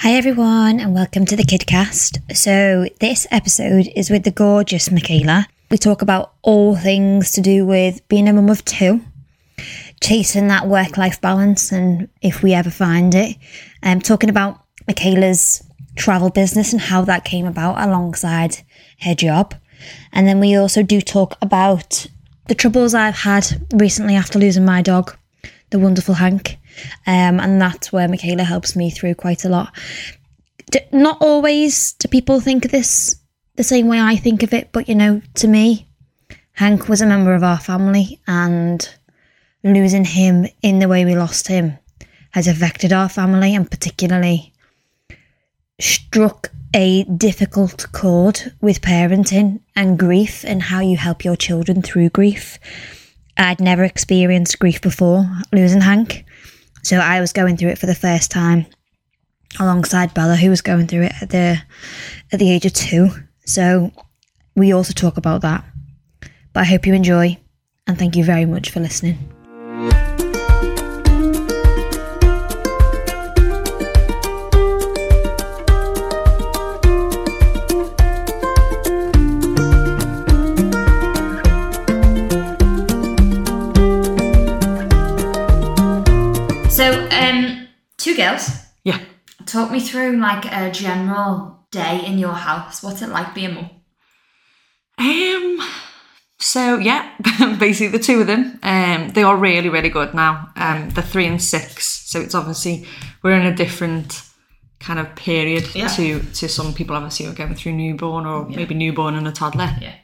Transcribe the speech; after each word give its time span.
Hi 0.00 0.12
everyone 0.12 0.78
and 0.78 0.94
welcome 0.94 1.24
to 1.24 1.36
the 1.36 1.42
Kidcast. 1.42 2.36
So 2.36 2.86
this 3.00 3.26
episode 3.30 3.88
is 3.96 4.10
with 4.10 4.24
the 4.24 4.30
gorgeous 4.30 4.90
Michaela. 4.90 5.48
We 5.70 5.78
talk 5.78 6.02
about 6.02 6.34
all 6.42 6.76
things 6.76 7.32
to 7.32 7.40
do 7.40 7.64
with 7.64 8.06
being 8.06 8.28
a 8.28 8.32
mum 8.34 8.50
of 8.50 8.62
two, 8.66 9.00
chasing 10.02 10.48
that 10.48 10.68
work-life 10.68 11.22
balance 11.22 11.72
and 11.72 12.10
if 12.20 12.42
we 12.42 12.52
ever 12.52 12.70
find 12.70 13.14
it. 13.14 13.36
Um, 13.82 14.00
talking 14.00 14.28
about 14.28 14.60
Michaela's 14.86 15.64
travel 15.96 16.28
business 16.28 16.74
and 16.74 16.82
how 16.82 17.00
that 17.06 17.24
came 17.24 17.46
about 17.46 17.82
alongside 17.82 18.58
her 19.00 19.14
job. 19.14 19.54
And 20.12 20.28
then 20.28 20.40
we 20.40 20.56
also 20.56 20.82
do 20.82 21.00
talk 21.00 21.38
about 21.40 22.06
the 22.48 22.54
troubles 22.54 22.92
I've 22.92 23.20
had 23.20 23.66
recently 23.72 24.14
after 24.14 24.38
losing 24.38 24.66
my 24.66 24.82
dog, 24.82 25.16
the 25.70 25.78
wonderful 25.78 26.14
Hank. 26.14 26.58
Um, 27.06 27.40
and 27.40 27.60
that's 27.60 27.92
where 27.92 28.08
Michaela 28.08 28.44
helps 28.44 28.76
me 28.76 28.90
through 28.90 29.14
quite 29.14 29.44
a 29.44 29.48
lot. 29.48 29.74
Not 30.92 31.18
always 31.20 31.92
do 31.94 32.08
people 32.08 32.40
think 32.40 32.64
of 32.64 32.70
this 32.70 33.16
the 33.54 33.64
same 33.64 33.88
way 33.88 34.00
I 34.00 34.16
think 34.16 34.42
of 34.42 34.52
it, 34.52 34.70
but 34.72 34.88
you 34.88 34.94
know, 34.94 35.22
to 35.34 35.48
me, 35.48 35.86
Hank 36.52 36.88
was 36.88 37.00
a 37.00 37.06
member 37.06 37.34
of 37.34 37.42
our 37.42 37.58
family, 37.58 38.20
and 38.26 38.88
losing 39.62 40.04
him 40.04 40.46
in 40.62 40.78
the 40.78 40.88
way 40.88 41.04
we 41.04 41.14
lost 41.14 41.48
him 41.48 41.78
has 42.30 42.46
affected 42.46 42.92
our 42.92 43.08
family 43.08 43.54
and 43.54 43.70
particularly 43.70 44.52
struck 45.80 46.50
a 46.74 47.04
difficult 47.04 47.86
chord 47.92 48.52
with 48.60 48.82
parenting 48.82 49.60
and 49.74 49.98
grief 49.98 50.44
and 50.44 50.62
how 50.62 50.80
you 50.80 50.96
help 50.96 51.24
your 51.24 51.36
children 51.36 51.80
through 51.80 52.10
grief. 52.10 52.58
I'd 53.38 53.60
never 53.60 53.84
experienced 53.84 54.58
grief 54.58 54.82
before 54.82 55.26
losing 55.50 55.80
Hank. 55.80 56.25
So 56.86 56.98
I 56.98 57.20
was 57.20 57.32
going 57.32 57.56
through 57.56 57.70
it 57.70 57.78
for 57.78 57.86
the 57.86 57.96
first 57.96 58.30
time 58.30 58.64
alongside 59.58 60.14
Bella, 60.14 60.36
who 60.36 60.50
was 60.50 60.62
going 60.62 60.86
through 60.86 61.02
it 61.02 61.14
at 61.20 61.30
the 61.30 61.60
at 62.32 62.38
the 62.38 62.48
age 62.48 62.64
of 62.64 62.74
two. 62.74 63.10
So 63.44 63.90
we 64.54 64.72
also 64.72 64.92
talk 64.92 65.16
about 65.16 65.40
that. 65.40 65.64
But 66.52 66.60
I 66.60 66.64
hope 66.64 66.86
you 66.86 66.94
enjoy 66.94 67.38
and 67.88 67.98
thank 67.98 68.14
you 68.14 68.22
very 68.22 68.46
much 68.46 68.70
for 68.70 68.78
listening. 68.78 69.35
Two 88.06 88.16
girls. 88.16 88.48
Yeah. 88.84 89.00
Talk 89.46 89.70
me 89.70 89.80
through 89.80 90.16
like 90.18 90.44
a 90.46 90.70
general 90.70 91.66
day 91.70 92.04
in 92.06 92.18
your 92.18 92.32
house. 92.32 92.82
What's 92.82 93.02
it 93.02 93.08
like 93.08 93.34
being 93.34 93.54
mum? 93.54 93.70
Um. 94.98 95.58
So 96.38 96.76
yeah, 96.78 97.10
basically 97.58 97.88
the 97.98 98.04
two 98.04 98.20
of 98.20 98.26
them. 98.26 98.58
Um, 98.62 99.08
they 99.10 99.22
are 99.22 99.36
really 99.36 99.68
really 99.68 99.88
good 99.88 100.14
now. 100.14 100.50
Um, 100.56 100.90
they're 100.90 101.02
three 101.04 101.26
and 101.26 101.42
six. 101.42 101.86
So 102.10 102.20
it's 102.20 102.34
obviously 102.34 102.86
we're 103.22 103.38
in 103.38 103.46
a 103.46 103.54
different 103.56 104.22
kind 104.78 104.98
of 104.98 105.14
period 105.16 105.74
Yeah. 105.74 105.88
to 105.88 106.20
to 106.20 106.48
some 106.48 106.72
people 106.74 106.96
obviously 106.96 107.26
who 107.26 107.32
are 107.32 107.34
going 107.34 107.54
through 107.54 107.72
newborn 107.72 108.26
or 108.26 108.48
maybe 108.48 108.74
newborn 108.74 109.14
and 109.16 109.26
a 109.26 109.32
toddler. 109.32 109.74
Yeah. 109.80 109.94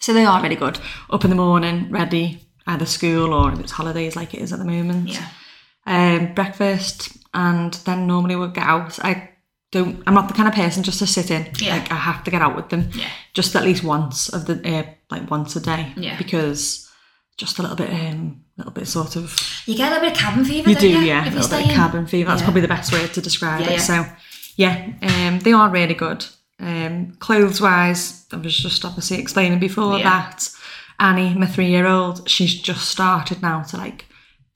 So 0.00 0.12
they 0.12 0.24
are 0.24 0.42
really 0.42 0.56
good. 0.56 0.78
Up 1.10 1.24
in 1.24 1.30
the 1.30 1.36
morning, 1.36 1.90
ready, 1.90 2.40
either 2.66 2.86
school 2.86 3.32
or 3.32 3.52
if 3.52 3.60
it's 3.60 3.72
holidays 3.72 4.16
like 4.16 4.34
it 4.34 4.40
is 4.40 4.52
at 4.52 4.58
the 4.58 4.64
moment. 4.64 5.08
Yeah. 5.08 5.28
Um, 5.86 6.34
breakfast, 6.34 7.16
and 7.34 7.74
then 7.84 8.06
normally 8.06 8.36
we'll 8.36 8.48
get 8.48 8.64
out. 8.64 8.98
I 9.04 9.30
don't. 9.72 10.02
I'm 10.06 10.14
not 10.14 10.28
the 10.28 10.34
kind 10.34 10.48
of 10.48 10.54
person 10.54 10.82
just 10.82 10.98
to 11.00 11.06
sit 11.06 11.30
in. 11.30 11.48
Yeah. 11.58 11.76
Like 11.76 11.90
I 11.92 11.96
have 11.96 12.24
to 12.24 12.30
get 12.30 12.42
out 12.42 12.56
with 12.56 12.68
them. 12.70 12.90
Yeah. 12.94 13.08
Just 13.34 13.54
at 13.56 13.64
least 13.64 13.84
once 13.84 14.28
of 14.28 14.46
the 14.46 14.54
uh, 14.68 14.84
like 15.10 15.30
once 15.30 15.54
a 15.56 15.60
day. 15.60 15.92
Yeah. 15.96 16.16
Because 16.18 16.90
just 17.36 17.58
a 17.58 17.62
little 17.62 17.76
bit, 17.76 17.90
um, 17.90 18.42
a 18.56 18.60
little 18.60 18.72
bit 18.72 18.88
sort 18.88 19.14
of. 19.16 19.38
You 19.66 19.76
get 19.76 19.88
a 19.92 19.94
little 19.94 20.08
bit 20.08 20.12
of 20.16 20.18
cabin 20.18 20.44
fever. 20.44 20.70
You 20.70 20.76
do, 20.76 20.88
you, 20.88 20.98
yeah. 21.00 21.24
A 21.24 21.26
If 21.28 21.34
you 21.34 21.40
little 21.40 21.58
bit 21.58 21.68
in. 21.68 21.74
cabin 21.74 22.06
fever. 22.06 22.28
That's 22.28 22.40
Yeah. 22.40 22.46
probably 22.46 22.62
the 22.62 22.68
best 22.68 22.92
way 22.92 23.06
to 23.06 23.20
describe 23.20 23.60
Yeah, 23.60 23.66
it. 23.68 23.72
yeah. 23.72 23.78
So, 23.78 24.06
yeah, 24.56 24.86
um, 25.28 25.38
they 25.40 25.52
are 25.52 25.68
really 25.70 25.94
good. 25.94 26.24
Um, 26.58 27.12
clothes 27.20 27.60
wise, 27.60 28.26
I 28.32 28.36
was 28.38 28.56
just 28.56 28.84
obviously 28.84 29.18
explaining 29.18 29.60
before 29.60 29.96
that 30.00 30.48
Annie, 30.98 31.32
my 31.34 31.46
three 31.46 31.68
year 31.68 31.86
old, 31.86 32.28
she's 32.28 32.52
just 32.60 32.88
started 32.88 33.40
now 33.40 33.62
to 33.62 33.76
like 33.76 34.06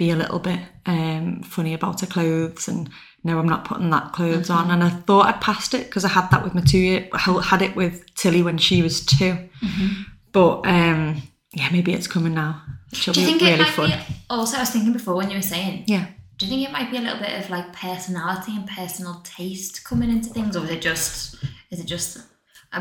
be 0.02 0.10
a 0.10 0.16
little 0.16 0.38
bit 0.38 0.60
um, 0.86 1.42
funny 1.42 1.74
about 1.74 2.00
her 2.00 2.06
clothes 2.06 2.68
and 2.68 2.88
no, 3.24 3.38
I'm 3.38 3.48
not 3.48 3.64
putting 3.64 3.90
that 3.90 4.12
clothes 4.12 4.48
Mm-hmm. 4.48 4.70
on. 4.70 4.70
And 4.72 4.82
I 4.82 4.90
thought 4.90 5.26
I'd 5.26 5.40
passed 5.40 5.74
it 5.74 5.84
because 5.86 6.04
I 6.04 6.08
had 6.08 6.28
that 6.30 6.42
with 6.42 6.54
my 6.54 6.60
two 6.60 6.78
year, 6.78 7.08
I 7.12 7.18
had 7.42 7.62
it 7.62 7.76
with 7.76 7.94
Tilly 8.16 8.42
when 8.42 8.58
she 8.58 8.82
was 8.82 9.04
2 9.06 9.16
Mm-hmm. 9.24 10.02
But 10.32 10.66
um, 10.66 11.22
yeah, 11.52 11.68
maybe 11.70 11.92
it's 11.92 12.06
coming 12.08 12.34
now. 12.34 12.62
She'll 12.92 13.14
Do 13.14 13.20
you 13.20 13.26
be 13.26 13.30
think 13.32 13.42
really 13.42 13.54
it 13.54 13.58
might 13.60 13.68
fun. 13.70 13.90
be? 13.90 14.14
Also, 14.28 14.56
I 14.56 14.60
was 14.60 14.70
thinking 14.70 14.92
before 14.92 15.14
when 15.14 15.30
you 15.30 15.36
were 15.36 15.42
saying. 15.42 15.84
Yeah. 15.86 16.06
Do 16.38 16.46
you 16.46 16.50
think 16.50 16.68
it 16.68 16.72
might 16.72 16.90
be 16.90 16.96
a 16.96 17.00
little 17.00 17.20
bit 17.20 17.38
of 17.38 17.48
like 17.50 17.72
personality 17.72 18.52
and 18.56 18.66
personal 18.66 19.20
taste 19.22 19.84
coming 19.84 20.10
into 20.10 20.30
things, 20.30 20.56
or 20.56 20.64
is 20.64 20.70
it 20.70 20.82
just? 20.82 21.36
Is 21.70 21.78
it 21.80 21.86
just? 21.86 22.18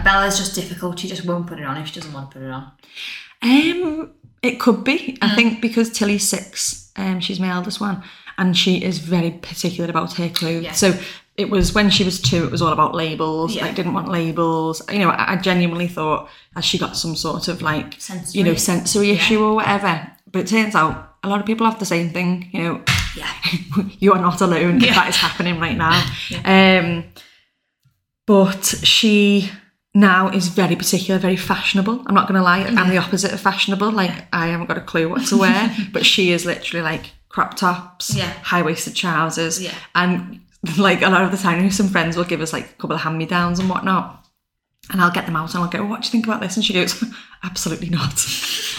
Bella's 0.03 0.38
just 0.39 0.55
difficult. 0.55 0.97
She 0.97 1.07
just 1.09 1.25
won't 1.25 1.45
put 1.47 1.59
it 1.59 1.65
on 1.65 1.77
if 1.77 1.88
she 1.89 1.99
doesn't 1.99 2.13
want 2.13 2.31
to 2.31 2.39
put 2.39 2.45
it 2.47 2.51
on. 2.51 2.71
Um, 3.43 4.13
it 4.44 4.59
could 4.59 4.84
be. 4.84 4.97
Mm. 5.13 5.18
I 5.22 5.35
think 5.35 5.62
because 5.62 5.90
Tilly's 5.91 6.28
six, 6.28 6.91
um, 6.96 7.19
she's 7.19 7.40
my 7.40 7.50
eldest 7.50 7.79
one, 7.81 8.03
and 8.38 8.57
she 8.57 8.84
is 8.84 9.00
very 9.00 9.31
particular 9.31 9.90
about 9.90 10.13
her 10.13 10.29
clothes. 10.29 10.63
Yeah. 10.63 10.72
So 10.74 10.94
it 11.38 11.50
was 11.50 11.74
when 11.74 11.90
she 11.90 12.03
was 12.03 12.22
two, 12.22 12.44
it 12.44 12.51
was 12.51 12.62
all 12.62 12.74
about 12.74 12.94
labels. 12.96 13.56
Yeah. 13.56 13.66
Like 13.66 13.75
didn't 13.75 13.94
want 13.94 14.09
labels. 14.09 14.81
You 14.91 15.00
know, 15.00 15.09
I, 15.09 15.34
I 15.34 15.35
genuinely 15.38 15.88
thought 15.88 16.30
as 16.56 16.66
she 16.66 16.78
got 16.78 16.97
some 16.97 17.16
sort 17.16 17.47
of 17.47 17.62
like 17.62 17.96
Sensory. 18.00 18.40
you 18.40 18.44
know 18.46 18.56
sensory 18.56 19.12
issue 19.12 19.44
or 19.44 19.56
whatever. 19.56 20.12
But 20.31 20.41
it 20.41 20.47
turns 20.47 20.75
out 20.75 21.16
a 21.24 21.30
lot 21.30 21.40
of 21.40 21.46
people 21.46 21.66
have 21.66 21.80
the 21.80 21.85
same 21.85 22.09
thing. 22.09 22.50
You 22.51 22.63
know, 22.63 22.81
Yeah. 23.16 23.31
you 24.00 24.13
are 24.13 24.22
not 24.22 24.41
alone. 24.41 24.78
if 24.78 24.84
Yeah. 24.84 24.94
That 24.96 25.09
is 25.09 25.16
happening 25.18 25.59
right 25.59 25.78
now. 25.78 26.03
Um, 26.46 27.06
but 28.28 28.63
she 28.66 29.50
now 29.94 30.29
is 30.29 30.47
very 30.47 30.75
particular, 30.75 31.19
very 31.19 31.35
fashionable. 31.35 32.03
I'm 32.06 32.16
not 32.16 32.28
going 32.28 32.38
to 32.38 32.44
lie. 32.44 32.59
I'm 32.63 32.90
the 32.90 32.97
opposite 32.97 33.34
of 33.34 33.40
fashionable. 33.41 33.91
Like 33.91 34.12
I 34.34 34.47
haven't 34.47 34.68
got 34.68 34.78
a 34.78 34.81
clue 34.81 35.09
what 35.09 35.25
to 35.28 35.38
wear, 35.38 35.75
but 35.94 36.06
she 36.06 36.31
is 36.31 36.46
literally 36.46 36.81
like 36.84 37.12
crop 37.29 37.56
tops, 37.56 38.16
Yeah. 38.16 38.31
high 38.44 38.62
waisted 38.62 38.96
trousers, 38.96 39.62
Yeah. 39.62 39.74
and 39.96 40.41
like 40.78 41.01
a 41.01 41.09
lot 41.09 41.24
of 41.24 41.31
the 41.31 41.38
time, 41.38 41.69
some 41.72 41.88
friends 41.90 42.16
will 42.16 42.24
give 42.24 42.41
us 42.41 42.53
like 42.53 42.66
a 42.66 42.74
couple 42.74 42.96
of 42.96 43.01
hand 43.01 43.18
me 43.18 43.25
downs 43.25 43.59
and 43.59 43.69
whatnot. 43.69 44.20
And 44.90 45.00
I'll 45.00 45.12
get 45.12 45.25
them 45.25 45.36
out 45.36 45.53
and 45.53 45.64
I'll 45.64 45.69
go, 45.69 45.86
what 45.86 46.02
do 46.02 46.08
you 46.08 46.12
think 46.12 46.25
about 46.25 46.42
this? 46.42 46.56
And 46.58 46.66
she 46.66 46.74
goes, 46.74 47.02
absolutely 47.44 47.90
not. 47.90 48.14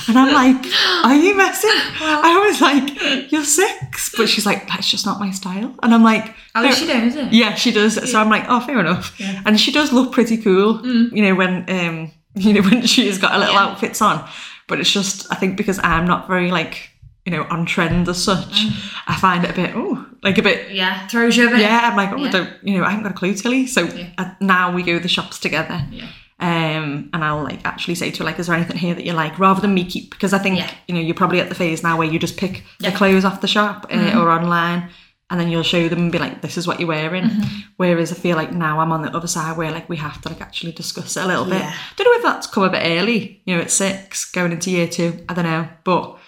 And 0.09 0.19
I'm 0.19 0.33
like, 0.35 0.67
are 1.05 1.15
you 1.15 1.35
messing? 1.37 1.71
I 1.73 2.45
was 2.51 2.61
like, 2.61 3.31
you're 3.33 3.45
six. 3.45 4.13
But 4.17 4.29
she's 4.29 4.45
like, 4.45 4.67
that's 4.69 4.91
just 4.91 5.07
not 5.07 5.21
my 5.21 5.31
style. 5.31 5.75
And 5.83 5.95
I'm 5.95 6.03
like, 6.03 6.35
Oh, 6.55 6.71
she 6.73 6.87
does 6.87 7.15
it. 7.17 7.33
Yeah, 7.33 7.55
she 7.55 7.71
does. 7.71 8.11
So 8.11 8.21
I'm 8.21 8.29
like, 8.29 8.45
oh, 8.49 8.61
fair 8.61 8.81
enough. 8.81 9.19
And 9.47 9.59
she 9.59 9.73
does 9.73 9.93
look 9.93 10.13
pretty 10.13 10.37
cool, 10.39 10.85
you 10.85 11.23
know, 11.23 11.35
when 11.35 11.65
um, 11.71 12.11
you 12.34 12.53
know, 12.53 12.63
when 12.63 12.84
she's 12.87 13.19
got 13.19 13.33
her 13.33 13.39
little 13.39 13.55
Yeah. 13.55 13.61
outfits 13.69 14.03
on. 14.03 14.29
But 14.69 14.81
it's 14.81 14.91
just, 14.93 15.31
I 15.33 15.37
think 15.37 15.57
because 15.57 15.79
I'm 15.83 16.07
not 16.07 16.27
very 16.29 16.51
like, 16.51 16.91
you 17.25 17.33
know, 17.33 17.44
on 17.50 17.65
trend 17.66 18.09
as 18.09 18.22
such, 18.22 18.66
I 19.06 19.16
find 19.16 19.44
it 19.44 19.50
a 19.50 19.55
bit, 19.55 19.72
oh, 19.77 20.06
like 20.22 20.38
a 20.38 20.43
bit 20.43 20.72
Yeah. 20.72 21.06
Throws 21.06 21.37
you 21.37 21.47
a 21.47 21.50
bit. 21.50 21.60
yeah, 21.60 21.88
I'm 21.91 21.97
like, 21.97 22.10
oh, 22.12 22.16
Yeah. 22.16 22.28
I 22.28 22.31
don't, 22.31 22.50
you 22.62 22.78
know, 22.78 22.84
I 22.84 22.91
haven't 22.91 23.05
got 23.05 23.12
a 23.12 23.16
clue, 23.16 23.34
Tilly. 23.34 23.66
So 23.66 23.88
uh, 24.19 24.31
now 24.41 24.72
we 24.75 24.83
go 24.83 24.94
to 24.94 25.00
the 25.00 25.09
shops 25.09 25.38
together. 25.38 25.84
Yeah. 25.91 26.06
Um, 26.41 27.09
and 27.12 27.22
I'll 27.22 27.44
like 27.44 27.60
actually 27.65 27.94
say 27.94 28.10
to 28.10 28.19
her, 28.19 28.25
like, 28.25 28.38
is 28.41 28.49
there 28.49 28.56
anything 28.56 28.77
here 28.77 28.94
that 28.97 29.05
you 29.05 29.12
like, 29.12 29.38
rather 29.38 29.60
than 29.60 29.75
me 29.75 29.84
keep, 29.84 30.10
because 30.10 30.33
I 30.33 30.38
think, 30.38 30.59
Yeah. 30.59 30.71
you 30.88 30.94
know, 30.94 31.00
you're 31.00 31.15
probably 31.15 31.38
at 31.41 31.49
the 31.49 31.55
phase 31.55 31.83
now 31.84 31.97
where 31.97 32.09
you 32.09 32.19
just 32.19 32.37
pick 32.37 32.65
Yeah. 32.81 32.91
the 32.91 32.97
clothes 32.97 33.25
off 33.25 33.41
the 33.41 33.47
shop 33.49 33.87
uh, 33.91 33.94
Mm-hmm. 33.94 34.19
or 34.19 34.28
online, 34.31 34.89
and 35.31 35.39
then 35.41 35.49
you'll 35.49 35.62
show 35.62 35.89
them 35.89 36.00
and 36.00 36.12
be 36.12 36.19
like, 36.19 36.43
this 36.43 36.59
is 36.59 36.66
what 36.66 36.81
you're 36.81 36.89
wearing. 36.89 37.25
Mm-hmm. 37.25 37.60
Whereas 37.77 38.10
I 38.10 38.16
feel 38.16 38.37
like 38.37 38.53
now 38.53 38.80
I'm 38.80 38.91
on 38.91 39.03
the 39.03 39.15
other 39.16 39.28
side 39.28 39.57
where 39.57 39.71
like 39.71 39.89
we 39.89 39.97
have 39.98 40.21
to 40.22 40.28
like 40.28 40.41
actually 40.42 40.72
discuss 40.72 41.16
it 41.16 41.22
a 41.22 41.27
little 41.28 41.45
bit. 41.45 41.60
Yeah. 41.60 41.72
Don't 41.97 42.04
know 42.07 42.19
if 42.19 42.22
that's 42.24 42.48
come 42.48 42.65
a 42.65 42.71
bit 42.71 42.83
early, 42.84 43.41
you 43.47 43.54
know, 43.54 43.63
at 43.63 43.71
six, 43.71 44.24
going 44.30 44.51
into 44.53 44.71
year 44.72 44.89
two. 44.89 45.24
I 45.28 45.34
don't 45.34 45.45
know, 45.45 45.69
but 45.84 46.19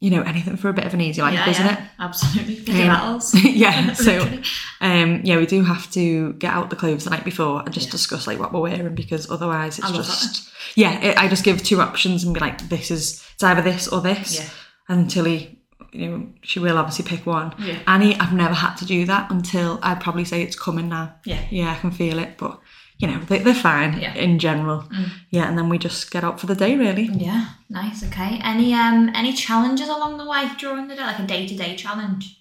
you 0.00 0.10
know, 0.10 0.22
anything 0.22 0.56
for 0.56 0.68
a 0.68 0.72
bit 0.72 0.84
of 0.84 0.94
an 0.94 1.00
easy 1.00 1.20
life, 1.20 1.34
Yeah, 1.34 1.50
isn't 1.50 1.66
yeah. 1.66 1.84
it? 1.84 1.90
Absolutely. 1.98 2.72
Um, 2.82 2.86
battles. 2.88 3.34
yeah. 3.44 3.92
So, 3.94 4.20
um, 4.80 5.20
yeah, 5.24 5.38
we 5.38 5.46
do 5.46 5.64
have 5.64 5.90
to 5.92 6.34
get 6.34 6.52
out 6.52 6.70
the 6.70 6.76
clothes 6.76 7.04
the 7.04 7.10
night 7.10 7.24
before 7.24 7.62
and 7.64 7.72
just 7.74 7.90
discuss 7.90 8.26
like 8.26 8.38
what 8.38 8.52
we're 8.52 8.60
wearing 8.60 8.94
because 8.94 9.28
otherwise 9.30 9.78
it's 9.78 9.90
just 9.90 10.52
yeah. 10.76 11.00
It, 11.00 11.18
I 11.18 11.26
just 11.28 11.44
give 11.44 11.62
two 11.62 11.80
options 11.80 12.22
and 12.22 12.32
be 12.32 12.38
like, 12.40 12.68
this 12.68 12.90
is 12.92 13.24
it's 13.34 13.42
either 13.42 13.62
this 13.62 13.88
or 13.88 14.00
this. 14.00 14.38
Yeah. 14.38 14.48
Until 14.90 15.24
he, 15.24 15.58
you 15.92 16.08
know, 16.08 16.28
she 16.42 16.60
will 16.60 16.78
obviously 16.78 17.04
pick 17.04 17.26
one. 17.26 17.52
Yeah. 17.58 17.78
Annie, 17.88 18.14
I've 18.14 18.32
never 18.32 18.54
had 18.54 18.76
to 18.76 18.86
do 18.86 19.04
that 19.06 19.30
until 19.32 19.80
I'd 19.82 20.00
probably 20.00 20.24
say 20.24 20.42
it's 20.42 20.58
coming 20.58 20.88
now. 20.88 21.14
Yeah. 21.24 21.40
Yeah, 21.50 21.72
I 21.72 21.74
can 21.74 21.90
feel 21.90 22.18
it, 22.20 22.38
but 22.38 22.60
you 22.98 23.06
know, 23.08 23.18
they, 23.20 23.38
they're 23.38 23.54
fine 23.54 23.98
Yeah. 24.00 24.12
Mm. 24.14 24.16
in 24.16 24.38
general. 24.38 24.88
Yeah, 25.30 25.48
and 25.48 25.56
then 25.56 25.68
we 25.68 25.78
just 25.78 26.10
get 26.10 26.24
up 26.24 26.40
for 26.40 26.46
the 26.46 26.54
day 26.54 26.76
really. 26.76 27.04
Yeah, 27.04 27.50
nice. 27.70 28.02
Okay. 28.04 28.40
Any 28.42 28.74
um 28.74 29.10
any 29.14 29.32
challenges 29.32 29.88
along 29.88 30.18
the 30.18 30.26
way 30.28 30.50
during 30.58 30.88
the 30.88 30.94
day, 30.96 31.02
like 31.02 31.18
a 31.18 31.26
day 31.26 31.46
to 31.46 31.56
day 31.56 31.76
challenge? 31.76 32.34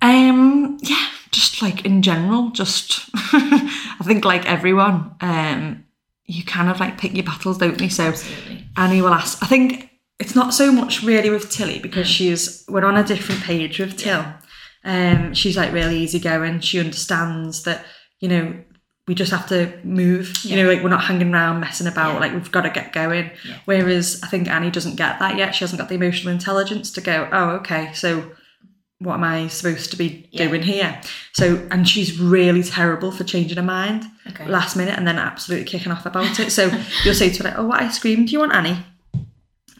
Um, 0.00 0.78
yeah, 0.82 1.06
just 1.30 1.62
like 1.62 1.84
in 1.84 2.02
general, 2.02 2.50
just 2.50 3.08
I 3.14 4.00
think 4.02 4.24
like 4.24 4.46
everyone, 4.46 5.14
um, 5.20 5.84
you 6.24 6.42
kind 6.44 6.68
of 6.70 6.80
like 6.80 6.98
pick 6.98 7.14
your 7.14 7.24
battles, 7.24 7.58
don't 7.58 7.80
you? 7.80 7.88
So 7.90 8.04
Absolutely. 8.08 8.66
Annie 8.76 9.02
will 9.02 9.14
ask. 9.14 9.42
I 9.42 9.46
think 9.46 9.90
it's 10.18 10.34
not 10.34 10.54
so 10.54 10.72
much 10.72 11.02
really 11.02 11.30
with 11.30 11.50
Tilly 11.50 11.78
because 11.78 12.08
she's 12.08 12.64
we're 12.68 12.84
on 12.84 12.96
a 12.96 13.04
different 13.04 13.42
page 13.42 13.78
with 13.78 13.96
Till. 13.96 14.24
Um, 14.84 15.34
she's 15.34 15.56
like 15.56 15.72
really 15.72 15.98
easygoing. 15.98 16.60
She 16.60 16.80
understands 16.80 17.62
that 17.64 17.84
you 18.20 18.28
know 18.28 18.64
we 19.08 19.14
just 19.14 19.32
have 19.32 19.48
to 19.48 19.72
move. 19.84 20.32
You 20.44 20.56
know, 20.56 20.68
like 20.72 20.82
we're 20.82 20.88
not 20.88 21.04
hanging 21.04 21.32
around 21.32 21.60
messing 21.60 21.86
about. 21.86 22.14
Yeah. 22.14 22.20
Like 22.20 22.32
we've 22.32 22.52
got 22.52 22.62
to 22.62 22.70
get 22.70 22.92
going. 22.92 23.30
Yeah. 23.44 23.58
Whereas 23.64 24.20
I 24.22 24.28
think 24.28 24.48
Annie 24.48 24.70
doesn't 24.70 24.96
get 24.96 25.18
that 25.18 25.36
yet. 25.36 25.54
She 25.54 25.64
hasn't 25.64 25.80
got 25.80 25.88
the 25.88 25.94
emotional 25.96 26.32
intelligence 26.32 26.90
to 26.92 27.00
go. 27.00 27.28
Oh, 27.32 27.50
okay. 27.56 27.92
So 27.94 28.30
what 29.00 29.14
am 29.14 29.24
I 29.24 29.48
supposed 29.48 29.90
to 29.90 29.96
be 29.96 30.28
Yeah. 30.30 30.46
doing 30.46 30.62
here? 30.62 31.00
So 31.32 31.66
and 31.72 31.88
she's 31.88 32.20
really 32.20 32.62
terrible 32.62 33.10
for 33.10 33.24
changing 33.24 33.56
her 33.56 33.62
mind 33.64 34.04
Okay. 34.30 34.46
last 34.46 34.76
minute 34.76 34.96
and 34.96 35.04
then 35.08 35.18
absolutely 35.18 35.66
kicking 35.66 35.90
off 35.90 36.06
about 36.06 36.38
it. 36.38 36.52
So 36.52 36.70
you'll 37.04 37.14
say 37.14 37.28
to 37.30 37.42
her, 37.42 37.48
like, 37.48 37.58
"Oh, 37.58 37.66
what 37.66 37.80
ice 37.82 37.98
cream 37.98 38.24
do 38.24 38.30
you 38.32 38.38
want, 38.38 38.54
Annie?" 38.54 38.78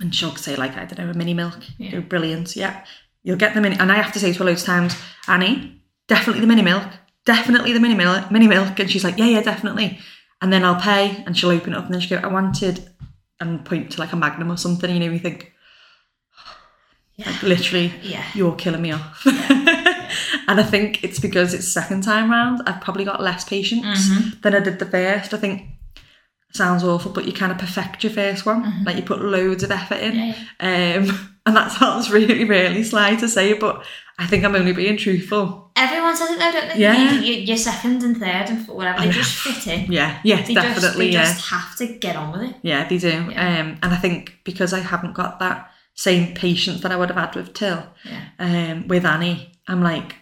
And 0.00 0.12
she'll 0.12 0.34
say, 0.34 0.56
like, 0.56 0.76
I 0.76 0.84
don't 0.84 0.98
know, 0.98 1.10
a 1.10 1.14
mini 1.14 1.32
milk. 1.34 1.60
Yeah. 1.78 2.00
Brilliant. 2.00 2.56
Yeah. 2.56 2.84
You'll 3.22 3.36
get 3.36 3.54
the 3.54 3.60
mini 3.60 3.76
and 3.78 3.92
I 3.92 3.94
have 4.02 4.12
to 4.14 4.18
say 4.18 4.32
to 4.32 4.38
her 4.40 4.44
loads 4.44 4.62
of 4.62 4.66
times, 4.66 4.96
Annie, 5.28 5.80
definitely 6.08 6.40
the 6.40 6.48
mini 6.48 6.62
milk. 6.62 6.88
Definitely 7.24 7.72
the 7.72 7.80
mini 7.80 7.94
milk 7.94 8.30
mini 8.30 8.48
milk. 8.48 8.78
And 8.78 8.90
she's 8.90 9.04
like, 9.04 9.19
Yeah, 9.19 9.26
yeah, 9.26 9.42
definitely. 9.42 9.98
And 10.40 10.52
then 10.52 10.64
I'll 10.64 10.80
pay 10.80 11.22
and 11.24 11.36
she'll 11.36 11.50
open 11.50 11.72
it 11.72 11.76
up 11.76 11.84
and 11.84 11.94
then 11.94 12.00
she'll 12.00 12.20
go, 12.20 12.28
I 12.28 12.32
wanted 12.32 12.88
and 13.40 13.64
point 13.64 13.92
to 13.92 14.00
like 14.00 14.12
a 14.12 14.16
magnum 14.16 14.50
or 14.50 14.56
something, 14.56 14.90
you 14.90 15.00
know, 15.00 15.12
you 15.12 15.19
think, 15.19 15.52
Yeah. 17.16 17.30
like 17.30 17.42
literally, 17.42 17.92
Yeah. 18.02 18.24
you're 18.34 18.54
killing 18.56 18.82
me 18.82 18.92
off. 18.92 19.24
and 19.26 20.60
I 20.60 20.62
think 20.62 21.04
it's 21.04 21.19
because 21.19 21.54
it's 21.54 21.69
second 21.69 22.02
time 22.02 22.30
round, 22.30 22.62
I've 22.66 22.80
probably 22.80 23.04
got 23.04 23.20
less 23.22 23.44
patience 23.44 24.08
mm-hmm. 24.08 24.40
than 24.40 24.54
I 24.54 24.60
did 24.60 24.78
the 24.78 24.86
first. 24.86 25.34
I 25.34 25.38
think 25.38 25.62
sounds 26.52 26.84
awful, 26.84 27.12
but 27.12 27.25
you 27.26 27.32
kind 27.32 27.52
of 27.52 27.58
perfect 27.58 28.04
your 28.04 28.12
first 28.12 28.44
one. 28.46 28.84
Like 28.84 28.96
you 28.96 29.02
put 29.02 29.22
loads 29.22 29.62
of 29.62 29.70
effort 29.70 30.00
in. 30.00 30.14
Yeah, 30.16 30.34
Um, 30.60 31.28
and 31.46 31.56
that 31.56 31.72
sounds 31.72 32.10
really, 32.10 32.44
really 32.44 32.82
sly 32.84 33.16
to 33.16 33.28
say, 33.28 33.54
but 33.54 33.84
I 34.19 34.26
think 34.26 34.44
I'm 34.44 34.54
only 34.54 34.72
being 34.72 34.96
truthful. 34.96 35.70
Everyone 35.75 36.14
says 36.16 36.31
it 36.31 36.38
though, 36.38 36.52
don't 36.52 36.69
they? 36.69 36.78
Yeah. 36.81 37.12
You, 37.14 37.20
you, 37.20 37.32
you're 37.43 37.56
second 37.56 38.02
and 38.02 38.16
third 38.16 38.50
and 38.50 38.69
whatever. 38.69 39.00
They 39.00 39.10
just 39.10 39.34
fit 39.37 39.66
in. 39.81 39.90
Yeah, 39.90 40.20
yeah, 40.22 40.43
They 40.43 40.54
definitely, 40.54 40.81
just, 40.82 40.99
they 40.99 41.08
yeah. 41.10 41.25
just 41.25 41.50
have 41.50 41.76
to 41.76 41.87
get 41.99 42.14
on 42.16 42.32
with 42.32 42.43
it. 42.50 42.56
Yeah, 42.62 42.87
they 42.87 42.99
do. 42.99 43.08
Yeah. 43.08 43.60
Um, 43.60 43.78
and 43.82 43.93
I 43.93 43.96
think 43.96 44.38
because 44.44 44.72
I 44.72 44.81
haven't 44.81 45.14
got 45.14 45.40
that 45.40 45.70
same 45.94 46.34
patience 46.34 46.82
that 46.82 46.93
I 46.93 46.96
would 46.96 47.10
have 47.10 47.19
had 47.19 47.34
with 47.34 47.54
Till, 47.54 47.82
Yeah. 48.04 48.22
um, 48.38 48.87
with 48.88 49.04
Annie, 49.04 49.52
I'm 49.66 49.82
like, 49.82 50.12
"Oh, 50.12 50.21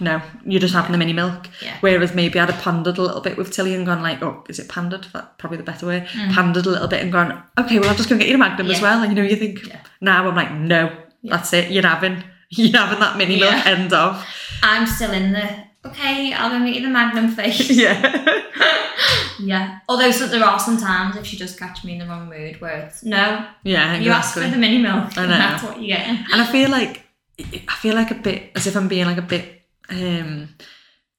no, 0.00 0.20
you're 0.44 0.60
just 0.60 0.74
having 0.74 0.92
the 0.92 0.98
mini 0.98 1.12
milk. 1.12 1.48
Yeah. 1.62 1.76
Whereas 1.80 2.14
maybe 2.14 2.38
I'd 2.38 2.50
have 2.50 2.62
pondered 2.62 2.98
a 2.98 3.02
little 3.02 3.20
bit 3.20 3.36
with 3.36 3.50
Tilly 3.52 3.74
and 3.74 3.86
gone 3.86 4.02
like, 4.02 4.22
oh, 4.22 4.44
is 4.48 4.58
it 4.58 4.68
pandered? 4.68 5.06
That's 5.12 5.28
probably 5.38 5.58
the 5.58 5.64
better 5.64 5.86
way. 5.86 6.06
Pandered 6.32 6.66
a 6.66 6.70
little 6.70 6.88
bit 6.88 7.02
and 7.02 7.12
gone, 7.12 7.42
okay, 7.58 7.78
well, 7.78 7.88
I'll 7.90 7.96
just 7.96 8.08
go 8.08 8.14
and 8.14 8.20
get 8.20 8.28
you 8.28 8.34
a 8.36 8.38
magnum 8.38 8.70
as 8.70 8.78
Mm. 8.78 8.82
Well. 8.82 9.02
And 9.02 9.16
you 9.16 9.22
know, 9.22 9.28
you 9.28 9.36
think, 9.36 9.66
Yeah. 9.66 9.80
now 10.00 10.28
I'm 10.28 10.34
like, 10.36 10.52
no, 10.52 10.90
that's 11.24 11.52
it. 11.52 11.70
You're 11.70 11.86
having, 11.86 12.22
you're 12.50 12.78
having 12.80 13.00
that 13.00 13.16
mini 13.16 13.38
milk 13.38 13.52
Yeah. 13.52 13.62
end 13.66 13.92
of. 13.92 14.24
I'm 14.62 14.86
still 14.86 15.12
in 15.12 15.32
the 15.32 15.48
okay. 15.88 16.32
I'll 16.34 16.50
go 16.50 16.64
get 16.64 16.74
you 16.74 16.82
the 16.82 16.88
Magnum 16.88 17.28
face. 17.30 17.70
Yeah. 17.76 18.42
yeah. 19.40 19.78
Although 19.88 20.10
so 20.10 20.26
there 20.26 20.44
are 20.44 20.58
some 20.58 20.76
times 20.78 21.16
if 21.16 21.26
she 21.26 21.36
does 21.36 21.56
catch 21.56 21.84
me 21.84 21.92
in 21.94 21.98
the 21.98 22.06
wrong 22.06 22.28
mood 22.28 22.60
where 22.60 22.80
it's 22.86 23.02
no, 23.04 23.46
yeah, 23.64 23.96
you 23.96 24.10
asked 24.10 24.34
for 24.34 24.40
the 24.40 24.56
mini 24.56 24.78
milk. 24.78 25.16
I 25.16 25.22
and. 25.22 25.30
That's 25.32 25.62
what 25.62 25.78
you're 25.80 25.96
getting. 25.96 26.16
And 26.32 26.42
I 26.42 26.46
feel 26.50 26.70
like 26.70 27.04
I 27.38 27.74
feel 27.80 27.94
like 27.94 28.10
a 28.10 28.14
bit 28.16 28.50
as 28.54 28.66
if 28.66 28.76
I'm 28.76 28.88
being 28.88 29.06
like 29.06 29.16
a 29.16 29.22
bit 29.22 29.59
um 29.90 30.48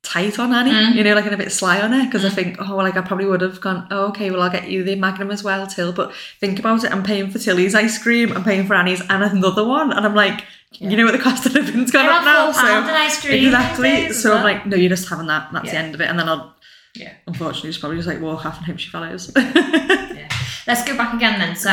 tight 0.03 0.39
on 0.39 0.51
Annie, 0.51 0.71
Mm. 0.71 0.95
you 0.95 1.03
know, 1.03 1.13
like 1.13 1.25
and 1.25 1.33
a 1.35 1.37
bit 1.37 1.51
sly 1.51 1.79
on 1.79 1.91
her 1.91 2.05
because 2.05 2.25
I 2.25 2.29
think, 2.29 2.57
oh, 2.59 2.75
like 2.77 2.97
I 2.97 3.01
probably 3.01 3.25
would 3.27 3.41
have 3.41 3.61
gone, 3.61 3.87
oh, 3.91 4.07
okay, 4.07 4.31
well, 4.31 4.41
I'll 4.41 4.49
get 4.49 4.67
you 4.69 4.83
the 4.83 4.95
Magnum 4.95 5.29
as 5.29 5.43
well, 5.43 5.67
Till. 5.67 5.93
But 5.93 6.11
think 6.39 6.57
about 6.57 6.83
it, 6.83 6.91
I'm 6.91 7.03
paying 7.03 7.29
for 7.29 7.37
Tilly's 7.37 7.75
ice 7.75 8.01
cream, 8.01 8.31
I'm 8.35 8.43
paying 8.43 8.65
for 8.65 8.73
Annie's, 8.73 9.01
and 9.09 9.23
another 9.23 9.63
one, 9.63 9.91
and 9.93 10.03
I'm 10.05 10.15
like, 10.15 10.43
you 10.71 10.97
know 10.97 11.05
what 11.05 11.11
the 11.11 11.19
cost 11.19 11.45
of 11.45 11.53
living's 11.53 11.91
gone 11.91 12.07
up 12.07 12.23
now, 12.25 12.51
so 12.51 12.61
ice 12.63 13.21
cream 13.21 13.45
exactly. 13.45 14.11
So 14.11 14.35
I'm 14.35 14.43
like, 14.43 14.65
no, 14.65 14.75
you're 14.75 14.89
just 14.89 15.07
having 15.07 15.27
that, 15.27 15.49
that's 15.53 15.69
the 15.69 15.77
end 15.77 15.93
of 15.93 16.01
it, 16.01 16.09
and 16.09 16.17
then 16.17 16.27
I'll. 16.27 16.55
Yeah. 16.95 17.13
Unfortunately, 17.27 17.69
just 17.69 17.79
probably 17.79 17.97
just 17.97 18.07
like 18.09 18.19
walk 18.19 18.45
off 18.45 18.57
and 18.57 18.65
hope 18.65 18.79
she 18.79 18.89
follows. 18.89 19.31
Yeah. 19.37 20.27
Let's 20.67 20.83
go 20.85 20.97
back 20.97 21.13
again 21.13 21.39
then. 21.39 21.55
So 21.55 21.71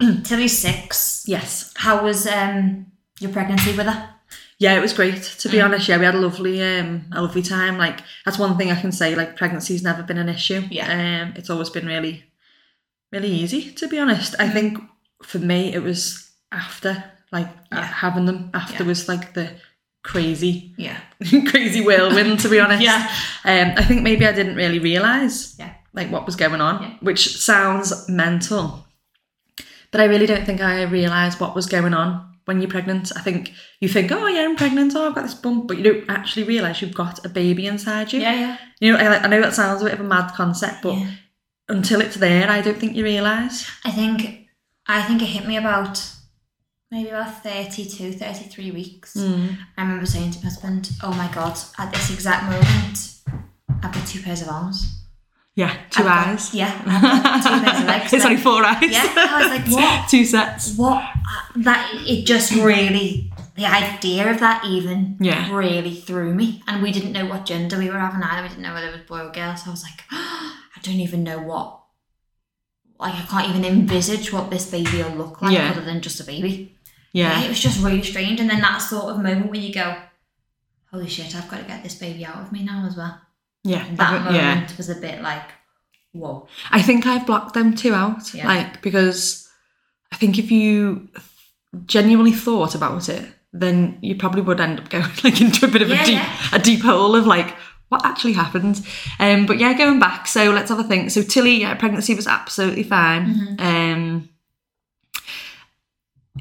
Tilly's 0.24 0.58
six. 0.58 1.22
yes. 1.26 1.72
How 1.76 2.02
was 2.02 2.26
um 2.26 2.86
your 3.20 3.30
pregnancy 3.32 3.76
with 3.76 3.86
her? 3.86 4.10
Yeah, 4.58 4.74
it 4.74 4.80
was 4.80 4.94
great. 4.94 5.22
To 5.40 5.48
Mm. 5.48 5.52
be 5.52 5.60
honest, 5.60 5.88
yeah, 5.88 5.98
we 5.98 6.04
had 6.06 6.14
a 6.14 6.18
lovely, 6.20 6.62
um, 6.62 7.04
a 7.12 7.20
lovely 7.20 7.42
time. 7.42 7.76
Like 7.78 8.00
that's 8.24 8.38
one 8.38 8.56
thing 8.56 8.70
I 8.70 8.80
can 8.80 8.90
say. 8.92 9.14
Like 9.14 9.36
pregnancy's 9.36 9.82
never 9.82 10.02
been 10.02 10.18
an 10.18 10.28
issue. 10.28 10.62
Yeah. 10.70 10.88
um, 11.26 11.34
it's 11.36 11.50
always 11.50 11.68
been 11.70 11.86
really, 11.86 12.24
really 13.12 13.30
easy. 13.30 13.70
To 13.72 13.86
be 13.88 13.98
honest, 13.98 14.34
I 14.38 14.48
think 14.48 14.78
for 15.22 15.38
me 15.38 15.74
it 15.74 15.82
was 15.82 16.30
after, 16.52 17.04
like 17.32 17.48
uh, 17.72 17.76
Yeah. 17.76 17.82
having 17.86 18.24
them 18.26 18.50
after 18.54 18.82
Yeah. 18.82 18.88
was 18.88 19.08
like 19.08 19.34
the 19.34 19.50
crazy, 20.02 20.72
Yeah. 20.78 20.98
crazy 21.50 21.82
whirlwind. 21.82 22.40
To 22.40 22.48
be 22.48 22.58
honest, 22.60 22.82
Yeah. 22.82 23.06
Um, 23.44 23.72
I 23.76 23.84
think 23.84 24.02
maybe 24.02 24.26
I 24.26 24.32
didn't 24.32 24.56
really 24.56 24.78
realize 24.78 25.54
Yeah. 25.58 25.72
like 25.92 26.10
what 26.10 26.24
was 26.24 26.36
going 26.36 26.60
on, 26.62 26.82
Yeah. 26.82 26.90
which 27.00 27.36
sounds 27.36 28.08
mental. 28.08 28.86
But 29.90 30.00
I 30.00 30.04
really 30.04 30.26
don't 30.26 30.46
think 30.46 30.60
I 30.62 30.82
realised 30.84 31.40
what 31.40 31.54
was 31.54 31.66
going 31.66 31.92
on 31.94 32.35
when 32.46 32.60
you're 32.60 32.70
pregnant. 32.70 33.12
I 33.14 33.20
think 33.20 33.52
you 33.80 33.88
think, 33.88 34.10
oh 34.10 34.26
yeah, 34.26 34.42
I'm 34.42 34.56
pregnant, 34.56 34.94
oh 34.96 35.06
I've 35.06 35.14
got 35.14 35.22
this 35.22 35.34
bump, 35.34 35.68
but 35.68 35.76
you 35.76 35.84
don't 35.84 36.04
actually 36.08 36.44
realise 36.44 36.80
you've 36.80 36.94
got 36.94 37.24
a 37.24 37.28
baby 37.28 37.66
inside 37.66 38.12
you. 38.12 38.20
Yeah, 38.20 38.34
yeah. 38.34 38.56
You 38.80 38.92
know, 38.92 38.98
I, 38.98 39.18
I 39.22 39.26
know 39.26 39.40
that 39.42 39.54
sounds 39.54 39.82
a 39.82 39.84
bit 39.84 39.94
of 39.94 40.00
a 40.00 40.04
mad 40.04 40.32
concept, 40.34 40.82
but 40.82 40.94
Yeah. 40.94 41.10
until 41.68 42.00
it's 42.00 42.16
there, 42.16 42.48
I 42.50 42.60
don't 42.62 42.78
think 42.78 42.96
you 42.96 43.04
realise. 43.04 43.68
I 43.84 43.90
think 43.90 44.46
I 44.86 45.02
think 45.02 45.20
it 45.22 45.26
hit 45.26 45.46
me 45.46 45.56
about 45.56 46.00
maybe 46.92 47.08
about 47.08 47.42
32, 47.42 48.12
33 48.12 48.70
weeks. 48.70 49.14
Mm. 49.16 49.58
I 49.76 49.82
remember 49.82 50.06
saying 50.06 50.30
to 50.30 50.38
my 50.38 50.44
husband, 50.44 50.90
Oh 51.02 51.12
my 51.12 51.28
god, 51.34 51.58
at 51.78 51.92
this 51.92 52.10
exact 52.14 52.44
moment 52.44 53.12
I've 53.82 53.92
got 53.92 54.06
two 54.06 54.22
pairs 54.22 54.42
of 54.42 54.48
arms. 54.48 54.95
Yeah, 55.56 55.74
2 55.90 56.02
I've 56.02 56.36
got- 56.36 56.54
yeah, 56.54 56.84
got 56.84 57.42
two 57.80 57.86
legs. 57.86 58.12
it's 58.12 58.24
only 58.26 58.36
four 58.36 58.62
eyes. 58.62 58.82
Yeah, 58.82 59.02
I 59.16 59.38
was 59.42 59.58
like, 59.58 59.66
what? 59.74 60.08
Two 60.08 60.24
sets. 60.24 60.76
What 60.76 61.02
that 61.56 61.90
it 62.06 62.26
just 62.26 62.52
mm-hmm. 62.52 62.62
really 62.66 63.32
the 63.56 63.64
idea 63.64 64.30
of 64.30 64.38
that 64.40 64.64
even 64.66 65.16
Yeah. 65.18 65.50
really 65.50 65.94
threw 65.94 66.34
me. 66.34 66.62
And 66.68 66.82
we 66.82 66.92
didn't 66.92 67.12
know 67.12 67.24
what 67.24 67.46
gender 67.46 67.78
we 67.78 67.88
were 67.88 67.98
having 67.98 68.22
either. 68.22 68.42
We 68.42 68.48
didn't 68.48 68.62
know 68.64 68.74
whether 68.74 68.88
it 68.88 68.92
was 68.92 69.00
boy 69.08 69.20
or 69.20 69.32
girl. 69.32 69.56
So 69.56 69.68
I 69.68 69.70
was 69.70 69.82
like, 69.82 70.04
I 70.10 70.78
don't 70.82 71.00
even 71.00 71.24
know 71.24 71.38
what 71.40 71.80
like 72.98 73.14
I 73.14 73.22
can't 73.22 73.48
even 73.48 73.64
envisage 73.64 74.32
what 74.32 74.50
this 74.50 74.70
baby 74.70 75.02
will 75.02 75.10
look 75.16 75.40
like 75.42 75.52
Yeah. 75.52 75.70
other 75.70 75.80
than 75.82 76.02
just 76.02 76.20
a 76.20 76.24
baby. 76.24 76.76
Yeah. 77.12 77.42
It 77.42 77.48
was 77.48 77.60
just 77.60 77.82
really 77.82 78.02
strange. 78.02 78.40
And 78.40 78.50
then 78.50 78.60
that 78.60 78.78
sort 78.78 79.06
of 79.06 79.22
moment 79.22 79.50
when 79.50 79.62
you 79.62 79.72
go, 79.72 79.96
Holy 80.90 81.08
shit, 81.08 81.34
I've 81.34 81.48
got 81.50 81.60
to 81.60 81.64
get 81.64 81.82
this 81.82 81.94
baby 81.94 82.26
out 82.26 82.36
of 82.42 82.52
me 82.52 82.62
now 82.62 82.84
as 82.86 82.94
well. 82.96 83.20
Yeah. 83.66 83.86
That 83.94 84.24
moment 84.24 84.36
yeah. 84.36 84.76
was 84.76 84.88
a 84.88 84.94
bit 84.94 85.20
like, 85.22 85.50
whoa. 86.12 86.48
I 86.70 86.82
think 86.82 87.06
I've 87.06 87.26
blocked 87.26 87.54
them 87.54 87.74
two 87.74 87.94
out. 87.94 88.32
Yeah. 88.32 88.46
Like 88.46 88.80
because 88.80 89.48
I 90.12 90.16
think 90.16 90.38
if 90.38 90.50
you 90.50 91.08
genuinely 91.86 92.32
thought 92.32 92.74
about 92.74 93.08
it, 93.08 93.24
then 93.52 93.98
you 94.02 94.14
probably 94.16 94.42
would 94.42 94.60
end 94.60 94.78
up 94.78 94.88
going 94.88 95.04
like 95.24 95.40
into 95.40 95.66
a 95.66 95.68
bit 95.68 95.82
of 95.82 95.88
Yeah, 95.88 96.02
a 96.02 96.06
deep 96.06 96.14
yeah. 96.14 96.48
a 96.52 96.58
deep 96.58 96.82
hole 96.82 97.16
of 97.16 97.26
like 97.26 97.54
what 97.88 98.04
actually 98.04 98.34
happened. 98.34 98.86
Um 99.18 99.46
but 99.46 99.58
yeah, 99.58 99.76
going 99.76 99.98
back, 99.98 100.26
so 100.26 100.50
let's 100.52 100.70
have 100.70 100.78
a 100.78 100.84
think. 100.84 101.10
So 101.10 101.22
Tilly, 101.22 101.60
yeah, 101.60 101.74
pregnancy 101.74 102.14
was 102.14 102.26
absolutely 102.26 102.84
fine. 102.84 103.34
Mm-hmm. 103.34 103.66
Um 103.66 104.28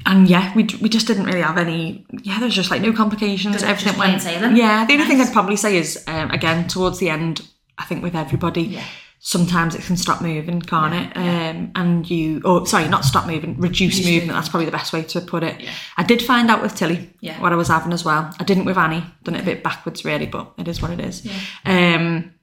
and 0.05 0.27
yeah, 0.29 0.53
we, 0.55 0.63
we 0.81 0.89
just 0.89 1.07
didn't 1.07 1.25
really 1.25 1.41
have 1.41 1.57
any. 1.57 2.05
Yeah, 2.23 2.39
there's 2.39 2.55
just 2.55 2.71
like 2.71 2.81
no 2.81 2.93
complications. 2.93 3.55
Just- 3.55 3.65
Everything 3.65 3.97
went. 3.99 4.21
sailing. 4.21 4.55
Yeah, 4.55 4.85
the 4.85 4.93
only 4.93 5.05
thing 5.05 5.19
I'd 5.21 5.33
probably 5.33 5.55
say 5.55 5.77
is 5.77 6.03
um, 6.07 6.31
again 6.31 6.67
towards 6.67 6.99
the 6.99 7.09
end. 7.09 7.41
I 7.77 7.83
think 7.85 8.01
with 8.03 8.15
everybody, 8.15 8.61
Yeah. 8.61 8.83
sometimes 9.19 9.75
it 9.75 9.81
can 9.81 9.97
stop 9.97 10.21
moving, 10.21 10.61
can't 10.61 10.93
it? 10.93 11.17
Um, 11.17 11.71
and 11.75 12.09
you, 12.09 12.41
or 12.45 12.65
sorry, 12.65 12.87
not 12.87 13.03
stop 13.03 13.27
moving, 13.27 13.57
reduce, 13.59 13.79
Reduce 13.95 13.97
movement. 13.97 14.15
movement. 14.15 14.37
That's 14.37 14.49
probably 14.49 14.65
the 14.65 14.71
best 14.71 14.93
way 14.93 15.03
to 15.03 15.19
put 15.19 15.43
it. 15.43 15.59
Yeah. 15.59 15.71
I 15.97 16.03
did 16.03 16.21
find 16.21 16.49
out 16.49 16.61
with 16.61 16.73
Tilly 16.75 17.09
Yeah. 17.19 17.41
what 17.41 17.51
I 17.51 17.55
was 17.57 17.67
having 17.67 17.91
as 17.91 18.05
well. 18.05 18.33
I 18.39 18.43
didn't 18.45 18.63
with 18.63 18.77
Annie. 18.77 19.03
Done 19.23 19.35
it 19.35 19.41
a 19.41 19.43
bit 19.43 19.61
backwards, 19.61 20.05
really, 20.05 20.25
but 20.25 20.53
it 20.57 20.69
is 20.69 20.81
what 20.81 20.91
it 20.91 21.01
is. 21.01 21.25
Yeah. 21.25 21.95
Um, 21.95 22.33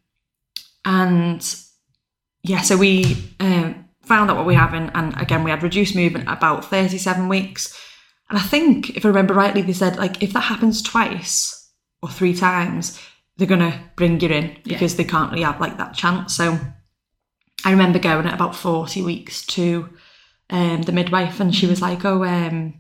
and 0.84 1.56
yeah, 2.42 2.60
so 2.60 2.76
we 2.76 3.16
um, 3.40 3.81
found 4.04 4.30
out 4.30 4.36
what 4.36 4.46
we 4.46 4.54
have 4.54 4.70
having, 4.70 4.90
and 4.94 5.20
again, 5.20 5.44
we 5.44 5.50
had 5.50 5.62
reduced 5.62 5.94
movement 5.94 6.28
about 6.28 6.64
37 6.64 7.28
weeks. 7.28 7.78
And 8.28 8.38
I 8.38 8.42
think, 8.42 8.90
if 8.96 9.04
I 9.04 9.08
remember 9.08 9.34
rightly, 9.34 9.62
they 9.62 9.72
said 9.72 9.96
like 9.96 10.22
if 10.22 10.32
that 10.32 10.40
happens 10.40 10.82
twice 10.82 11.70
or 12.02 12.08
three 12.08 12.34
times, 12.34 13.00
they're 13.36 13.46
gonna 13.46 13.90
bring 13.96 14.20
you 14.20 14.28
in 14.28 14.56
because 14.64 14.96
they 14.96 15.04
can't 15.04 15.30
really 15.30 15.44
have 15.44 15.60
like 15.60 15.78
that 15.78 15.94
chance. 15.94 16.36
So 16.36 16.58
I 17.64 17.70
remember 17.70 17.98
going 17.98 18.26
at 18.26 18.34
about 18.34 18.56
40 18.56 19.02
weeks 19.02 19.46
to 19.46 19.88
um, 20.50 20.82
the 20.82 20.92
midwife, 20.92 21.40
and 21.40 21.54
she 21.54 21.66
was 21.66 21.80
like, 21.80 22.04
"Oh, 22.04 22.24
um, 22.24 22.74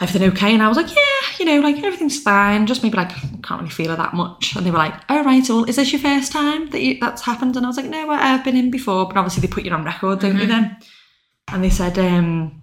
everything 0.00 0.28
okay? 0.30 0.54
And 0.54 0.62
I 0.62 0.68
was 0.68 0.76
like, 0.76 0.94
yeah, 0.94 1.38
you 1.38 1.44
know, 1.44 1.60
like 1.60 1.82
everything's 1.82 2.20
fine. 2.20 2.66
Just 2.66 2.82
maybe 2.82 2.96
like 2.96 3.10
can't 3.42 3.60
really 3.60 3.70
feel 3.70 3.90
it 3.90 3.96
that 3.96 4.14
much. 4.14 4.54
And 4.54 4.64
they 4.64 4.70
were 4.70 4.78
like, 4.78 4.94
oh 5.08 5.24
right, 5.24 5.48
well, 5.48 5.64
is 5.64 5.76
this 5.76 5.92
your 5.92 6.00
first 6.00 6.32
time 6.32 6.70
that 6.70 6.80
you, 6.80 6.98
that's 7.00 7.22
happened? 7.22 7.56
And 7.56 7.66
I 7.66 7.68
was 7.68 7.76
like, 7.76 7.86
no, 7.86 8.08
I've 8.10 8.44
been 8.44 8.56
in 8.56 8.70
before, 8.70 9.06
but 9.06 9.16
obviously 9.16 9.40
they 9.40 9.52
put 9.52 9.64
you 9.64 9.72
on 9.72 9.84
record, 9.84 10.20
don't 10.20 10.36
they? 10.36 10.46
Then, 10.46 10.76
and 11.48 11.64
they 11.64 11.70
said, 11.70 11.98
um, 11.98 12.62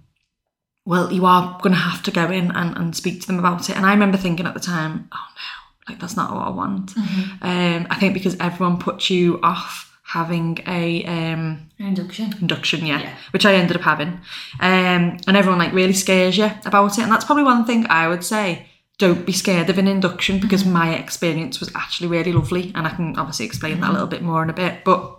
well, 0.84 1.12
you 1.12 1.26
are 1.26 1.58
going 1.62 1.74
to 1.74 1.80
have 1.80 2.02
to 2.04 2.10
go 2.10 2.30
in 2.30 2.52
and, 2.52 2.76
and 2.76 2.96
speak 2.96 3.20
to 3.20 3.26
them 3.26 3.38
about 3.38 3.68
it. 3.68 3.76
And 3.76 3.84
I 3.84 3.92
remember 3.92 4.16
thinking 4.16 4.46
at 4.46 4.54
the 4.54 4.60
time, 4.60 5.08
oh 5.12 5.26
no, 5.34 5.92
like 5.92 6.00
that's 6.00 6.16
not 6.16 6.32
what 6.32 6.46
I 6.46 6.50
want. 6.50 6.96
Um, 7.42 7.86
I 7.90 7.96
think 7.98 8.14
because 8.14 8.36
everyone 8.40 8.78
puts 8.78 9.10
you 9.10 9.40
off 9.42 9.85
having 10.08 10.58
a 10.68 11.04
um, 11.04 11.68
Induction. 11.78 12.32
induction, 12.40 12.86
yeah, 12.86 13.00
Yeah. 13.00 13.14
which 13.32 13.44
I 13.44 13.54
ended 13.54 13.76
up 13.76 13.82
having. 13.82 14.20
Um, 14.60 15.18
and 15.26 15.36
everyone 15.36 15.58
like 15.58 15.72
really 15.72 15.92
scares 15.92 16.38
you 16.38 16.50
about 16.64 16.96
it. 16.98 17.02
And 17.02 17.10
that's 17.12 17.24
probably 17.24 17.42
one 17.44 17.64
thing 17.64 17.86
I 17.88 18.06
would 18.08 18.24
say. 18.24 18.66
Don't 18.98 19.26
be 19.26 19.32
scared 19.32 19.68
of 19.68 19.78
an 19.78 19.88
induction 19.88 20.38
because 20.38 20.64
my 20.64 20.94
experience 20.94 21.60
was 21.60 21.70
actually 21.74 22.08
really 22.08 22.32
lovely. 22.32 22.72
And 22.74 22.86
I 22.86 22.90
can 22.90 23.18
obviously 23.18 23.44
explain 23.46 23.80
that 23.80 23.90
a 23.90 23.92
little 23.92 24.06
bit 24.06 24.22
more 24.22 24.42
in 24.42 24.48
a 24.48 24.54
bit. 24.54 24.84
But 24.84 25.12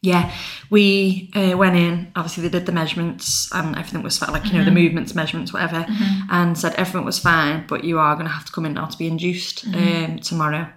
yeah, 0.00 0.32
we 0.70 1.30
uh, 1.34 1.56
went 1.56 1.76
in. 1.76 2.10
Obviously, 2.16 2.42
they 2.44 2.58
did 2.58 2.66
the 2.66 2.72
measurements 2.72 3.48
and 3.52 3.76
everything 3.76 4.02
was 4.02 4.20
like 4.22 4.46
you 4.46 4.54
know 4.54 4.64
the 4.64 4.70
movements, 4.70 5.14
measurements, 5.14 5.52
whatever, 5.52 5.84
and 6.30 6.56
said 6.58 6.74
everything 6.74 7.04
was 7.04 7.18
fine, 7.20 7.66
but 7.68 7.84
you 7.84 7.98
are 7.98 8.14
going 8.14 8.26
to 8.26 8.32
have 8.32 8.44
to 8.46 8.52
come 8.52 8.66
in 8.66 8.74
now 8.74 8.86
to 8.86 8.98
be 8.98 9.06
induced 9.06 9.64
um, 9.66 10.18
tomorrow. 10.20 10.68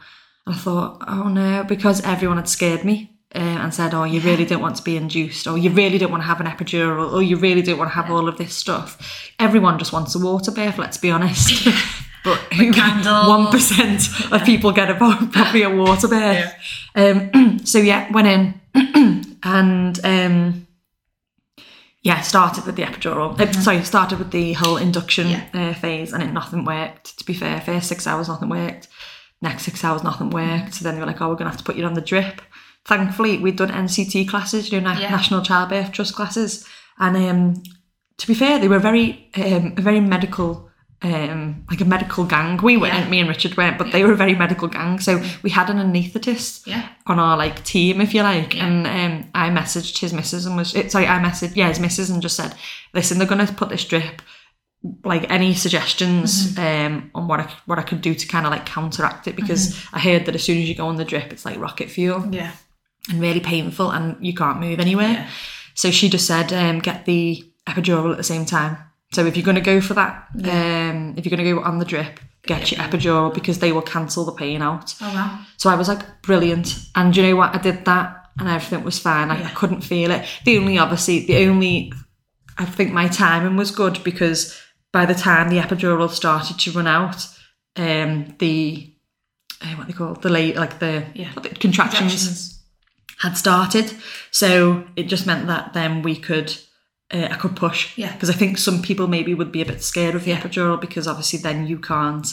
And 0.45 0.55
I 0.55 0.57
thought, 0.57 1.03
oh 1.07 1.27
no, 1.29 1.63
because 1.63 2.01
everyone 2.01 2.37
had 2.37 2.49
scared 2.49 2.83
me. 2.85 3.14
Uh, 3.35 3.39
and 3.63 3.73
said, 3.73 3.93
"Oh, 3.93 4.05
you 4.05 4.21
really 4.21 4.45
don't 4.45 4.61
want 4.61 4.77
to 4.77 4.83
be 4.83 4.95
induced, 4.95 5.45
or 5.45 5.57
you 5.57 5.69
really 5.69 5.97
don't 5.97 6.11
want 6.11 6.23
to 6.23 6.27
have 6.27 6.39
an 6.39 6.47
epidural, 6.47 7.11
or 7.11 7.21
you 7.21 7.35
really 7.35 7.61
don't 7.61 7.77
want 7.77 7.89
to 7.91 7.95
have 7.95 8.09
all 8.09 8.29
of 8.29 8.37
this 8.37 8.55
stuff." 8.55 8.97
Everyone 9.39 9.77
just 9.77 9.91
wants 9.91 10.15
a 10.15 10.19
water 10.19 10.51
birth. 10.51 10.77
Let's 10.77 10.97
be 10.97 11.11
honest. 11.11 11.67
but 12.25 12.39
one 13.27 13.47
percent 13.51 14.01
of 14.31 14.43
people 14.45 14.71
get 14.71 14.89
a 14.89 14.95
probably 15.31 15.61
a 15.61 15.69
water 15.69 16.07
birth. 16.07 16.53
Um, 16.95 17.59
so 17.63 17.77
yeah, 17.77 18.11
went 18.11 18.27
in 18.27 19.35
and 19.43 19.99
um, 20.03 20.67
yeah, 22.01 22.21
started 22.21 22.65
with 22.65 22.75
the 22.75 22.83
epidural. 22.83 23.39
Uh, 23.39 23.51
sorry, 23.61 23.83
started 23.83 24.17
with 24.17 24.31
the 24.31 24.53
whole 24.53 24.77
induction 24.77 25.29
Yeah. 25.29 25.43
uh, 25.53 25.73
phase, 25.73 26.13
and 26.13 26.23
it 26.23 26.31
nothing 26.31 26.65
worked. 26.65 27.17
To 27.19 27.25
be 27.25 27.33
fair, 27.33 27.61
first 27.61 27.87
six 27.87 28.07
hours 28.07 28.27
nothing 28.27 28.49
worked. 28.49 28.87
Next 29.41 29.63
six 29.63 29.83
hours 29.83 30.03
nothing 30.03 30.31
worked. 30.31 30.73
So 30.75 30.83
then 30.83 30.95
they 30.95 31.01
were 31.01 31.07
like, 31.07 31.21
"Oh, 31.21 31.29
we're 31.29 31.35
gonna 31.35 31.51
have 31.51 31.59
to 31.59 31.63
put 31.63 31.75
you 31.75 31.85
on 31.85 31.93
the 31.93 32.01
drip." 32.01 32.41
Thankfully, 32.85 33.37
we'd 33.39 33.55
done 33.55 33.69
NCT 33.71 34.27
classes, 34.29 34.71
you 34.71 34.79
know, 34.79 34.93
Na- 34.93 34.99
Yeah. 34.99 35.09
National 35.09 35.41
Childbirth 35.41 35.91
Trust 35.91 36.15
classes, 36.15 36.65
and 36.99 37.17
um, 37.17 37.63
to 38.17 38.27
be 38.27 38.33
fair, 38.33 38.59
they 38.59 38.67
were 38.67 38.79
very, 38.79 39.29
um, 39.35 39.73
a 39.77 39.81
very 39.81 39.99
medical. 39.99 40.69
Um, 41.01 41.65
like 41.69 41.81
a 41.81 41.85
medical 41.85 42.23
gang. 42.23 42.57
We 42.63 42.77
weren't, 42.77 42.93
Yeah. 42.95 43.09
me 43.09 43.19
and 43.19 43.29
Richard 43.29 43.57
weren't, 43.57 43.77
but 43.77 43.91
they 43.91 44.03
were 44.03 44.13
a 44.13 44.15
very 44.15 44.33
medical 44.33 44.67
gang. 44.67 44.99
So 44.99 45.21
we 45.43 45.51
had 45.51 45.69
an 45.69 45.77
anaesthetist 45.77 46.65
Yeah. 46.65 46.87
on 47.05 47.19
our 47.19 47.37
like 47.37 47.63
team, 47.63 48.01
if 48.01 48.13
you 48.15 48.23
like. 48.23 48.55
Yeah. 48.55 48.65
And 48.65 48.87
um, 48.87 49.29
I 49.35 49.49
messaged 49.49 49.99
his 49.99 50.13
missus 50.13 50.47
and 50.47 50.55
was 50.57 50.73
it, 50.73 50.91
sorry, 50.91 51.05
I 51.05 51.19
messaged 51.21 51.55
yeah 51.55 51.67
his 51.67 51.79
missus 51.79 52.09
and 52.09 52.21
just 52.23 52.37
said, 52.37 52.55
listen, 52.93 53.19
they're 53.19 53.27
gonna 53.27 53.45
put 53.45 53.69
this 53.69 53.85
drip. 53.85 54.21
Like 55.03 55.29
any 55.29 55.53
suggestions 55.53 56.57
um, 56.57 57.11
on 57.13 57.27
what 57.27 57.39
I 57.41 57.51
what 57.65 57.77
I 57.77 57.83
could 57.83 58.01
do 58.01 58.15
to 58.15 58.27
kind 58.27 58.45
of 58.47 58.51
like 58.51 58.65
counteract 58.65 59.27
it 59.27 59.35
because 59.35 59.75
I 59.93 59.99
heard 59.99 60.25
that 60.25 60.33
as 60.35 60.43
soon 60.43 60.59
as 60.61 60.67
you 60.69 60.75
go 60.75 60.87
on 60.87 60.95
the 60.95 61.05
drip, 61.05 61.31
it's 61.33 61.45
like 61.45 61.59
rocket 61.59 61.89
fuel 61.91 62.25
Yeah. 62.31 62.51
And 63.09 63.19
really 63.21 63.39
painful 63.39 63.91
and 63.91 64.23
you 64.25 64.33
can't 64.33 64.59
move 64.59 64.79
anywhere. 64.79 65.09
Yeah. 65.11 65.29
So 65.75 65.91
she 65.91 66.09
just 66.09 66.25
said, 66.25 66.51
um, 66.53 66.79
get 66.79 67.05
the 67.05 67.43
epidural 67.67 68.11
at 68.11 68.17
the 68.17 68.23
same 68.23 68.45
time. 68.45 68.77
So 69.13 69.25
if 69.25 69.35
you're 69.37 69.45
going 69.45 69.55
to 69.55 69.61
go 69.61 69.81
for 69.81 69.93
that, 69.93 70.27
um, 70.43 71.13
if 71.17 71.25
you're 71.25 71.35
going 71.35 71.45
to 71.45 71.53
go 71.55 71.61
on 71.61 71.79
the 71.79 71.85
drip, 71.85 72.19
get 72.43 72.71
your 72.71 72.79
epidural 72.81 73.33
because 73.33 73.59
they 73.59 73.71
will 73.71 73.81
cancel 73.81 74.25
the 74.25 74.31
pain 74.31 74.61
out. 74.61 74.95
Oh 75.01 75.13
wow. 75.13 75.45
So 75.57 75.69
I 75.69 75.75
was 75.75 75.87
like, 75.87 76.21
brilliant. 76.21 76.75
And 76.95 77.15
you 77.15 77.23
know 77.23 77.35
what? 77.35 77.55
I 77.55 77.59
did 77.59 77.85
that 77.85 78.27
and 78.39 78.47
everything 78.49 78.83
was 78.83 78.99
fine. 78.99 79.31
I, 79.31 79.43
I 79.45 79.49
couldn't 79.51 79.81
feel 79.81 80.11
it. 80.11 80.25
The 80.43 80.57
only, 80.57 80.77
obviously, 80.77 81.25
the 81.25 81.45
only, 81.45 81.93
I 82.57 82.65
think 82.65 82.91
my 82.91 83.07
timing 83.07 83.55
was 83.57 83.71
good 83.71 84.03
because 84.03 84.59
by 84.91 85.05
the 85.05 85.13
time 85.13 85.49
the 85.49 85.57
epidural 85.59 86.09
started 86.09 86.57
to 86.59 86.71
run 86.71 86.87
out, 86.87 87.27
um, 87.77 88.35
the, 88.39 88.93
uh, 89.61 89.75
what 89.75 89.87
they 89.87 89.93
call 89.93 90.13
the 90.15 90.29
late, 90.29 90.55
like 90.55 90.79
the, 90.79 91.05
Yeah. 91.13 91.31
the 91.41 91.49
contractions. 91.49 92.54
Had 93.19 93.37
started. 93.37 93.93
So 94.31 94.85
it 94.95 95.03
just 95.03 95.25
meant 95.25 95.47
that 95.47 95.73
then 95.73 96.01
we 96.01 96.15
could, 96.15 96.55
uh, 97.13 97.27
I 97.31 97.35
could 97.35 97.55
push. 97.55 97.97
Yeah. 97.97 98.11
Because 98.13 98.29
I 98.29 98.33
think 98.33 98.57
some 98.57 98.81
people 98.81 99.07
maybe 99.07 99.33
would 99.33 99.51
be 99.51 99.61
a 99.61 99.65
bit 99.65 99.81
scared 99.83 100.15
of 100.15 100.23
the 100.25 100.31
epidural 100.33 100.79
because 100.79 101.07
obviously 101.07 101.39
then 101.39 101.65
you 101.67 101.79
can't 101.79 102.25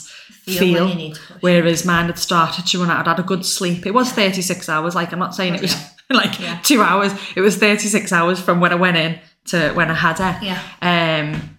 Feel 0.43 0.59
feel. 0.59 0.89
you 0.89 0.95
need 0.95 1.15
to 1.15 1.21
push. 1.21 1.41
Whereas 1.41 1.85
mine 1.85 2.07
had 2.07 2.19
started 2.19 2.65
to 2.67 2.79
run 2.79 2.91
out. 2.91 3.07
I'd 3.07 3.11
had 3.15 3.19
a 3.19 3.23
good 3.27 3.45
sleep. 3.45 3.85
It 3.85 3.93
was 3.93 4.11
36 4.11 4.67
hours. 4.67 4.93
Like 4.95 5.13
I'm 5.13 5.19
not 5.19 5.35
saying 5.35 5.55
it 5.55 5.61
was 5.61 5.75
like 6.09 6.39
Yeah. 6.39 6.59
two 6.63 6.81
hours. 6.81 7.13
It 7.35 7.41
was 7.41 7.55
36 7.57 8.11
hours 8.11 8.39
from 8.41 8.59
when 8.59 8.71
I 8.73 8.75
went 8.75 8.97
in 8.97 9.19
to 9.45 9.71
when 9.73 9.89
I 9.89 9.93
had 9.95 10.19
her. 10.19 10.39
Yeah. 10.41 10.61
Um, 10.81 11.57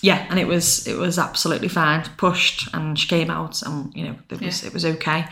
yeah, 0.00 0.26
and 0.30 0.40
it 0.40 0.48
was 0.48 0.86
it 0.88 0.96
was 0.96 1.16
absolutely 1.18 1.68
fine. 1.68 2.02
Pushed 2.16 2.68
and 2.74 2.98
she 2.98 3.06
came 3.06 3.30
out, 3.30 3.62
and 3.62 3.92
you 3.94 4.04
know 4.04 4.16
it 4.30 4.40
was 4.40 4.64
it 4.64 4.72
was 4.72 4.84
okay. 4.84 5.26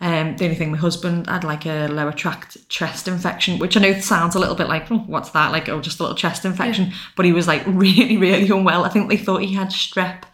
Um, 0.00 0.36
the 0.36 0.44
only 0.44 0.56
thing, 0.56 0.70
my 0.72 0.76
husband 0.78 1.26
had 1.26 1.42
like 1.44 1.64
a 1.66 1.88
lower 1.88 2.12
tract 2.12 2.68
chest 2.68 3.08
infection, 3.08 3.58
which 3.58 3.76
I 3.76 3.80
know 3.80 3.98
sounds 4.00 4.34
a 4.34 4.38
little 4.38 4.54
bit 4.54 4.68
like, 4.68 4.90
oh, 4.90 4.98
what's 5.06 5.30
that? 5.30 5.52
Like, 5.52 5.68
oh, 5.68 5.80
just 5.80 5.98
a 6.00 6.02
little 6.02 6.16
chest 6.16 6.44
infection. 6.44 6.92
But 7.16 7.24
he 7.26 7.32
was 7.32 7.46
like 7.46 7.62
really, 7.66 8.16
really 8.16 8.48
unwell. 8.50 8.84
I 8.84 8.88
think 8.90 9.08
they 9.08 9.16
thought 9.16 9.42
he 9.42 9.54
had 9.54 9.68
strep 9.68 10.24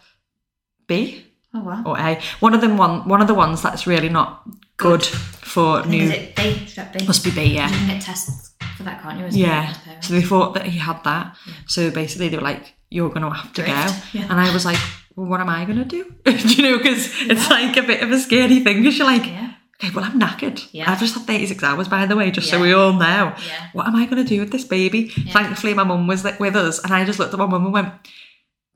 B 0.87 1.25
Oh 1.55 1.61
wow. 1.61 1.83
or 1.85 1.97
A. 1.99 2.19
One 2.39 2.53
of 2.53 2.61
them, 2.61 2.77
one 2.77 3.07
one 3.07 3.21
of 3.21 3.27
the 3.27 3.33
ones 3.35 3.61
that's 3.61 3.85
really 3.87 4.09
not 4.09 4.43
good 4.77 5.03
for 5.05 5.85
new. 5.85 6.03
Is 6.03 6.09
it 6.11 6.35
B? 6.35 6.41
Strep 6.65 6.97
B? 6.97 7.05
Must 7.05 7.23
be 7.23 7.31
B, 7.31 7.43
yeah. 7.55 7.69
You 7.69 7.75
can 7.77 7.87
get 7.87 8.01
tests 8.01 8.51
for 8.75 8.83
that, 8.83 9.01
can't 9.03 9.19
you? 9.19 9.25
as 9.25 9.37
Yeah. 9.37 9.67
as 9.69 9.77
a 9.77 9.79
parent? 9.81 10.03
So 10.03 10.13
they 10.13 10.21
thought 10.23 10.55
that 10.55 10.65
he 10.65 10.79
had 10.79 11.03
that. 11.03 11.35
So 11.67 11.91
basically, 11.91 12.29
they 12.29 12.37
were 12.37 12.43
like, 12.43 12.73
"You're 12.89 13.09
going 13.09 13.21
to 13.21 13.29
have 13.29 13.53
to 13.53 13.61
Drift, 13.63 13.71
go," 14.13 14.19
yeah. 14.19 14.27
and 14.29 14.41
I 14.41 14.51
was 14.51 14.65
like, 14.65 14.79
"Well, 15.15 15.27
what 15.27 15.41
am 15.41 15.49
I 15.49 15.63
going 15.65 15.77
to 15.77 15.85
do?" 15.85 16.11
do 16.25 16.31
you 16.55 16.63
know? 16.63 16.77
Because 16.79 17.07
it's 17.21 17.49
like 17.51 17.77
a 17.77 17.83
bit 17.83 18.01
of 18.01 18.11
a 18.11 18.17
scary 18.19 18.59
thing. 18.61 18.77
Because 18.81 18.97
you're 18.97 19.07
like, 19.07 19.25
Yeah. 19.27 19.52
"Okay, 19.83 19.93
well, 19.93 20.05
I'm 20.05 20.19
knackered. 20.19 20.67
Yeah. 20.71 20.89
I've 20.89 20.99
just 20.99 21.15
had 21.15 21.25
36 21.27 21.63
hours, 21.63 21.87
by 21.87 22.05
the 22.05 22.15
way, 22.15 22.31
just 22.31 22.49
so 22.49 22.61
we 22.61 22.73
all 22.73 22.93
know. 22.93 23.35
Yeah. 23.45 23.69
What 23.73 23.87
am 23.87 23.95
I 23.95 24.05
going 24.05 24.23
to 24.23 24.27
do 24.27 24.39
with 24.39 24.51
this 24.51 24.63
baby?" 24.63 25.09
Thankfully, 25.09 25.73
my 25.73 25.83
mum 25.83 26.07
was 26.07 26.23
th- 26.23 26.39
with 26.39 26.55
us, 26.55 26.83
and 26.83 26.93
I 26.93 27.03
just 27.05 27.19
looked 27.19 27.33
at 27.33 27.39
my 27.39 27.45
mum 27.45 27.65
and 27.65 27.73
went, 27.73 27.93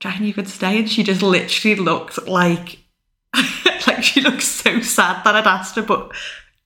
"Do 0.00 0.10
you 0.24 0.34
could 0.34 0.48
stay?" 0.48 0.78
And 0.78 0.90
she 0.90 1.02
just 1.02 1.22
literally 1.22 1.76
looked 1.76 2.28
like, 2.28 2.78
like 3.86 4.02
she 4.02 4.20
looked 4.20 4.42
so 4.42 4.80
sad 4.80 5.24
that 5.24 5.34
I'd 5.34 5.46
asked 5.46 5.76
her, 5.76 5.82
but 5.82 6.12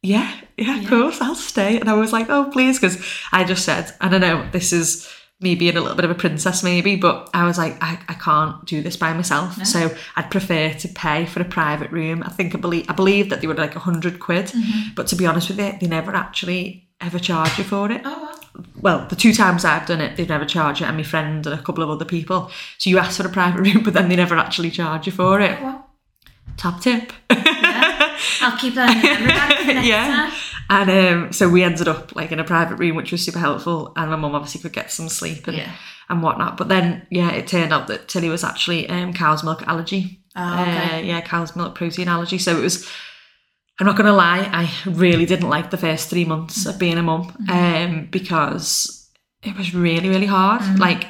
yeah, 0.03 0.41
yeah, 0.57 0.81
of 0.81 0.89
course, 0.89 1.21
I'll 1.21 1.37
stay. 1.37 1.79
And 1.79 1.89
I 1.89 1.95
was 1.95 2.13
like, 2.13 2.29
oh, 2.29 2.51
please, 2.53 2.79
because 2.79 3.05
I 3.31 3.45
just 3.45 3.65
said, 3.65 3.93
I 4.01 4.09
don't 4.09 4.21
know, 4.21 4.49
this 4.51 4.73
is 4.73 5.09
me 5.43 5.55
being 5.55 5.77
a 5.77 5.81
little 5.81 5.97
bit 5.97 6.05
of 6.05 6.11
a 6.11 6.15
princess 6.15 6.63
maybe, 6.63 6.97
but 6.97 7.29
I 7.35 7.45
was 7.45 7.59
like, 7.59 7.77
I, 7.83 7.99
I 8.09 8.15
can't 8.15 8.65
do 8.65 8.83
this 8.83 8.97
by 8.97 9.13
myself. 9.13 9.65
So 9.67 9.95
I'd 10.17 10.31
prefer 10.31 10.73
to 10.73 10.89
pay 10.89 11.27
for 11.27 11.41
a 11.41 11.45
private 11.45 11.91
room. 11.91 12.23
I 12.23 12.31
think 12.31 12.55
I 12.55 12.59
believe 12.59 12.87
I 12.89 12.93
believe 12.93 13.31
that 13.31 13.41
they 13.41 13.47
were 13.47 13.55
like 13.55 13.77
a 13.77 13.81
hundred 13.81 14.21
quid, 14.21 14.47
mm-hmm. 14.47 14.95
but 14.95 15.07
to 15.09 15.17
be 15.17 15.27
honest 15.27 15.49
with 15.49 15.59
you, 15.59 15.73
they 15.81 15.87
never 15.87 16.15
actually 16.15 16.89
ever 17.01 17.19
charge 17.19 17.59
you 17.59 17.65
for 17.65 17.91
it. 17.91 18.03
Oh 18.05 18.23
wow. 18.23 18.65
Well, 18.81 19.07
the 19.09 19.17
two 19.17 19.33
times 19.33 19.65
I've 19.65 19.87
done 19.87 20.01
it, 20.01 20.17
they've 20.17 20.29
never 20.29 20.45
charged 20.45 20.81
you, 20.81 20.87
and 20.87 20.97
my 20.97 21.03
friend 21.03 21.47
and 21.47 21.59
a 21.59 21.63
couple 21.63 21.83
of 21.83 21.91
other 21.91 22.05
people. 22.05 22.51
So 22.79 22.91
you 22.91 22.99
ask 22.99 23.21
for 23.21 23.27
a 23.27 23.31
private 23.31 23.61
room, 23.75 23.83
but 23.83 23.95
then 23.95 24.09
they 24.09 24.17
never 24.17 24.37
actually 24.37 24.71
charge 24.71 25.07
you 25.07 25.13
for 25.13 25.41
it. 25.41 25.59
Oh, 25.61 25.65
wow. 25.65 25.85
Top 26.57 26.81
tip. 26.81 27.13
Yeah. 27.31 28.19
I'll 28.41 28.59
keep 28.59 28.75
that 28.75 28.91
in 28.91 29.23
the 29.23 29.29
memory 29.29 29.57
for 29.67 29.75
next 29.75 29.87
yeah. 29.87 30.07
time. 30.07 30.33
And 30.81 30.91
um, 31.27 31.33
so 31.33 31.49
we 31.49 31.63
ended 31.63 31.89
up 31.89 32.15
like 32.17 32.33
in 32.33 32.41
a 32.41 32.45
private 32.45 32.77
room, 32.77 32.97
which 32.97 33.13
was 33.13 33.25
super 33.25 33.39
helpful. 33.39 33.93
And 33.97 34.11
my 34.11 34.17
mum 34.17 34.35
obviously 34.35 34.61
could 34.61 34.73
get 34.73 34.91
some 34.91 35.09
sleep 35.09 35.47
and, 35.49 35.57
Yeah. 35.57 35.73
and 36.09 36.23
whatnot. 36.23 36.57
But 36.57 36.69
then, 36.69 37.07
yeah, 37.11 37.31
it 37.33 37.47
turned 37.47 37.73
out 37.73 37.87
that 37.89 38.09
Tilly 38.09 38.29
was 38.29 38.45
actually 38.45 38.89
um, 38.89 39.13
cow's 39.13 39.45
milk 39.45 39.63
allergy. 39.69 40.21
Oh, 40.35 40.63
okay. 40.63 40.99
Uh, 40.99 41.01
yeah, 41.03 41.21
cow's 41.21 41.55
milk 41.55 41.75
protein 41.75 42.09
allergy. 42.09 42.39
So 42.39 42.57
it 42.57 42.63
was, 42.63 42.89
I'm 43.79 43.87
not 43.87 43.97
going 43.97 44.07
to 44.07 44.13
lie, 44.15 44.49
I 44.53 44.71
really 44.91 45.27
didn't 45.27 45.49
like 45.51 45.71
the 45.71 45.77
first 45.77 46.09
three 46.11 46.25
months 46.25 46.67
of 46.67 46.79
being 46.79 46.99
a 46.99 47.03
mum 47.03 47.25
Mm-hmm. 47.49 47.51
um, 47.95 48.09
because 48.11 49.09
it 49.43 49.57
was 49.57 49.75
really, 49.75 50.09
really 50.09 50.27
hard. 50.27 50.79
Like 50.79 51.05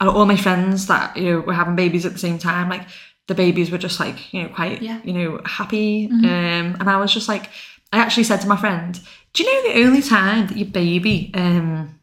all 0.00 0.26
my 0.26 0.36
friends 0.36 0.86
that, 0.86 1.16
you 1.16 1.24
know, 1.30 1.40
were 1.40 1.54
having 1.54 1.74
babies 1.76 2.06
at 2.06 2.12
the 2.12 2.18
same 2.18 2.38
time, 2.38 2.68
like 2.68 2.86
the 3.26 3.34
babies 3.34 3.70
were 3.70 3.78
just 3.78 3.98
like, 3.98 4.32
you 4.32 4.42
know, 4.42 4.48
quite, 4.48 4.80
Yeah. 4.82 5.00
you 5.04 5.12
know, 5.12 5.40
happy. 5.44 6.08
Mm-hmm. 6.08 6.24
Um, 6.24 6.76
and 6.80 6.88
I 6.88 6.98
was 6.98 7.12
just 7.12 7.28
like, 7.28 7.50
I 7.92 7.98
actually 7.98 8.24
said 8.24 8.40
to 8.42 8.48
my 8.48 8.56
friend, 8.56 8.98
do 9.32 9.42
you 9.42 9.52
know 9.64 9.72
the 9.72 9.86
only 9.86 10.02
time 10.02 10.46
that 10.48 10.56
your 10.56 10.68
baby 10.68 11.30
um, 11.34 11.98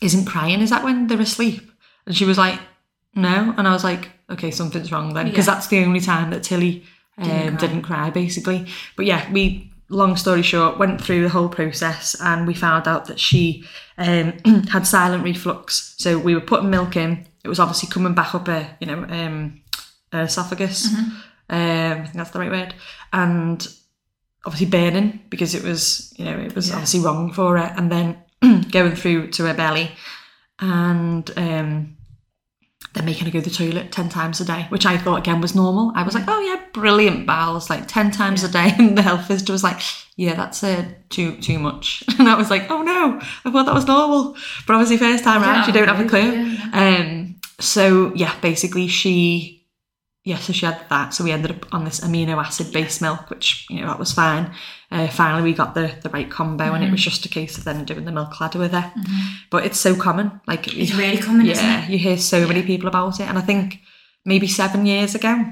isn't 0.00 0.24
crying 0.26 0.60
is 0.60 0.70
that 0.70 0.82
when 0.84 1.06
they're 1.06 1.20
asleep? 1.20 1.70
And 2.06 2.16
she 2.16 2.24
was 2.24 2.38
like, 2.38 2.58
no. 3.14 3.54
And 3.56 3.68
I 3.68 3.72
was 3.72 3.84
like, 3.84 4.08
okay, 4.30 4.50
something's 4.50 4.90
wrong 4.92 5.14
then. 5.14 5.28
Because 5.28 5.46
Yeah. 5.46 5.54
that's 5.54 5.66
the 5.68 5.84
only 5.84 6.00
time 6.00 6.30
that 6.30 6.42
Tilly 6.42 6.84
um, 7.18 7.56
didn't, 7.56 7.82
cry. 7.82 8.10
basically. 8.10 8.66
But 8.96 9.06
yeah, 9.06 9.30
we, 9.32 9.70
long 9.90 10.16
story 10.16 10.42
short, 10.42 10.78
went 10.78 11.00
through 11.02 11.22
the 11.22 11.28
whole 11.28 11.48
process 11.48 12.16
and 12.20 12.46
we 12.46 12.54
found 12.54 12.88
out 12.88 13.04
that 13.06 13.20
she 13.20 13.64
um, 13.98 14.32
had 14.72 14.86
silent 14.86 15.22
reflux. 15.24 15.94
So 15.98 16.18
we 16.18 16.34
were 16.34 16.40
putting 16.40 16.70
milk 16.70 16.96
in. 16.96 17.26
It 17.44 17.48
was 17.48 17.60
obviously 17.60 17.88
coming 17.90 18.14
back 18.14 18.34
up 18.34 18.48
a, 18.48 18.76
you 18.80 18.86
know, 18.86 19.04
um, 19.08 19.60
uh, 20.12 20.18
esophagus. 20.18 20.88
Um, 20.94 21.20
I 21.50 21.94
think 22.04 22.14
that's 22.14 22.30
the 22.30 22.38
right 22.38 22.50
word. 22.50 22.74
And 23.12 23.66
obviously 24.44 24.66
burning 24.68 25.20
because 25.30 25.54
it 25.54 25.62
was, 25.62 26.12
you 26.16 26.24
know, 26.24 26.38
it 26.38 26.54
was 26.54 26.70
obviously 26.70 27.00
wrong 27.00 27.32
for 27.32 27.58
her. 27.58 27.74
And 27.76 27.90
then 27.90 28.16
going 28.70 28.94
through 28.94 29.30
to 29.32 29.44
her 29.46 29.54
belly 29.54 29.90
and 30.58 31.30
um, 31.36 31.96
then 32.94 33.04
making 33.04 33.26
her 33.26 33.30
go 33.30 33.40
to 33.40 33.48
the 33.48 33.54
toilet 33.54 33.92
10 33.92 34.08
times 34.08 34.40
a 34.40 34.44
day, 34.44 34.66
which 34.70 34.86
I 34.86 34.98
thought 34.98 35.18
again 35.18 35.40
was 35.40 35.54
normal. 35.54 35.92
I 35.94 36.02
was 36.02 36.14
like, 36.14 36.24
oh 36.26 36.40
yeah, 36.40 36.60
brilliant 36.72 37.26
bowels, 37.26 37.70
like 37.70 37.86
10 37.86 38.10
times 38.10 38.42
a 38.42 38.48
day. 38.48 38.74
And 38.78 38.96
the 38.96 39.02
health 39.02 39.28
visitor 39.28 39.52
was 39.52 39.62
like, 39.62 39.80
yeah, 40.16 40.34
that's 40.34 40.62
uh, 40.64 40.84
too 41.08 41.36
too 41.38 41.58
much. 41.58 42.02
And 42.18 42.28
I 42.28 42.34
was 42.34 42.50
like, 42.50 42.70
oh 42.70 42.82
no, 42.82 43.18
I 43.44 43.50
thought 43.50 43.66
that 43.66 43.74
was 43.74 43.86
normal. 43.86 44.36
But 44.66 44.74
obviously, 44.74 44.96
first 44.98 45.24
time 45.24 45.42
around, 45.42 45.66
you 45.66 45.72
don't 45.72 45.88
have 45.88 46.04
a 46.04 46.08
clue. 46.08 46.32
Yeah, 46.32 46.98
Um, 47.00 47.36
so 47.58 48.12
yeah, 48.14 48.34
basically 48.40 48.88
she, 48.88 49.59
yeah, 50.24 50.36
so 50.36 50.52
she 50.52 50.66
had 50.66 50.78
that. 50.90 51.14
So 51.14 51.24
we 51.24 51.32
ended 51.32 51.50
up 51.50 51.72
on 51.74 51.84
this 51.84 52.00
amino 52.00 52.36
acid 52.36 52.72
based 52.72 53.00
milk, 53.00 53.30
which 53.30 53.66
you 53.70 53.80
know 53.80 53.86
that 53.88 53.98
was 53.98 54.12
fine. 54.12 54.52
Uh, 54.90 55.08
finally, 55.08 55.42
we 55.42 55.54
got 55.54 55.74
the 55.74 55.92
the 56.02 56.10
right 56.10 56.30
combo, 56.30 56.64
and 56.64 56.74
Mm-hmm. 56.74 56.84
it 56.84 56.90
was 56.92 57.02
just 57.04 57.24
a 57.26 57.28
case 57.28 57.56
of 57.58 57.64
then 57.64 57.84
doing 57.84 58.04
the 58.04 58.12
milk 58.12 58.40
ladder 58.40 58.58
with 58.58 58.72
her. 58.72 58.92
But 59.50 59.64
it's 59.64 59.80
so 59.80 59.94
common, 59.96 60.40
like 60.46 60.68
It's 60.76 60.94
really 60.94 61.18
common, 61.18 61.46
yeah, 61.46 61.52
isn't 61.52 61.66
it? 61.84 61.90
you 61.90 61.98
hear 61.98 62.18
so 62.18 62.46
many 62.46 62.62
people 62.62 62.88
about 62.88 63.18
it, 63.20 63.28
and 63.28 63.38
I 63.38 63.42
think 63.42 63.78
maybe 64.24 64.46
seven 64.46 64.84
years 64.86 65.14
ago, 65.14 65.44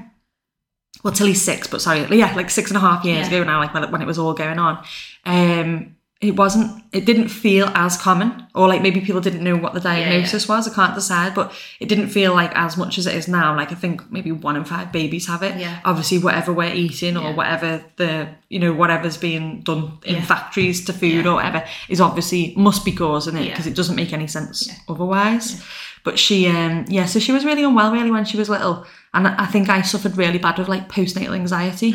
well, 1.03 1.13
Tilly's 1.13 1.41
six, 1.41 1.65
but 1.67 1.81
sorry, 1.81 2.05
yeah, 2.17 2.35
like 2.35 2.49
six 2.49 2.69
and 2.69 2.77
a 2.77 2.81
half 2.81 3.03
years 3.05 3.27
Yeah. 3.29 3.37
ago 3.39 3.43
now, 3.45 3.59
like 3.59 3.73
when 3.73 3.83
it, 3.85 3.91
when 3.91 4.01
it 4.01 4.07
was 4.07 4.19
all 4.19 4.33
going 4.33 4.59
on, 4.59 4.83
um, 5.25 5.95
it 6.21 6.35
wasn't, 6.35 6.83
it 6.91 7.05
didn't 7.05 7.29
feel 7.29 7.67
as 7.75 7.95
common, 7.95 8.45
or 8.53 8.67
like 8.67 8.81
maybe 8.81 8.99
people 8.99 9.21
didn't 9.21 9.41
know 9.41 9.55
what 9.55 9.73
the 9.73 9.79
diagnosis 9.79 10.49
was. 10.49 10.67
I 10.67 10.73
can't 10.75 10.93
decide, 10.93 11.33
but 11.33 11.53
it 11.79 11.87
didn't 11.87 12.09
feel 12.09 12.33
like 12.33 12.51
as 12.55 12.75
much 12.75 12.97
as 12.97 13.07
it 13.07 13.15
is 13.15 13.29
now. 13.29 13.55
Like 13.55 13.71
I 13.71 13.75
think 13.75 14.11
maybe 14.11 14.33
one 14.33 14.57
in 14.57 14.65
five 14.65 14.91
babies 14.91 15.27
have 15.27 15.43
it. 15.43 15.55
Yeah. 15.57 15.79
Obviously, 15.85 16.17
whatever 16.17 16.51
we're 16.51 16.73
eating 16.73 17.15
or 17.15 17.21
Yeah. 17.29 17.35
whatever 17.35 17.83
the 17.95 18.27
you 18.49 18.59
know 18.59 18.73
whatever's 18.73 19.15
being 19.15 19.61
done 19.61 19.97
in 20.03 20.15
Yeah. 20.15 20.25
factories 20.25 20.83
to 20.85 20.93
food 20.93 21.23
Yeah. 21.23 21.31
or 21.31 21.35
whatever 21.35 21.63
is 21.87 22.01
obviously 22.01 22.53
must 22.57 22.83
be 22.83 22.91
causing 22.91 23.37
it 23.37 23.45
Yeah. 23.45 23.51
because 23.51 23.67
it 23.67 23.75
doesn't 23.75 23.95
make 23.95 24.11
any 24.11 24.27
sense 24.27 24.69
otherwise. 24.89 25.63
But 26.03 26.19
she, 26.19 26.47
um, 26.47 26.83
yeah, 26.89 27.05
so 27.05 27.19
she 27.19 27.31
was 27.31 27.45
really 27.45 27.63
unwell 27.63 27.91
really 27.93 28.11
when 28.11 28.25
she 28.25 28.35
was 28.37 28.49
little, 28.49 28.85
and 29.13 29.25
I 29.27 29.45
think 29.45 29.69
I 29.69 29.81
suffered 29.83 30.17
really 30.17 30.37
bad 30.39 30.57
with 30.57 30.67
like 30.67 30.89
postnatal 30.89 31.33
anxiety, 31.35 31.93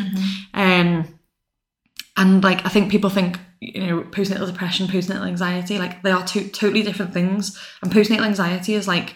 um, 0.53 1.05
and 2.17 2.43
like 2.43 2.65
I 2.65 2.69
think 2.69 2.89
people 2.91 3.09
think 3.09 3.39
you 3.59 3.85
know 3.85 4.01
postnatal 4.01 4.47
depression, 4.47 4.87
postnatal 4.87 5.27
anxiety, 5.27 5.77
like 5.77 6.01
they 6.03 6.11
are 6.11 6.25
two 6.25 6.47
totally 6.49 6.83
different 6.83 7.13
things, 7.13 7.57
and 7.81 7.91
postnatal 7.91 8.25
anxiety 8.25 8.73
is 8.73 8.87
like, 8.87 9.15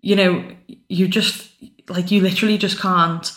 you 0.00 0.16
know, 0.16 0.44
you 0.88 1.08
just 1.08 1.50
like 1.88 2.10
you 2.10 2.20
literally 2.20 2.58
just 2.58 2.78
can't 2.78 3.32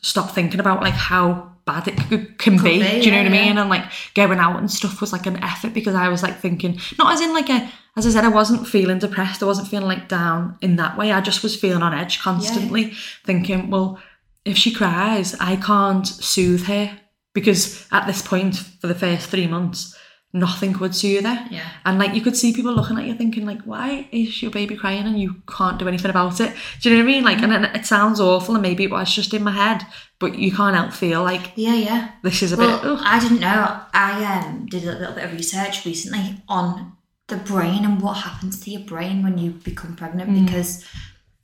stop 0.00 0.30
thinking 0.30 0.60
about 0.60 0.80
like 0.80 0.94
how 0.94 1.52
bad 1.64 1.86
it 1.88 1.96
could, 2.08 2.38
can 2.38 2.56
be. 2.56 2.78
be, 2.80 3.00
Do 3.00 3.00
you 3.02 3.10
know 3.10 3.18
yeah, 3.18 3.22
what 3.24 3.26
I 3.26 3.28
mean? 3.28 3.54
yeah. 3.56 3.60
And 3.60 3.68
like 3.70 3.84
going 4.14 4.38
out 4.38 4.58
and 4.58 4.70
stuff 4.70 5.00
was 5.02 5.12
like 5.12 5.26
an 5.26 5.42
effort 5.42 5.74
because 5.74 5.94
I 5.94 6.08
was 6.08 6.22
like 6.22 6.38
thinking, 6.38 6.80
not 6.98 7.12
as 7.12 7.20
in 7.20 7.34
like 7.34 7.50
a, 7.50 7.70
as 7.96 8.06
I 8.06 8.10
said, 8.10 8.24
I 8.24 8.28
wasn't 8.28 8.66
feeling 8.66 8.98
depressed. 9.00 9.42
I 9.42 9.46
wasn't 9.46 9.68
feeling 9.68 9.86
like 9.86 10.08
down 10.08 10.56
in 10.62 10.76
that 10.76 10.96
way. 10.96 11.12
I 11.12 11.20
just 11.20 11.42
was 11.42 11.54
feeling 11.60 11.82
on 11.82 11.92
edge 11.92 12.20
constantly, 12.20 12.92
thinking, 13.26 13.68
well, 13.68 14.00
if 14.46 14.56
she 14.56 14.72
cries, 14.72 15.34
I 15.40 15.56
can't 15.56 16.06
soothe 16.06 16.64
her 16.68 16.98
because 17.34 17.86
at 17.92 18.06
this 18.06 18.22
point 18.22 18.56
for 18.80 18.86
the 18.86 18.94
first 18.94 19.28
three 19.28 19.46
months, 19.46 19.94
nothing 20.32 20.78
would 20.78 20.94
soothe 20.94 21.24
her. 21.24 21.46
Yeah. 21.50 21.66
And 21.86 21.98
like 21.98 22.14
you 22.14 22.20
could 22.20 22.36
see 22.36 22.52
people 22.52 22.72
looking 22.74 22.98
at 22.98 23.06
you 23.06 23.14
thinking 23.14 23.46
like, 23.46 23.62
why 23.62 24.08
is 24.12 24.42
your 24.42 24.50
baby 24.50 24.76
crying 24.76 25.06
and 25.06 25.18
you 25.20 25.36
can't 25.48 25.78
do 25.78 25.88
anything 25.88 26.10
about 26.10 26.40
it? 26.40 26.52
Do 26.80 26.90
you 26.90 26.96
know 26.96 27.02
what 27.04 27.08
I 27.10 27.14
mean? 27.14 27.24
Like, 27.24 27.38
and 27.38 27.64
it, 27.64 27.76
it 27.76 27.86
sounds 27.86 28.20
awful 28.20 28.54
and 28.54 28.62
maybe 28.62 28.84
it 28.84 28.90
was 28.90 29.14
just 29.14 29.32
in 29.32 29.42
my 29.42 29.52
head, 29.52 29.86
but 30.18 30.38
you 30.38 30.52
can't 30.52 30.76
help 30.76 30.92
feel 30.92 31.22
like 31.22 31.52
Yeah, 31.56 31.74
yeah. 31.74 32.08
this 32.22 32.42
is 32.42 32.52
a 32.52 32.56
Well, 32.56 32.76
bit. 32.78 32.90
ugh. 32.90 33.00
I 33.02 33.20
didn't 33.20 33.40
know. 33.40 33.80
I 33.94 34.42
um, 34.46 34.66
did 34.66 34.84
a 34.84 34.92
little 34.98 35.14
bit 35.14 35.24
of 35.24 35.32
research 35.32 35.86
recently 35.86 36.42
on 36.48 36.92
the 37.28 37.36
brain 37.36 37.84
and 37.84 38.00
what 38.02 38.14
happens 38.18 38.60
to 38.60 38.70
your 38.70 38.82
brain 38.82 39.22
when 39.22 39.38
you 39.38 39.50
become 39.52 39.96
pregnant 39.96 40.30
Mm. 40.30 40.44
because 40.46 40.84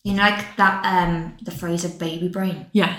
you 0.02 0.12
know, 0.12 0.22
like 0.22 0.56
that 0.58 0.84
um, 0.84 1.34
the 1.42 1.50
phrase 1.50 1.82
of 1.86 1.98
baby 1.98 2.28
brain. 2.28 2.66
Yeah. 2.74 2.98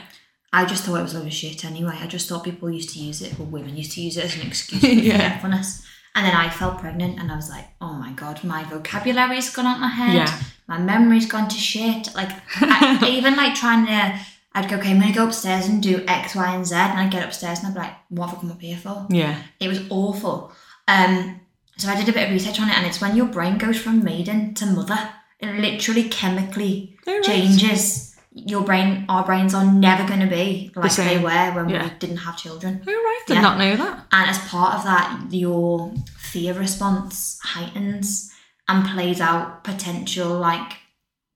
I 0.62 0.66
just 0.66 0.84
thought 0.84 1.00
it 1.00 1.04
was 1.04 1.14
a 1.14 1.20
load 1.20 1.28
of 1.28 1.34
shit 1.34 1.66
anyway. 1.66 1.98
I 2.02 2.08
just 2.08 2.28
thought 2.30 2.44
people 2.44 2.70
used 2.70 2.92
to 2.94 3.00
use 3.00 3.22
it, 3.22 3.40
or 3.40 3.46
women 3.46 3.76
used 3.78 3.92
to 3.94 4.02
use 4.02 4.18
it 4.18 4.26
as 4.26 4.36
an 4.36 4.48
excuse 4.48 4.82
for 4.82 4.88
Yeah. 5.10 5.14
forgetfulness. 5.18 5.86
And 6.16 6.26
then 6.26 6.34
I 6.36 6.50
felt 6.50 6.80
pregnant, 6.80 7.20
and 7.20 7.32
I 7.32 7.36
was 7.36 7.50
like, 7.50 7.66
"Oh 7.82 7.94
my 7.94 8.12
god, 8.14 8.42
my 8.44 8.64
vocabulary's 8.64 9.50
gone 9.56 9.66
out 9.66 9.80
my 9.82 9.90
head. 9.90 10.14
Yeah. 10.16 10.40
My 10.68 10.78
memory's 10.78 11.26
gone 11.26 11.50
to 11.50 11.58
shit." 11.58 12.14
Like, 12.16 12.32
I, 12.62 13.06
even 13.18 13.36
like 13.36 13.54
trying 13.56 13.86
to, 13.88 14.20
I'd 14.54 14.70
go, 14.70 14.78
"Okay, 14.78 14.92
I'm 14.92 15.00
gonna 15.02 15.14
go 15.14 15.28
upstairs 15.28 15.68
and 15.68 15.84
do 15.84 16.04
X, 16.08 16.34
Y, 16.36 16.56
and 16.56 16.66
Z," 16.66 16.74
and 16.76 17.00
I'd 17.00 17.12
get 17.12 17.26
upstairs 17.26 17.60
and 17.60 17.68
I'd 17.68 17.74
be 17.74 17.80
like, 17.82 17.96
"What 18.10 18.28
have 18.30 18.38
I 18.38 18.42
come 18.42 18.52
up 18.52 18.62
here 18.62 18.78
for?" 18.78 19.08
Yeah. 19.10 19.36
It 19.60 19.68
was 19.68 19.82
awful. 19.90 20.54
Um, 20.88 21.42
so 21.78 21.90
I 21.90 21.96
did 22.00 22.08
a 22.08 22.14
bit 22.14 22.28
of 22.28 22.32
research 22.34 22.62
on 22.62 22.70
it, 22.70 22.78
and 22.78 22.88
it's 22.88 23.02
when 23.02 23.18
your 23.18 23.26
brain 23.28 23.58
goes 23.58 23.78
from 23.78 24.02
maiden 24.02 24.54
to 24.56 24.66
mother. 24.68 25.10
It 25.42 25.54
literally 25.60 26.08
chemically 26.08 26.98
Oh, 27.06 27.12
right. 27.12 27.24
changes. 27.26 28.15
Your 28.38 28.64
brain, 28.64 29.06
our 29.08 29.24
brains 29.26 29.54
are 29.54 29.66
never 29.66 30.06
going 30.06 30.20
to 30.20 30.28
be 30.28 30.70
like 30.76 30.94
they 30.96 31.18
were 31.18 31.52
when 31.54 31.70
Yeah. 31.70 31.84
we 31.86 31.90
didn't 32.00 32.18
have 32.18 32.36
children. 32.38 32.82
Oh, 32.86 32.92
right. 32.92 33.22
Did 33.28 33.36
Yeah. 33.36 33.42
not 33.42 33.58
know 33.58 33.76
that. 33.78 34.08
And 34.12 34.30
as 34.30 34.38
part 34.40 34.76
of 34.76 34.84
that, 34.84 35.22
your 35.32 35.94
fear 36.18 36.54
response 36.54 37.40
heightens 37.44 38.32
and 38.68 38.86
plays 38.86 39.22
out 39.22 39.64
potential 39.64 40.38
like 40.38 40.74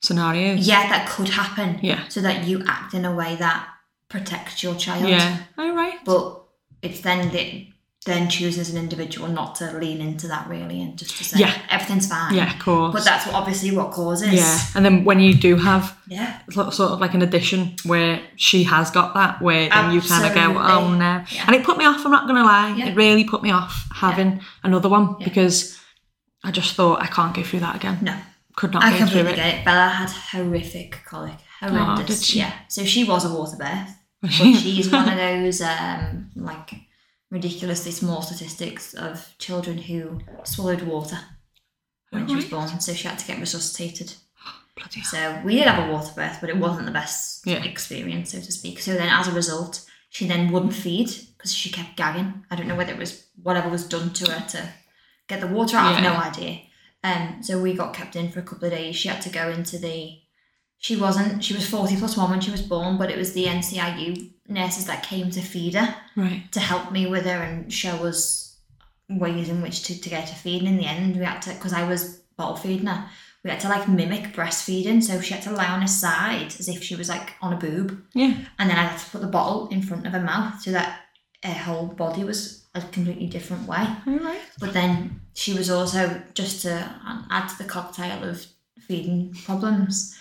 Scenarios. 0.02 0.68
yeah 0.68 0.90
that 0.90 1.08
could 1.10 1.30
happen. 1.30 1.80
Yeah. 1.82 2.02
So 2.10 2.20
that 2.22 2.46
you 2.46 2.64
act 2.68 2.94
in 2.94 3.06
a 3.06 3.14
way 3.16 3.36
that 3.38 3.68
protects 4.10 4.62
your 4.64 4.76
child. 4.76 5.08
Yeah. 5.08 5.38
Oh, 5.58 5.74
right. 5.74 6.04
But 6.04 6.42
it's 6.82 7.00
then 7.02 7.30
the 7.32 7.68
then 8.10 8.30
choose 8.30 8.58
as 8.58 8.69
an 8.69 8.78
individual 8.78 9.28
not 9.30 9.56
to 9.56 9.72
lean 9.78 10.02
into 10.02 10.28
that 10.28 10.48
really 10.50 10.82
and 10.82 10.98
just 10.98 11.15
to 11.17 11.24
say 11.24 11.39
Yeah. 11.39 11.54
everything's 11.69 12.08
fine. 12.08 12.34
Yeah, 12.34 12.54
of 12.54 12.60
course. 12.60 12.93
But 12.93 13.06
that's 13.06 13.26
what, 13.26 13.36
obviously 13.36 13.72
what 13.72 13.91
causes. 13.91 14.34
yeah. 14.34 14.60
And 14.76 14.84
then 14.84 15.06
when 15.06 15.19
you 15.22 15.34
do 15.34 15.56
have 15.56 15.95
Yeah. 16.08 16.39
sort 16.50 16.67
of 16.80 17.00
like 17.00 17.13
an 17.13 17.22
addition 17.22 17.76
where 17.86 18.19
she 18.36 18.63
has 18.65 18.91
got 18.91 19.13
that, 19.13 19.41
where 19.41 19.69
then 19.69 19.93
you 19.93 20.02
kind 20.02 20.26
of 20.26 20.34
go, 20.34 20.60
oh 20.60 20.93
no. 20.93 21.24
Yeah. 21.32 21.45
And 21.48 21.56
it 21.56 21.63
put 21.63 21.78
me 21.78 21.86
off, 21.86 22.06
I'm 22.06 22.12
not 22.12 22.26
going 22.28 22.36
to 22.38 22.43
lie. 22.43 22.74
Yeah. 22.76 22.88
It 22.88 22.95
really 22.95 23.24
put 23.24 23.41
me 23.43 23.52
off 23.52 23.88
having 23.93 24.41
another 24.63 24.89
one 24.89 25.15
Yeah. 25.19 25.26
because 25.30 25.78
I 26.43 26.52
just 26.52 26.76
thought 26.76 27.02
I 27.02 27.08
can't 27.08 27.34
go 27.36 27.43
through 27.43 27.62
that 27.62 27.76
again. 27.76 28.00
No. 28.02 28.15
Could 28.56 28.74
not 28.74 28.84
I 28.84 28.89
go 28.91 28.98
through 28.98 29.06
completely 29.24 29.32
it. 29.34 29.36
get 29.38 29.56
it. 29.60 29.65
Bella 29.65 29.88
had 29.89 30.10
horrific 30.10 31.02
colic. 31.06 31.38
Horrendous. 31.62 32.00
Oh, 32.00 32.04
did 32.08 32.17
she? 32.24 32.39
Yeah. 32.39 32.54
So 32.67 32.84
she 32.86 33.04
was 33.04 33.24
a 33.26 33.34
water 33.34 33.56
birth. 33.58 33.95
But 34.22 34.32
she's 34.32 34.89
one 34.91 35.08
of 35.08 35.15
those 35.15 35.62
um 35.62 36.30
like 36.36 36.72
ridiculously 37.32 37.92
small 37.92 38.22
statistics 38.22 38.94
of 38.94 39.34
children 39.38 39.78
who 39.78 40.20
swallowed 40.44 40.82
water 40.82 41.20
when 42.10 42.28
she 42.28 42.36
was 42.36 42.46
born. 42.46 42.80
So 42.80 42.94
she 42.94 43.08
had 43.08 43.20
to 43.20 43.28
get 43.28 43.39
resuscitated. 43.39 44.13
Bloody 44.76 45.02
hell. 45.02 45.10
So 45.12 45.42
we 45.46 45.56
did 45.56 45.68
have 45.68 45.88
a 45.88 45.92
water 45.92 46.12
birth, 46.15 46.38
but 46.42 46.50
it 46.50 46.58
wasn't 46.58 46.86
the 46.86 46.92
best 46.92 47.46
Yeah. 47.46 47.63
experience, 47.63 48.32
so 48.32 48.39
to 48.39 48.52
speak. 48.52 48.80
So 48.80 48.94
then, 48.94 49.10
as 49.10 49.28
a 49.28 49.32
result, 49.34 49.86
she 50.10 50.28
then 50.28 50.52
wouldn't 50.52 50.74
feed 50.74 51.10
because 51.38 51.54
she 51.54 51.70
kept 51.70 51.96
gagging. 51.98 52.46
I 52.50 52.56
don't 52.56 52.68
know 52.68 52.76
whether 52.76 52.94
it 52.94 52.98
was 53.00 53.26
whatever 53.42 53.70
was 53.70 53.88
done 53.88 54.12
to 54.13 54.32
her 54.32 54.48
to 54.50 54.70
get 55.28 55.39
the 55.39 55.48
water 55.48 55.78
out. 55.78 55.94
I 55.96 56.00
have 56.00 56.04
no 56.04 56.20
idea. 56.20 56.62
Um, 57.04 57.42
so 57.44 57.62
we 57.62 57.74
got 57.74 57.94
kept 57.94 58.15
in 58.15 58.30
for 58.32 58.39
a 58.39 58.44
couple 58.44 58.65
of 58.65 58.72
days. 58.74 58.96
She 58.96 59.08
had 59.08 59.22
to 59.22 59.30
go 59.30 59.50
into 59.50 59.78
the. 59.78 60.18
She 60.80 60.96
wasn't. 60.96 61.44
She 61.44 61.54
was 61.54 61.70
forty 61.70 61.96
plus 61.96 62.18
one 62.18 62.32
when 62.32 62.42
she 62.42 62.52
was 62.52 62.62
born, 62.62 62.98
but 62.98 63.12
it 63.12 63.18
was 63.18 63.34
the 63.34 63.46
NCIU 63.46 64.32
nurses 64.50 64.86
that 64.88 65.04
came 65.04 65.30
to 65.32 65.42
feed 65.42 65.76
her 65.76 65.96
Right. 66.16 66.44
to 66.52 66.60
help 66.60 66.92
me 66.92 67.08
with 67.08 67.26
her 67.26 67.42
and 67.44 67.72
show 67.72 68.06
us 68.06 68.58
ways 69.10 69.50
in 69.50 69.62
which 69.62 69.84
to, 69.84 70.00
to 70.02 70.10
get 70.10 70.30
her 70.30 70.36
feeding. 70.36 70.68
In 70.68 70.78
the 70.78 70.86
end, 70.86 71.16
we 71.16 71.24
had 71.26 71.42
to 71.44 71.52
because 71.54 71.74
I 71.74 71.88
was 71.88 72.18
bottle 72.38 72.56
feeding 72.58 72.88
her. 72.88 73.06
We 73.44 73.50
had 73.50 73.60
to 73.62 73.70
like 73.70 73.88
mimic 73.88 74.34
breastfeeding, 74.36 75.02
so 75.02 75.22
she 75.22 75.34
had 75.34 75.44
to 75.44 75.52
lie 75.52 75.68
on 75.70 75.82
her 75.82 75.88
side 75.88 76.54
as 76.60 76.68
if 76.68 76.84
she 76.84 76.96
was 76.96 77.08
like 77.10 77.34
on 77.42 77.54
a 77.54 77.58
boob, 77.58 78.04
Yeah. 78.14 78.34
and 78.60 78.70
then 78.70 78.78
I 78.78 78.84
had 78.84 79.00
to 79.00 79.10
put 79.12 79.22
the 79.22 79.28
bottle 79.28 79.70
in 79.70 79.82
front 79.82 80.06
of 80.06 80.12
her 80.14 80.20
mouth 80.22 80.62
so 80.62 80.72
that 80.72 81.00
her 81.44 81.54
whole 81.54 81.88
body 81.88 82.24
was 82.26 82.66
a 82.76 82.82
completely 82.82 83.28
different 83.28 83.66
way. 83.66 83.88
All 84.08 84.20
right. 84.20 84.42
But 84.60 84.74
then 84.74 85.22
she 85.36 85.54
was 85.54 85.70
also 85.70 86.22
just 86.34 86.62
to 86.64 86.72
add 87.32 87.48
to 87.48 87.58
the 87.58 87.64
cocktail 87.64 88.24
of 88.26 88.46
feeding 88.82 89.34
problems 89.46 90.18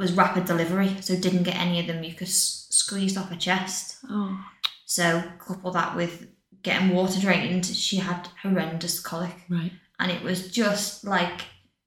was 0.00 0.12
rapid 0.12 0.46
delivery, 0.46 0.96
so 1.00 1.14
didn't 1.14 1.44
get 1.44 1.56
any 1.56 1.78
of 1.80 1.86
the 1.86 1.94
mucus 1.94 2.66
squeezed 2.70 3.16
off 3.18 3.28
her 3.30 3.36
chest. 3.36 3.98
Oh. 4.08 4.44
So 4.86 5.22
couple 5.38 5.70
that 5.72 5.94
with 5.94 6.26
getting 6.62 6.90
water 6.90 7.20
drained, 7.20 7.66
she 7.66 7.96
had 7.98 8.28
horrendous 8.42 8.98
colic, 8.98 9.36
Right. 9.48 9.72
and 9.98 10.10
it 10.10 10.22
was 10.22 10.50
just 10.50 11.04
like 11.04 11.42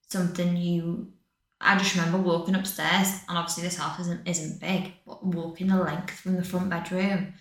something 0.09 0.55
you. 0.55 1.11
I 1.59 1.77
just 1.77 1.95
remember 1.95 2.17
walking 2.19 2.55
upstairs, 2.55 3.09
and 3.27 3.37
obviously 3.37 3.63
this 3.63 3.77
house 3.77 3.99
isn't 4.01 4.27
isn't 4.27 4.59
big, 4.61 4.93
but 5.07 5.25
walking 5.25 5.67
the 5.67 5.77
length 5.77 6.19
from 6.19 6.35
the 6.35 6.43
front 6.43 6.69
bedroom 6.69 7.33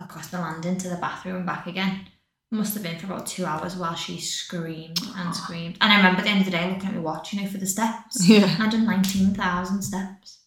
across 0.00 0.28
the 0.28 0.38
landing 0.40 0.76
to 0.78 0.88
the 0.88 0.96
bathroom 0.96 1.36
and 1.36 1.46
back 1.46 1.66
again. 1.66 2.06
Must 2.54 2.74
have 2.74 2.82
been 2.84 2.98
for 2.98 3.06
about 3.06 3.26
two 3.26 3.44
hours 3.44 3.74
while 3.74 3.94
she 3.96 4.20
screamed 4.20 5.00
and 5.16 5.34
screamed. 5.34 5.76
And 5.80 5.92
I 5.92 5.96
remember 5.96 6.18
at 6.20 6.24
the 6.24 6.30
end 6.30 6.38
of 6.40 6.44
the 6.44 6.52
day 6.52 6.70
looking 6.70 6.88
at 6.88 6.94
my 6.94 7.00
watch, 7.00 7.32
you 7.32 7.42
know, 7.42 7.48
for 7.48 7.58
the 7.58 7.66
steps. 7.66 8.28
Yeah. 8.28 8.56
I 8.60 8.68
done 8.70 8.86
19,000 8.86 9.82
steps. 9.82 10.38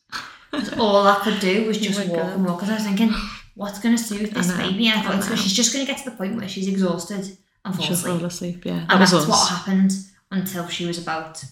all 0.78 1.06
I 1.06 1.20
could 1.24 1.40
do 1.42 1.66
was 1.68 1.78
oh 1.80 1.82
just 1.82 2.00
Oh 2.00 2.06
walk 2.08 2.18
God. 2.22 2.34
and 2.34 2.46
walk. 2.46 2.60
Because 2.60 2.70
I 2.70 2.76
was 2.76 2.84
thinking, 2.86 3.14
what's 3.56 3.80
going 3.80 3.98
to 3.98 4.02
soothe 4.02 4.32
this 4.34 4.52
baby? 4.56 4.88
And 4.88 5.00
I 5.00 5.02
I 5.02 5.18
thought 5.20 5.30
know. 5.30 5.36
she's 5.36 5.54
just 5.54 5.74
going 5.74 5.86
to 5.86 5.92
get 5.92 6.02
to 6.04 6.10
the 6.10 6.16
point 6.16 6.38
where 6.38 6.48
she's 6.48 6.70
exhausted 6.70 7.38
and 7.66 7.76
fall 7.76 7.84
She'll 7.84 7.94
asleep. 7.94 8.16
fall 8.20 8.26
asleep. 8.26 8.66
Yeah, 8.66 8.74
that 8.76 8.92
and 8.92 9.02
that's 9.02 9.14
us. 9.14 9.28
what 9.28 9.50
happened 9.50 9.92
until 10.32 10.68
she 10.70 10.86
was 10.86 10.98
about, 10.98 11.44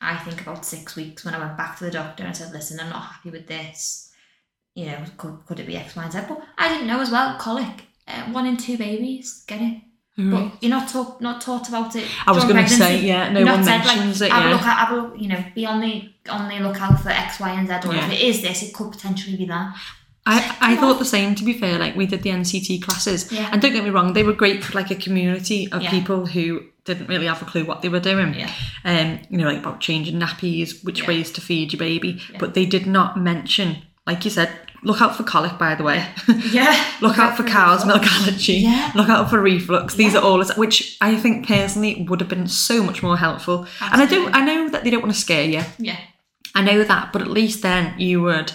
I 0.00 0.16
think, 0.18 0.42
about 0.42 0.66
six 0.66 0.94
weeks 0.94 1.24
when 1.24 1.32
I 1.34 1.38
went 1.38 1.56
back 1.56 1.78
to 1.78 1.84
the 1.84 1.90
doctor 1.90 2.24
and 2.24 2.36
said, 2.36 2.52
listen, 2.52 2.78
I'm 2.80 2.90
not 2.90 3.02
happy 3.12 3.30
with 3.30 3.46
this. 3.46 4.12
You 4.74 4.86
know, 4.86 4.98
could, 5.16 5.38
could 5.46 5.58
it 5.58 5.66
be 5.66 5.76
X, 5.78 5.96
Y, 5.96 6.02
and 6.02 6.12
Z? 6.12 6.18
But 6.28 6.42
I 6.58 6.68
didn't 6.68 6.86
know 6.86 7.00
as 7.00 7.10
well, 7.10 7.38
colic, 7.38 7.86
uh, 8.12 8.32
one 8.32 8.46
in 8.46 8.56
two 8.56 8.76
babies 8.76 9.44
get 9.46 9.60
it. 9.60 9.78
Right. 10.18 10.50
But 10.52 10.62
you're 10.62 10.70
not 10.70 10.88
talk, 10.88 11.20
not 11.22 11.40
taught 11.40 11.68
about 11.68 11.96
it. 11.96 12.04
I 12.26 12.32
was 12.32 12.44
going 12.44 12.62
to 12.62 12.68
say, 12.68 13.00
yeah, 13.00 13.30
no 13.32 13.42
one 13.44 13.64
said, 13.64 13.78
mentions 13.78 14.20
like, 14.20 14.30
it. 14.30 14.34
Have 14.34 14.44
a 14.44 14.48
Yeah, 14.48 14.52
look 14.54 14.62
at, 14.62 14.76
have 14.78 14.92
a 14.92 14.96
look, 15.00 15.14
you 15.18 15.28
know, 15.28 15.42
be 15.54 15.64
on 15.64 15.80
the 15.80 16.10
on 16.28 16.48
the 16.48 16.58
lookout 16.66 17.00
for 17.00 17.08
X, 17.08 17.40
Y, 17.40 17.48
and 17.50 17.66
Z. 17.66 17.88
Or 17.88 17.94
Yeah. 17.94 18.06
if 18.06 18.12
it 18.12 18.20
is 18.20 18.42
this, 18.42 18.62
it 18.62 18.74
could 18.74 18.90
potentially 18.92 19.36
be 19.36 19.46
that. 19.46 19.74
I, 20.26 20.56
I 20.60 20.72
Yeah. 20.74 20.80
thought 20.80 20.98
the 20.98 21.06
same. 21.06 21.34
To 21.36 21.44
be 21.44 21.54
fair, 21.54 21.78
like 21.78 21.96
we 21.96 22.04
did 22.06 22.22
the 22.22 22.30
NCT 22.30 22.82
classes, 22.82 23.32
Yeah. 23.32 23.48
and 23.50 23.62
don't 23.62 23.72
get 23.72 23.82
me 23.84 23.88
wrong, 23.90 24.12
they 24.12 24.22
were 24.22 24.34
great 24.34 24.62
for 24.62 24.74
like 24.76 24.90
a 24.90 24.94
community 24.96 25.68
of 25.72 25.80
Yeah. 25.82 25.90
people 25.90 26.26
who 26.26 26.64
didn't 26.84 27.08
really 27.08 27.26
have 27.26 27.40
a 27.40 27.46
clue 27.46 27.64
what 27.64 27.80
they 27.80 27.88
were 27.88 28.00
doing. 28.00 28.34
Yeah. 28.34 28.50
Um, 28.84 29.20
you 29.30 29.38
know, 29.38 29.46
like 29.46 29.58
about 29.60 29.80
changing 29.80 30.18
nappies, 30.20 30.84
which 30.84 31.06
ways 31.06 31.30
to 31.32 31.40
feed 31.40 31.72
your 31.72 31.78
baby, 31.78 32.20
but 32.38 32.52
they 32.52 32.66
did 32.66 32.86
not 32.86 33.16
mention, 33.16 33.78
like 34.06 34.24
you 34.26 34.30
said, 34.30 34.50
look 34.82 35.00
out 35.02 35.16
for 35.16 35.22
colic. 35.22 35.58
By 35.58 35.74
the 35.74 35.82
way, 35.84 36.04
Yeah. 36.50 36.84
look 37.00 37.18
out 37.18 37.36
for 37.36 37.42
cow's 37.44 37.84
milk 37.86 38.04
allergy. 38.06 38.54
Yeah. 38.54 38.92
Look 38.94 39.08
out 39.08 39.30
for 39.30 39.40
reflux. 39.40 39.94
These 39.94 40.14
Yeah. 40.14 40.20
are 40.20 40.24
all, 40.24 40.44
which 40.56 40.96
I 41.00 41.16
think 41.16 41.46
personally 41.46 42.06
would 42.08 42.20
have 42.20 42.28
been 42.30 42.46
so 42.48 42.82
much 42.82 43.02
more 43.02 43.16
helpful. 43.16 43.66
And 43.80 44.00
I 44.02 44.06
don't, 44.06 44.34
I 44.34 44.44
know 44.44 44.68
that 44.70 44.84
they 44.84 44.90
don't 44.90 45.02
want 45.02 45.14
to 45.14 45.20
scare 45.20 45.44
you. 45.44 45.62
Yeah. 45.78 45.98
I 46.54 46.62
know 46.62 46.82
that, 46.82 47.12
but 47.12 47.22
at 47.22 47.28
least 47.28 47.62
then 47.62 47.98
you 48.00 48.22
would 48.22 48.52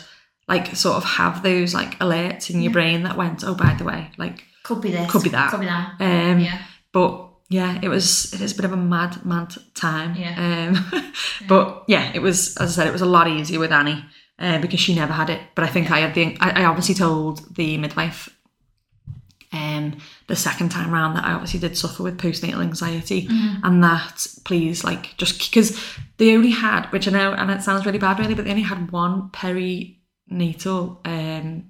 like 0.48 0.76
sort 0.76 0.98
of 0.98 1.04
have 1.04 1.42
those 1.44 1.74
like 1.74 1.98
alerts 2.00 2.50
in 2.50 2.62
your 2.62 2.72
brain 2.74 3.04
that 3.04 3.18
went, 3.18 3.44
oh, 3.44 3.56
by 3.56 3.74
the 3.78 3.84
way, 3.84 4.12
like, 4.18 4.44
Could 4.64 4.82
be 4.82 4.92
this. 4.92 5.12
Could 5.12 5.24
be 5.24 5.30
that. 5.30 5.50
Could 5.52 5.62
be 5.62 5.66
that. 5.68 5.96
um, 6.00 6.40
yeah. 6.40 6.62
but 6.92 7.22
yeah, 7.50 7.80
it 7.82 7.88
was 7.90 8.34
it 8.34 8.42
is 8.42 8.54
a 8.54 8.56
bit 8.56 8.66
of 8.66 8.74
a 8.74 8.78
mad, 8.78 9.24
mad 9.26 9.54
time. 9.76 10.16
Yeah. 10.16 10.74
Um, 10.94 11.12
but 11.48 11.84
yeah, 11.88 12.12
it 12.14 12.20
was 12.20 12.58
as 12.58 12.72
I 12.78 12.82
said, 12.82 12.88
it 12.88 12.94
was 12.94 13.02
a 13.04 13.06
lot 13.06 13.28
easier 13.28 13.60
with 13.60 13.72
Annie 13.72 14.04
uh, 14.40 14.60
because 14.60 14.80
she 14.80 14.96
never 14.96 15.14
had 15.14 15.30
it. 15.30 15.42
But 15.56 15.64
I 15.66 15.68
think 15.68 15.92
I 15.92 16.00
had 16.00 16.14
the 16.14 16.38
I, 16.40 16.62
I 16.62 16.66
obviously 16.66 16.96
told 16.96 17.56
the 17.56 17.78
midwife 17.78 18.30
um 19.54 19.98
the 20.28 20.36
second 20.36 20.70
time 20.70 20.92
round 20.92 21.16
that 21.16 21.24
I 21.24 21.32
obviously 21.34 21.60
did 21.60 21.78
suffer 21.78 22.04
with 22.04 22.18
postnatal 22.18 22.62
anxiety 22.62 23.28
and 23.64 23.84
that 23.84 24.28
please 24.44 24.84
like 24.84 25.16
just 25.18 25.40
because 25.40 25.80
they 26.18 26.36
only 26.36 26.50
had 26.50 26.88
which 26.88 27.08
I 27.08 27.12
know 27.12 27.32
and 27.32 27.50
it 27.52 27.62
sounds 27.62 27.86
really 27.86 28.00
bad 28.00 28.20
really 28.20 28.34
but 28.34 28.44
they 28.44 28.52
only 28.52 28.64
had 28.64 28.92
one 28.92 29.30
perinatal 29.30 30.98
um 31.06 31.70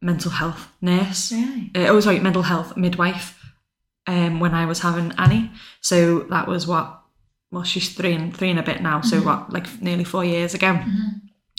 mental 0.00 0.30
health 0.30 0.68
nurse. 0.80 1.32
Really? 1.32 1.70
uh, 1.74 1.88
oh 1.88 2.00
sorry 2.00 2.20
mental 2.20 2.42
health 2.42 2.76
midwife 2.76 3.52
um 4.06 4.40
when 4.40 4.54
I 4.54 4.64
was 4.64 4.80
having 4.80 5.12
Annie. 5.18 5.50
So 5.80 6.20
that 6.30 6.46
was 6.48 6.66
what 6.66 7.02
well 7.50 7.64
she's 7.64 7.92
three 7.92 8.14
and 8.14 8.34
three 8.34 8.50
and 8.50 8.58
a 8.58 8.62
bit 8.62 8.80
now 8.80 9.00
so 9.02 9.20
what 9.20 9.52
like 9.52 9.66
nearly 9.82 10.04
four 10.04 10.24
years 10.24 10.54
ago 10.54 10.80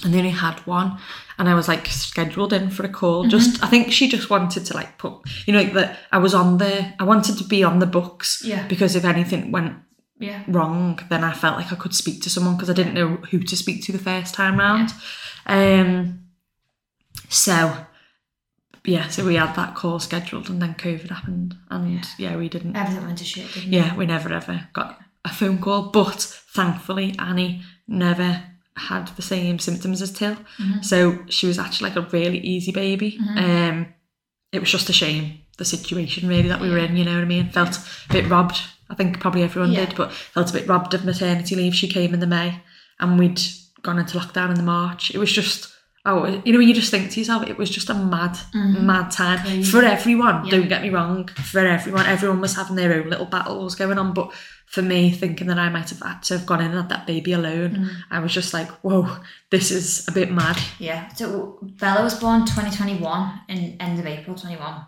and 0.04 0.14
they 0.14 0.18
only 0.18 0.30
had 0.32 0.60
one 0.68 0.98
and 1.38 1.48
I 1.50 1.54
was 1.56 1.68
like 1.68 1.88
scheduled 1.88 2.52
in 2.54 2.70
for 2.70 2.84
a 2.86 2.90
call. 2.90 3.28
Just 3.28 3.64
I 3.64 3.68
think 3.68 3.92
she 3.94 4.08
just 4.10 4.30
wanted 4.30 4.66
to 4.66 4.74
like 4.74 4.98
put 4.98 5.14
you 5.46 5.54
know 5.54 5.60
like 5.62 5.74
that 5.74 6.00
I 6.12 6.18
was 6.18 6.34
on 6.34 6.58
the 6.58 6.94
I 7.00 7.04
wanted 7.06 7.38
to 7.38 7.44
be 7.46 7.64
on 7.64 7.80
the 7.80 7.86
books 7.88 8.42
Yeah. 8.46 8.68
because 8.68 8.96
if 8.96 9.06
anything 9.06 9.52
went 9.52 9.78
Yeah. 10.20 10.44
wrong 10.48 11.00
then 11.10 11.24
I 11.24 11.32
felt 11.34 11.58
like 11.58 11.72
I 11.72 11.76
could 11.76 11.96
speak 11.96 12.22
to 12.24 12.30
someone 12.30 12.56
because 12.56 12.70
I 12.70 12.74
didn't 12.74 12.94
know 12.94 13.18
who 13.32 13.40
to 13.40 13.56
speak 13.56 13.84
to 13.86 13.92
the 13.94 13.98
first 14.12 14.34
time 14.36 14.60
round. 14.60 14.94
Um 15.46 16.20
so 17.30 17.78
yeah 18.84 19.08
so 19.08 19.26
we 19.26 19.36
had 19.36 19.56
that 19.56 19.76
call 19.76 20.00
scheduled 20.00 20.50
and 20.50 20.62
then 20.62 20.74
COVID 20.76 21.10
happened 21.10 21.56
and 21.72 22.06
yeah, 22.18 22.36
we 22.36 22.50
didn't 22.50 22.76
Everything 22.76 23.06
went 23.06 23.18
to 23.20 23.24
shit, 23.26 23.52
didn't 23.54 23.74
yeah, 23.74 23.96
we 23.96 24.06
never 24.06 24.32
ever 24.34 24.68
got 24.74 25.00
a 25.24 25.30
phone 25.30 25.58
call, 25.58 25.90
but 25.90 26.22
thankfully 26.54 27.16
Annie 27.18 27.62
never 27.88 28.44
had 28.76 29.08
the 29.10 29.22
same 29.22 29.60
symptoms 29.60 30.02
as 30.02 30.12
Till. 30.12 30.36
Mm-hmm. 30.36 30.82
So 30.82 31.20
she 31.30 31.48
was 31.48 31.58
actually 31.58 31.90
like 31.90 31.98
a 31.98 32.10
really 32.10 32.40
easy 32.40 32.72
baby. 32.72 33.18
Mm-hmm. 33.22 33.38
Um, 33.38 33.94
it 34.52 34.60
was 34.60 34.72
just 34.72 34.90
a 34.90 34.94
shame 34.94 35.40
the 35.58 35.66
situation 35.66 36.28
really 36.28 36.50
that 36.50 36.60
we 36.60 36.70
were 36.70 36.78
in. 36.78 36.98
You 36.98 37.06
know 37.06 37.16
what 37.16 37.22
I 37.22 37.26
mean? 37.26 37.50
Felt 37.50 37.78
a 38.10 38.14
bit 38.14 38.30
robbed. 38.30 38.62
I 38.90 38.96
think 38.96 39.20
probably 39.20 39.44
everyone 39.44 39.72
Yeah. 39.72 39.86
did, 39.86 39.96
but 39.96 40.12
felt 40.12 40.50
a 40.50 40.54
bit 40.54 40.68
robbed 40.68 40.94
of 40.94 41.06
maternity 41.06 41.56
leave. 41.56 41.74
She 41.76 41.88
came 41.88 42.14
in 42.14 42.20
the 42.20 42.28
May, 42.28 42.62
and 43.00 43.18
we'd 43.18 43.42
gone 43.82 44.00
into 44.00 44.18
lockdown 44.18 44.50
in 44.50 44.56
the 44.56 44.64
March. 44.64 45.14
It 45.14 45.18
was 45.18 45.32
just. 45.32 45.72
Oh, 46.08 46.28
you 46.46 46.54
know, 46.54 46.60
you 46.60 46.76
just 46.76 46.92
think 46.92 47.10
to 47.10 47.20
yourself, 47.20 47.48
it 47.48 47.58
was 47.58 47.68
just 47.68 47.90
a 47.90 47.96
mad, 47.96 48.38
mm-hmm. 48.54 48.86
mad 48.86 49.10
time 49.10 49.64
for 49.64 49.84
everyone. 49.84 50.48
Don't 50.48 50.70
get 50.70 50.84
me 50.84 50.92
wrong, 50.92 51.28
for 51.30 51.66
everyone. 51.66 52.06
Everyone 52.06 52.40
was 52.42 52.56
having 52.56 52.76
their 52.76 52.94
own 52.94 53.10
little 53.10 53.26
battles 53.26 53.74
going 53.74 53.98
on, 53.98 54.14
but 54.14 54.32
for 54.66 54.82
me, 54.82 55.12
thinking 55.12 55.48
that 55.48 55.58
I 55.58 55.70
might 55.70 55.90
have 55.90 56.00
had 56.00 56.24
to 56.24 56.38
have 56.38 56.46
gone 56.46 56.60
in 56.60 56.68
and 56.68 56.76
had 56.76 56.90
that 56.90 57.08
baby 57.08 57.34
alone, 57.34 57.90
I 58.12 58.20
was 58.20 58.34
just 58.34 58.54
like, 58.54 58.70
whoa, 58.82 59.18
this 59.50 59.72
is 59.72 60.08
a 60.08 60.12
bit 60.12 60.32
mad. 60.32 60.58
Yeah. 60.80 61.08
So 61.14 61.60
Bella 61.62 62.04
was 62.04 62.20
born 62.20 62.42
2021 62.42 63.42
in 63.48 63.78
end 63.80 64.00
of 64.00 64.06
April 64.06 64.36
21. 64.36 64.86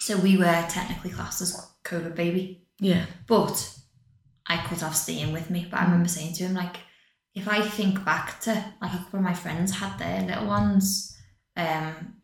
So 0.00 0.18
we 0.18 0.36
were 0.36 0.66
technically 0.68 1.10
classed 1.10 1.42
as 1.42 1.70
COVID 1.84 2.16
baby. 2.16 2.66
Yeah. 2.80 3.06
But 3.28 3.78
I 4.46 4.56
could 4.56 4.78
have 4.80 4.96
staying 4.96 5.32
with 5.32 5.50
me. 5.50 5.68
But 5.70 5.80
I 5.80 5.84
remember 5.84 6.08
saying 6.08 6.34
to 6.34 6.44
him, 6.44 6.54
like, 6.54 6.76
if 7.34 7.48
I 7.48 7.62
think 7.62 8.04
back 8.04 8.40
to 8.40 8.50
like 8.80 8.92
a 8.92 8.98
couple 8.98 9.20
of 9.20 9.24
my 9.24 9.34
friends 9.34 9.76
had 9.76 9.98
their 9.98 10.22
little 10.22 10.46
ones, 10.46 11.16
um, 11.56 12.14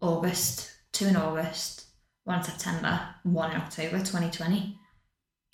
August, 0.00 0.70
two 0.92 1.06
in 1.06 1.16
August, 1.16 1.84
one 2.24 2.38
in 2.38 2.44
September, 2.44 3.00
one 3.22 3.50
in 3.52 3.58
October 3.58 3.98
2020. 3.98 4.78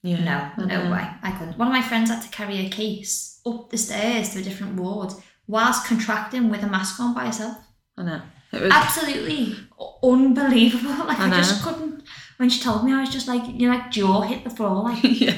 Yeah. 0.02 0.52
No, 0.56 0.64
no 0.66 0.90
way. 0.90 1.06
I 1.22 1.30
couldn't. 1.32 1.58
One 1.58 1.68
of 1.68 1.72
my 1.74 1.82
friends 1.82 2.10
had 2.10 2.22
to 2.22 2.28
carry 2.30 2.64
a 2.64 2.70
case 2.70 3.40
up 3.46 3.70
the 3.70 3.76
stairs 3.78 4.30
to 4.30 4.38
a 4.40 4.42
different 4.42 4.74
ward 4.80 5.12
whilst 5.46 5.86
contracting 5.86 6.48
with 6.50 6.62
a 6.62 6.66
mask 6.66 6.98
on 7.00 7.14
by 7.14 7.26
herself. 7.26 7.56
I 7.98 8.02
know. 8.04 8.22
It 8.52 8.62
was 8.62 8.72
Absolutely 8.72 9.56
unbelievable. 10.02 10.90
Like 11.06 11.18
I 11.18 11.26
I, 11.26 11.30
just 11.30 11.62
couldn't. 11.62 12.02
When 12.38 12.48
she 12.48 12.62
told 12.62 12.84
me, 12.84 12.92
I 12.92 13.00
was 13.00 13.10
just 13.10 13.28
like, 13.28 13.42
you 13.46 13.68
know, 13.68 13.74
like 13.76 13.90
jaw 13.90 14.22
hit 14.22 14.44
the 14.44 14.50
floor. 14.50 14.82
Like, 14.84 14.98
yeah. 15.02 15.36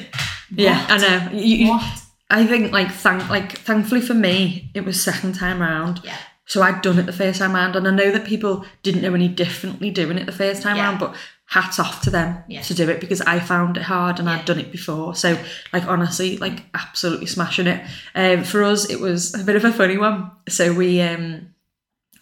Yeah, 0.55 0.85
I 0.89 0.97
know. 0.97 1.37
You- 1.37 1.69
what? 1.69 1.83
I 2.29 2.47
think 2.47 2.71
like 2.71 2.91
thank 2.91 3.29
like 3.29 3.59
thankfully 3.59 4.01
for 4.01 4.13
me, 4.15 4.71
it 4.73 4.85
was 4.85 5.01
second 5.01 5.33
time 5.35 5.61
round. 5.61 6.01
Yeah. 6.03 6.17
So 6.45 6.61
I'd 6.61 6.81
done 6.81 6.97
it 6.99 7.05
the 7.05 7.13
first 7.13 7.39
time 7.39 7.53
round, 7.53 7.75
and 7.75 7.87
I 7.87 7.91
know 7.91 8.11
that 8.11 8.25
people 8.25 8.65
didn't 8.81 9.01
know 9.01 9.13
any 9.13 9.27
differently 9.27 9.91
doing 9.91 10.17
it 10.17 10.25
the 10.25 10.31
first 10.31 10.61
time 10.63 10.77
Yeah. 10.77 10.85
round, 10.85 10.99
but 10.99 11.15
hats 11.47 11.77
off 11.79 12.01
to 12.01 12.09
them 12.09 12.37
Yeah. 12.47 12.61
to 12.61 12.73
do 12.73 12.89
it 12.89 12.99
because 12.99 13.21
I 13.21 13.39
found 13.39 13.77
it 13.77 13.83
hard 13.83 14.17
and 14.19 14.27
Yeah. 14.27 14.35
I'd 14.35 14.45
done 14.45 14.59
it 14.59 14.71
before. 14.71 15.13
So 15.15 15.37
like 15.71 15.85
honestly, 15.85 16.37
like 16.37 16.63
absolutely 16.73 17.27
smashing 17.27 17.67
it. 17.67 17.83
Um, 18.15 18.43
for 18.43 18.63
us, 18.63 18.89
it 18.89 18.99
was 18.99 19.33
a 19.39 19.43
bit 19.43 19.55
of 19.55 19.63
a 19.65 19.71
funny 19.71 19.97
one. 19.97 20.31
So 20.49 20.73
we 20.73 21.01
um 21.01 21.47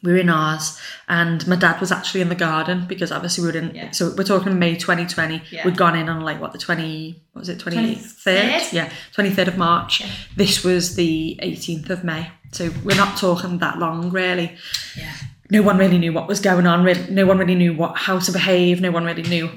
we 0.04 0.12
were 0.14 0.18
in 0.18 0.30
ours, 0.32 0.80
and 1.08 1.46
my 1.48 1.56
dad 1.56 1.80
was 1.80 1.92
actually 1.92 2.22
in 2.22 2.30
the 2.30 2.34
garden 2.36 2.86
because 2.88 3.12
obviously 3.12 3.44
we 3.46 3.52
were 3.52 3.58
in. 3.60 3.76
Yeah. 3.76 3.92
So 3.92 4.12
we're 4.18 4.24
talking 4.24 4.58
May 4.58 4.76
2020. 4.76 5.44
Yeah. 5.52 5.64
We'd 5.64 5.78
gone 5.78 5.96
in 5.96 6.10
on 6.10 6.22
like 6.22 6.42
what 6.42 6.54
the 6.54 6.58
20 6.58 7.22
what 7.34 7.42
was 7.42 7.50
it 7.50 7.60
23rd? 7.60 7.98
23rd? 8.26 8.74
Yeah, 8.74 8.90
23rd 9.16 9.48
of 9.50 9.58
March. 9.60 10.02
Yeah. 10.02 10.08
This 10.36 10.64
was 10.64 10.96
the 10.96 11.40
18th 11.44 11.92
of 11.92 12.04
May. 12.04 12.32
So 12.52 12.72
we're 12.84 12.98
not 12.98 13.16
talking 13.18 13.60
that 13.60 13.78
long, 13.78 14.10
really. 14.10 14.58
Yeah. 14.98 15.14
No 15.52 15.62
one 15.62 15.78
really 15.78 15.98
knew 16.00 16.14
what 16.14 16.28
was 16.28 16.40
going 16.40 16.66
on. 16.66 16.84
Really, 16.84 17.12
no 17.12 17.26
one 17.26 17.38
really 17.38 17.56
knew 17.56 17.74
what 17.74 17.98
how 17.98 18.18
to 18.20 18.32
behave. 18.32 18.82
No 18.82 18.90
one 18.92 19.04
really 19.06 19.24
knew 19.24 19.50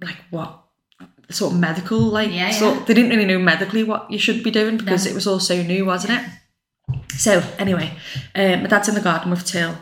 like 0.00 0.16
what 0.30 0.56
sort 1.28 1.52
of 1.52 1.58
medical 1.60 1.98
like. 2.00 2.30
Yeah, 2.32 2.50
sort, 2.50 2.76
yeah. 2.78 2.84
They 2.84 2.94
didn't 2.94 3.10
really 3.10 3.24
know 3.26 3.38
medically 3.38 3.84
what 3.84 4.10
you 4.10 4.18
should 4.18 4.42
be 4.42 4.50
doing 4.50 4.76
because 4.78 5.04
No. 5.04 5.10
it 5.10 5.14
was 5.14 5.26
all 5.26 5.40
so 5.40 5.60
new, 5.62 5.84
wasn't 5.84 6.20
it? 6.20 6.30
So 7.18 7.42
anyway, 7.58 7.92
um, 8.34 8.62
my 8.62 8.68
dad's 8.68 8.88
in 8.88 8.94
the 8.94 9.00
garden 9.00 9.30
with 9.30 9.44
Till. 9.44 9.76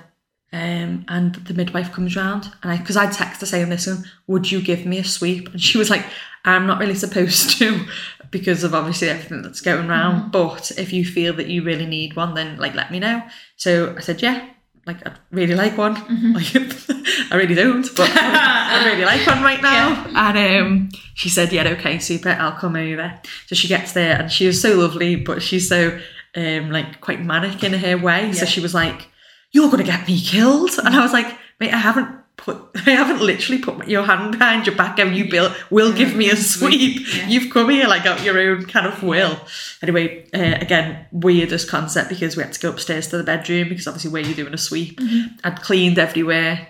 Um, 0.50 1.04
and 1.08 1.34
the 1.34 1.52
midwife 1.52 1.92
comes 1.92 2.16
round, 2.16 2.50
and 2.62 2.72
I, 2.72 2.78
because 2.78 2.96
I 2.96 3.10
text 3.10 3.40
her 3.42 3.46
saying, 3.46 3.68
"Listen, 3.68 4.04
would 4.26 4.50
you 4.50 4.62
give 4.62 4.86
me 4.86 4.96
a 4.98 5.04
sweep?" 5.04 5.50
And 5.52 5.60
she 5.60 5.76
was 5.76 5.90
like, 5.90 6.06
"I'm 6.46 6.66
not 6.66 6.78
really 6.80 6.94
supposed 6.94 7.58
to, 7.58 7.84
because 8.30 8.64
of 8.64 8.74
obviously 8.74 9.10
everything 9.10 9.42
that's 9.42 9.60
going 9.60 9.90
around. 9.90 10.32
But 10.32 10.70
if 10.78 10.90
you 10.90 11.04
feel 11.04 11.34
that 11.34 11.48
you 11.48 11.62
really 11.62 11.84
need 11.84 12.16
one, 12.16 12.32
then 12.32 12.56
like 12.56 12.74
let 12.74 12.90
me 12.90 12.98
know." 12.98 13.22
So 13.56 13.94
I 13.94 14.00
said, 14.00 14.22
"Yeah, 14.22 14.48
like 14.88 15.06
I 15.06 15.12
really 15.30 15.54
like 15.54 15.78
one. 15.78 15.94
Like 16.34 16.56
I 17.30 17.36
really 17.36 17.54
don't, 17.54 17.86
but 17.94 18.10
I 18.14 18.84
really 18.84 19.04
like 19.04 19.24
one 19.26 19.42
right 19.42 19.62
now." 19.62 20.04
And 20.16 20.38
um, 20.38 20.88
she 21.14 21.28
said, 21.28 21.52
"Yeah, 21.52 21.68
okay, 21.68 22.00
super. 22.00 22.30
I'll 22.30 22.58
come 22.58 22.74
over." 22.74 23.20
So 23.46 23.54
she 23.54 23.68
gets 23.68 23.92
there, 23.92 24.18
and 24.18 24.32
she 24.32 24.46
was 24.46 24.60
so 24.60 24.76
lovely, 24.76 25.14
but 25.14 25.42
she's 25.42 25.68
so 25.68 26.00
um, 26.34 26.70
like 26.70 27.00
quite 27.00 27.22
manic 27.22 27.62
in 27.62 27.74
her 27.74 27.96
way. 27.96 28.32
So 28.32 28.44
she 28.44 28.60
was 28.60 28.74
like 28.74 29.06
you're 29.52 29.70
going 29.70 29.84
to 29.84 29.90
get 29.90 30.06
me 30.06 30.20
killed. 30.20 30.70
And 30.78 30.94
I 30.94 31.02
was 31.02 31.12
like, 31.12 31.26
mate, 31.60 31.72
I 31.72 31.78
haven't 31.78 32.17
put 32.38 32.70
I 32.74 32.90
haven't 32.90 33.20
literally 33.20 33.60
put 33.60 33.86
your 33.88 34.04
hand 34.04 34.32
behind 34.32 34.66
your 34.66 34.74
back 34.74 34.98
and 34.98 35.14
you 35.14 35.28
will 35.30 35.54
will 35.70 35.92
give 35.92 36.16
me 36.16 36.30
a 36.30 36.36
sweep. 36.36 37.06
You've 37.26 37.52
come 37.52 37.68
here 37.68 37.86
like 37.86 38.06
out 38.06 38.22
your 38.24 38.38
own 38.38 38.64
kind 38.64 38.86
of 38.86 39.02
will. 39.02 39.38
Anyway, 39.82 40.26
uh, 40.32 40.56
again, 40.60 41.06
weirdest 41.12 41.68
concept 41.68 42.08
because 42.08 42.36
we 42.36 42.42
had 42.42 42.54
to 42.54 42.60
go 42.60 42.70
upstairs 42.70 43.08
to 43.08 43.18
the 43.18 43.24
bedroom 43.24 43.68
because 43.68 43.86
obviously 43.86 44.10
where 44.10 44.22
you're 44.22 44.34
doing 44.34 44.54
a 44.54 44.58
sweep. 44.58 44.98
I'd 45.44 45.60
cleaned 45.60 45.98
everywhere, 45.98 46.68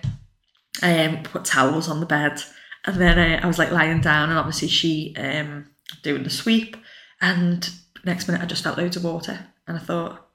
um, 0.82 1.22
put 1.22 1.44
towels 1.44 1.88
on 1.88 2.00
the 2.00 2.06
bed, 2.06 2.42
and 2.84 3.00
then 3.00 3.18
uh, 3.18 3.40
I 3.44 3.46
was 3.46 3.58
like 3.58 3.70
lying 3.70 4.00
down 4.00 4.30
and 4.30 4.38
obviously 4.38 4.68
she 4.68 5.14
um 5.16 5.70
doing 6.02 6.24
the 6.24 6.30
sweep, 6.30 6.76
and 7.20 7.70
next 8.04 8.26
minute 8.26 8.42
I 8.42 8.46
just 8.46 8.64
felt 8.64 8.78
loads 8.78 8.96
of 8.96 9.04
water 9.04 9.46
and 9.68 9.76
I 9.76 9.80
thought, 9.80 10.26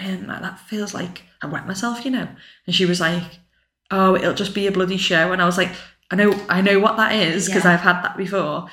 um, 0.00 0.28
that 0.28 0.60
feels 0.60 0.94
like 0.94 1.24
I 1.42 1.46
wet 1.46 1.66
myself, 1.66 2.04
you 2.04 2.12
know. 2.12 2.28
And 2.66 2.74
she 2.74 2.86
was 2.86 3.00
like, 3.00 3.40
"Oh, 3.90 4.14
it'll 4.16 4.34
just 4.34 4.54
be 4.54 4.66
a 4.66 4.72
bloody 4.72 4.96
show." 4.96 5.32
And 5.32 5.40
I 5.42 5.46
was 5.46 5.56
like, 5.58 5.70
"I 6.10 6.16
know, 6.16 6.32
I 6.48 6.60
know 6.60 6.78
what 6.80 6.96
that 6.96 7.12
is 7.14 7.46
because 7.46 7.64
Yeah. 7.64 7.72
I've 7.74 7.80
had 7.80 8.02
that 8.02 8.16
before." 8.16 8.68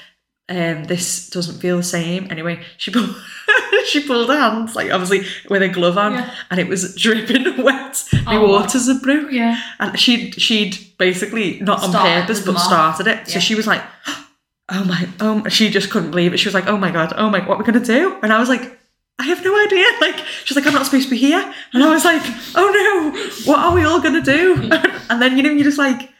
Um, 0.50 0.86
this 0.86 1.30
doesn't 1.30 1.60
feel 1.60 1.76
the 1.78 1.84
same. 1.84 2.28
Anyway, 2.32 2.64
she 2.78 2.90
pulled, 2.90 3.14
she 3.88 4.00
pulled 4.08 4.30
her 4.30 4.40
hands 4.40 4.76
like 4.78 4.90
obviously 4.92 5.28
with 5.50 5.62
a 5.62 5.68
glove 5.68 5.98
on, 5.98 6.14
Yeah. 6.14 6.34
and 6.50 6.58
it 6.60 6.70
was 6.70 6.96
dripping 6.96 7.62
wet. 7.64 8.02
My 8.26 8.38
Oh, 8.38 8.48
waters 8.48 8.88
had 8.88 9.02
broke, 9.02 9.30
Yeah. 9.32 9.60
and 9.80 10.00
she'd 10.00 10.40
she'd 10.42 10.78
basically 10.98 11.60
not 11.60 11.84
on 11.84 11.90
Started 11.90 12.22
purpose 12.22 12.46
but 12.46 12.56
off. 12.56 12.64
started 12.64 13.08
it. 13.08 13.28
So 13.28 13.34
Yeah. 13.34 13.40
she 13.40 13.56
was 13.56 13.68
like, 13.68 13.82
"Oh 14.70 14.86
my!" 14.86 15.10
Oh, 15.20 15.46
she 15.50 15.70
just 15.70 15.90
couldn't 15.90 16.12
believe 16.12 16.34
it. 16.34 16.38
She 16.38 16.48
was 16.48 16.54
like, 16.54 16.68
"Oh 16.68 16.78
my 16.78 16.92
god! 16.92 17.12
Oh 17.18 17.30
my! 17.30 17.40
What 17.42 17.56
are 17.56 17.58
we 17.58 17.66
gonna 17.66 17.84
do?" 17.86 18.18
And 18.24 18.32
I 18.32 18.40
was 18.40 18.48
like. 18.50 18.77
I 19.20 19.24
have 19.26 19.44
no 19.44 19.60
idea. 19.66 19.86
Like 20.00 20.18
she's 20.46 20.56
like, 20.56 20.68
I'm 20.68 20.74
not 20.74 20.86
supposed 20.86 21.06
to 21.06 21.12
be 21.12 21.18
here, 21.18 21.54
and 21.74 21.84
I 21.84 21.90
was 21.94 22.06
like, 22.06 22.22
Oh 22.56 23.12
no, 23.14 23.52
what 23.52 23.60
are 23.60 23.74
we 23.74 23.84
all 23.84 24.02
gonna 24.02 24.22
do? 24.22 24.70
and 25.10 25.22
then 25.22 25.38
you 25.38 25.44
know, 25.44 25.52
you're 25.52 25.64
just 25.64 25.78
like, 25.78 26.12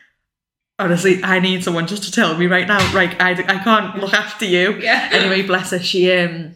honestly, 0.80 1.24
I 1.24 1.40
need 1.40 1.64
someone 1.64 1.88
just 1.88 2.04
to 2.04 2.12
tell 2.12 2.38
me 2.38 2.48
right 2.48 2.68
now. 2.68 2.80
Like 2.94 3.22
I, 3.22 3.32
I 3.32 3.64
can't 3.64 3.98
look 3.98 4.14
after 4.14 4.46
you. 4.46 4.76
Yeah. 4.80 5.10
Anyway, 5.12 5.42
bless 5.44 5.72
her. 5.72 5.80
She 5.80 6.12
um, 6.12 6.56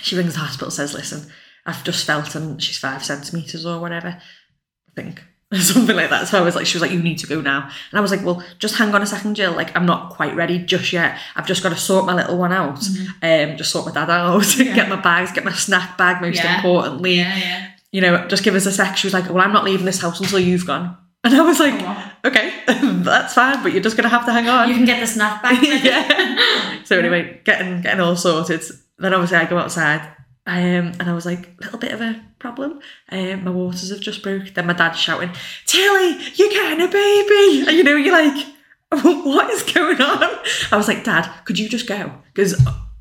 she 0.00 0.16
rings 0.16 0.34
the 0.34 0.40
hospital, 0.40 0.70
says, 0.70 0.94
"Listen, 0.94 1.30
I've 1.66 1.84
just 1.84 2.04
felt, 2.06 2.34
and 2.34 2.62
she's 2.62 2.78
five 2.78 3.04
centimeters 3.04 3.66
or 3.66 3.80
whatever, 3.80 4.08
I 4.08 4.92
think." 4.94 5.22
Something 5.60 5.96
like 5.96 6.10
that. 6.10 6.28
So 6.28 6.38
I 6.38 6.42
was 6.42 6.54
like, 6.54 6.66
she 6.66 6.76
was 6.76 6.82
like, 6.82 6.90
you 6.92 7.02
need 7.02 7.18
to 7.18 7.26
go 7.26 7.40
now. 7.40 7.62
And 7.90 7.98
I 7.98 8.00
was 8.00 8.10
like, 8.10 8.24
well, 8.24 8.42
just 8.58 8.76
hang 8.76 8.94
on 8.94 9.02
a 9.02 9.06
second, 9.06 9.34
Jill. 9.34 9.52
Like, 9.52 9.76
I'm 9.76 9.84
not 9.86 10.10
quite 10.10 10.34
ready 10.34 10.58
just 10.58 10.92
yet. 10.92 11.18
I've 11.36 11.46
just 11.46 11.62
got 11.62 11.68
to 11.70 11.76
sort 11.76 12.06
my 12.06 12.14
little 12.14 12.38
one 12.38 12.52
out. 12.52 12.82
Um, 13.22 13.56
just 13.56 13.70
sort 13.70 13.86
my 13.86 13.92
dad 13.92 14.08
out, 14.10 14.44
get 14.56 14.88
my 14.88 14.96
bags, 15.00 15.32
get 15.32 15.44
my 15.44 15.52
snack 15.52 15.98
bag, 15.98 16.20
most 16.22 16.36
Yeah. 16.42 16.56
importantly. 16.56 17.16
Yeah, 17.16 17.36
yeah. 17.36 17.68
You 17.90 18.00
know, 18.00 18.26
just 18.28 18.42
give 18.44 18.54
us 18.54 18.64
a 18.66 18.72
sec. 18.72 18.96
She 18.96 19.06
was 19.06 19.12
like, 19.14 19.28
well, 19.28 19.40
I'm 19.44 19.52
not 19.52 19.64
leaving 19.64 19.84
this 19.84 20.00
house 20.00 20.18
until 20.20 20.38
you've 20.40 20.66
gone. 20.66 20.96
And 21.24 21.34
I 21.36 21.40
was 21.42 21.60
like, 21.60 21.74
Oh, 21.74 21.84
wow. 21.84 22.10
okay, 22.24 22.52
that's 22.66 23.34
fine, 23.34 23.62
but 23.62 23.70
you're 23.72 23.80
just 23.82 23.96
going 23.96 24.02
to 24.10 24.16
have 24.16 24.26
to 24.26 24.32
hang 24.32 24.48
on. 24.48 24.68
You 24.68 24.74
can 24.74 24.84
get 24.84 24.98
the 24.98 25.06
snack 25.06 25.40
bag. 25.40 25.62
yeah. 25.62 26.82
So 26.82 26.98
anyway, 26.98 27.40
getting 27.44 27.80
getting 27.80 28.00
all 28.00 28.16
sorted. 28.16 28.60
Then 28.98 29.14
obviously 29.14 29.36
I 29.36 29.44
go 29.44 29.56
outside, 29.56 30.00
um, 30.48 30.92
and 30.98 31.02
I 31.02 31.12
was 31.12 31.24
like, 31.24 31.46
a 31.60 31.62
little 31.62 31.78
bit 31.78 31.92
of 31.92 32.00
a 32.00 32.20
problem. 32.42 32.80
Um, 33.10 33.44
my 33.44 33.50
waters 33.50 33.90
have 33.90 34.00
just 34.00 34.22
broke. 34.22 34.52
Then 34.54 34.66
my 34.66 34.72
dad's 34.74 34.98
shouting, 34.98 35.30
"Tilly, 35.66 36.18
you're 36.34 36.50
getting 36.50 36.82
a 36.82 36.88
baby!" 36.88 37.64
And 37.66 37.76
you 37.78 37.84
know, 37.84 37.96
you're 37.96 38.12
like, 38.12 38.46
what 39.24 39.48
is 39.50 39.62
going 39.62 40.00
on? 40.02 40.22
I 40.70 40.76
was 40.76 40.88
like, 40.88 41.04
Dad, 41.04 41.30
could 41.46 41.58
you 41.58 41.68
just 41.68 41.86
go? 41.88 42.12
Because 42.34 42.54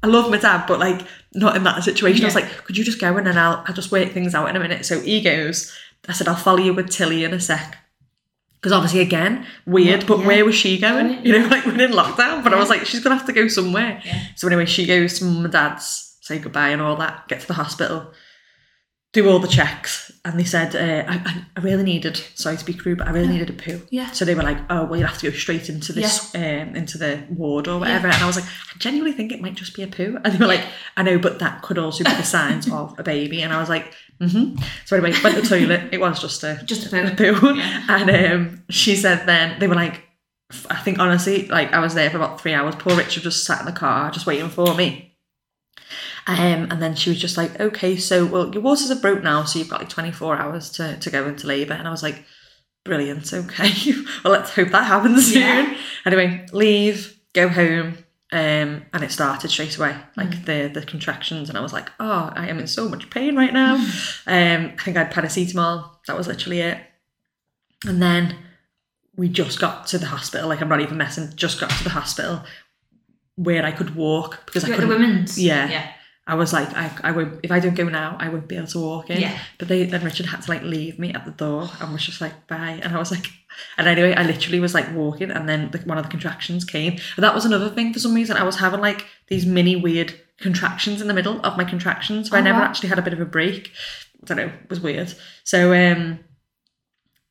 I 0.04 0.08
love 0.08 0.30
my 0.32 0.38
dad, 0.38 0.66
but 0.68 0.80
like 0.80 1.02
not 1.34 1.56
in 1.58 1.64
that 1.64 1.84
situation. 1.84 2.24
I 2.24 2.28
was 2.28 2.36
like, 2.36 2.50
could 2.66 2.78
you 2.78 2.84
just 2.84 3.00
go 3.02 3.12
in 3.12 3.18
and 3.20 3.28
then 3.28 3.38
I'll 3.38 3.64
I'll 3.68 3.74
just 3.74 3.92
work 3.92 4.12
things 4.12 4.34
out 4.36 4.50
in 4.50 4.56
a 4.56 4.60
minute. 4.60 4.86
So 4.86 5.00
he 5.02 5.22
goes. 5.22 5.76
I 6.08 6.14
said, 6.14 6.28
I'll 6.28 6.36
follow 6.36 6.58
you 6.60 6.74
with 6.74 6.90
Tilly 6.90 7.24
in 7.24 7.32
a 7.34 7.40
sec. 7.40 7.78
Because 8.56 8.72
obviously, 8.72 9.02
again, 9.02 9.46
weird, 9.68 10.06
but 10.08 10.20
Yeah. 10.20 10.28
where 10.28 10.46
was 10.46 10.56
she 10.56 10.78
going? 10.80 11.24
You 11.26 11.34
know, 11.40 11.48
like 11.48 11.64
we're 11.66 11.80
in 11.80 11.92
lockdown, 11.92 12.44
but 12.44 12.54
I 12.54 12.58
was 12.58 12.70
like, 12.70 12.86
she's 12.86 13.00
gonna 13.04 13.16
have 13.16 13.28
to 13.28 13.34
go 13.34 13.48
somewhere. 13.48 14.02
Yeah. 14.06 14.20
So 14.36 14.48
anyway, 14.48 14.66
she 14.66 14.86
goes 14.88 15.18
to 15.20 15.26
mum 15.26 15.44
and 15.46 15.54
dad's, 15.54 16.18
say 16.22 16.38
goodbye 16.40 16.70
and 16.70 16.82
all 16.82 16.96
that, 16.98 17.28
get 17.28 17.42
to 17.42 17.48
the 17.48 17.54
hospital, 17.54 18.12
do 19.14 19.28
all 19.30 19.40
the 19.40 19.48
checks, 19.48 20.10
and 20.24 20.40
they 20.40 20.46
said, 20.46 20.74
uh, 20.74 21.12
I, 21.12 21.44
I- 21.58 21.62
really 21.62 21.84
needed, 21.84 22.16
sorry 22.36 22.56
to 22.58 22.64
be 22.66 22.74
crude, 22.74 23.00
but 23.00 23.08
I 23.08 23.12
really 23.12 23.28
needed 23.28 23.50
a 23.50 23.54
poo. 23.54 23.82
Yeah. 23.90 24.10
So 24.12 24.24
they 24.24 24.36
were 24.36 24.42
like, 24.44 24.58
oh, 24.70 24.86
well, 24.86 24.98
you 25.00 25.06
have 25.06 25.18
to 25.20 25.30
go 25.30 25.36
straight 25.38 25.68
into 25.70 25.92
this, 25.92 26.34
um, 26.34 26.76
into 26.76 26.98
the 26.98 27.22
ward 27.30 27.68
or 27.68 27.78
whatever. 27.80 28.08
And 28.08 28.16
I 28.16 28.26
was 28.26 28.38
like, 28.38 28.46
I 28.46 28.78
genuinely 28.80 29.12
think 29.16 29.32
it 29.34 29.42
might 29.42 29.56
just 29.56 29.76
be 29.76 29.84
a 29.84 29.88
poo. 29.88 30.18
And 30.24 30.34
they 30.34 30.38
were 30.40 30.48
like, 30.48 30.66
I 30.96 31.04
know, 31.04 31.20
but 31.20 31.40
that 31.40 31.62
could 31.62 31.78
also 31.78 32.04
be 32.06 32.10
the 32.12 32.24
signs 32.24 32.68
of 32.72 32.98
a 32.98 33.04
baby. 33.04 33.42
And 33.44 33.52
I 33.52 33.60
was 33.60 33.68
like, 33.70 33.94
mm-hmm. 34.22 34.56
So 34.86 34.96
anyway, 34.96 35.14
went 35.22 35.36
to 35.36 35.42
the 35.42 35.48
toilet. 35.48 35.90
It 35.92 36.00
was 36.00 36.20
just 36.22 36.44
a 36.46 36.62
Just 36.64 36.92
a 36.92 37.14
poo. 37.16 37.34
poo. 37.36 37.56
Yeah. 37.56 37.86
And 37.90 38.10
um, 38.34 38.64
she 38.70 38.96
said 38.96 39.28
then 39.28 39.60
they 39.60 39.68
were 39.68 39.76
like, 39.76 40.02
I 40.70 40.76
think 40.78 41.00
honestly, 41.00 41.48
like 41.48 41.74
I 41.74 41.80
was 41.80 41.94
there 41.96 42.10
for 42.10 42.18
about 42.18 42.40
three 42.42 42.54
hours. 42.54 42.76
Poor 42.76 42.96
Richard 42.96 43.24
just 43.24 43.44
sat 43.46 43.60
in 43.60 43.66
the 43.66 43.72
car 43.74 44.10
just 44.10 44.26
waiting 44.26 44.50
for 44.50 44.74
me. 44.74 45.10
Um, 46.28 46.68
and 46.70 46.82
then 46.82 46.96
she 46.96 47.10
was 47.10 47.20
just 47.20 47.38
like, 47.38 47.60
okay, 47.60 47.98
so 47.98 48.26
well, 48.26 48.52
your 48.54 48.62
waters 48.62 48.92
are 48.92 48.96
broke 48.96 49.24
now, 49.24 49.44
so 49.44 49.60
you've 49.60 49.70
got 49.70 49.80
like 49.80 49.90
24 49.90 50.38
hours 50.38 50.70
to, 50.72 50.98
to 51.00 51.10
go 51.10 51.28
into 51.28 51.48
labour. 51.48 51.74
And 51.74 51.88
I 51.88 51.92
was 51.92 52.04
like, 52.04 52.24
brilliant, 52.84 53.34
okay. 53.34 53.94
well, 54.24 54.34
let's 54.34 54.54
hope 54.54 54.70
that 54.70 54.86
happens 54.86 55.32
soon. 55.32 55.42
Yeah. 55.42 55.78
Anyway, 56.06 56.46
leave, 56.52 57.20
go 57.34 57.48
home. 57.48 57.98
Um, 58.34 58.86
and 58.94 59.04
it 59.04 59.12
started 59.12 59.52
straight 59.52 59.78
away, 59.78 59.94
like 60.16 60.46
the 60.46 60.72
the 60.74 60.84
contractions, 60.86 61.50
and 61.50 61.58
I 61.58 61.62
was 61.62 61.74
like, 61.74 61.90
"Oh, 62.00 62.32
I 62.34 62.48
am 62.48 62.60
in 62.60 62.68
so 62.68 62.88
much 62.88 63.10
pain 63.10 63.36
right 63.36 63.52
now." 63.52 63.76
Um, 63.76 64.72
I 64.72 64.82
think 64.82 64.96
I 64.96 65.04
had 65.04 65.12
paracetamol. 65.12 65.90
That 66.08 66.16
was 66.16 66.30
literally 66.30 66.62
it. 66.62 66.78
And 67.86 68.02
then 68.02 68.38
we 69.18 69.28
just 69.28 69.60
got 69.60 69.86
to 69.88 69.98
the 69.98 70.06
hospital. 70.06 70.48
Like 70.48 70.62
I'm 70.62 70.70
not 70.70 70.80
even 70.80 70.98
messing. 70.98 71.30
Just 71.36 71.60
got 71.60 71.72
to 71.72 71.84
the 71.84 71.90
hospital 71.90 72.44
where 73.36 73.66
I 73.66 73.72
could 73.72 73.96
walk 73.96 74.46
because 74.46 74.64
I 74.64 74.68
You're 74.68 74.78
at 74.78 74.82
the 74.82 74.88
women's. 74.88 75.38
Yeah. 75.42 75.70
Yeah. 75.70 75.92
I 76.28 76.36
was 76.36 76.54
like, 76.54 76.70
I, 76.76 76.92
I 77.04 77.12
won't. 77.12 77.40
If 77.44 77.52
I 77.52 77.60
don't 77.60 77.74
go 77.76 77.86
now, 77.90 78.16
I 78.20 78.30
won't 78.30 78.48
be 78.48 78.56
able 78.56 78.68
to 78.68 78.80
walk 78.80 79.10
in. 79.10 79.20
Yeah. 79.22 79.38
But 79.58 79.68
they 79.68 79.86
then 79.86 80.04
Richard 80.04 80.28
had 80.28 80.42
to 80.44 80.52
like 80.52 80.62
leave 80.62 81.00
me 81.00 81.12
at 81.14 81.26
the 81.26 81.32
door 81.32 81.70
and 81.82 81.92
was 81.92 82.06
just 82.06 82.22
like 82.22 82.48
bye. 82.48 82.80
And 82.84 82.96
I 82.96 83.00
was 83.00 83.12
like, 83.12 83.26
and 83.78 83.88
anyway, 83.88 84.14
I 84.14 84.24
literally 84.24 84.60
was 84.60 84.74
like 84.74 84.92
walking, 84.94 85.32
and 85.32 85.50
then 85.50 85.72
the, 85.72 85.80
one 85.80 85.98
of 85.98 86.04
the 86.06 86.12
contractions 86.12 86.64
came. 86.64 86.94
And 87.16 87.24
that 87.24 87.34
was 87.34 87.46
another 87.46 87.70
thing 87.70 87.92
for 87.92 88.00
some 88.00 88.14
reason. 88.14 88.38
I 88.38 88.44
was 88.44 88.58
having 88.60 88.82
like 88.82 89.06
these 89.28 89.46
mini 89.46 89.76
weird 89.76 90.14
contractions 90.40 91.02
in 91.02 91.08
the 91.08 91.14
middle 91.14 91.40
of 91.44 91.58
my 91.58 91.64
contractions, 91.64 92.30
so 92.30 92.36
I 92.36 92.40
Oh, 92.40 92.44
never 92.44 92.60
wow. 92.60 92.66
actually 92.66 92.90
had 92.90 93.00
a 93.00 93.04
bit 93.04 93.14
of 93.14 93.20
a 93.20 93.26
break. 93.26 93.72
I 94.22 94.26
don't 94.26 94.38
know, 94.38 94.46
it 94.64 94.70
was 94.70 94.80
weird. 94.80 95.14
So 95.44 95.74
um, 95.74 96.20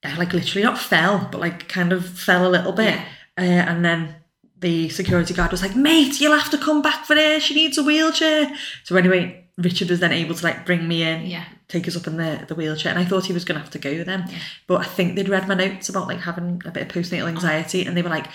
I 0.05 0.17
like 0.17 0.33
literally 0.33 0.65
not 0.65 0.79
fell, 0.79 1.29
but 1.31 1.41
like 1.41 1.69
kind 1.69 1.93
of 1.93 2.05
fell 2.09 2.47
a 2.47 2.51
little 2.51 2.73
bit, 2.73 2.95
Yeah. 2.95 3.05
uh, 3.39 3.71
and 3.71 3.85
then 3.85 4.17
the 4.61 4.89
security 4.91 5.35
guard 5.35 5.51
was 5.51 5.63
like, 5.63 5.75
"Mate, 5.77 6.21
you'll 6.21 6.39
have 6.39 6.51
to 6.51 6.59
come 6.59 6.83
back 6.83 7.05
for 7.07 7.15
this. 7.15 7.43
She 7.43 7.55
needs 7.55 7.79
a 7.79 7.83
wheelchair." 7.83 8.55
So 8.85 8.97
anyway, 8.97 9.47
Richard 9.59 9.91
was 9.91 10.01
then 10.01 10.13
able 10.13 10.35
to 10.35 10.45
like 10.45 10.65
bring 10.67 10.87
me 10.89 11.03
in, 11.03 11.27
Yeah. 11.27 11.45
take 11.69 11.87
us 11.89 11.97
up 11.97 12.07
in 12.07 12.17
the, 12.17 12.45
the 12.49 12.55
wheelchair, 12.55 12.91
and 12.91 12.99
I 12.99 13.05
thought 13.05 13.27
he 13.27 13.33
was 13.33 13.45
gonna 13.45 13.61
have 13.61 13.71
to 13.71 13.79
go 13.79 14.05
then, 14.05 14.25
Yeah. 14.29 14.39
but 14.67 14.81
I 14.81 14.85
think 14.85 15.17
they'd 15.17 15.29
read 15.29 15.49
my 15.49 15.55
notes 15.55 15.89
about 15.89 16.09
like 16.09 16.21
having 16.21 16.61
a 16.65 16.71
bit 16.71 16.83
of 16.85 16.89
postnatal 16.89 17.29
anxiety, 17.29 17.85
and 17.87 17.97
they 17.97 18.03
were 18.03 18.09
like, 18.11 18.27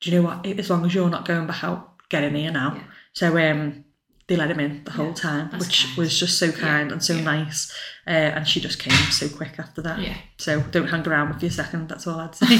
"Do 0.00 0.10
you 0.10 0.16
know 0.16 0.22
what? 0.28 0.46
As 0.46 0.70
long 0.70 0.84
as 0.86 0.94
you're 0.94 1.10
not 1.10 1.26
going 1.26 1.46
back 1.46 1.64
out, 1.64 1.92
get 2.08 2.24
in 2.24 2.34
here 2.34 2.50
now." 2.50 2.74
Yeah. 2.76 2.82
So 3.12 3.38
um, 3.50 3.83
they 4.26 4.36
let 4.36 4.50
him 4.50 4.60
in 4.60 4.84
the 4.84 4.90
whole 4.92 5.08
Yeah, 5.08 5.12
time, 5.14 5.50
which 5.58 5.84
kind. 5.84 5.96
was 5.98 6.18
just 6.18 6.38
so 6.38 6.50
kind 6.50 6.90
and 6.92 7.02
so 7.04 7.14
yeah. 7.14 7.22
nice. 7.24 7.72
Uh, 8.06 8.10
and 8.36 8.48
she 8.48 8.60
just 8.60 8.78
came 8.78 8.92
so 9.10 9.28
quick 9.28 9.58
after 9.58 9.82
that. 9.82 9.98
Yeah. 10.00 10.16
So 10.38 10.60
don't 10.62 10.88
hang 10.88 11.06
around 11.06 11.28
with 11.34 11.42
your 11.42 11.50
second. 11.50 11.88
That's 11.88 12.06
all 12.06 12.18
I'd 12.20 12.34
say. 12.34 12.46
you 12.54 12.58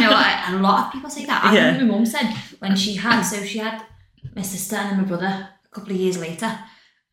know, 0.00 0.10
a 0.10 0.58
lot 0.60 0.86
of 0.86 0.92
people 0.92 1.10
say 1.10 1.24
that. 1.26 1.44
I 1.44 1.54
Yeah. 1.54 1.66
remember 1.72 1.86
my 1.92 1.98
mum 1.98 2.06
said 2.06 2.34
when 2.58 2.76
she 2.76 2.94
had, 2.94 3.22
so 3.32 3.42
she 3.44 3.58
had 3.58 3.82
my 4.36 4.42
sister 4.42 4.76
and 4.76 4.98
my 4.98 5.04
brother 5.04 5.48
a 5.64 5.74
couple 5.74 5.92
of 5.92 5.98
years 5.98 6.18
later. 6.18 6.58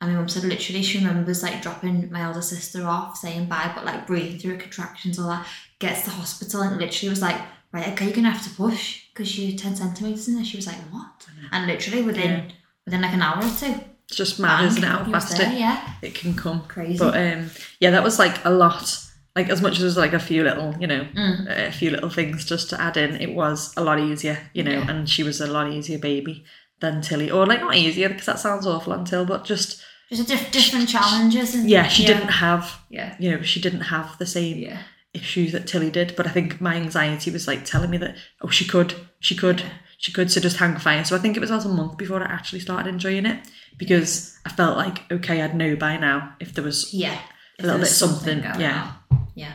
And 0.02 0.12
my 0.14 0.18
mum 0.18 0.30
said 0.30 0.44
literally 0.46 0.82
she 0.82 0.98
remembers 1.00 1.44
like 1.44 1.62
dropping 1.62 2.10
my 2.12 2.22
elder 2.22 2.42
sister 2.42 2.86
off, 2.86 3.18
saying 3.18 3.48
bye, 3.48 3.72
but 3.76 3.86
like 3.86 4.08
breathing 4.08 4.40
through 4.40 4.52
her 4.56 4.58
contractions, 4.62 5.20
all 5.20 5.28
that. 5.30 5.46
Gets 5.80 6.04
to 6.04 6.10
the 6.10 6.16
hospital 6.18 6.62
and 6.62 6.78
literally 6.78 7.10
was 7.10 7.22
like, 7.22 7.40
right, 7.74 7.88
okay, 7.90 8.06
you're 8.06 8.14
gonna 8.16 8.32
have 8.32 8.44
to 8.44 8.56
push 8.56 9.04
because 9.14 9.38
you're 9.38 9.58
10 9.58 9.76
centimetres 9.78 10.28
in 10.30 10.36
there. 10.36 10.44
She 10.46 10.58
was 10.58 10.68
like, 10.68 10.78
what? 10.92 11.26
And 11.52 11.68
literally 11.68 12.02
within 12.04 12.30
Yeah. 12.30 12.52
Within 12.90 13.02
like 13.02 13.14
an 13.14 13.22
hour 13.22 13.38
or 13.44 13.50
two. 13.58 13.76
it's 14.08 14.18
just 14.18 14.40
mad, 14.40 14.66
isn't 14.66 14.84
it? 14.84 14.88
How 14.88 15.04
fast 15.12 15.38
there, 15.38 15.52
it, 15.52 15.60
yeah. 15.60 15.94
it 16.02 16.16
can 16.16 16.34
come. 16.34 16.62
Crazy. 16.68 16.98
But 16.98 17.16
um, 17.16 17.50
yeah, 17.80 17.92
that 17.92 18.04
was 18.04 18.18
like 18.20 18.44
a 18.46 18.50
lot. 18.50 19.06
Like 19.36 19.50
as 19.50 19.62
much 19.62 19.80
as 19.80 19.96
like 19.96 20.14
a 20.14 20.20
few 20.20 20.44
little, 20.44 20.76
you 20.80 20.88
know, 20.88 21.06
Mm. 21.16 21.68
a 21.70 21.72
few 21.72 21.92
little 21.92 22.10
things 22.10 22.44
just 22.46 22.70
to 22.72 22.82
add 22.82 22.98
in, 22.98 23.16
it 23.22 23.34
was 23.36 23.74
a 23.78 23.84
lot 23.84 24.00
easier, 24.00 24.38
you 24.54 24.64
know. 24.64 24.72
Yeah. 24.80 24.90
And 24.90 25.08
she 25.10 25.24
was 25.24 25.40
a 25.40 25.48
lot 25.48 25.72
easier 25.72 26.00
baby 26.00 26.44
than 26.82 27.02
Tilly, 27.02 27.30
or 27.30 27.46
like 27.46 27.62
not 27.62 27.76
easier 27.76 28.10
because 28.10 28.26
that 28.26 28.40
sounds 28.40 28.66
awful 28.66 28.94
on 28.94 29.06
Till, 29.06 29.26
but 29.26 29.46
just 29.46 29.82
Just 30.10 30.24
a 30.24 30.26
diff- 30.26 30.52
different 30.52 30.90
challenges 30.90 31.54
and 31.56 31.70
yeah, 31.70 31.88
she 31.88 32.04
didn't 32.06 32.30
have, 32.30 32.80
Yeah. 32.90 33.16
you 33.20 33.30
know, 33.32 33.42
she 33.44 33.62
didn't 33.62 33.82
have 33.82 34.18
the 34.18 34.26
same 34.26 34.58
Yeah. 34.58 34.80
issues 35.14 35.52
that 35.52 35.68
Tilly 35.68 35.92
did. 35.92 36.16
But 36.18 36.26
I 36.26 36.32
think 36.32 36.60
my 36.60 36.76
anxiety 36.76 37.30
was 37.32 37.48
like 37.48 37.64
telling 37.66 37.92
me 37.92 37.98
that 38.00 38.16
oh 38.42 38.50
she 38.50 38.66
could, 38.66 38.96
she 39.20 39.36
could, 39.36 39.62
she 40.00 40.12
could. 40.12 40.32
So 40.32 40.42
just 40.42 40.58
hang 40.58 40.76
fire. 40.78 41.04
So 41.06 41.16
I 41.16 41.20
think 41.20 41.38
it 41.38 41.42
was 41.42 41.52
about 41.52 41.66
a 41.66 41.70
month 41.70 41.98
before 41.98 42.22
I 42.24 42.26
actually 42.26 42.62
started 42.62 42.90
enjoying 42.90 43.26
it 43.28 43.40
because 43.78 44.38
I 44.46 44.50
felt 44.50 44.76
like 44.78 45.10
okay, 45.12 45.42
I'd 45.44 45.56
know 45.56 45.76
by 45.76 45.98
now 45.98 46.34
if 46.40 46.54
there 46.54 46.64
was 46.64 46.94
Yeah. 46.94 47.18
A 47.60 47.62
little 47.64 47.78
bit 47.78 47.86
there's 47.86 47.98
something, 47.98 48.40
yeah. 48.40 48.94
on. 49.12 49.28
Yeah. 49.36 49.54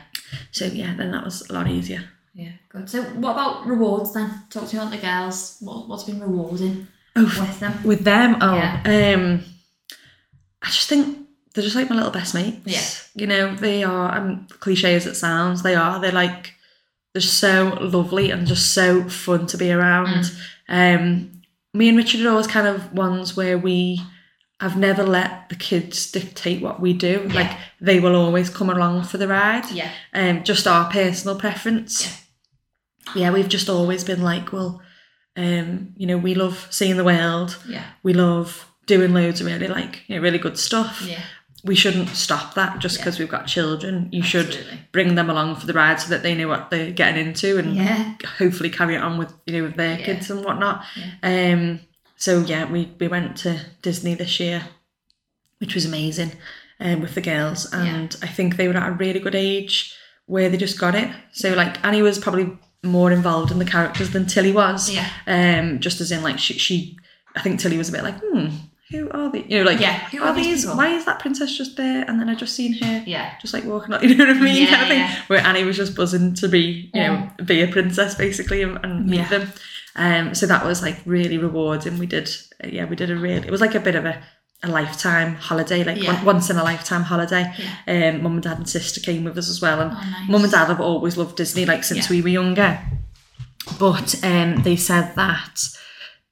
So 0.52 0.66
yeah, 0.66 0.94
then 0.96 1.10
that 1.12 1.24
was 1.24 1.48
a 1.50 1.52
lot 1.52 1.66
easier. 1.68 2.04
Yeah, 2.34 2.52
good. 2.68 2.90
So, 2.90 3.02
what 3.02 3.32
about 3.32 3.66
rewards 3.66 4.12
then? 4.12 4.28
Talk 4.50 4.68
to 4.68 4.76
me 4.76 4.82
about 4.82 4.90
the 4.90 4.98
girls. 4.98 5.56
What, 5.60 5.88
what's 5.88 6.04
been 6.04 6.20
rewarding 6.20 6.88
Oh, 7.16 7.22
with 7.40 7.60
them? 7.60 7.72
with 7.84 8.02
them 8.04 8.36
oh 8.40 8.56
Yeah. 8.56 8.82
um 9.14 9.44
i 10.62 10.66
just 10.66 10.88
think 10.88 11.28
they're 11.54 11.62
just 11.62 11.76
like 11.76 11.88
my 11.88 11.94
little 11.94 12.10
best 12.10 12.34
mates 12.34 12.58
Yeah. 12.66 12.82
you 13.22 13.26
know 13.28 13.54
they 13.54 13.84
are 13.84 14.16
um, 14.16 14.48
cliche 14.58 14.96
as 14.96 15.06
it 15.06 15.14
sounds 15.14 15.62
they 15.62 15.76
are 15.76 16.00
they're 16.00 16.10
like 16.24 16.53
they're 17.14 17.20
so 17.22 17.78
lovely 17.80 18.30
and 18.30 18.46
just 18.46 18.72
so 18.74 19.08
fun 19.08 19.46
to 19.46 19.56
be 19.56 19.70
around 19.72 20.30
um 20.68 21.30
me 21.72 21.88
and 21.88 21.96
richard 21.96 22.20
are 22.26 22.30
always 22.30 22.46
kind 22.48 22.66
of 22.66 22.92
ones 22.92 23.36
where 23.36 23.56
we 23.56 24.00
have 24.60 24.76
never 24.76 25.02
let 25.04 25.48
the 25.48 25.54
kids 25.54 26.10
dictate 26.10 26.60
what 26.62 26.80
we 26.80 26.92
do 26.92 27.26
Yeah. 27.28 27.34
like 27.34 27.58
they 27.80 28.00
will 28.00 28.16
always 28.16 28.50
come 28.50 28.68
along 28.70 29.04
for 29.04 29.18
the 29.18 29.28
ride 29.28 29.70
Yeah, 29.70 29.90
um, 30.12 30.42
just 30.44 30.66
our 30.66 30.90
personal 30.90 31.38
preference. 31.38 32.20
Yeah. 33.14 33.30
we've 33.32 33.48
just 33.48 33.68
always 33.68 34.02
been 34.04 34.22
like, 34.22 34.52
well, 34.52 34.80
um, 35.36 35.92
you 35.96 36.06
know, 36.06 36.16
we 36.16 36.34
love 36.34 36.66
seeing 36.70 36.96
the 36.96 37.04
world. 37.04 37.58
yeah, 37.68 37.84
We 38.02 38.14
love 38.14 38.66
doing 38.86 39.12
loads 39.12 39.40
of 39.40 39.46
really 39.46 39.68
like, 39.68 40.02
you 40.06 40.16
know, 40.16 40.22
really 40.22 40.38
good 40.38 40.58
stuff. 40.58 41.02
yeah, 41.06 41.20
We 41.64 41.74
shouldn't 41.74 42.10
stop 42.10 42.54
that 42.54 42.78
just 42.78 42.98
because 42.98 43.18
we've 43.18 43.28
got 43.28 43.46
children. 43.46 44.08
You 44.12 44.22
should 44.22 44.58
bring 44.92 45.14
them 45.14 45.30
along 45.30 45.56
for 45.56 45.66
the 45.66 45.72
ride 45.72 45.98
so 46.00 46.10
that 46.10 46.22
they 46.22 46.34
know 46.34 46.46
what 46.46 46.70
they're 46.70 46.90
getting 46.90 47.26
into 47.26 47.56
and 47.58 47.74
Yeah. 47.74 48.14
hopefully 48.38 48.68
carry 48.70 48.94
it 48.96 49.02
on 49.02 49.16
with 49.18 49.32
you 49.46 49.54
know 49.56 49.62
with 49.64 49.76
their 49.76 49.98
Yeah. 49.98 50.04
kids 50.04 50.30
and 50.30 50.44
whatnot. 50.44 50.84
Um, 51.22 51.80
so 52.16 52.40
yeah, 52.40 52.64
we 52.70 52.90
we 53.00 53.08
went 53.08 53.36
to 53.38 53.60
Disney 53.82 54.14
this 54.14 54.38
year, 54.38 54.62
which 55.58 55.74
was 55.74 55.84
amazing, 55.86 56.32
um, 56.80 57.00
with 57.00 57.14
the 57.14 57.20
girls, 57.22 57.72
and 57.72 58.14
I 58.22 58.26
think 58.26 58.56
they 58.56 58.68
were 58.68 58.76
at 58.76 58.88
a 58.88 58.92
really 58.92 59.20
good 59.20 59.34
age 59.34 59.94
where 60.26 60.48
they 60.50 60.56
just 60.58 60.78
got 60.78 60.94
it. 60.94 61.10
So 61.32 61.54
like 61.54 61.82
Annie 61.84 62.02
was 62.02 62.18
probably 62.18 62.58
more 62.82 63.10
involved 63.10 63.50
in 63.50 63.58
the 63.58 63.64
characters 63.64 64.10
than 64.10 64.26
Tilly 64.26 64.52
was. 64.52 64.90
Yeah. 64.90 65.08
Um, 65.26 65.80
just 65.80 66.00
as 66.02 66.12
in 66.12 66.22
like 66.22 66.38
she, 66.38 66.54
she 66.58 66.98
I 67.34 67.40
think 67.40 67.58
Tilly 67.58 67.78
was 67.78 67.88
a 67.88 67.92
bit 67.92 68.02
like, 68.04 68.20
hmm, 68.20 68.48
who 68.94 69.10
are 69.10 69.30
they? 69.32 69.44
You 69.44 69.58
know, 69.58 69.70
like 69.70 69.80
Yeah, 69.80 69.98
who 70.10 70.22
are 70.22 70.34
these? 70.34 70.62
people? 70.62 70.76
Why 70.76 70.88
is 70.94 71.04
that 71.06 71.18
princess 71.18 71.56
just 71.56 71.76
there? 71.76 72.04
And 72.08 72.20
then 72.20 72.28
I 72.28 72.34
just 72.34 72.54
seen 72.54 72.74
her 72.74 73.02
yeah, 73.06 73.34
just 73.40 73.52
like 73.54 73.64
walking, 73.64 73.92
up, 73.94 74.02
you 74.04 74.14
know 74.14 74.26
what 74.26 74.36
I 74.36 74.40
mean, 74.40 74.62
Yeah, 74.62 74.70
kind 74.70 74.82
of 74.82 74.88
thing. 74.88 74.98
yeah. 74.98 75.22
Where 75.26 75.40
Annie 75.40 75.64
was 75.64 75.76
just 75.76 75.94
buzzing 75.96 76.34
to 76.34 76.48
be, 76.48 76.90
you 76.94 77.00
know, 77.02 77.28
be 77.44 77.62
a 77.62 77.68
princess 77.68 78.14
basically 78.14 78.62
and, 78.62 78.78
and 78.84 79.06
meet 79.06 79.16
Yeah. 79.18 79.28
them. 79.28 79.52
Um, 79.96 80.34
so 80.34 80.46
that 80.46 80.64
was 80.64 80.82
like 80.82 80.98
really 81.06 81.38
rewarding. 81.38 81.98
We 81.98 82.06
did, 82.06 82.28
uh, 82.62 82.68
yeah, 82.68 82.84
we 82.84 82.96
did 82.96 83.10
a 83.10 83.16
really. 83.16 83.46
It 83.46 83.50
was 83.50 83.60
like 83.60 83.74
a 83.76 83.80
bit 83.80 83.94
of 83.94 84.04
a, 84.04 84.22
a 84.62 84.68
lifetime 84.68 85.34
holiday, 85.36 85.84
like 85.84 86.02
Yeah. 86.02 86.22
once 86.24 86.50
in 86.50 86.56
a 86.56 86.64
lifetime 86.64 87.02
holiday. 87.02 87.44
Um, 87.86 88.22
mum 88.22 88.32
and 88.34 88.42
dad 88.42 88.58
and 88.58 88.68
sister 88.68 89.00
came 89.00 89.22
with 89.24 89.36
us 89.38 89.48
as 89.48 89.60
well, 89.60 89.80
and 89.80 89.90
Oh, 89.92 89.94
nice. 89.94 90.28
mum 90.28 90.42
and 90.42 90.50
dad 90.52 90.66
have 90.66 90.80
always 90.80 91.16
loved 91.16 91.36
Disney, 91.36 91.64
like 91.66 91.84
since 91.84 92.06
Yeah. 92.10 92.16
we 92.16 92.22
were 92.22 92.28
younger. 92.28 92.80
But 93.78 94.16
um, 94.24 94.62
they 94.62 94.76
said 94.76 95.14
that 95.16 95.60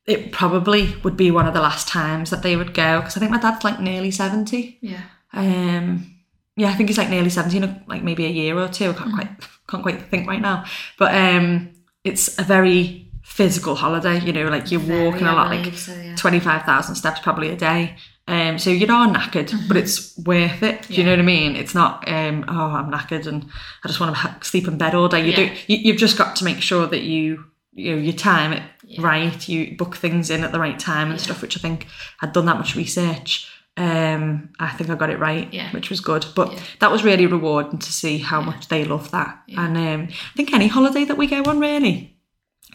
it 0.07 0.33
probably 0.33 0.95
would 1.05 1.17
be 1.17 1.31
one 1.31 1.47
of 1.47 1.55
the 1.55 1.61
last 1.61 1.87
times 1.89 2.31
that 2.31 2.43
they 2.43 2.57
would 2.57 2.75
go 2.75 3.01
because 3.01 3.17
I 3.17 3.21
think 3.21 3.31
my 3.33 3.39
dad's 3.41 3.65
like 3.65 3.81
nearly 3.81 4.11
seventy. 4.11 4.79
yeah, 4.81 5.03
Um, 5.33 6.17
yeah, 6.57 6.69
I 6.71 6.75
think 6.75 6.89
he's 6.89 6.99
like 6.99 7.11
nearly 7.11 7.31
seventeen, 7.31 7.85
like 7.87 8.03
maybe 8.03 8.27
a 8.27 8.31
year 8.31 8.59
or 8.59 8.69
two. 8.69 8.91
I 8.91 8.93
can't 8.95 9.15
quite 9.15 9.31
can't 9.69 9.83
quite 9.83 10.03
think 10.03 10.29
right 10.29 10.41
now. 10.41 10.65
But 10.99 11.15
um, 11.15 11.73
it's 12.05 12.39
a 12.39 12.43
very 12.43 13.11
physical 13.23 13.75
holiday. 13.77 14.21
You 14.21 14.33
know, 14.33 14.49
like 14.49 14.71
you're 14.71 14.81
Very, 14.81 15.05
walking 15.09 15.27
a 15.27 15.33
lot, 15.35 15.49
like 15.51 15.73
so, 15.75 15.95
yeah. 15.95 16.17
twenty 16.17 16.41
five 16.41 16.63
thousand 16.65 16.97
steps 16.97 17.21
probably 17.21 17.49
a 17.51 17.57
day. 17.57 17.97
Um, 18.29 18.57
so 18.59 18.71
you 18.71 18.85
are 18.85 18.89
not 18.89 19.17
knackered, 19.17 19.53
but 19.67 19.77
it's 19.77 20.17
worth 20.19 20.63
it. 20.63 20.83
Do 20.89 20.95
you 20.95 21.03
know 21.05 21.11
what 21.11 21.19
I 21.19 21.23
mean? 21.23 21.57
It's 21.57 21.75
not 21.75 22.07
um, 22.09 22.45
oh 22.49 22.71
I'm 22.71 22.91
knackered 22.91 23.27
and 23.27 23.45
I 23.85 23.89
just 23.89 23.99
want 24.01 24.17
to 24.17 24.45
sleep 24.49 24.69
in 24.69 24.79
bed 24.79 24.95
all 24.95 25.09
day. 25.09 25.21
You 25.25 25.31
Yeah. 25.33 25.37
do. 25.37 25.45
You, 25.67 25.79
you've 25.79 25.97
just 25.97 26.17
got 26.19 26.37
to 26.37 26.45
make 26.45 26.61
sure 26.61 26.87
that 26.87 27.03
you 27.03 27.45
you 27.73 27.97
know 27.97 28.03
your 28.03 28.13
time 28.13 28.63
Yeah. 28.85 29.01
right. 29.03 29.49
You 29.49 29.77
book 29.77 29.97
things 29.97 30.31
in 30.31 30.45
at 30.45 30.53
the 30.53 30.59
right 30.61 30.79
time 30.79 31.11
and 31.11 31.21
stuff. 31.21 31.41
Which 31.43 31.57
I 31.57 31.61
think 31.61 31.87
I'd 32.21 32.33
done 32.33 32.47
that 32.47 32.57
much 32.59 32.75
research. 32.77 33.49
Um, 33.77 34.51
I 34.61 34.69
think 34.71 34.91
I 34.91 34.95
got 34.97 35.09
it 35.11 35.19
right, 35.19 35.53
Yeah. 35.53 35.71
which 35.73 35.89
was 35.89 36.01
good. 36.01 36.27
But 36.37 36.53
Yeah. 36.53 36.59
that 36.81 36.93
was 36.93 37.05
really 37.05 37.27
rewarding 37.27 37.79
to 37.79 37.93
see 37.93 38.19
how 38.19 38.41
much 38.43 38.69
they 38.69 38.85
love 38.85 39.11
that. 39.13 39.41
And 39.57 39.77
um, 39.79 40.09
I 40.11 40.37
think 40.37 40.53
any 40.53 40.69
holiday 40.69 41.05
that 41.05 41.17
we 41.17 41.27
go 41.27 41.43
on, 41.45 41.59
really, 41.59 42.17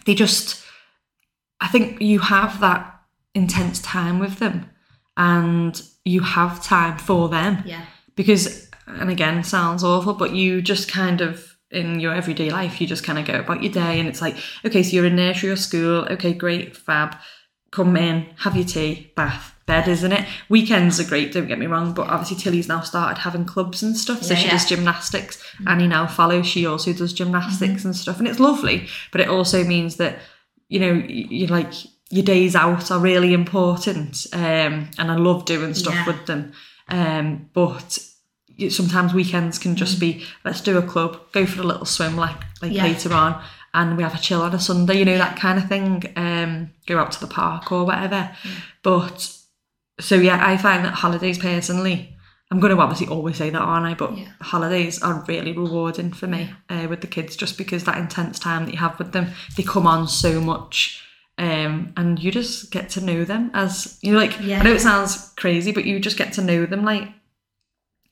they 0.06 0.16
just, 0.16 0.64
I 1.62 1.68
think 1.68 2.02
you 2.02 2.20
have 2.20 2.60
that 2.62 3.00
intense 3.36 3.80
time 3.80 4.18
with 4.18 4.40
them, 4.40 4.70
and 5.16 5.80
you 6.06 6.22
have 6.22 6.64
time 6.64 6.98
for 6.98 7.30
them 7.30 7.62
yeah, 7.66 7.86
because, 8.16 8.70
and 8.88 9.10
again, 9.12 9.44
sounds 9.44 9.84
awful, 9.84 10.14
but 10.14 10.32
you 10.34 10.62
just 10.64 10.88
kind 10.90 11.22
of 11.22 11.47
in 11.72 12.00
your 12.00 12.14
everyday 12.14 12.50
life, 12.50 12.80
you 12.80 12.88
just 12.88 13.04
kind 13.04 13.20
of 13.20 13.26
go 13.26 13.40
about 13.40 13.64
your 13.64 13.72
day, 13.72 14.00
and 14.00 14.08
it's 14.08 14.22
like, 14.22 14.36
okay, 14.66 14.84
so 14.84 14.96
you're 14.96 15.06
in 15.06 15.16
nursery 15.16 15.50
or 15.50 15.56
school, 15.56 16.06
okay, 16.12 16.34
great, 16.34 16.76
fab, 16.78 17.18
come 17.72 17.98
in, 17.98 18.26
have 18.38 18.56
your 18.56 18.66
tea, 18.66 19.12
bath, 19.16 19.54
bed, 19.66 19.88
isn't 19.90 20.14
it? 20.14 20.26
Weekends 20.48 21.00
are 21.00 21.04
great, 21.04 21.34
don't 21.34 21.48
get 21.48 21.60
me 21.60 21.66
wrong, 21.66 21.94
but 21.94 22.08
obviously 22.08 22.38
Tilly's 22.38 22.70
now 22.70 22.80
started 22.82 23.20
having 23.20 23.44
clubs 23.44 23.84
and 23.84 23.98
stuff, 23.98 24.24
so 24.24 24.34
Yeah, 24.34 24.40
she 24.40 24.46
yeah. 24.46 24.52
does 24.52 24.66
gymnastics. 24.70 25.44
Annie 25.68 25.88
now 25.88 26.08
follows, 26.08 26.48
she 26.48 26.66
also 26.66 26.94
does 26.94 27.12
gymnastics 27.14 27.84
and 27.84 27.94
stuff, 27.96 28.20
and 28.20 28.28
it's 28.28 28.40
lovely, 28.40 28.88
but 29.12 29.20
it 29.22 29.28
also 29.28 29.64
means 29.64 29.98
that 29.98 30.20
you 30.70 30.80
know, 30.80 30.94
y- 30.94 31.06
you 31.08 31.48
like 31.48 31.72
your 32.10 32.24
days 32.24 32.56
out 32.56 32.92
are 32.92 33.00
really 33.00 33.34
important, 33.34 34.26
um, 34.34 34.90
and 34.98 35.12
I 35.12 35.16
love 35.16 35.44
doing 35.46 35.74
stuff 35.74 35.94
Yeah. 35.96 36.06
with 36.08 36.26
them. 36.26 36.52
Um, 36.90 37.50
but 37.54 38.00
sometimes 38.70 39.14
weekends 39.14 39.60
can 39.60 39.76
just 39.76 40.00
be 40.00 40.24
let's 40.44 40.62
do 40.62 40.78
a 40.78 40.82
club, 40.82 41.20
go 41.32 41.46
for 41.46 41.62
a 41.62 41.66
little 41.66 41.86
swim 41.86 42.16
like 42.16 42.38
like 42.62 42.72
Yeah. 42.74 42.84
later 42.84 43.14
on, 43.14 43.42
and 43.74 43.98
we 43.98 44.04
have 44.04 44.16
a 44.16 44.20
chill 44.20 44.42
on 44.42 44.54
a 44.54 44.60
Sunday, 44.60 45.00
you 45.00 45.06
know 45.06 45.18
that 45.18 45.38
kind 45.38 45.58
of 45.60 45.68
thing. 45.68 46.04
Um, 46.16 46.72
go 46.86 46.98
out 47.00 47.12
to 47.14 47.20
the 47.20 47.28
park 47.28 47.72
or 47.72 47.86
whatever. 47.86 48.32
But 48.84 49.34
so 50.00 50.16
yeah, 50.16 50.40
I 50.46 50.58
find 50.58 50.84
that 50.86 50.94
holidays 50.94 51.38
personally. 51.38 52.14
I'm 52.50 52.62
going 52.62 52.74
to 52.74 52.82
obviously 52.82 53.08
always 53.08 53.36
say 53.36 53.50
that, 53.50 53.60
aren't 53.62 53.86
I? 53.86 53.94
But 53.94 54.18
Yeah. 54.18 54.30
holidays 54.40 55.02
are 55.04 55.24
really 55.28 55.52
rewarding 55.52 56.14
for 56.14 56.28
me 56.28 56.50
uh, 56.70 56.88
with 56.90 57.02
the 57.02 57.08
kids, 57.08 57.36
just 57.36 57.58
because 57.58 57.84
that 57.84 57.98
intense 57.98 58.40
time 58.40 58.66
that 58.66 58.72
you 58.72 58.78
have 58.80 58.98
with 59.00 59.12
them, 59.12 59.28
they 59.58 59.64
come 59.64 59.86
on 59.86 60.08
so 60.08 60.40
much, 60.40 61.04
um, 61.38 61.92
and 61.98 62.24
you 62.24 62.32
just 62.32 62.72
get 62.72 62.90
to 62.92 63.02
know 63.02 63.26
them 63.26 63.52
as 63.54 63.98
you 64.02 64.14
know. 64.14 64.18
Like 64.18 64.40
Yeah. 64.42 64.62
I 64.62 64.64
know 64.64 64.74
it 64.74 64.80
sounds 64.82 65.34
crazy, 65.36 65.74
but 65.74 65.84
you 65.86 66.00
just 66.00 66.18
get 66.18 66.32
to 66.34 66.42
know 66.42 66.66
them 66.66 66.86
like 66.86 67.10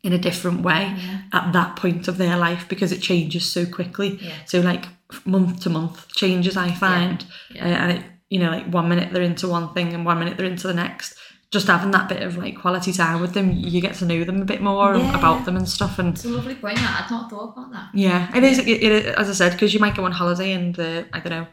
in 0.05 0.13
a 0.13 0.17
different 0.27 0.59
way 0.69 0.83
Yeah. 0.97 1.21
at 1.39 1.45
that 1.53 1.75
point 1.75 2.07
of 2.07 2.15
their 2.17 2.37
life 2.47 2.63
because 2.69 2.91
it 2.95 3.01
changes 3.01 3.43
so 3.55 3.65
quickly. 3.77 4.09
Yeah. 4.21 4.31
So 4.45 4.59
like 4.71 4.85
month 5.25 5.61
to 5.63 5.69
month 5.69 5.97
changes, 6.21 6.55
I 6.57 6.69
find, 6.85 7.17
Yeah. 7.55 7.65
Uh, 7.65 7.77
and 7.81 7.91
it 7.97 8.01
you 8.33 8.39
know 8.41 8.51
like 8.55 8.67
one 8.79 8.87
minute 8.91 9.07
they're 9.11 9.21
into 9.31 9.47
one 9.57 9.67
thing 9.75 9.93
and 9.93 10.05
one 10.05 10.19
minute 10.19 10.35
they're 10.37 10.53
into 10.55 10.67
the 10.67 10.73
next. 10.85 11.15
Just 11.51 11.67
having 11.67 11.91
that 11.91 12.09
bit 12.09 12.21
of 12.27 12.37
like 12.37 12.55
quality 12.63 12.91
time 12.91 13.21
with 13.21 13.33
them, 13.33 13.47
you 13.73 13.79
get 13.79 13.95
to 13.99 14.05
know 14.05 14.23
them 14.23 14.41
a 14.41 14.45
bit 14.53 14.61
more 14.61 14.93
about 15.19 15.45
them 15.45 15.55
and 15.55 15.67
stuff. 15.77 15.99
And 15.99 16.09
It's 16.15 16.25
a 16.25 16.29
lovely 16.29 16.55
point. 16.55 16.77
That 16.77 17.03
I'd 17.05 17.11
not 17.11 17.29
thought 17.29 17.53
about 17.53 17.71
that. 17.71 17.87
yeah, 17.93 18.35
it 18.37 18.43
is. 18.43 18.57
It, 18.59 18.67
it, 18.67 19.05
as 19.21 19.29
I 19.29 19.33
said, 19.33 19.51
because 19.53 19.73
you 19.73 19.79
might 19.79 19.95
go 19.95 20.03
on 20.05 20.11
holiday 20.11 20.51
in 20.57 20.73
the 20.73 21.05
I 21.13 21.19
don't 21.21 21.33
know 21.37 21.47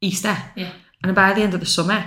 Easter, 0.00 0.36
Yeah. 0.56 0.72
and 1.02 1.14
by 1.14 1.32
the 1.34 1.42
end 1.42 1.54
of 1.54 1.60
the 1.60 1.66
summer, 1.78 2.00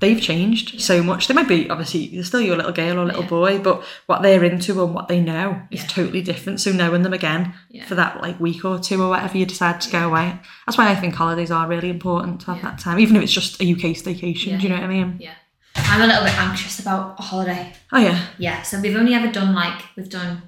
they've 0.00 0.20
changed 0.20 0.80
so 0.80 1.02
much. 1.02 1.28
They 1.28 1.34
might 1.34 1.48
be 1.48 1.70
obviously 1.70 2.08
they're 2.08 2.24
still 2.24 2.40
your 2.40 2.56
little 2.56 2.72
girl 2.72 2.98
or 2.98 3.04
little 3.06 3.22
Yeah. 3.22 3.28
boy, 3.28 3.58
but 3.58 3.82
what 4.06 4.22
they're 4.22 4.44
into 4.44 4.82
and 4.84 4.92
what 4.94 5.08
they 5.08 5.20
know 5.20 5.62
is 5.70 5.80
Yeah. 5.82 5.86
totally 5.88 6.20
different. 6.22 6.60
So 6.60 6.72
knowing 6.72 7.02
them 7.02 7.12
again 7.12 7.54
Yeah. 7.70 7.84
for 7.86 7.94
that 7.94 8.20
like 8.20 8.38
week 8.40 8.64
or 8.64 8.78
two 8.78 9.00
or 9.02 9.08
whatever 9.08 9.38
you 9.38 9.46
decide 9.46 9.80
to 9.82 9.90
go 9.90 10.08
away, 10.08 10.38
that's 10.66 10.76
why 10.76 10.90
I 10.90 10.94
think 10.96 11.14
holidays 11.14 11.50
are 11.50 11.66
really 11.66 11.90
important 11.90 12.40
to 12.42 12.52
have 12.54 12.62
that 12.62 12.78
time, 12.78 12.98
even 12.98 13.16
if 13.16 13.22
it's 13.22 13.32
just 13.32 13.60
a 13.60 13.64
UK 13.64 13.94
staycation. 13.94 14.58
Do 14.58 14.64
you 14.64 14.68
know 14.68 14.74
what 14.76 14.84
I 14.84 14.88
mean? 14.88 15.16
Yeah. 15.20 15.34
I'm 15.76 16.02
a 16.02 16.06
little 16.06 16.24
bit 16.24 16.38
anxious 16.38 16.78
about 16.80 17.16
a 17.18 17.22
holiday. 17.22 17.72
Oh 17.92 17.98
yeah, 17.98 18.18
Yeah, 18.38 18.62
so 18.62 18.80
we've 18.80 18.96
only 18.96 19.14
ever 19.14 19.28
done 19.30 19.54
like 19.54 19.80
we've 19.96 20.08
done 20.10 20.42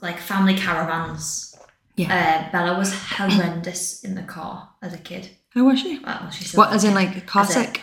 like 0.00 0.18
family 0.18 0.54
caravans. 0.54 1.54
Yeah. 1.96 2.12
Uh, 2.48 2.50
Bella 2.52 2.78
was 2.78 2.92
horrendous 2.94 4.02
in 4.02 4.14
the 4.14 4.22
car 4.22 4.70
as 4.82 4.92
a 4.94 4.98
kid. 4.98 5.30
oh 5.54 5.64
was 5.64 5.80
she? 5.80 5.98
Well, 5.98 6.30
she's 6.30 6.54
What 6.54 6.72
as 6.72 6.84
in 6.84 6.94
like 6.94 7.26
car 7.26 7.42
a- 7.44 7.46
sick? 7.46 7.80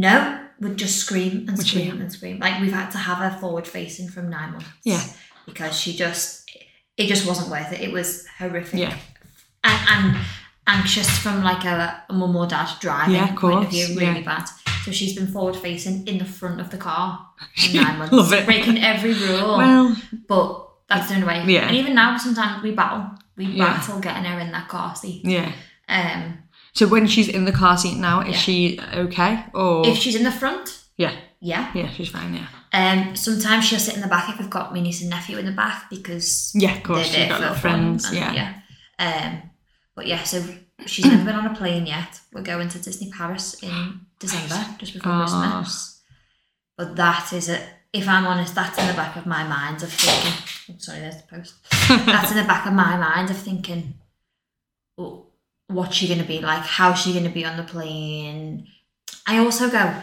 No, 0.00 0.46
would 0.60 0.76
just 0.76 0.98
scream 0.98 1.46
and 1.48 1.56
Would 1.56 1.66
she? 1.66 1.78
scream 1.86 2.00
and 2.00 2.12
scream. 2.12 2.38
Like 2.38 2.60
we've 2.60 2.72
had 2.72 2.90
to 2.90 2.98
have 2.98 3.18
her 3.18 3.38
forward 3.38 3.66
facing 3.66 4.08
from 4.08 4.28
nine 4.30 4.52
months. 4.52 4.66
Yeah. 4.84 5.02
Because 5.46 5.78
she 5.78 5.94
just, 5.94 6.50
it 6.96 7.06
just 7.06 7.26
wasn't 7.26 7.50
worth 7.50 7.72
it. 7.72 7.80
It 7.80 7.92
was 7.92 8.26
horrific. 8.38 8.78
Yeah. 8.80 8.96
And, 9.64 9.88
and 10.14 10.26
anxious 10.66 11.08
from 11.18 11.42
like 11.42 11.64
a, 11.64 12.02
a 12.08 12.12
mum 12.12 12.36
or 12.36 12.46
dad 12.46 12.68
driving 12.80 13.14
Yeah, 13.14 13.32
of 13.32 13.38
point 13.38 13.64
of 13.64 13.70
view, 13.70 13.86
really 13.98 14.20
yeah. 14.20 14.36
bad. 14.38 14.44
So 14.84 14.92
she's 14.92 15.14
been 15.14 15.26
forward 15.26 15.56
facing 15.56 16.06
in 16.06 16.18
the 16.18 16.24
front 16.24 16.60
of 16.60 16.70
the 16.70 16.76
car 16.78 17.26
for 17.56 17.76
nine 17.76 17.98
months, 17.98 18.12
love 18.12 18.32
it. 18.32 18.44
breaking 18.46 18.78
every 18.82 19.12
rule. 19.14 19.56
Well, 19.58 19.96
but 20.28 20.68
that's 20.88 21.08
the 21.08 21.14
only 21.16 21.26
way. 21.26 21.44
Yeah. 21.46 21.66
And 21.68 21.76
even 21.76 21.94
now, 21.94 22.16
sometimes 22.16 22.62
we 22.62 22.72
battle. 22.72 23.10
We 23.36 23.46
Yeah. 23.46 23.66
battle 23.76 24.00
getting 24.00 24.24
her 24.24 24.38
in 24.40 24.52
that 24.52 24.68
car 24.68 24.94
seat. 24.96 25.22
yeah. 25.24 25.52
Um, 25.88 26.38
So 26.74 26.86
when 26.86 27.06
she's 27.06 27.28
in 27.28 27.44
the 27.44 27.52
car 27.52 27.76
seat 27.76 27.96
now, 27.98 28.20
is 28.20 28.28
Yeah. 28.28 28.38
she 28.38 28.80
okay? 28.94 29.44
Or 29.54 29.86
if 29.86 29.98
she's 29.98 30.14
in 30.14 30.24
the 30.24 30.32
front, 30.32 30.78
yeah, 30.96 31.12
yeah. 31.40 31.70
yeah, 31.74 31.90
she's 31.90 32.08
fine. 32.10 32.34
Yeah, 32.34 32.46
Um, 32.72 33.16
sometimes 33.16 33.64
she'll 33.64 33.78
sit 33.80 33.94
in 33.94 34.00
the 34.00 34.06
back 34.08 34.28
if 34.28 34.38
we've 34.38 34.50
got 34.50 34.72
my 34.74 34.80
niece 34.80 35.00
and 35.00 35.10
nephew 35.10 35.38
in 35.38 35.46
the 35.46 35.52
back 35.52 35.88
because 35.90 36.52
yeah, 36.54 36.76
of 36.76 36.82
course. 36.82 37.06
She's 37.06 37.26
got 37.28 37.40
little 37.40 37.54
friends. 37.56 38.12
Yeah. 38.12 38.32
yeah. 38.32 38.54
Um, 38.98 39.42
but 39.94 40.06
yeah, 40.06 40.22
so 40.24 40.44
she's 40.86 41.04
never 41.06 41.24
been 41.24 41.34
on 41.34 41.46
a 41.46 41.54
plane 41.56 41.86
yet. 41.86 42.20
We're 42.32 42.42
going 42.42 42.68
to 42.68 42.78
Disney 42.78 43.10
Paris 43.10 43.54
in 43.62 44.00
December, 44.20 44.74
just 44.78 44.92
before 44.94 45.12
Ah. 45.12 45.20
Christmas. 45.62 46.00
But 46.76 46.94
that 46.96 47.32
is 47.32 47.48
it. 47.48 47.62
If 47.92 48.06
I'm 48.06 48.26
honest, 48.26 48.54
that's 48.54 48.78
in 48.78 48.86
the 48.86 48.92
back 48.92 49.16
of 49.16 49.24
my 49.26 49.42
mind 49.44 49.82
of 49.82 49.90
thinking. 49.92 50.32
Oh, 50.70 50.74
sorry, 50.78 51.00
there's 51.00 51.16
the 51.16 51.22
post. 51.22 51.54
that's 52.06 52.30
in 52.30 52.36
the 52.36 52.44
back 52.44 52.66
of 52.66 52.74
my 52.74 52.96
mind 52.96 53.30
of 53.30 53.36
thinking, 53.36 53.94
what's 55.68 55.94
she 55.96 56.06
going 56.08 56.20
to 56.20 56.26
be 56.26 56.40
like? 56.40 56.62
How's 56.62 56.98
she 57.00 57.12
going 57.12 57.24
to 57.24 57.30
be 57.30 57.44
on 57.44 57.56
the 57.56 57.62
plane? 57.62 58.66
I 59.26 59.38
also 59.38 59.70
go, 59.70 59.94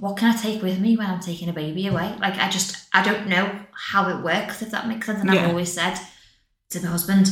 what 0.00 0.16
can 0.16 0.34
I 0.34 0.36
take 0.36 0.62
with 0.62 0.78
me 0.80 0.96
when 0.96 1.06
I'm 1.08 1.20
taking 1.20 1.48
a 1.48 1.52
baby 1.52 1.86
away? 1.86 2.14
Like, 2.20 2.36
I 2.38 2.48
just, 2.48 2.88
I 2.92 3.02
don't 3.04 3.26
know 3.28 3.50
how 3.72 4.08
it 4.10 4.22
works, 4.22 4.60
if 4.62 4.70
that 4.70 4.88
makes 4.88 5.06
sense. 5.06 5.20
And 5.20 5.32
Yeah. 5.32 5.42
I've 5.44 5.48
always 5.50 5.72
said 5.72 5.98
to 6.70 6.80
my 6.82 6.88
husband, 6.88 7.28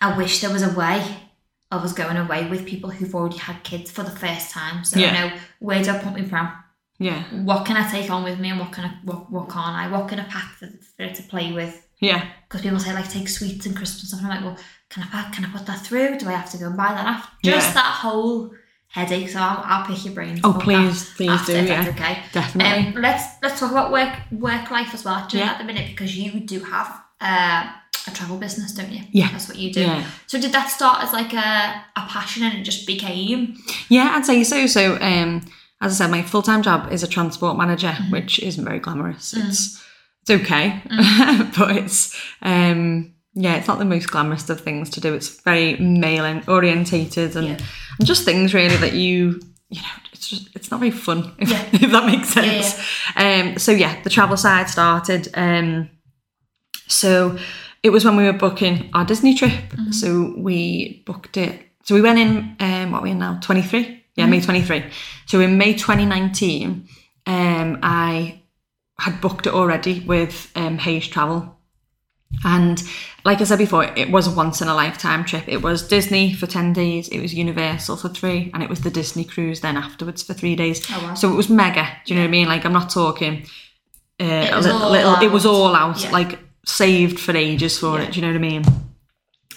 I 0.00 0.16
wish 0.16 0.40
there 0.40 0.52
was 0.52 0.62
a 0.62 0.72
way 0.78 1.16
of 1.70 1.84
us 1.84 1.92
going 1.92 2.16
away 2.16 2.48
with 2.48 2.66
people 2.66 2.90
who've 2.90 3.14
already 3.14 3.36
had 3.38 3.62
kids 3.62 3.90
for 3.90 4.02
the 4.02 4.10
first 4.10 4.50
time. 4.50 4.84
So 4.84 4.98
Yeah. 4.98 5.08
I 5.10 5.12
know 5.12 5.36
where 5.60 5.82
do 5.82 5.90
I 5.90 5.98
put 5.98 6.14
my 6.14 6.22
pram? 6.22 6.52
Yeah. 6.98 7.22
What 7.44 7.64
can 7.64 7.76
I 7.76 7.88
take 7.90 8.10
on 8.10 8.24
with 8.24 8.38
me, 8.40 8.50
and 8.50 8.58
what 8.60 8.72
can 8.72 8.84
I, 8.84 8.94
what, 9.04 9.30
what 9.30 9.48
can't 9.48 9.76
I? 9.76 9.88
What 9.88 10.08
can 10.08 10.20
I 10.20 10.24
pack 10.24 10.52
for, 10.54 10.68
for 10.96 11.08
to 11.08 11.22
play 11.24 11.52
with? 11.52 11.86
Yeah. 12.00 12.26
Because 12.48 12.62
people 12.62 12.78
say 12.80 12.92
like 12.92 13.08
take 13.10 13.28
sweets 13.28 13.64
and 13.66 13.76
crisps 13.76 14.00
and 14.00 14.08
stuff. 14.08 14.20
And 14.22 14.32
I'm 14.32 14.36
like, 14.42 14.44
well, 14.56 14.64
can 14.90 15.02
I? 15.12 15.30
Can 15.30 15.44
I 15.44 15.48
put 15.56 15.66
that 15.66 15.80
through? 15.86 16.18
Do 16.18 16.28
I 16.28 16.32
have 16.32 16.50
to 16.50 16.58
go 16.58 16.66
and 16.66 16.76
buy 16.76 16.88
that 16.92 17.06
after? 17.06 17.30
Just 17.42 17.68
Yeah. 17.68 17.74
that 17.74 17.94
whole 18.02 18.52
headache. 18.88 19.28
So 19.30 19.38
I'll, 19.38 19.62
I'll 19.64 19.86
pick 19.86 20.04
your 20.04 20.14
brain. 20.14 20.40
Oh, 20.42 20.58
please, 20.60 21.08
please 21.14 21.30
after, 21.30 21.60
do, 21.60 21.66
yeah. 21.66 21.86
okay. 21.88 22.18
Definitely. 22.32 22.88
Um, 22.96 23.02
let's 23.02 23.24
let's 23.42 23.60
talk 23.60 23.70
about 23.70 23.92
work 23.92 24.12
work 24.32 24.70
life 24.70 24.92
as 24.92 25.04
well 25.04 25.26
Yeah. 25.32 25.52
at 25.52 25.58
the 25.58 25.64
minute 25.64 25.90
because 25.90 26.16
you 26.16 26.40
do 26.40 26.60
have 26.60 26.88
uh, 27.20 27.70
a 28.08 28.10
travel 28.12 28.36
business, 28.36 28.72
don't 28.72 28.90
you? 28.90 29.02
Yeah. 29.12 29.30
that's 29.30 29.48
what 29.48 29.58
you 29.58 29.72
do. 29.72 29.82
Yeah. 29.82 30.04
So 30.26 30.40
did 30.40 30.52
that 30.52 30.66
start 30.70 31.04
as 31.04 31.12
like 31.12 31.32
a, 31.34 31.84
a 31.96 32.06
passion 32.08 32.42
and 32.42 32.58
it 32.58 32.64
just 32.64 32.86
became? 32.86 33.56
Yeah, 33.88 34.12
I'd 34.16 34.26
say 34.26 34.42
so. 34.42 34.66
So, 34.66 34.96
um, 35.00 35.42
as 35.80 35.92
I 36.00 36.04
said, 36.04 36.10
my 36.10 36.22
full 36.22 36.42
time 36.42 36.62
job 36.62 36.90
is 36.92 37.02
a 37.02 37.08
transport 37.08 37.56
manager, 37.56 37.88
Mm-hmm. 37.88 38.10
which 38.10 38.40
isn't 38.40 38.64
very 38.64 38.80
glamorous. 38.80 39.34
Mm. 39.34 39.48
It's 39.48 39.82
it's 40.22 40.30
okay, 40.42 40.82
but 41.56 41.76
it's 41.76 42.20
um, 42.42 43.14
yeah, 43.42 43.56
it's 43.56 43.68
not 43.68 43.78
the 43.78 43.84
most 43.84 44.10
glamorous 44.10 44.48
of 44.50 44.60
things 44.60 44.90
to 44.90 45.00
do. 45.00 45.14
It's 45.14 45.40
very 45.42 45.76
male 45.76 46.42
orientated 46.46 47.36
and, 47.36 47.46
Yeah. 47.48 47.58
and 47.98 48.06
just 48.06 48.24
things 48.24 48.52
really 48.54 48.76
that 48.76 48.92
you 48.94 49.40
you 49.68 49.80
know. 49.82 49.88
It's 50.12 50.28
just 50.28 50.54
it's 50.54 50.70
not 50.70 50.80
very 50.80 50.90
fun 50.90 51.32
if, 51.38 51.48
Yeah. 51.50 51.68
if 51.72 51.90
that 51.92 52.06
makes 52.06 52.34
Yeah, 52.36 52.60
sense. 52.60 52.88
Um, 53.16 53.58
so 53.58 53.72
yeah, 53.72 54.02
the 54.02 54.10
travel 54.10 54.36
side 54.36 54.68
started. 54.68 55.28
Um, 55.34 55.88
so 56.88 57.38
it 57.82 57.90
was 57.90 58.04
when 58.04 58.16
we 58.16 58.24
were 58.24 58.32
booking 58.34 58.90
our 58.92 59.04
Disney 59.04 59.34
trip. 59.34 59.52
Mm-hmm. 59.52 59.92
So 59.92 60.34
we 60.36 61.02
booked 61.06 61.36
it. 61.36 61.62
So 61.84 61.94
we 61.94 62.02
went 62.02 62.18
in, 62.18 62.56
um, 62.60 62.90
what 62.92 62.98
are 62.98 63.02
we 63.04 63.10
in 63.12 63.18
now? 63.18 63.38
23? 63.40 64.04
Yeah, 64.16 64.26
May 64.26 64.40
23. 64.40 64.84
So 65.26 65.40
in 65.40 65.56
May 65.56 65.72
2019, 65.72 66.86
um, 67.26 67.78
I 67.82 68.42
had 68.98 69.20
booked 69.22 69.46
it 69.46 69.54
already 69.54 70.00
with 70.00 70.50
um, 70.56 70.76
Hayes 70.78 71.08
Travel. 71.08 71.56
And 72.44 72.82
like 73.24 73.40
I 73.40 73.44
said 73.44 73.58
before, 73.58 73.84
it 73.84 74.10
was 74.10 74.26
a 74.26 74.30
once 74.30 74.62
in 74.62 74.68
a 74.68 74.74
lifetime 74.74 75.24
trip. 75.24 75.44
It 75.46 75.62
was 75.62 75.86
Disney 75.86 76.32
for 76.32 76.46
10 76.46 76.72
days, 76.72 77.08
it 77.08 77.20
was 77.20 77.34
Universal 77.34 77.96
for 77.98 78.08
three, 78.08 78.50
and 78.54 78.62
it 78.62 78.68
was 78.70 78.80
the 78.80 78.90
Disney 78.90 79.24
cruise 79.24 79.60
then 79.60 79.76
afterwards 79.76 80.22
for 80.22 80.32
three 80.32 80.56
days. 80.56 80.84
Oh, 80.90 81.00
wow. 81.02 81.14
So 81.14 81.30
it 81.32 81.36
was 81.36 81.48
mega. 81.50 81.86
Do 82.04 82.14
you 82.14 82.18
know 82.20 82.24
what 82.24 82.28
I 82.28 82.30
mean? 82.30 82.48
Like, 82.48 82.64
I'm 82.64 82.72
not 82.72 82.88
talking 82.90 83.46
uh, 84.20 84.24
a 84.52 84.56
was 84.56 84.66
little, 84.66 84.90
little 84.90 85.14
it 85.22 85.30
was 85.32 85.44
all 85.44 85.74
out, 85.74 86.02
Yeah. 86.02 86.10
like 86.12 86.38
saved 86.64 87.18
for 87.18 87.36
ages 87.36 87.78
for 87.78 87.98
Yeah. 87.98 88.04
it. 88.06 88.12
Do 88.12 88.20
you 88.20 88.26
know 88.26 88.32
what 88.32 88.36
I 88.36 88.48
mean? 88.48 88.64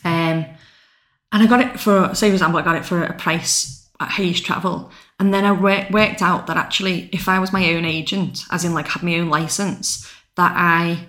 Um, 0.06 0.46
and 1.32 1.44
I 1.44 1.46
got 1.48 1.62
it 1.62 1.80
for, 1.80 2.14
say 2.14 2.30
for 2.30 2.34
example, 2.34 2.60
I 2.60 2.64
got 2.64 2.76
it 2.76 2.86
for 2.86 3.04
a 3.04 3.14
price 3.14 3.88
at 4.00 4.10
Hayes 4.12 4.42
Travel, 4.42 4.92
and 5.20 5.34
then 5.34 5.46
I 5.46 5.52
wor- 5.52 5.88
worked 5.92 6.22
out 6.22 6.48
that 6.48 6.58
actually, 6.58 7.10
if 7.14 7.30
I 7.30 7.40
was 7.40 7.54
my 7.54 7.72
own 7.74 7.86
agent, 7.86 8.44
as 8.52 8.66
in 8.66 8.74
like 8.74 8.88
had 8.88 9.04
my 9.04 9.16
own 9.20 9.30
license, 9.30 10.12
that 10.36 10.54
I 10.56 11.08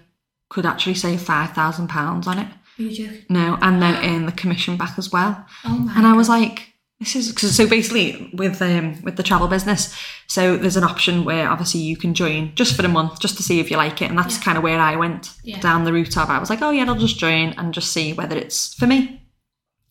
could 0.49 0.67
actually 0.67 0.95
save 0.95 1.21
five 1.23 1.51
thousand 1.53 1.89
pounds 1.89 2.27
on 2.27 2.39
it. 2.39 2.49
Are 2.79 2.83
you 2.83 2.91
joking? 2.91 3.25
No, 3.29 3.59
and 3.63 3.81
then 3.83 3.95
earn 4.05 4.27
the 4.27 4.33
commission 4.33 4.77
back 4.77 4.99
as 4.99 5.11
well. 5.13 5.45
Oh 5.65 5.71
my. 5.79 5.95
And 5.97 6.07
I 6.07 6.13
was 6.15 6.29
like, 6.29 6.71
this 7.01 7.17
is 7.17 7.33
cause, 7.33 7.55
so 7.57 7.69
basically 7.69 8.31
with 8.35 8.61
um 8.63 9.03
with 9.03 9.17
the 9.17 9.23
travel 9.23 9.49
business. 9.49 9.95
So 10.29 10.57
there's 10.57 10.77
an 10.77 10.85
option 10.85 11.25
where 11.25 11.49
obviously 11.51 11.81
you 11.81 11.97
can 11.97 12.15
join 12.15 12.55
just 12.55 12.75
for 12.77 12.83
the 12.83 12.89
month, 12.89 13.21
just 13.21 13.37
to 13.37 13.43
see 13.43 13.61
if 13.61 13.71
you 13.71 13.77
like 13.77 14.01
it, 14.03 14.09
and 14.11 14.19
that's 14.19 14.39
kind 14.39 14.57
of 14.57 14.65
where 14.65 14.79
I 14.79 14.97
went 14.97 15.31
Yeah. 15.43 15.61
down 15.61 15.85
the 15.85 15.93
route 15.93 16.17
of. 16.17 16.31
I 16.31 16.39
was 16.39 16.51
like, 16.51 16.63
oh 16.63 16.71
yeah, 16.71 16.85
I'll 16.87 16.95
just 16.95 17.19
join 17.19 17.51
and 17.59 17.75
just 17.75 17.93
see 17.93 18.13
whether 18.13 18.37
it's 18.37 18.75
for 18.75 18.87
me. 18.87 19.23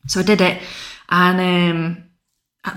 So 0.07 0.19
I 0.19 0.23
did 0.23 0.41
it, 0.41 0.61
and 1.09 1.39
um, 1.39 2.03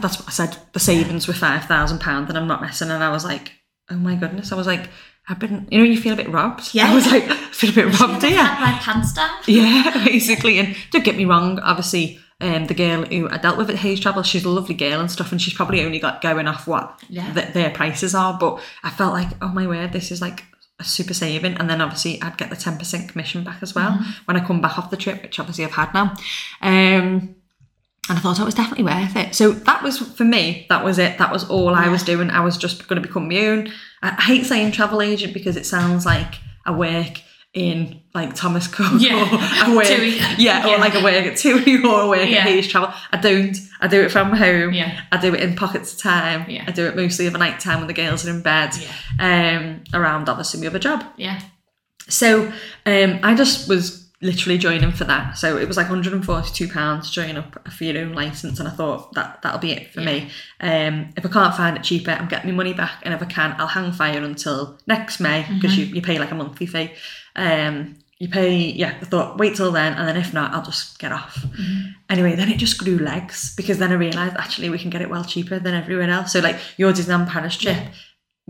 that's 0.00 0.18
what 0.18 0.28
I 0.28 0.32
said. 0.32 0.56
The 0.72 0.80
savings 0.80 1.26
were 1.26 1.34
five 1.34 1.64
thousand 1.64 2.00
pounds, 2.00 2.28
and 2.28 2.38
I'm 2.38 2.46
not 2.48 2.60
messing. 2.60 2.90
And 2.90 3.02
I 3.02 3.10
was 3.10 3.24
like, 3.24 3.52
oh 3.90 3.96
my 3.96 4.14
goodness, 4.16 4.52
I 4.52 4.56
was 4.56 4.66
like. 4.66 4.88
I've 5.28 5.38
been, 5.38 5.66
you 5.70 5.78
know, 5.78 5.84
you 5.84 6.00
feel 6.00 6.12
a 6.12 6.16
bit 6.16 6.28
robbed. 6.28 6.72
Yeah. 6.74 6.90
I 6.90 6.94
was 6.94 7.06
like, 7.10 7.24
I 7.24 7.34
feel 7.34 7.70
a 7.70 7.72
bit 7.72 7.86
robbed 8.00 8.22
here. 8.22 8.36
had 8.42 8.60
my 8.60 8.78
pants 8.78 9.12
down. 9.12 9.30
Yeah, 9.46 10.04
basically. 10.04 10.58
And 10.58 10.76
don't 10.90 11.04
get 11.04 11.16
me 11.16 11.24
wrong, 11.24 11.58
obviously, 11.60 12.20
um, 12.40 12.66
the 12.66 12.74
girl 12.74 13.04
who 13.04 13.28
I 13.30 13.38
dealt 13.38 13.56
with 13.58 13.70
at 13.70 13.76
Hayes 13.76 13.98
Travel, 14.00 14.22
she's 14.22 14.44
a 14.44 14.48
lovely 14.50 14.74
girl 14.74 15.00
and 15.00 15.10
stuff, 15.10 15.32
and 15.32 15.40
she's 15.40 15.54
probably 15.54 15.82
only 15.82 15.98
got 15.98 16.20
going 16.20 16.46
off 16.46 16.66
what 16.66 17.00
Yeah. 17.08 17.32
th- 17.32 17.54
their 17.54 17.70
prices 17.70 18.14
are. 18.14 18.36
But 18.38 18.60
I 18.82 18.90
felt 18.90 19.14
like, 19.14 19.28
oh 19.40 19.48
my 19.48 19.66
word, 19.66 19.92
this 19.92 20.10
is 20.12 20.20
like 20.20 20.44
a 20.78 20.84
super 20.84 21.14
saving. 21.14 21.54
And 21.54 21.70
then 21.70 21.80
obviously, 21.80 22.20
I'd 22.20 22.36
get 22.36 22.50
the 22.50 22.56
10% 22.56 23.08
commission 23.08 23.42
back 23.42 23.62
as 23.62 23.74
well 23.74 23.98
when 24.26 24.36
I 24.36 24.46
come 24.46 24.60
back 24.60 24.78
off 24.78 24.90
the 24.90 24.96
trip, 24.98 25.22
which 25.22 25.40
obviously 25.40 25.64
I've 25.64 25.70
had 25.72 25.94
now. 25.94 26.14
Um, 26.60 27.35
and 28.08 28.18
I 28.18 28.20
thought 28.20 28.38
it 28.38 28.44
was 28.44 28.54
definitely 28.54 28.84
worth 28.84 29.16
it. 29.16 29.34
So 29.34 29.50
that 29.52 29.82
was 29.82 29.98
for 29.98 30.24
me. 30.24 30.66
That 30.68 30.84
was 30.84 30.98
it. 30.98 31.18
That 31.18 31.32
was 31.32 31.48
all 31.48 31.74
I 31.74 31.88
was 31.88 32.02
doing. 32.02 32.30
I 32.30 32.40
was 32.40 32.56
just 32.56 32.86
going 32.88 33.00
to 33.00 33.06
become 33.06 33.28
my 33.28 33.38
own. 33.46 33.72
I, 34.02 34.10
hate 34.22 34.46
saying 34.46 34.72
travel 34.72 35.02
agent 35.02 35.34
because 35.34 35.56
it 35.56 35.66
sounds 35.66 36.06
like 36.06 36.34
I 36.64 36.70
work 36.70 37.20
in 37.52 38.02
like 38.14 38.34
Thomas 38.34 38.68
Cook 38.68 39.00
Yeah. 39.00 39.22
or 39.22 39.26
I 39.32 39.74
work, 39.74 39.86
yeah, 40.38 40.66
Yeah. 40.66 40.74
or 40.74 40.78
like 40.78 40.94
I 40.94 41.02
work 41.02 41.24
at 41.26 41.36
TUI 41.38 41.82
or 41.84 42.02
I 42.02 42.08
work 42.08 42.28
Yeah. 42.28 42.38
at 42.38 42.42
Hayes 42.48 42.68
Travel. 42.68 42.92
I 43.12 43.16
don't. 43.16 43.56
I 43.80 43.88
do 43.88 44.00
it 44.02 44.12
from 44.12 44.30
home. 44.32 44.72
Yeah. 44.74 45.00
I 45.10 45.16
do 45.16 45.34
it 45.34 45.40
in 45.40 45.56
pockets 45.56 45.94
of 45.94 46.00
time. 46.00 46.48
Yeah. 46.50 46.64
I 46.66 46.70
do 46.72 46.86
it 46.86 46.94
mostly 46.96 47.26
of 47.26 47.34
a 47.34 47.38
night 47.38 47.58
time 47.60 47.78
when 47.78 47.86
the 47.88 47.94
girls 47.94 48.26
are 48.26 48.30
in 48.30 48.42
bed. 48.42 48.70
Yeah. 49.18 49.58
Um, 49.58 49.84
around 49.94 50.28
obviously 50.28 50.60
my 50.60 50.66
other 50.66 50.78
job. 50.78 51.02
Yeah. 51.16 51.40
So 52.08 52.44
um, 52.86 53.18
I 53.22 53.34
just 53.34 53.68
was 53.68 54.05
literally 54.22 54.56
joining 54.56 54.92
for 54.92 55.04
that. 55.04 55.36
So 55.36 55.58
it 55.58 55.68
was 55.68 55.76
like 55.76 55.88
£142 55.88 57.04
to 57.04 57.10
join 57.10 57.36
up 57.36 57.68
for 57.70 57.84
your 57.84 57.98
own 57.98 58.12
license, 58.12 58.58
and 58.58 58.68
I 58.68 58.72
thought 58.72 59.12
that 59.12 59.42
that'll 59.42 59.60
be 59.60 59.72
it 59.72 59.92
for 59.92 60.00
me. 60.00 60.30
Um, 60.60 61.12
if 61.16 61.24
I 61.24 61.28
can't 61.28 61.54
find 61.54 61.76
it 61.76 61.82
cheaper, 61.82 62.12
I'm 62.12 62.28
getting 62.28 62.50
my 62.50 62.56
money 62.56 62.72
back, 62.72 63.00
and 63.02 63.12
if 63.12 63.22
I 63.22 63.26
can, 63.26 63.54
I'll 63.58 63.66
hang 63.66 63.92
fire 63.92 64.22
until 64.22 64.78
next 64.86 65.20
May 65.20 65.46
because 65.54 65.76
you, 65.76 65.86
you 65.86 66.02
pay 66.02 66.18
like 66.18 66.30
a 66.30 66.34
monthly 66.34 66.66
fee. 66.66 66.92
Um, 67.34 67.96
you 68.18 68.28
pay, 68.28 68.56
yeah. 68.56 68.96
I 69.00 69.04
thought 69.04 69.36
wait 69.36 69.56
till 69.56 69.72
then, 69.72 69.92
and 69.92 70.08
then 70.08 70.16
if 70.16 70.32
not, 70.32 70.52
I'll 70.54 70.64
just 70.64 70.98
get 70.98 71.12
off. 71.12 71.44
Anyway, 72.08 72.34
then 72.34 72.50
it 72.50 72.56
just 72.56 72.78
grew 72.78 72.98
legs 72.98 73.54
because 73.56 73.78
then 73.78 73.92
I 73.92 73.96
realised 73.96 74.36
actually 74.36 74.70
we 74.70 74.78
can 74.78 74.90
get 74.90 75.02
it 75.02 75.10
well 75.10 75.24
cheaper 75.24 75.58
than 75.58 75.74
everywhere 75.74 76.08
else. 76.08 76.32
So 76.32 76.40
like 76.40 76.56
your 76.78 76.92
Disneyland 76.92 77.28
Paris 77.28 77.56
trip. 77.56 77.78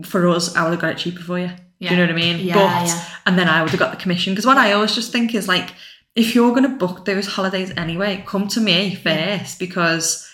For 0.05 0.27
us, 0.27 0.55
I 0.55 0.63
would 0.63 0.73
have 0.73 0.79
got 0.79 0.91
it 0.91 0.99
cheaper 0.99 1.23
for 1.23 1.39
you. 1.39 1.49
Do 1.79 1.85
you 1.87 1.95
know 1.95 2.03
what 2.03 2.11
I 2.11 2.13
mean? 2.13 2.39
Yeah, 2.39 2.53
but 2.55 2.87
yeah. 2.87 3.05
and 3.25 3.37
then 3.37 3.47
I 3.47 3.61
would 3.61 3.69
have 3.71 3.79
got 3.79 3.91
the 3.91 3.97
commission. 3.97 4.33
Because 4.33 4.45
what 4.45 4.57
I 4.57 4.71
always 4.73 4.95
just 4.95 5.11
think 5.11 5.35
is 5.35 5.47
like, 5.47 5.71
if 6.15 6.33
you're 6.33 6.49
going 6.51 6.63
to 6.63 6.69
book 6.77 7.05
those 7.05 7.27
holidays 7.27 7.71
anyway, 7.77 8.23
come 8.25 8.47
to 8.49 8.59
me 8.59 8.95
first 8.95 9.59
because 9.59 10.27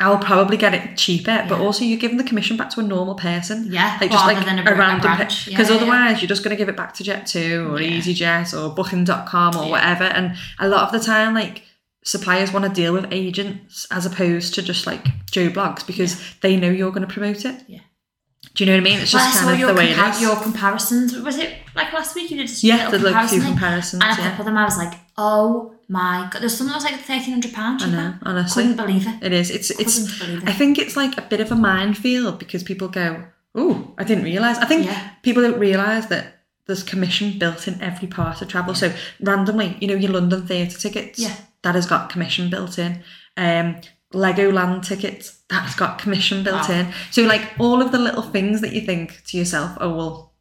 I'll 0.00 0.18
probably 0.18 0.56
get 0.56 0.74
it 0.74 0.96
cheaper. 0.96 1.44
But 1.48 1.60
also, 1.60 1.84
you're 1.84 1.98
giving 1.98 2.16
the 2.16 2.24
commission 2.24 2.56
back 2.56 2.70
to 2.70 2.80
a 2.80 2.82
normal 2.82 3.14
person. 3.14 3.66
Yeah, 3.70 3.98
like 4.00 4.10
just 4.10 4.26
like 4.26 4.44
than 4.44 4.58
a 4.66 4.72
a 4.72 4.74
random 4.74 5.12
Because 5.18 5.46
yeah, 5.46 5.58
yeah. 5.68 5.74
otherwise, 5.74 6.20
you're 6.20 6.28
just 6.28 6.42
going 6.42 6.56
to 6.56 6.58
give 6.58 6.68
it 6.68 6.76
back 6.76 6.94
to 6.94 7.04
Jet2 7.04 7.70
or 7.70 7.80
Yeah. 7.80 8.00
EasyJet 8.00 8.58
or 8.58 8.74
Booking.com 8.74 9.56
or 9.56 9.64
Yeah. 9.66 9.70
whatever. 9.70 10.04
And 10.04 10.36
a 10.58 10.68
lot 10.68 10.82
of 10.84 10.92
the 10.92 11.04
time, 11.04 11.34
like 11.34 11.62
suppliers 12.02 12.50
want 12.50 12.64
to 12.64 12.70
deal 12.72 12.94
with 12.94 13.06
agents 13.12 13.86
as 13.90 14.06
opposed 14.06 14.54
to 14.54 14.62
just 14.62 14.86
like 14.86 15.04
Joe 15.30 15.50
Bloggs 15.50 15.86
because 15.86 16.20
they 16.40 16.56
know 16.56 16.70
you're 16.70 16.90
going 16.92 17.06
to 17.06 17.12
promote 17.12 17.44
it. 17.44 17.62
Yeah. 17.68 17.80
Do 18.60 18.66
you 18.66 18.72
know 18.72 18.76
what 18.76 18.86
I 18.88 18.90
mean? 18.92 19.00
It's 19.00 19.10
just 19.12 19.32
saw 19.38 19.40
kind 19.40 19.54
of 19.54 19.58
your, 19.58 19.68
the 19.68 19.74
way 19.74 19.88
compa- 19.94 20.08
it 20.10 20.14
is. 20.16 20.20
your 20.20 20.36
comparisons. 20.36 21.16
Was 21.16 21.38
it 21.38 21.54
like 21.74 21.94
last 21.94 22.14
week 22.14 22.30
you 22.30 22.36
did 22.36 22.50
a 22.50 22.52
Yeah, 22.60 22.90
the 22.90 22.98
like 22.98 23.30
few 23.30 23.40
comparisons. 23.40 24.02
And 24.04 24.18
a 24.18 24.20
Yeah. 24.20 24.38
of 24.38 24.44
them 24.44 24.58
I 24.58 24.64
was 24.64 24.76
like, 24.76 24.92
oh 25.16 25.74
my 25.88 26.28
god, 26.30 26.42
there's 26.42 26.58
something 26.58 26.70
that 26.72 26.74
was 26.74 26.84
like 26.84 27.00
thirteen 27.00 27.32
hundred 27.32 27.54
pounds 27.54 27.82
I 27.84 27.88
know, 27.88 28.14
honestly. 28.22 28.64
Couldn't 28.64 28.76
believe 28.76 29.06
it. 29.06 29.14
It 29.22 29.32
is. 29.32 29.50
It's 29.50 29.70
it's. 29.70 30.18
Believe 30.18 30.46
I 30.46 30.52
think 30.52 30.76
it's 30.76 30.94
like 30.94 31.16
a 31.16 31.22
bit 31.22 31.40
of 31.40 31.50
a 31.50 31.54
minefield 31.54 32.38
because 32.38 32.62
people 32.62 32.88
go, 32.88 33.24
"Oh, 33.54 33.94
I 33.96 34.04
didn't 34.04 34.24
realize." 34.24 34.58
I 34.58 34.66
think 34.66 34.84
Yeah. 34.84 35.08
people 35.22 35.42
don't 35.42 35.58
realize 35.58 36.08
that 36.08 36.42
there's 36.66 36.82
commission 36.82 37.38
built 37.38 37.66
in 37.66 37.80
every 37.80 38.08
part 38.08 38.42
of 38.42 38.48
travel. 38.48 38.74
So 38.74 38.92
randomly, 39.20 39.78
you 39.80 39.88
know, 39.88 39.94
your 39.94 40.12
London 40.12 40.46
theatre 40.46 40.78
tickets, 40.78 41.18
Yeah. 41.18 41.34
that 41.62 41.74
has 41.76 41.86
got 41.86 42.10
commission 42.10 42.50
built 42.50 42.78
in. 42.78 43.02
Um, 43.38 43.76
Legoland 44.12 44.84
tickets, 44.86 45.39
that's 45.50 45.74
got 45.74 45.98
commission 45.98 46.42
built 46.44 46.68
Wow. 46.68 46.74
in. 46.80 46.92
So 47.10 47.22
like 47.22 47.42
all 47.58 47.82
of 47.82 47.92
the 47.92 47.98
little 47.98 48.22
things 48.22 48.60
that 48.62 48.72
you 48.72 48.80
think 48.80 49.22
to 49.28 49.36
yourself, 49.36 49.76
"Oh 49.80 49.94
well." 49.94 50.32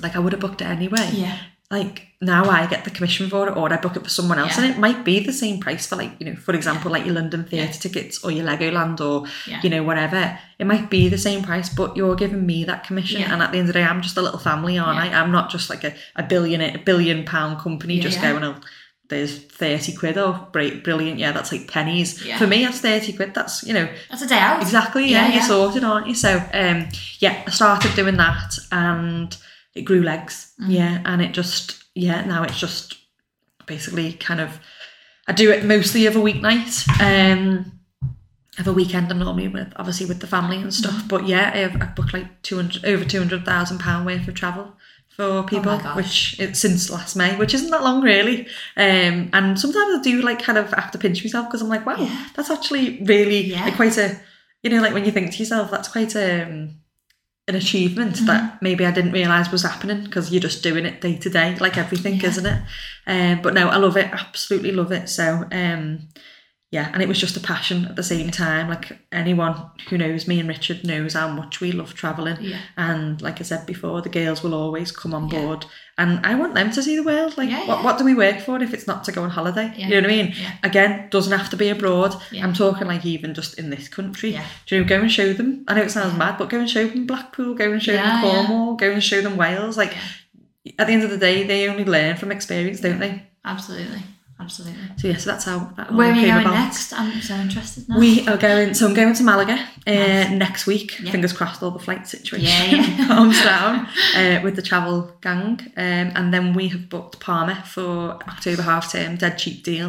Like 0.00 0.16
I 0.16 0.18
would 0.18 0.32
have 0.32 0.40
booked 0.40 0.60
it 0.60 0.66
anyway. 0.66 1.10
Yeah. 1.12 1.38
like 1.68 2.06
now 2.20 2.44
I 2.48 2.66
get 2.66 2.84
the 2.84 2.90
commission 2.92 3.28
for 3.28 3.48
it 3.48 3.56
or 3.56 3.72
I 3.72 3.76
book 3.78 3.96
it 3.96 4.04
for 4.04 4.08
someone 4.08 4.38
else 4.38 4.56
Yeah. 4.56 4.64
and 4.64 4.72
it 4.74 4.78
might 4.78 5.04
be 5.04 5.18
the 5.20 5.32
same 5.32 5.58
price 5.58 5.84
for 5.86 5.96
like, 5.96 6.12
you 6.20 6.26
know, 6.26 6.36
for 6.36 6.54
example, 6.54 6.92
like 6.92 7.04
your 7.04 7.14
London 7.16 7.42
theatre 7.44 7.80
tickets 7.80 8.22
or 8.22 8.30
your 8.30 8.46
Legoland 8.46 9.00
or, 9.00 9.26
Yeah. 9.48 9.60
you 9.64 9.70
know, 9.70 9.82
whatever. 9.82 10.38
It 10.60 10.66
might 10.66 10.90
be 10.90 11.08
the 11.08 11.18
same 11.18 11.42
price, 11.42 11.68
but 11.68 11.96
you're 11.96 12.14
giving 12.14 12.46
me 12.46 12.62
that 12.64 12.84
commission. 12.86 13.20
Yeah. 13.20 13.32
And 13.32 13.42
at 13.42 13.50
the 13.52 13.58
end 13.58 13.68
of 13.68 13.74
the 13.74 13.80
day, 13.80 13.84
I'm 13.84 14.00
just 14.00 14.16
a 14.16 14.22
little 14.22 14.38
family, 14.38 14.78
aren't 14.78 14.98
I? 15.00 15.08
I'm 15.20 15.32
not 15.32 15.50
just 15.50 15.68
like 15.68 15.82
a, 15.82 15.92
a 16.14 16.22
billion, 16.22 16.60
a 16.60 16.78
billion 16.78 17.24
pound 17.24 17.58
company 17.58 17.98
just 17.98 18.18
yeah. 18.20 18.30
going, 18.32 18.44
oh, 18.44 18.56
there's 19.08 19.38
30 19.38 19.92
quid. 19.94 20.18
Oh, 20.18 20.48
great, 20.52 20.82
brilliant. 20.82 21.18
Yeah, 21.20 21.32
that's 21.32 21.52
like 21.52 21.68
pennies. 21.68 22.24
Yeah. 22.24 22.38
For 22.38 22.46
me, 22.46 22.64
that's 22.64 22.80
30 22.80 23.12
quid. 23.12 23.34
That's, 23.34 23.62
you 23.64 23.72
know, 23.72 23.88
That's 24.10 24.22
a 24.22 24.26
day 24.26 24.38
out. 24.38 24.60
Exactly, 24.62 25.06
yeah, 25.08 25.28
Yeah, 25.28 25.34
you're 25.34 25.42
sorted, 25.44 25.84
aren't 25.84 26.08
you? 26.08 26.14
So, 26.14 26.36
um, 26.52 26.88
yeah, 27.20 27.42
I 27.46 27.50
started 27.50 27.94
doing 27.94 28.16
that 28.16 28.54
and 28.72 29.36
it 29.74 29.82
grew 29.82 30.02
legs, 30.02 30.52
Mm. 30.60 30.70
yeah, 30.72 31.02
and 31.04 31.20
it 31.22 31.32
just, 31.32 31.84
yeah, 31.94 32.24
now 32.24 32.42
it's 32.42 32.58
just 32.58 32.96
basically 33.66 34.14
kind 34.14 34.40
of, 34.40 34.58
I 35.28 35.32
do 35.32 35.50
it 35.50 35.64
mostly 35.64 36.06
of 36.06 36.16
a 36.16 36.20
weeknight, 36.20 36.88
um, 37.00 37.72
of 38.58 38.66
a 38.66 38.72
weekend 38.72 39.10
I'm 39.10 39.18
normally 39.18 39.48
with, 39.48 39.72
obviously 39.76 40.06
with 40.06 40.20
the 40.20 40.26
family 40.26 40.56
and 40.56 40.72
stuff, 40.72 40.94
Mm-hmm. 40.94 41.08
but 41.08 41.26
yeah, 41.26 41.50
I've, 41.54 41.82
I've 41.82 41.94
booked 41.94 42.14
like 42.14 42.42
200, 42.42 42.84
over 42.86 43.04
£200,000 43.04 44.06
worth 44.06 44.26
of 44.28 44.34
travel 44.34 44.76
for 45.16 45.42
people, 45.44 45.72
Oh 45.72 45.96
which 45.96 46.38
it's 46.38 46.60
since 46.60 46.90
last 46.90 47.16
May, 47.16 47.36
which 47.36 47.54
isn't 47.54 47.70
that 47.70 47.82
long 47.82 48.02
really. 48.02 48.46
Um, 48.76 49.30
and 49.32 49.58
sometimes 49.58 49.98
I 49.98 50.02
do 50.02 50.20
like 50.22 50.42
kind 50.42 50.58
of 50.58 50.70
have 50.72 50.90
to 50.90 50.98
pinch 50.98 51.24
myself 51.24 51.46
because 51.48 51.62
I'm 51.62 51.68
like, 51.68 51.86
wow, 51.86 51.96
Yeah. 51.98 52.28
that's 52.34 52.50
actually 52.50 53.02
really 53.04 53.44
Yeah. 53.46 53.64
like 53.64 53.76
quite 53.76 53.96
a, 53.96 54.20
you 54.62 54.70
know, 54.70 54.82
like 54.82 54.92
when 54.92 55.04
you 55.06 55.12
think 55.12 55.32
to 55.32 55.38
yourself, 55.38 55.70
that's 55.70 55.88
quite 55.88 56.14
a, 56.14 56.42
um, 56.44 56.74
an 57.48 57.54
achievement 57.54 58.16
Mm-hmm. 58.16 58.26
that 58.26 58.60
maybe 58.60 58.84
I 58.84 58.90
didn't 58.90 59.12
realise 59.12 59.50
was 59.50 59.62
happening 59.62 60.04
because 60.04 60.30
you're 60.32 60.40
just 60.42 60.62
doing 60.62 60.84
it 60.84 61.00
day 61.00 61.16
to 61.16 61.30
day, 61.30 61.56
like 61.60 61.78
everything, 61.78 62.16
Yeah. 62.20 62.28
isn't 62.28 62.46
it? 62.46 62.62
Um, 63.06 63.40
but 63.42 63.54
no, 63.54 63.68
I 63.68 63.76
love 63.76 63.96
it, 63.96 64.10
absolutely 64.12 64.72
love 64.72 64.92
it. 64.92 65.08
So, 65.08 65.46
um, 65.50 66.08
yeah, 66.72 66.90
and 66.92 67.00
it 67.00 67.08
was 67.08 67.20
just 67.20 67.36
a 67.36 67.40
passion 67.40 67.84
at 67.84 67.94
the 67.96 68.02
same 68.02 68.30
time. 68.30 68.68
Like 68.68 68.98
anyone 69.12 69.70
who 69.88 69.96
knows 69.96 70.26
me 70.26 70.40
and 70.40 70.48
Richard 70.48 70.84
knows 70.84 71.14
how 71.14 71.28
much 71.28 71.60
we 71.60 71.70
love 71.72 71.94
travelling. 71.94 72.36
Yeah. 72.40 72.58
And 72.76 73.22
like 73.22 73.40
I 73.40 73.44
said 73.44 73.66
before, 73.66 74.02
the 74.02 74.08
girls 74.08 74.42
will 74.42 74.52
always 74.54 74.90
come 74.90 75.14
on 75.14 75.28
board. 75.28 75.64
And 75.96 76.26
I 76.26 76.34
want 76.34 76.54
them 76.54 76.72
to 76.72 76.82
see 76.82 76.96
the 76.96 77.04
world. 77.04 77.38
Like, 77.38 77.48
Yeah, 77.50 77.60
what, 77.66 77.78
yeah. 77.78 77.84
what 77.84 77.98
do 77.98 78.04
we 78.04 78.14
work 78.14 78.40
for 78.40 78.60
if 78.62 78.74
it's 78.74 78.86
not 78.86 79.04
to 79.04 79.12
go 79.12 79.22
on 79.22 79.30
holiday? 79.30 79.72
Yeah. 79.76 79.86
You 79.88 79.94
know 80.00 80.08
what 80.08 80.12
I 80.12 80.22
mean? 80.24 80.32
Yeah. 80.36 80.52
Again, 80.64 81.08
doesn't 81.10 81.38
have 81.38 81.48
to 81.50 81.56
be 81.56 81.68
abroad. 81.70 82.14
Yeah. 82.32 82.44
I'm 82.44 82.52
talking 82.52 82.88
like 82.88 83.06
even 83.06 83.32
just 83.32 83.58
in 83.60 83.70
this 83.70 83.88
country. 83.88 84.30
Yeah. 84.30 84.44
Do 84.66 84.74
you 84.76 84.82
know, 84.82 84.88
go 84.88 85.00
and 85.00 85.10
show 85.10 85.32
them. 85.32 85.64
I 85.68 85.74
know 85.74 85.82
it 85.82 85.90
sounds 85.92 86.18
mad, 86.18 86.36
but 86.36 86.50
go 86.50 86.58
and 86.58 86.68
show 86.68 86.86
them 86.88 87.06
Blackpool, 87.06 87.54
go 87.54 87.70
and 87.72 87.82
show 87.82 87.92
Yeah, 87.92 88.20
them 88.20 88.24
yeah. 88.24 88.46
Cornwall, 88.46 88.74
go 88.74 88.90
and 88.90 89.02
show 89.02 89.22
them 89.22 89.36
Wales. 89.36 89.76
Like, 89.76 89.94
at 90.80 90.88
the 90.88 90.92
end 90.92 91.04
of 91.04 91.10
the 91.10 91.16
day, 91.16 91.44
they 91.44 91.68
only 91.68 91.84
learn 91.84 92.16
from 92.16 92.32
experience, 92.32 92.80
don't 92.80 92.98
they? 92.98 93.22
Absolutely. 93.44 94.02
Absolutely. 94.38 94.82
So, 94.98 95.08
yeah, 95.08 95.16
so 95.16 95.30
that's 95.30 95.44
how 95.46 95.58
that 95.76 95.90
all 95.90 95.96
Where 95.96 96.12
are 96.12 96.14
you 96.14 96.20
came 96.26 96.34
going 96.34 96.46
about. 96.46 96.54
next? 96.64 96.92
I'm 96.92 97.20
so 97.22 97.34
interested 97.36 97.88
now. 97.88 97.98
We 97.98 98.28
are 98.28 98.36
going, 98.36 98.74
so 98.74 98.86
I'm 98.86 98.92
going 98.94 99.14
to 99.14 99.22
Malaga 99.22 99.54
uh, 99.86 99.90
Nice. 99.92 100.30
next 100.30 100.66
week. 100.66 101.00
Yeah. 101.00 101.10
Fingers 101.10 101.32
crossed, 101.32 101.62
all 101.62 101.70
the 101.70 101.78
flight 101.78 102.06
situation 102.06 102.46
Yeah, 102.48 102.82
yeah. 102.96 103.06
calms 103.08 103.42
down 103.42 103.86
uh, 104.14 104.40
with 104.44 104.54
the 104.56 104.62
travel 104.62 105.10
gang. 105.22 105.60
Um, 105.76 106.12
and 106.14 106.34
then 106.34 106.52
we 106.52 106.68
have 106.68 106.90
booked 106.90 107.18
Palma 107.18 107.62
for 107.66 108.18
October 108.28 108.62
half 108.62 108.92
term, 108.92 109.16
dead 109.16 109.38
cheap 109.38 109.64
deal. 109.64 109.86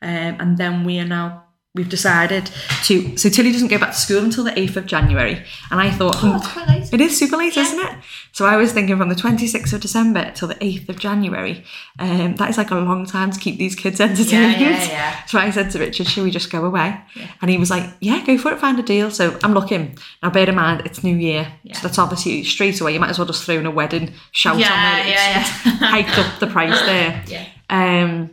Um, 0.00 0.36
and 0.40 0.58
then 0.58 0.84
we 0.84 1.00
are 1.00 1.04
now, 1.04 1.44
we've 1.78 1.88
decided 1.88 2.50
to, 2.84 3.16
so 3.16 3.30
Tilly 3.30 3.52
doesn't 3.52 3.68
go 3.68 3.78
back 3.78 3.92
to 3.92 3.96
school 3.96 4.22
until 4.22 4.44
the 4.44 4.50
8th 4.50 4.76
of 4.76 4.84
January. 4.86 5.42
And 5.70 5.80
I 5.80 5.90
thought, 5.90 6.16
Oh, 6.22 6.32
that's 6.32 6.52
quite 6.52 6.68
late. 6.68 6.92
it 6.92 7.00
is 7.00 7.16
super 7.18 7.36
late, 7.38 7.56
Yeah. 7.56 7.62
isn't 7.62 7.78
it? 7.80 7.92
So 8.32 8.44
I 8.44 8.56
was 8.56 8.72
thinking 8.72 8.96
from 8.98 9.08
the 9.08 9.14
26th 9.14 9.72
of 9.72 9.80
December 9.80 10.30
till 10.34 10.48
the 10.48 10.56
8th 10.56 10.88
of 10.90 10.98
January. 10.98 11.64
Um, 11.98 12.34
that 12.36 12.50
is 12.50 12.58
like 12.58 12.70
a 12.70 12.74
long 12.74 13.06
time 13.06 13.30
to 13.30 13.38
keep 13.40 13.58
these 13.58 13.74
kids 13.74 14.00
entertained. 14.00 14.60
Yeah, 14.60 14.70
yeah, 14.82 14.84
yeah. 14.88 15.24
So 15.26 15.38
I 15.38 15.50
said 15.50 15.70
to 15.70 15.78
Richard, 15.78 16.06
should 16.08 16.24
we 16.24 16.30
just 16.30 16.50
go 16.50 16.64
away? 16.64 17.00
And 17.40 17.50
he 17.50 17.56
was 17.56 17.70
like, 17.70 17.88
yeah, 18.00 18.24
go 18.26 18.36
for 18.36 18.52
it, 18.52 18.58
find 18.58 18.78
a 18.78 18.82
deal. 18.82 19.10
So 19.10 19.38
I'm 19.42 19.54
looking. 19.54 19.96
Now 20.22 20.30
bear 20.30 20.48
in 20.48 20.54
mind, 20.54 20.82
it's 20.84 21.02
New 21.02 21.16
Year. 21.16 21.50
Yeah. 21.62 21.74
So 21.76 21.86
that's 21.88 21.98
obviously 21.98 22.44
straight 22.44 22.80
away. 22.80 22.92
You 22.94 23.00
might 23.00 23.10
as 23.10 23.18
well 23.18 23.26
just 23.26 23.44
throw 23.44 23.54
in 23.56 23.66
a 23.66 23.70
wedding 23.70 24.12
shout 24.32 24.58
Yeah, 24.58 24.72
on 24.72 24.82
there. 24.98 25.08
Yeah, 25.08 25.34
yeah. 25.36 25.42
hiked 25.88 26.18
up 26.18 26.38
the 26.40 26.46
price 26.48 26.78
there. 26.82 27.24
Yeah. 27.28 27.44
Um, 27.70 28.30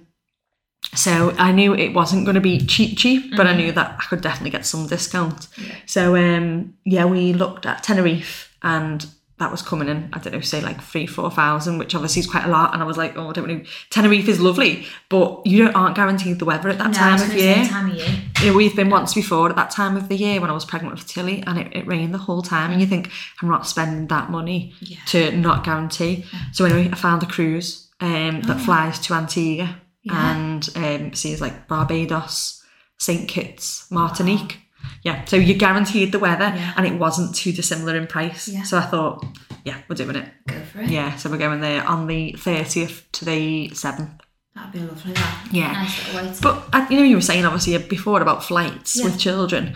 so 0.95 1.33
I 1.37 1.51
knew 1.51 1.73
it 1.75 1.93
wasn't 1.93 2.25
going 2.25 2.35
to 2.35 2.41
be 2.41 2.59
cheap, 2.59 2.97
cheap, 2.97 3.35
but 3.35 3.45
I 3.45 3.49
Mm-hmm. 3.51 3.57
knew 3.59 3.71
that 3.73 3.95
I 3.99 4.03
could 4.09 4.21
definitely 4.21 4.51
get 4.51 4.65
some 4.65 4.87
discount. 4.87 5.47
So 5.85 6.15
um, 6.15 6.73
yeah, 6.85 7.05
we 7.05 7.33
looked 7.33 7.65
at 7.65 7.83
Tenerife, 7.83 8.55
and 8.63 9.05
that 9.37 9.51
was 9.51 9.61
coming 9.61 9.89
in. 9.89 10.09
I 10.13 10.19
don't 10.19 10.31
know, 10.33 10.39
say 10.39 10.61
like 10.61 10.81
three, 10.81 11.05
four 11.05 11.29
thousand, 11.29 11.77
which 11.77 11.93
obviously 11.93 12.21
is 12.21 12.27
quite 12.27 12.45
a 12.45 12.47
lot. 12.49 12.73
And 12.73 12.81
I 12.81 12.85
was 12.85 12.95
like, 12.97 13.17
oh, 13.17 13.29
I 13.29 13.33
don't 13.33 13.47
know. 13.49 13.61
Tenerife 13.89 14.29
is 14.29 14.39
lovely, 14.39 14.85
but 15.09 15.45
you 15.45 15.65
don't 15.65 15.75
aren't 15.75 15.95
guaranteed 15.97 16.39
the 16.39 16.45
weather 16.45 16.69
at 16.69 16.77
that 16.77 16.87
No, 16.91 16.93
time 16.93 17.21
of 17.21 17.35
year. 17.35 17.65
time 17.65 17.89
of 17.91 17.97
year. 17.97 18.07
Yeah, 18.41 18.53
we've 18.55 18.75
been 18.75 18.89
once 18.89 19.13
before 19.13 19.49
at 19.49 19.55
that 19.57 19.71
time 19.71 19.97
of 19.97 20.07
the 20.07 20.15
year 20.15 20.39
when 20.39 20.49
I 20.49 20.53
was 20.53 20.63
pregnant 20.65 20.95
with 20.95 21.05
Tilly 21.07 21.43
and 21.45 21.57
it, 21.59 21.75
it 21.75 21.85
rained 21.87 22.13
the 22.13 22.17
whole 22.19 22.41
time 22.41 22.71
and 22.71 22.79
you 22.79 22.87
think 22.87 23.09
I'm 23.41 23.49
not 23.49 23.67
spending 23.67 24.07
that 24.07 24.29
money 24.29 24.73
Yeah. 24.79 24.99
to 25.07 25.31
not 25.35 25.63
guarantee. 25.65 26.25
So 26.53 26.63
anyway, 26.65 26.89
I 26.91 26.95
found 26.95 27.21
a 27.23 27.25
cruise 27.25 27.89
um, 28.01 28.41
that 28.43 28.59
flies 28.61 28.99
to 28.99 29.13
Antigua 29.13 29.81
Yeah. 30.05 30.35
and 30.37 30.69
um, 30.75 31.13
sees 31.13 31.41
like 31.41 31.67
Barbados, 31.67 32.63
St. 32.97 33.27
Kitts, 33.27 33.89
Martinique. 33.91 34.59
Yeah, 35.03 35.25
so 35.25 35.35
you're 35.35 35.57
guaranteed 35.57 36.11
the 36.11 36.19
weather 36.19 36.53
Yeah. 36.55 36.73
and 36.77 36.85
it 36.85 36.93
wasn't 36.99 37.35
too 37.35 37.51
dissimilar 37.51 37.95
in 37.97 38.07
price. 38.07 38.47
Yeah. 38.47 38.63
So 38.63 38.77
I 38.77 38.83
thought, 38.83 39.25
yeah, 39.63 39.77
we're 39.89 39.95
doing 39.95 40.15
it. 40.15 40.29
Go 40.47 40.59
for 40.71 40.81
it. 40.81 40.89
Yeah, 40.89 41.15
so 41.17 41.29
we're 41.29 41.37
going 41.39 41.59
there 41.59 41.83
on 41.87 42.05
the 42.07 42.33
30th 42.37 43.03
to 43.13 43.25
the 43.25 43.69
7th. 43.69 44.19
That'd 44.53 44.71
be 44.71 44.79
lovely. 44.79 45.13
That. 45.13 45.47
Yeah. 45.51 45.71
Nice 45.73 46.13
little 46.13 46.27
way 46.29 46.33
to. 46.35 46.41
But 46.41 46.63
uh, 46.71 46.87
you 46.89 46.97
know, 46.97 47.03
you 47.03 47.15
were 47.17 47.21
saying 47.21 47.43
obviously 47.45 47.77
before 47.79 48.21
about 48.21 48.43
flights 48.43 48.95
Yeah. 48.95 49.05
with 49.05 49.19
children. 49.19 49.75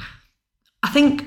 I 0.84 0.90
think 0.90 1.26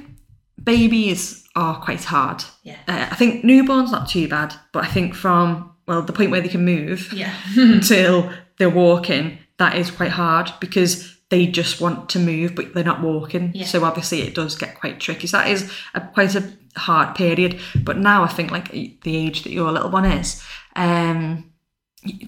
babies 0.62 1.46
are 1.54 1.80
quite 1.80 2.04
hard. 2.04 2.44
Yeah. 2.62 2.78
Uh, 2.88 3.08
I 3.10 3.14
think 3.14 3.44
newborns 3.44 3.90
not 3.90 4.08
too 4.08 4.28
bad, 4.28 4.54
but 4.72 4.84
I 4.84 4.88
think 4.88 5.14
from 5.14 5.70
well 5.86 6.02
the 6.02 6.12
point 6.12 6.30
where 6.30 6.40
they 6.40 6.48
can 6.48 6.64
move 6.64 7.12
yeah. 7.12 7.34
until 7.56 8.30
they're 8.62 8.70
walking, 8.70 9.38
that 9.58 9.76
is 9.76 9.90
quite 9.90 10.10
hard 10.10 10.52
because 10.60 11.18
they 11.30 11.46
just 11.46 11.80
want 11.80 12.08
to 12.10 12.18
move 12.18 12.54
but 12.54 12.74
they're 12.74 12.84
not 12.84 13.00
walking. 13.00 13.50
Yeah. 13.54 13.66
So 13.66 13.84
obviously 13.84 14.22
it 14.22 14.34
does 14.34 14.54
get 14.56 14.78
quite 14.78 15.00
tricky. 15.00 15.26
So 15.26 15.38
that 15.38 15.48
is 15.48 15.72
a, 15.94 16.00
quite 16.00 16.34
a 16.36 16.52
hard 16.76 17.14
period. 17.16 17.58
But 17.82 17.96
now 17.98 18.22
I 18.22 18.28
think 18.28 18.50
like 18.50 18.70
the 18.70 19.16
age 19.16 19.42
that 19.42 19.52
your 19.52 19.72
little 19.72 19.90
one 19.90 20.04
is, 20.04 20.42
um, 20.76 21.50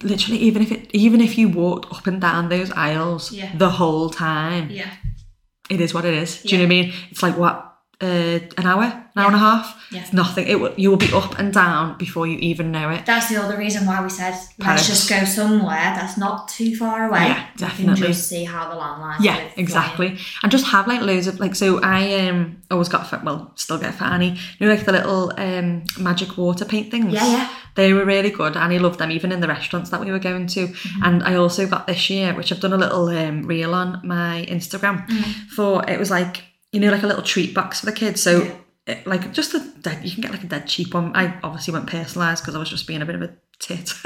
literally 0.03 0.39
even 0.39 0.61
if 0.61 0.71
it 0.71 0.89
even 0.93 1.21
if 1.21 1.37
you 1.37 1.49
walked 1.49 1.91
up 1.93 2.07
and 2.07 2.19
down 2.21 2.49
those 2.49 2.71
aisles 2.71 3.31
Yeah. 3.31 3.51
the 3.55 3.69
whole 3.69 4.09
time, 4.09 4.69
yeah. 4.69 4.89
it 5.69 5.79
is 5.81 5.93
what 5.93 6.05
it 6.05 6.13
is. 6.13 6.41
Do 6.41 6.49
you 6.49 6.57
know 6.57 6.63
what 6.63 6.67
I 6.67 6.81
mean? 6.81 6.93
It's 7.11 7.23
like 7.23 7.37
what 7.37 7.64
uh, 8.01 8.39
an 8.57 8.65
hour, 8.65 8.83
an 8.83 9.03
hour 9.17 9.27
and 9.27 9.35
a 9.35 9.39
half. 9.39 9.87
Yeah. 9.91 10.05
Nothing. 10.11 10.47
It 10.47 10.59
will, 10.59 10.73
you 10.75 10.89
will 10.89 10.97
be 10.97 11.11
up 11.13 11.39
and 11.39 11.53
down 11.53 11.97
before 11.97 12.27
you 12.27 12.37
even 12.39 12.71
know 12.71 12.89
it. 12.89 13.05
That's 13.05 13.29
the 13.29 13.37
other 13.37 13.57
reason 13.57 13.85
why 13.85 14.01
we 14.03 14.09
said 14.09 14.37
let's 14.59 14.87
just 14.87 15.09
go 15.09 15.23
somewhere 15.23 15.93
that's 15.95 16.17
not 16.17 16.47
too 16.49 16.75
far 16.75 17.07
away. 17.07 17.19
Yeah, 17.27 17.47
definitely. 17.55 18.07
just 18.07 18.27
see 18.27 18.43
how 18.43 18.69
the 18.69 18.75
landlines. 18.75 19.21
Yeah, 19.21 19.39
exactly. 19.55 20.17
And 20.43 20.51
just 20.51 20.65
have 20.67 20.87
like 20.87 21.01
loads 21.01 21.27
of 21.27 21.39
like 21.39 21.55
so 21.55 21.79
I 21.81 22.27
um 22.27 22.61
always 22.69 22.89
got 22.89 23.23
well 23.23 23.51
still 23.55 23.77
get 23.77 23.93
for 23.95 24.03
Annie. 24.05 24.37
You 24.59 24.67
know 24.67 24.73
like 24.73 24.85
the 24.85 24.91
little 24.91 25.31
um 25.37 25.83
magic 25.97 26.37
water 26.37 26.65
paint 26.65 26.91
things. 26.91 27.13
Yeah, 27.13 27.25
yeah. 27.31 27.49
They 27.75 27.93
were 27.93 28.05
really 28.05 28.29
good. 28.31 28.57
Annie 28.57 28.79
loved 28.79 28.99
them 28.99 29.11
even 29.11 29.31
in 29.31 29.39
the 29.41 29.47
restaurants 29.47 29.89
that 29.91 29.99
we 30.01 30.11
were 30.11 30.19
going 30.19 30.47
to. 30.47 30.67
Mm-hmm. 30.67 31.03
And 31.03 31.23
I 31.23 31.35
also 31.35 31.67
got 31.67 31.87
this 31.87 32.09
year, 32.09 32.33
which 32.33 32.51
I've 32.51 32.59
done 32.59 32.73
a 32.73 32.77
little 32.77 33.07
um 33.09 33.43
reel 33.43 33.73
on 33.73 34.01
my 34.03 34.45
Instagram 34.49 35.07
Mm-hmm. 35.07 35.31
for 35.55 35.83
it 35.89 35.99
was 35.99 36.09
like 36.09 36.43
you 36.75 36.81
know 36.81 36.91
like 36.91 37.03
a 37.03 37.07
little 37.07 37.23
treat 37.23 37.53
box 37.55 37.79
for 37.79 37.85
the 37.87 37.91
kids. 37.93 38.21
So 38.21 38.59
it, 38.85 39.07
like 39.07 39.31
just 39.33 39.53
a 39.53 39.59
dead 39.81 40.03
you 40.05 40.11
can 40.11 40.21
get 40.21 40.31
like 40.31 40.43
a 40.43 40.47
dead 40.47 40.67
cheap 40.67 40.93
one. 40.93 41.15
I 41.15 41.39
obviously 41.43 41.73
went 41.73 41.87
personalised 41.87 42.41
because 42.41 42.55
I 42.55 42.59
was 42.59 42.69
just 42.69 42.85
being 42.87 43.01
a 43.01 43.05
bit 43.05 43.15
of 43.15 43.21
a 43.23 43.31
tit. 43.59 43.93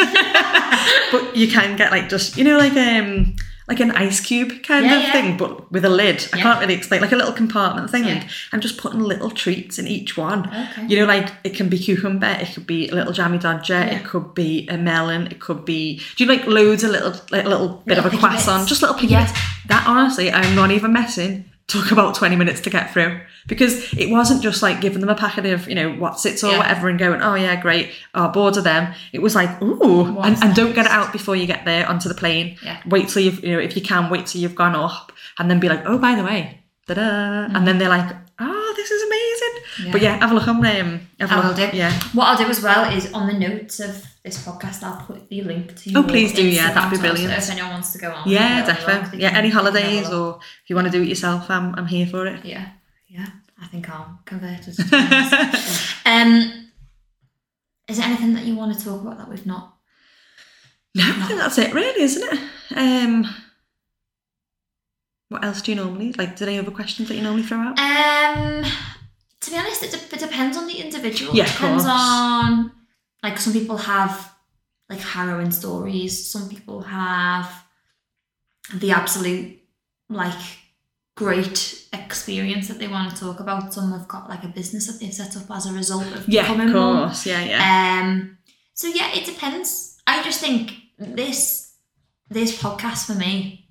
but 1.11 1.35
you 1.35 1.47
can 1.47 1.75
get 1.77 1.91
like 1.91 2.09
just 2.09 2.37
you 2.37 2.43
know 2.43 2.57
like 2.57 2.73
um 2.73 3.35
like 3.67 3.79
an 3.81 3.91
ice 3.91 4.19
cube 4.19 4.63
kind 4.63 4.83
Yeah, 4.85 4.97
of 4.97 5.03
yeah. 5.03 5.11
thing, 5.11 5.37
but 5.37 5.71
with 5.71 5.85
a 5.85 5.89
lid. 5.89 6.27
I 6.33 6.41
can't 6.41 6.59
really 6.59 6.73
explain, 6.73 7.01
like 7.01 7.11
a 7.11 7.15
little 7.15 7.33
compartment 7.33 7.91
thing, 7.91 8.03
Yeah. 8.03 8.27
and 8.51 8.63
just 8.63 8.79
putting 8.79 8.99
little 8.99 9.29
treats 9.29 9.77
in 9.77 9.85
each 9.85 10.17
one. 10.17 10.47
Okay. 10.47 10.87
You 10.87 10.97
know, 10.97 11.05
like 11.05 11.29
it 11.43 11.51
can 11.55 11.69
be 11.69 11.77
cucumber, 11.77 12.25
it 12.41 12.51
could 12.51 12.65
be 12.65 12.89
a 12.89 12.95
little 12.95 13.13
jammy 13.13 13.37
dodger, 13.37 13.73
Yeah. 13.75 13.99
it 13.99 14.05
could 14.05 14.33
be 14.33 14.67
a 14.69 14.75
melon, 14.77 15.27
it 15.27 15.39
could 15.39 15.65
be. 15.65 16.01
Do 16.15 16.23
you 16.23 16.27
like 16.27 16.47
loads 16.47 16.83
of 16.83 16.89
little, 16.89 17.11
like 17.29 17.45
a 17.45 17.47
little 17.49 17.83
bit 17.85 17.97
Little 17.97 18.07
of 18.07 18.13
a 18.15 18.17
croissant, 18.17 18.61
bits. 18.61 18.69
just 18.69 18.81
little 18.81 18.97
piggy 18.97 19.13
Yeah. 19.13 19.27
bits. 19.27 19.39
That 19.67 19.83
honestly, 19.85 20.31
I'm 20.31 20.55
not 20.55 20.71
even 20.71 20.91
messing. 20.91 21.45
Took 21.69 21.91
about 21.91 22.15
20 22.15 22.35
minutes 22.35 22.61
to 22.61 22.69
get 22.71 22.91
through 22.91 23.21
because 23.47 23.93
it 23.93 24.09
wasn't 24.09 24.41
just 24.41 24.61
like 24.63 24.81
giving 24.81 25.01
them 25.01 25.09
a 25.09 25.15
packet 25.15 25.45
of, 25.45 25.69
you 25.69 25.75
know, 25.75 25.91
what's 25.93 26.25
it 26.25 26.43
or 26.43 26.49
Yeah. 26.51 26.57
whatever 26.57 26.89
and 26.89 26.97
going, 26.97 27.21
oh 27.21 27.35
yeah, 27.35 27.55
great, 27.61 27.91
oh, 28.15 28.27
bored 28.29 28.57
of 28.57 28.63
them. 28.63 28.93
It 29.13 29.21
was 29.21 29.35
like, 29.35 29.61
ooh, 29.61 30.19
and, 30.19 30.35
and 30.43 30.55
don't 30.55 30.73
get 30.73 30.85
it 30.87 30.91
out 30.91 31.13
before 31.13 31.35
you 31.35 31.45
get 31.45 31.65
there 31.65 31.87
onto 31.87 32.09
the 32.09 32.15
plane. 32.15 32.57
Yeah. 32.63 32.81
Wait 32.87 33.07
till 33.09 33.21
you've, 33.21 33.43
you 33.43 33.51
know, 33.53 33.59
if 33.59 33.75
you 33.75 33.83
can, 33.83 34.09
wait 34.09 34.25
till 34.25 34.41
you've 34.41 34.55
gone 34.55 34.75
up 34.75 35.11
and 35.37 35.49
then 35.49 35.59
be 35.59 35.69
like, 35.69 35.83
oh, 35.85 35.97
by 35.99 36.15
the 36.15 36.23
way, 36.23 36.59
da-da. 36.87 37.01
And 37.55 37.67
then 37.67 37.77
they're 37.77 37.87
like, 37.89 38.15
oh, 38.39 38.73
this 38.75 38.89
is 38.89 39.01
amazing. 39.03 39.38
But 39.91 40.01
yeah, 40.01 40.17
have 40.17 40.31
a 40.31 40.35
look 40.35 40.47
on 40.47 40.57
um, 40.57 41.07
have 41.19 41.31
a 41.31 41.33
I 41.33 41.47
will 41.47 41.55
do. 41.55 41.69
Yeah. 41.75 41.91
What 42.13 42.25
I'll 42.27 42.37
do 42.37 42.45
as 42.49 42.61
well 42.61 42.91
is 42.95 43.11
on 43.13 43.27
the 43.27 43.33
notes 43.33 43.79
of 43.79 44.05
this 44.23 44.45
podcast, 44.45 44.83
I'll 44.83 45.05
put 45.05 45.29
the 45.29 45.41
link 45.41 45.75
to. 45.77 45.89
You. 45.89 45.97
Oh, 45.99 46.03
please 46.03 46.33
do, 46.33 46.45
yeah, 46.47 46.73
that'd 46.73 46.91
be 46.91 46.97
brilliant. 46.97 47.33
If 47.33 47.49
anyone 47.49 47.71
wants 47.71 47.91
to 47.93 47.97
go 47.99 48.11
on, 48.11 48.27
Yeah, 48.29 48.39
they 48.39 48.45
can 48.45 48.55
have 48.55 48.65
a 48.67 48.69
look, 48.69 48.87
definitely. 48.87 49.17
they 49.19 49.23
Yeah, 49.23 49.29
any 49.37 49.49
they 49.49 49.53
have 49.53 49.63
holidays 49.63 50.09
or 50.09 50.39
if 50.63 50.69
you 50.69 50.75
want 50.75 50.87
to 50.87 50.91
do 50.91 51.01
it 51.01 51.07
yourself, 51.07 51.49
I'm 51.49 51.73
I'm 51.75 51.85
here 51.87 52.07
for 52.07 52.25
it. 52.27 52.43
Yeah, 52.45 52.69
yeah. 53.07 53.27
I 53.61 53.67
think 53.67 53.89
I'll 53.89 54.19
convert 54.25 54.67
us. 54.67 54.79
um, 56.05 56.69
is 57.87 57.97
there 57.97 58.05
anything 58.05 58.33
that 58.33 58.45
you 58.45 58.55
want 58.55 58.77
to 58.77 58.83
talk 58.83 59.01
about 59.01 59.17
that 59.17 59.29
we've 59.29 59.45
not? 59.45 59.75
No, 60.95 61.03
I 61.05 61.25
think 61.27 61.39
that's 61.39 61.57
it, 61.57 61.73
really, 61.73 62.01
isn't 62.01 62.33
it? 62.33 62.39
Um, 62.75 63.25
what 65.29 65.43
else 65.43 65.61
do 65.61 65.71
you 65.71 65.75
normally 65.75 66.13
like? 66.13 66.35
Do 66.35 66.45
any 66.45 66.57
other 66.57 66.71
questions 66.71 67.07
that 67.09 67.15
you 67.15 67.21
normally 67.21 67.43
throw 67.43 67.59
out? 67.59 67.77
Um, 67.79 68.65
to 69.41 69.51
be 69.51 69.57
honest, 69.57 69.83
it, 69.83 69.91
de- 69.91 70.15
it 70.15 70.19
depends 70.19 70.57
on 70.57 70.67
the 70.67 70.77
individual. 70.79 71.33
Yeah, 71.35 71.43
it 71.45 71.47
depends 71.47 71.85
on 71.87 72.71
like 73.23 73.37
some 73.37 73.53
people 73.53 73.77
have 73.77 74.33
like 74.89 74.99
harrowing 74.99 75.51
stories. 75.51 76.29
Some 76.29 76.49
people 76.49 76.81
have 76.81 77.49
the 78.73 78.91
absolute 78.91 79.59
like 80.09 80.39
great 81.15 81.85
experience 81.93 82.67
that 82.67 82.79
they 82.79 82.87
want 82.87 83.13
to 83.13 83.19
talk 83.19 83.39
about. 83.39 83.73
Some 83.73 83.91
have 83.91 84.07
got 84.07 84.29
like 84.29 84.43
a 84.43 84.47
business 84.47 84.87
that 84.87 84.99
they've 84.99 85.13
set 85.13 85.35
up 85.37 85.49
as 85.51 85.65
a 85.65 85.73
result 85.73 86.05
of 86.13 86.27
yeah, 86.27 86.41
becoming 86.43 86.69
of 86.69 86.73
course. 86.73 87.25
Yeah, 87.25 87.43
yeah. 87.43 88.01
Um, 88.01 88.37
so 88.73 88.87
yeah, 88.87 89.11
it 89.13 89.25
depends. 89.25 89.97
I 90.07 90.23
just 90.23 90.39
think 90.41 90.73
this 90.97 91.73
this 92.29 92.61
podcast 92.61 93.05
for 93.05 93.15
me 93.15 93.67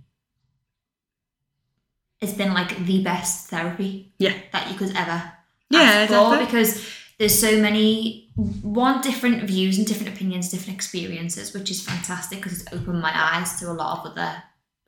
has 2.20 2.34
been 2.34 2.52
like 2.52 2.76
the 2.84 3.02
best 3.04 3.48
therapy 3.48 4.12
Yeah. 4.18 4.34
that 4.52 4.70
you 4.70 4.76
could 4.76 4.96
ever 4.96 5.32
Yeah, 5.70 6.06
definitely. 6.06 6.46
because 6.46 6.86
there's 7.18 7.38
so 7.38 7.60
many 7.60 8.30
one 8.62 9.00
different 9.00 9.42
views 9.44 9.78
and 9.78 9.86
different 9.86 10.14
opinions, 10.14 10.48
different 10.50 10.74
experiences, 10.74 11.52
which 11.52 11.70
is 11.70 11.82
fantastic 11.82 12.38
because 12.40 12.60
it's 12.62 12.72
opened 12.72 13.00
my 13.00 13.12
eyes 13.14 13.58
to 13.60 13.70
a 13.70 13.72
lot 13.74 13.98
of 13.98 14.12
other 14.12 14.42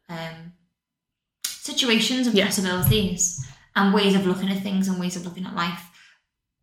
um, 0.08 0.52
situations 1.44 2.26
and 2.26 2.36
Yeah. 2.36 2.46
possibilities 2.46 3.44
and 3.76 3.92
ways 3.94 4.14
of 4.14 4.26
looking 4.26 4.50
at 4.50 4.62
things 4.62 4.88
and 4.88 4.98
ways 5.00 5.16
of 5.16 5.24
looking 5.24 5.46
at 5.46 5.54
life. 5.54 5.82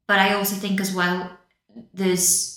But 0.08 0.20
I 0.20 0.34
also 0.34 0.56
think 0.56 0.80
as 0.82 0.94
well, 0.94 1.38
there's 1.94 2.56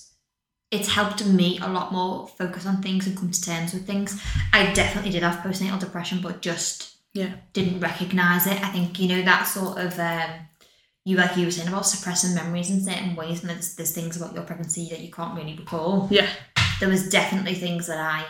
it's 0.71 0.89
helped 0.89 1.27
me 1.27 1.59
a 1.59 1.67
lot 1.67 1.91
more 1.93 2.29
focus 2.29 2.65
on 2.65 2.81
things 2.81 3.05
and 3.05 3.17
come 3.19 3.33
to 3.33 3.43
terms 3.43 3.75
with 3.75 3.85
things. 3.89 4.23
I 4.53 4.73
definitely 4.73 5.11
did 5.11 5.25
have 5.25 5.41
postnatal 5.45 5.81
depression, 5.81 6.21
but 6.23 6.43
just 6.43 6.95
Yeah. 7.13 7.33
didn't 7.53 7.81
recognize 7.81 8.47
it. 8.47 8.63
I 8.63 8.69
think 8.71 9.01
you 9.01 9.09
know 9.09 9.23
that 9.23 9.45
sort 9.49 9.79
of 9.79 9.99
um, 9.99 10.31
you 11.11 11.17
like 11.17 11.37
you 11.37 11.45
were 11.47 11.51
saying 11.51 11.69
about 11.69 11.87
suppressing 11.87 12.35
memories 12.35 12.71
in 12.71 12.83
certain 12.85 13.15
ways, 13.17 13.41
and 13.41 13.51
there's, 13.51 13.75
there's 13.77 13.93
things 13.93 14.17
about 14.17 14.35
your 14.35 14.45
pregnancy 14.45 14.89
that 14.91 15.01
you 15.01 15.11
can't 15.11 15.37
really 15.37 15.57
recall. 15.57 16.09
Yeah. 16.11 16.29
There 16.79 16.89
was 16.89 17.09
definitely 17.09 17.55
things 17.55 17.87
that 17.89 17.99
I 17.99 18.25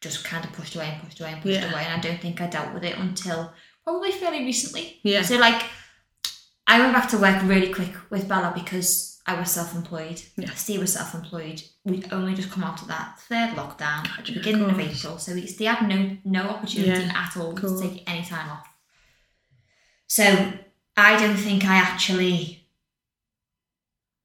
just 0.00 0.24
kind 0.24 0.44
of 0.44 0.52
pushed 0.52 0.74
away 0.74 0.86
and 0.92 1.02
pushed 1.02 1.20
away 1.20 1.32
and 1.32 1.42
pushed 1.42 1.60
Yeah. 1.60 1.70
away, 1.72 1.84
and 1.84 1.94
I 1.94 2.00
don't 2.00 2.20
think 2.20 2.40
I 2.40 2.46
dealt 2.48 2.72
with 2.74 2.84
it 2.84 2.96
until 2.96 3.52
probably 3.84 4.10
fairly 4.12 4.44
recently. 4.44 4.98
Yeah. 5.02 5.22
So 5.22 5.36
like, 5.36 5.62
I 6.66 6.78
went 6.80 6.92
back 6.94 7.08
to 7.10 7.18
work 7.18 7.42
really 7.44 7.72
quick 7.72 7.92
with 8.10 8.28
Bella 8.28 8.52
because 8.54 9.20
I 9.26 9.38
was 9.38 9.50
self-employed. 9.50 10.20
Yeah. 10.36 10.50
Steve 10.54 10.80
was 10.80 10.92
self-employed. 10.94 11.62
We'd 11.84 12.12
only 12.12 12.34
just 12.34 12.50
come 12.50 12.64
out 12.64 12.82
of 12.82 12.88
that 12.88 13.18
third 13.28 13.50
lockdown 13.50 14.04
at 14.18 14.24
the 14.26 14.32
Gotcha, 14.32 14.32
of 14.32 14.38
beginning 14.38 14.70
of. 14.70 14.80
April, 14.80 15.18
so 15.18 15.34
he, 15.34 15.42
they 15.58 15.66
had 15.66 15.86
no 15.88 16.16
no 16.24 16.42
opportunity 16.48 17.02
Yeah, 17.04 17.12
at 17.14 17.36
all 17.36 17.54
cool. 17.54 17.78
to 17.80 17.88
take 17.88 18.02
any 18.10 18.24
time 18.24 18.48
off. 18.50 18.66
So 20.08 20.52
I 20.96 21.18
don't 21.18 21.36
think 21.36 21.64
I 21.64 21.76
actually 21.76 22.66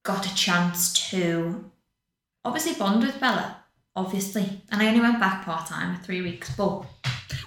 got 0.04 0.26
a 0.26 0.36
chance 0.36 0.94
to 1.12 1.70
obviously 2.46 2.74
bond 2.74 3.04
with 3.04 3.20
Bella, 3.20 3.58
obviously, 3.96 4.62
and 4.72 4.82
I 4.82 4.88
only 4.88 5.00
went 5.02 5.20
back 5.20 5.44
part 5.46 5.68
time 5.68 5.96
for 5.98 6.04
three 6.04 6.22
weeks, 6.22 6.54
but 6.56 6.86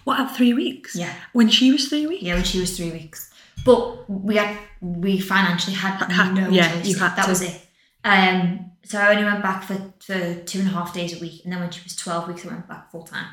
What 0.05 0.21
at 0.21 0.37
three 0.37 0.53
weeks? 0.55 0.95
yeah, 0.97 1.15
When 1.33 1.49
she 1.49 1.73
was 1.73 1.89
three 1.89 2.07
weeks? 2.07 2.23
yeah, 2.23 2.35
when 2.35 2.45
she 2.45 2.61
was 2.61 2.77
three 2.77 2.91
weeks. 2.91 3.31
But 3.65 4.09
we 4.11 4.37
had 4.37 4.57
we 4.81 5.21
financially 5.21 5.77
had 5.77 5.97
Had- 6.11 6.35
no 6.35 6.49
yeah, 6.49 6.73
choice. 6.73 6.87
you 6.87 6.97
had 6.99 7.15
that 7.17 7.25
to. 7.25 7.31
was 7.31 7.43
it. 7.43 7.67
Um, 8.05 8.71
so 8.85 8.99
I 8.99 9.11
only 9.11 9.25
went 9.25 9.43
back 9.43 9.63
for, 9.65 9.75
for 10.01 10.35
two 10.45 10.61
and 10.61 10.69
a 10.69 10.73
half 10.73 10.95
days 10.95 11.15
a 11.15 11.21
week, 11.21 11.43
and 11.45 11.53
then 11.53 11.61
when 11.61 11.71
she 11.71 11.83
was 11.85 11.95
twelve 11.95 12.27
weeks, 12.27 12.45
I 12.47 12.49
went 12.49 12.67
back 12.67 12.91
full 12.91 13.03
time. 13.05 13.27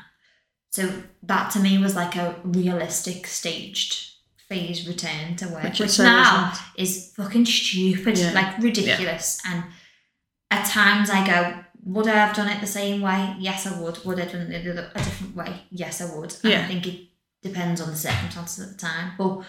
So 0.70 1.02
that 1.22 1.50
to 1.52 1.60
me 1.60 1.78
was 1.78 1.96
like 1.96 2.16
a 2.16 2.38
realistic 2.44 3.26
staged 3.26 4.07
phase 4.48 4.86
return 4.88 5.36
to 5.36 5.48
work, 5.48 5.64
Which 5.64 5.80
which, 5.80 5.98
now 5.98 6.52
isn't 6.52 6.88
is 6.96 7.12
fucking 7.14 7.44
stupid, 7.46 8.18
Yeah. 8.18 8.32
like 8.32 8.58
ridiculous. 8.58 9.40
And 9.46 9.64
at 10.50 10.66
times 10.66 11.10
I 11.10 11.26
go, 11.26 11.64
would 11.84 12.06
I 12.08 12.14
have 12.14 12.34
done 12.34 12.48
it 12.48 12.60
the 12.60 12.66
same 12.66 13.00
way? 13.02 13.36
Yes, 13.38 13.66
I 13.66 13.78
would. 13.80 14.04
Would 14.04 14.18
I 14.18 14.22
have 14.24 14.32
done 14.32 14.50
it 14.52 14.66
a 14.66 14.90
different 14.98 15.36
way? 15.36 15.62
Yes, 15.70 16.00
I 16.00 16.14
would. 16.16 16.34
And 16.42 16.52
Yeah. 16.52 16.64
I 16.64 16.66
think 16.68 16.86
it 16.86 17.00
depends 17.42 17.80
on 17.80 17.90
the 17.90 17.96
circumstances 17.96 18.64
at 18.64 18.70
the 18.72 18.78
time. 18.78 19.12
But 19.18 19.42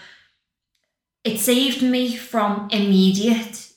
it 1.24 1.38
saved 1.38 1.82
me 1.82 2.16
from 2.16 2.68
immediate 2.70 3.68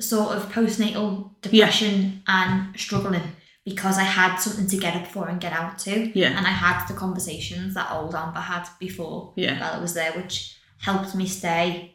sort 0.00 0.36
of 0.36 0.50
postnatal 0.52 1.30
depression 1.40 2.22
and 2.28 2.78
struggling 2.78 3.32
because 3.68 3.96
I 3.98 4.02
had 4.20 4.36
something 4.36 4.66
to 4.68 4.76
get 4.78 4.94
up 4.96 5.06
for 5.06 5.28
and 5.28 5.40
get 5.40 5.52
out 5.52 5.78
to. 5.80 5.94
Yeah. 6.18 6.36
And 6.36 6.46
I 6.46 6.50
had 6.66 6.86
the 6.86 6.94
conversations 6.94 7.74
that 7.74 7.90
old 7.92 8.14
Amber 8.14 8.40
had 8.40 8.64
before 8.78 9.32
Yeah. 9.36 9.58
Bella 9.58 9.80
was 9.80 9.94
there, 9.94 10.12
which 10.12 10.56
helped 10.80 11.14
me 11.14 11.26
stay 11.26 11.94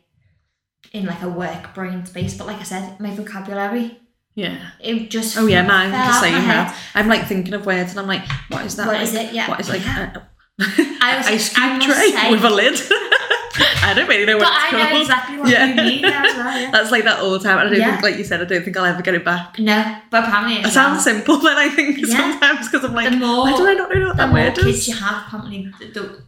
in 0.91 1.05
like 1.05 1.21
a 1.23 1.29
work 1.29 1.73
brain 1.73 2.05
space. 2.05 2.37
But 2.37 2.47
like 2.47 2.59
I 2.59 2.63
said, 2.63 2.99
my 2.99 3.11
vocabulary, 3.15 3.97
Yeah. 4.35 4.57
it 4.79 5.09
just 5.09 5.37
Oh 5.37 5.47
yeah, 5.47 5.65
fell 5.65 5.89
the 5.91 6.19
same 6.21 6.33
my 6.33 6.39
now. 6.39 6.63
head. 6.65 6.75
I'm 6.95 7.07
like 7.07 7.25
thinking 7.27 7.53
of 7.53 7.65
words 7.65 7.91
and 7.91 7.99
I'm 8.01 8.07
like, 8.07 8.25
what 8.49 8.65
is 8.65 8.75
that? 8.75 8.87
What 8.87 8.95
like? 8.97 9.03
is 9.03 9.13
it? 9.15 9.33
Yeah. 9.33 9.49
What 9.49 9.59
is 9.59 9.69
like 9.69 9.83
Yeah. 9.83 10.11
uh, 10.15 10.65
I 11.01 11.17
was- 11.17 11.27
ice 11.35 11.53
I 11.57 11.79
tray 11.79 12.11
say- 12.11 12.31
with 12.31 12.43
a 12.43 12.49
lid? 12.49 12.75
I 13.83 13.93
don't 13.95 14.07
really 14.07 14.25
know 14.25 14.37
what 14.37 14.45
But 14.45 14.53
it's 14.63 14.73
I 14.73 14.77
know 14.83 14.89
called. 14.89 15.01
exactly 15.01 15.37
what 15.37 15.49
Yeah. 15.49 15.65
you 15.65 15.75
mean 15.75 16.01
now 16.01 16.25
as 16.25 16.35
well. 16.35 16.59
Yeah. 16.61 16.71
That's 16.71 16.91
like 16.91 17.03
that 17.03 17.19
all 17.19 17.31
the 17.31 17.39
time. 17.39 17.57
I 17.59 17.63
don't 17.65 17.75
Yeah. 17.75 17.91
think, 17.91 18.03
like 18.03 18.17
you 18.17 18.23
said, 18.23 18.41
I 18.41 18.45
don't 18.45 18.63
think 18.63 18.75
I'll 18.77 18.85
ever 18.85 19.01
get 19.01 19.13
it 19.13 19.23
back. 19.25 19.59
No, 19.59 19.97
but 20.09 20.23
apparently 20.23 20.57
It 20.59 20.65
it's 20.65 20.73
sounds 20.73 21.03
simple, 21.03 21.37
then 21.37 21.57
I 21.57 21.69
think 21.69 21.97
Yeah. 21.99 22.15
sometimes 22.17 22.69
because 22.69 22.83
I'm 22.85 22.93
like, 22.95 23.09
The 23.11 23.17
more- 23.17 23.43
why 23.43 23.55
do 23.57 23.67
I 23.67 23.73
not 23.75 23.93
know 23.93 24.07
what 24.07 24.17
the 24.17 24.23
that 24.23 24.29
more 24.29 24.39
word 24.39 24.55
kids 24.55 24.67
is? 24.67 24.87
you 24.87 24.95
have, 24.95 25.23
apparently, 25.27 25.71
the, 25.79 25.85
the, 25.87 26.21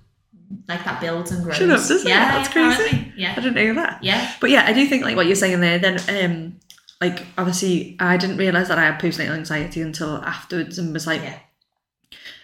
like 0.67 0.83
that 0.85 1.01
builds 1.01 1.31
and 1.31 1.43
grows. 1.43 1.57
Shut 1.57 1.69
up, 1.69 1.77
does 1.77 1.91
it? 1.91 2.07
yeah, 2.07 2.31
That's 2.43 2.47
yeah, 2.47 2.53
crazy. 2.75 2.83
apparently. 2.83 3.11
I 3.11 3.13
Yeah, 3.17 3.35
didn't 3.35 3.55
know 3.55 3.73
that. 3.81 3.99
yeah, 4.03 4.31
But 4.39 4.49
yeah, 4.51 4.65
I 4.67 4.73
do 4.73 4.85
think 4.85 5.03
like 5.03 5.15
what 5.15 5.25
you're 5.25 5.35
saying 5.35 5.59
there. 5.61 5.79
Then, 5.79 5.99
um, 6.23 6.55
like 7.01 7.25
obviously, 7.37 7.95
I 7.99 8.17
didn't 8.17 8.37
realize 8.37 8.67
that 8.67 8.77
I 8.77 8.83
had 8.85 8.99
postnatal 9.01 9.31
anxiety 9.35 9.81
until 9.81 10.17
afterwards, 10.23 10.77
and 10.77 10.93
was 10.93 11.07
like, 11.07 11.21
yeah. 11.23 11.37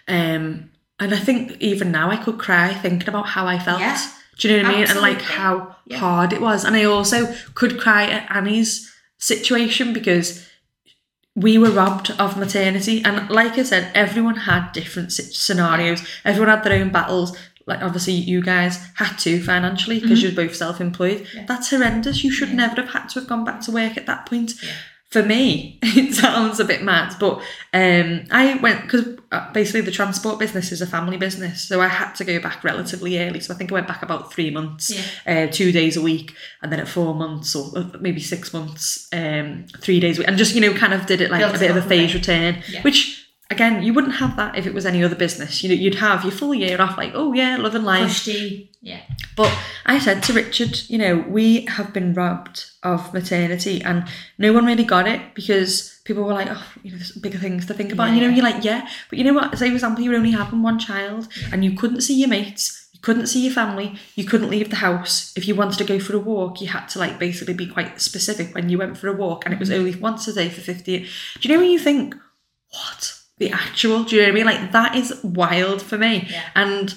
um, 0.08 0.70
and 1.00 1.14
I 1.14 1.18
think 1.18 1.52
even 1.60 1.90
now 1.90 2.10
I 2.10 2.16
could 2.16 2.38
cry 2.38 2.74
thinking 2.74 3.08
about 3.08 3.26
how 3.28 3.46
I 3.46 3.58
felt. 3.58 3.80
Yeah. 3.80 3.98
Do 4.38 4.48
you 4.48 4.56
know 4.56 4.62
what 4.68 4.74
I 4.74 4.78
mean? 4.78 4.88
And 4.90 5.00
like 5.00 5.20
how 5.22 5.76
Yeah. 5.86 5.98
hard 5.98 6.32
it 6.32 6.40
was, 6.40 6.64
and 6.64 6.74
I 6.76 6.84
also 6.84 7.34
could 7.54 7.78
cry 7.80 8.04
at 8.06 8.30
Annie's 8.34 8.90
situation 9.18 9.92
because 9.92 10.46
we 11.34 11.56
were 11.58 11.70
robbed 11.70 12.10
of 12.18 12.36
maternity, 12.36 13.02
and 13.04 13.30
like 13.30 13.56
I 13.58 13.62
said, 13.62 13.90
everyone 13.94 14.36
had 14.36 14.72
different 14.72 15.12
scenarios. 15.12 16.02
Everyone 16.24 16.48
had 16.50 16.64
their 16.64 16.78
own 16.80 16.90
battles. 16.90 17.36
Like 17.66 17.80
obviously, 17.82 18.14
you 18.14 18.42
guys 18.42 18.78
had 18.96 19.16
to 19.20 19.40
financially 19.42 20.00
because 20.00 20.22
you're 20.22 20.32
both 20.32 20.54
self-employed. 20.56 21.20
Mm-hmm. 21.22 21.36
Yeah. 21.38 21.44
That's 21.46 21.70
horrendous. 21.70 22.24
You 22.24 22.30
should 22.32 22.48
Yeah. 22.50 22.56
never 22.56 22.76
have 22.82 22.90
had 22.90 23.08
to 23.10 23.20
have 23.20 23.28
gone 23.28 23.44
back 23.44 23.60
to 23.62 23.70
work 23.70 23.96
at 23.96 24.06
that 24.06 24.26
point. 24.26 24.52
For 25.12 25.22
me 25.22 25.78
it 25.82 26.14
sounds 26.14 26.58
a 26.58 26.64
bit 26.64 26.82
mad 26.82 27.14
but 27.20 27.34
um 27.74 28.24
i 28.30 28.54
went 28.62 28.82
because 28.82 29.04
basically 29.52 29.82
the 29.82 29.90
transport 29.90 30.38
business 30.38 30.72
is 30.72 30.80
a 30.80 30.86
family 30.86 31.16
business 31.18 31.62
so 31.68 31.80
i 31.82 31.86
had 31.88 32.12
to 32.14 32.24
go 32.24 32.40
back 32.40 32.64
relatively 32.64 33.18
early 33.18 33.38
so 33.38 33.52
i 33.52 33.56
think 33.56 33.70
i 33.70 33.74
went 33.74 33.86
back 33.86 34.02
about 34.02 34.32
three 34.32 34.50
months 34.50 34.90
uh, 35.26 35.46
two 35.48 35.70
days 35.70 35.96
a 35.96 36.02
week 36.02 36.34
and 36.62 36.72
then 36.72 36.80
at 36.80 36.88
four 36.88 37.14
months 37.14 37.54
or 37.54 37.70
uh, 37.78 37.84
maybe 38.00 38.20
six 38.20 38.52
months 38.54 39.08
um 39.12 39.66
three 39.80 40.00
days 40.00 40.16
a 40.16 40.20
week 40.20 40.28
and 40.28 40.38
just 40.38 40.54
you 40.54 40.60
know 40.62 40.72
kind 40.72 40.94
of 40.94 41.04
did 41.06 41.20
it 41.20 41.30
like 41.30 41.40
Built 41.40 41.56
a 41.56 41.58
bit 41.58 41.70
of 41.70 41.76
a 41.76 41.82
phase 41.82 42.14
return 42.14 42.62
Yeah. 42.68 42.82
which 42.82 43.21
again 43.52 43.82
you 43.82 43.92
wouldn't 43.94 44.16
have 44.22 44.34
that 44.36 44.56
if 44.58 44.66
it 44.66 44.74
was 44.74 44.86
any 44.86 45.00
other 45.04 45.14
business 45.24 45.62
you 45.62 45.68
know 45.68 45.74
you'd 45.82 45.94
have 46.08 46.24
your 46.24 46.32
full 46.40 46.54
year 46.54 46.80
off 46.80 46.96
like 46.96 47.12
oh 47.14 47.32
yeah 47.32 47.56
loving 47.56 47.84
life 47.84 48.08
Cushy. 48.08 48.68
Yeah, 48.84 49.02
but 49.36 49.56
I 49.86 50.00
said 50.00 50.24
to 50.24 50.32
Richard, 50.32 50.74
you 50.88 50.98
know, 50.98 51.24
we 51.28 51.66
have 51.66 51.92
been 51.92 52.14
robbed 52.14 52.58
of 52.82 53.14
maternity 53.14 53.80
and 53.80 54.08
no 54.38 54.52
one 54.52 54.66
really 54.66 54.82
got 54.82 55.06
it 55.06 55.20
because 55.36 56.00
people 56.04 56.24
were 56.24 56.32
like, 56.32 56.48
oh, 56.50 56.66
you 56.82 56.90
know, 56.90 56.96
there's 56.96 57.12
bigger 57.12 57.38
things 57.38 57.64
to 57.66 57.74
think 57.74 57.92
about. 57.92 58.08
And 58.08 58.16
you 58.16 58.22
know, 58.24 58.34
you're 58.34 58.42
like, 58.50 58.64
yeah. 58.64 58.88
But 59.08 59.18
you 59.18 59.24
know 59.24 59.34
what? 59.34 59.56
Say, 59.56 59.68
for 59.68 59.74
example, 59.74 60.02
you're 60.02 60.16
only 60.16 60.32
having 60.32 60.64
one 60.64 60.80
child 60.80 61.28
and 61.52 61.64
you 61.64 61.76
couldn't 61.76 62.00
see 62.00 62.18
your 62.18 62.28
mates, 62.28 62.88
you 62.92 62.98
couldn't 63.02 63.28
see 63.28 63.44
your 63.44 63.54
family, 63.54 63.94
you 64.16 64.24
couldn't 64.24 64.50
leave 64.50 64.70
the 64.70 64.82
house. 64.88 65.32
If 65.36 65.46
you 65.46 65.54
wanted 65.54 65.78
to 65.78 65.84
go 65.84 66.00
for 66.00 66.16
a 66.16 66.24
walk, 66.32 66.60
you 66.60 66.66
had 66.66 66.86
to 66.86 66.98
like 66.98 67.20
basically 67.20 67.54
be 67.54 67.68
quite 67.68 68.00
specific 68.00 68.52
when 68.52 68.68
you 68.68 68.78
went 68.78 68.98
for 68.98 69.06
a 69.06 69.12
walk 69.12 69.44
and 69.44 69.54
it 69.54 69.60
was 69.60 69.70
Mm-hmm. 69.70 69.78
only 69.78 69.94
once 69.94 70.26
a 70.26 70.32
day 70.32 70.48
for 70.48 70.60
50. 70.60 70.98
Do 70.98 71.06
you 71.42 71.54
know 71.54 71.60
when 71.60 71.70
you 71.70 71.78
think, 71.78 72.16
what? 72.70 73.16
The 73.42 73.50
actual, 73.50 74.04
do 74.04 74.14
you 74.14 74.22
know 74.22 74.28
what 74.28 74.30
I 74.30 74.34
mean? 74.36 74.46
Like 74.46 74.70
that 74.70 74.94
is 74.94 75.18
wild 75.24 75.82
for 75.82 75.98
me. 75.98 76.28
Yeah. 76.30 76.44
And 76.54 76.94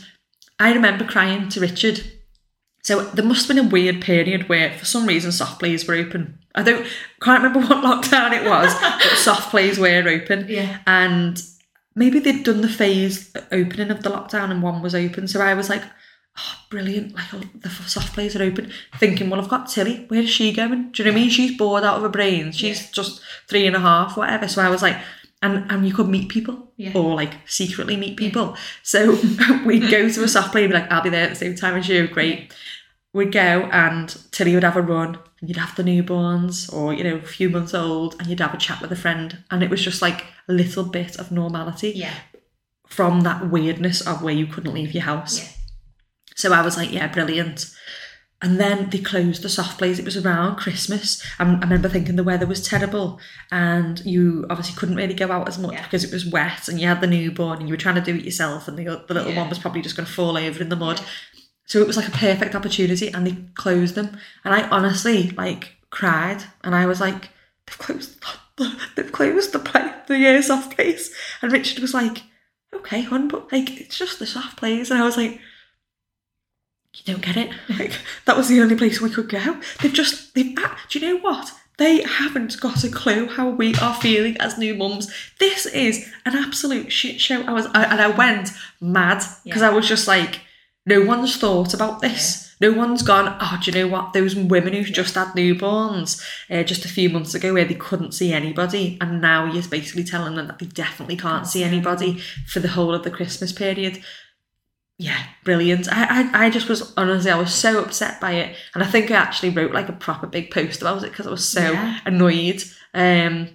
I 0.59 0.73
remember 0.73 1.03
crying 1.03 1.49
to 1.49 1.59
Richard 1.59 2.03
So 2.83 3.01
there 3.01 3.25
must 3.25 3.47
have 3.47 3.55
been 3.55 3.65
a 3.65 3.67
weird 3.67 3.99
period 3.99 4.47
where, 4.47 4.71
for 4.77 4.85
some 4.85 5.07
reason, 5.07 5.31
soft 5.31 5.57
plays 5.57 5.87
were 5.87 5.95
open. 5.95 6.37
I 6.53 6.61
don't 6.61 6.85
can't 7.19 7.41
remember 7.41 7.67
what 7.67 7.83
lockdown 7.83 8.31
it 8.31 8.47
was, 8.47 8.71
but 8.79 9.01
soft 9.15 9.49
plays 9.49 9.79
were 9.79 10.07
open. 10.07 10.45
Yeah. 10.47 10.81
And 10.85 11.41
maybe 11.95 12.19
they'd 12.19 12.43
done 12.43 12.61
the 12.61 12.69
phase 12.69 13.35
uh, 13.35 13.41
opening 13.51 13.89
of 13.89 14.03
the 14.03 14.11
lockdown 14.11 14.51
and 14.51 14.61
one 14.61 14.83
was 14.83 14.93
open. 14.93 15.27
So 15.27 15.41
I 15.41 15.55
was 15.55 15.67
like, 15.67 15.81
oh, 16.37 16.55
brilliant! 16.69 17.15
Like 17.15 17.33
oh, 17.33 17.41
the 17.55 17.71
soft 17.71 18.13
plays 18.13 18.35
are 18.35 18.43
open. 18.43 18.71
Thinking, 18.99 19.31
well, 19.31 19.41
I've 19.41 19.49
got 19.49 19.67
Tilly. 19.67 20.05
Where 20.09 20.21
is 20.21 20.29
she 20.29 20.53
going? 20.53 20.91
Do 20.91 21.01
you 21.01 21.09
know 21.09 21.15
what 21.15 21.17
I 21.17 21.21
mean? 21.21 21.31
She's 21.31 21.57
bored 21.57 21.83
out 21.83 21.95
of 21.95 22.03
her 22.03 22.09
brains. 22.09 22.55
She's 22.55 22.91
just 22.91 23.19
three 23.47 23.65
and 23.65 23.75
a 23.75 23.79
half, 23.79 24.15
whatever. 24.15 24.47
So 24.47 24.61
I 24.61 24.69
was 24.69 24.83
like. 24.83 24.97
And, 25.41 25.69
and 25.71 25.87
you 25.87 25.93
could 25.93 26.07
meet 26.07 26.29
people 26.29 26.71
Yeah. 26.77 26.93
or 26.95 27.15
like 27.15 27.33
secretly 27.45 27.97
meet 27.97 28.17
people. 28.17 28.55
So 28.83 29.11
we'd 29.65 29.91
go 29.91 30.09
to 30.09 30.23
a 30.23 30.27
soft 30.27 30.51
play 30.51 30.63
and 30.63 30.71
be 30.73 30.79
like, 30.79 30.91
I'll 30.91 31.03
be 31.03 31.09
there 31.09 31.23
at 31.25 31.29
the 31.29 31.35
same 31.35 31.55
time 31.55 31.75
as 31.75 31.87
you. 31.87 32.07
Great 32.07 32.53
we'd 33.13 33.31
go 33.31 33.69
and 33.71 34.09
Tilly 34.31 34.53
would 34.53 34.63
have 34.65 34.75
a 34.75 34.81
run 34.81 35.17
and 35.39 35.47
you'd 35.49 35.55
have 35.57 35.73
the 35.77 35.83
newborns 35.83 36.71
or, 36.73 36.93
you 36.93 37.01
know, 37.01 37.15
a 37.15 37.21
few 37.21 37.49
months 37.49 37.73
old 37.73 38.13
and 38.19 38.27
you'd 38.27 38.41
have 38.41 38.53
a 38.53 38.57
chat 38.57 38.81
with 38.81 38.91
a 38.91 38.95
friend. 38.95 39.37
And 39.49 39.63
it 39.63 39.69
was 39.69 39.81
just 39.81 40.01
like 40.01 40.25
a 40.49 40.51
little 40.53 40.83
bit 40.83 41.17
of 41.17 41.31
normality 41.31 41.93
Yeah. 41.95 42.13
from 42.87 43.21
that 43.21 43.49
weirdness 43.49 44.01
of 44.05 44.21
where 44.21 44.33
you 44.33 44.45
couldn't 44.47 44.73
leave 44.73 44.91
your 44.93 45.03
house. 45.03 45.39
Yeah. 45.39 45.47
So 46.35 46.51
I 46.51 46.61
was 46.61 46.75
like, 46.75 46.91
yeah, 46.91 47.07
brilliant. 47.07 47.73
And 48.45 48.59
then 48.59 48.89
they 48.91 48.99
closed 48.99 49.41
the 49.41 49.49
soft 49.49 49.79
plays. 49.79 49.97
It 49.97 50.05
was 50.05 50.17
around 50.17 50.57
Christmas. 50.57 51.19
I, 51.39 51.43
I 51.45 51.59
remember 51.59 51.89
thinking 51.89 52.15
the 52.15 52.23
weather 52.23 52.45
was 52.45 52.65
terrible 52.67 53.19
and 53.51 53.99
you 54.05 54.45
obviously 54.51 54.75
couldn't 54.75 54.97
really 54.97 55.15
go 55.15 55.31
out 55.31 55.47
as 55.47 55.57
much 55.57 55.73
Yeah. 55.73 55.83
because 55.83 56.03
it 56.03 56.13
was 56.13 56.27
wet 56.27 56.67
and 56.67 56.79
you 56.79 56.87
had 56.87 57.01
the 57.01 57.07
newborn 57.07 57.57
and 57.59 57.67
you 57.67 57.73
were 57.73 57.77
trying 57.85 57.95
to 57.95 58.01
do 58.01 58.15
it 58.15 58.23
yourself 58.23 58.67
and 58.67 58.77
the, 58.77 58.83
the 59.07 59.13
little 59.15 59.31
Yeah. 59.31 59.39
one 59.41 59.49
was 59.49 59.57
probably 59.57 59.81
just 59.81 59.95
going 59.97 60.05
to 60.05 60.11
fall 60.13 60.37
over 60.37 60.61
in 60.61 60.69
the 60.69 60.75
mud. 60.75 61.01
So 61.65 61.79
it 61.81 61.87
was 61.87 61.97
like 61.97 62.07
a 62.07 62.11
perfect 62.11 62.53
opportunity 62.53 63.07
and 63.11 63.25
they 63.25 63.35
closed 63.55 63.95
them. 63.95 64.15
And 64.43 64.53
I 64.53 64.69
honestly 64.69 65.31
like 65.31 65.77
cried 65.89 66.43
and 66.63 66.75
I 66.75 66.85
was 66.85 67.01
like, 67.01 67.29
they've 67.65 67.77
closed 67.79 68.23
the, 68.57 68.79
they've 68.95 69.11
closed 69.11 69.53
the 69.53 69.59
play, 69.59 69.91
the 70.07 70.37
uh, 70.37 70.41
soft 70.43 70.75
place. 70.75 71.11
And 71.41 71.51
Richard 71.51 71.79
was 71.79 71.95
like, 71.95 72.21
okay, 72.75 73.01
hon, 73.01 73.27
but 73.27 73.51
like 73.51 73.81
it's 73.81 73.97
just 73.97 74.19
the 74.19 74.27
soft 74.27 74.57
plays. 74.57 74.91
And 74.91 75.01
I 75.01 75.05
was 75.05 75.17
like, 75.17 75.39
you 76.97 77.13
don't 77.13 77.23
get 77.23 77.37
it. 77.37 77.49
Like 77.79 77.93
that 78.25 78.37
was 78.37 78.47
the 78.47 78.61
only 78.61 78.75
place 78.75 79.01
we 79.01 79.09
could 79.09 79.29
go. 79.29 79.59
They've 79.81 79.93
just 79.93 80.33
they've 80.33 80.55
do 80.89 80.99
you 80.99 81.05
know 81.07 81.19
what? 81.19 81.51
They 81.77 82.03
haven't 82.03 82.59
got 82.61 82.83
a 82.85 82.89
clue 82.89 83.27
how 83.27 83.49
we 83.49 83.75
are 83.75 83.95
feeling 83.95 84.37
as 84.39 84.57
new 84.57 84.75
mums. 84.75 85.11
This 85.39 85.65
is 85.65 86.09
an 86.25 86.35
absolute 86.35 86.91
shit 86.91 87.19
show. 87.19 87.41
I 87.43 87.51
was 87.51 87.65
I, 87.73 87.83
and 87.83 88.01
I 88.01 88.07
went 88.07 88.51
mad 88.79 89.23
because 89.43 89.61
Yeah. 89.61 89.69
I 89.69 89.73
was 89.73 89.87
just 89.87 90.07
like, 90.07 90.41
no 90.85 91.03
one's 91.03 91.35
thought 91.35 91.73
about 91.73 92.01
this. 92.01 92.43
No 92.61 92.71
one's 92.71 93.01
gone. 93.01 93.35
Oh, 93.41 93.59
do 93.61 93.69
you 93.69 93.77
know 93.77 93.91
what? 93.91 94.13
Those 94.13 94.33
women 94.33 94.71
who've 94.71 94.85
just 94.85 95.15
had 95.15 95.27
newborns 95.29 96.23
uh, 96.49 96.63
just 96.63 96.85
a 96.85 96.89
few 96.89 97.09
months 97.09 97.33
ago, 97.35 97.53
where 97.53 97.65
they 97.65 97.73
couldn't 97.73 98.13
see 98.13 98.31
anybody, 98.31 98.97
and 99.01 99.19
now 99.19 99.51
you're 99.51 99.67
basically 99.67 100.05
telling 100.05 100.35
them 100.35 100.47
that 100.47 100.59
they 100.59 100.67
definitely 100.67 101.17
can't 101.17 101.47
see 101.47 101.65
anybody 101.65 102.19
for 102.47 102.61
the 102.61 102.69
whole 102.69 102.93
of 102.95 103.03
the 103.03 103.11
Christmas 103.11 103.51
period 103.51 104.01
yeah, 104.97 105.21
brilliant. 105.43 105.87
I, 105.91 106.29
I, 106.33 106.45
I 106.45 106.49
just 106.49 106.69
was 106.69 106.93
honestly, 106.95 107.29
I 107.31 107.37
was 107.37 107.53
so 107.53 107.81
upset 107.83 108.21
by 108.21 108.31
it, 108.33 108.55
and 108.73 108.83
I 108.83 108.87
think 108.87 109.11
I 109.11 109.15
actually 109.15 109.49
wrote 109.49 109.73
like 109.73 109.89
a 109.89 109.93
proper 109.93 110.27
big 110.27 110.51
post 110.51 110.81
about 110.81 111.03
it 111.03 111.11
because 111.11 111.27
I 111.27 111.31
was 111.31 111.47
so 111.47 111.71
Yeah. 111.71 111.99
annoyed. 112.05 112.63
Um, 112.93 113.49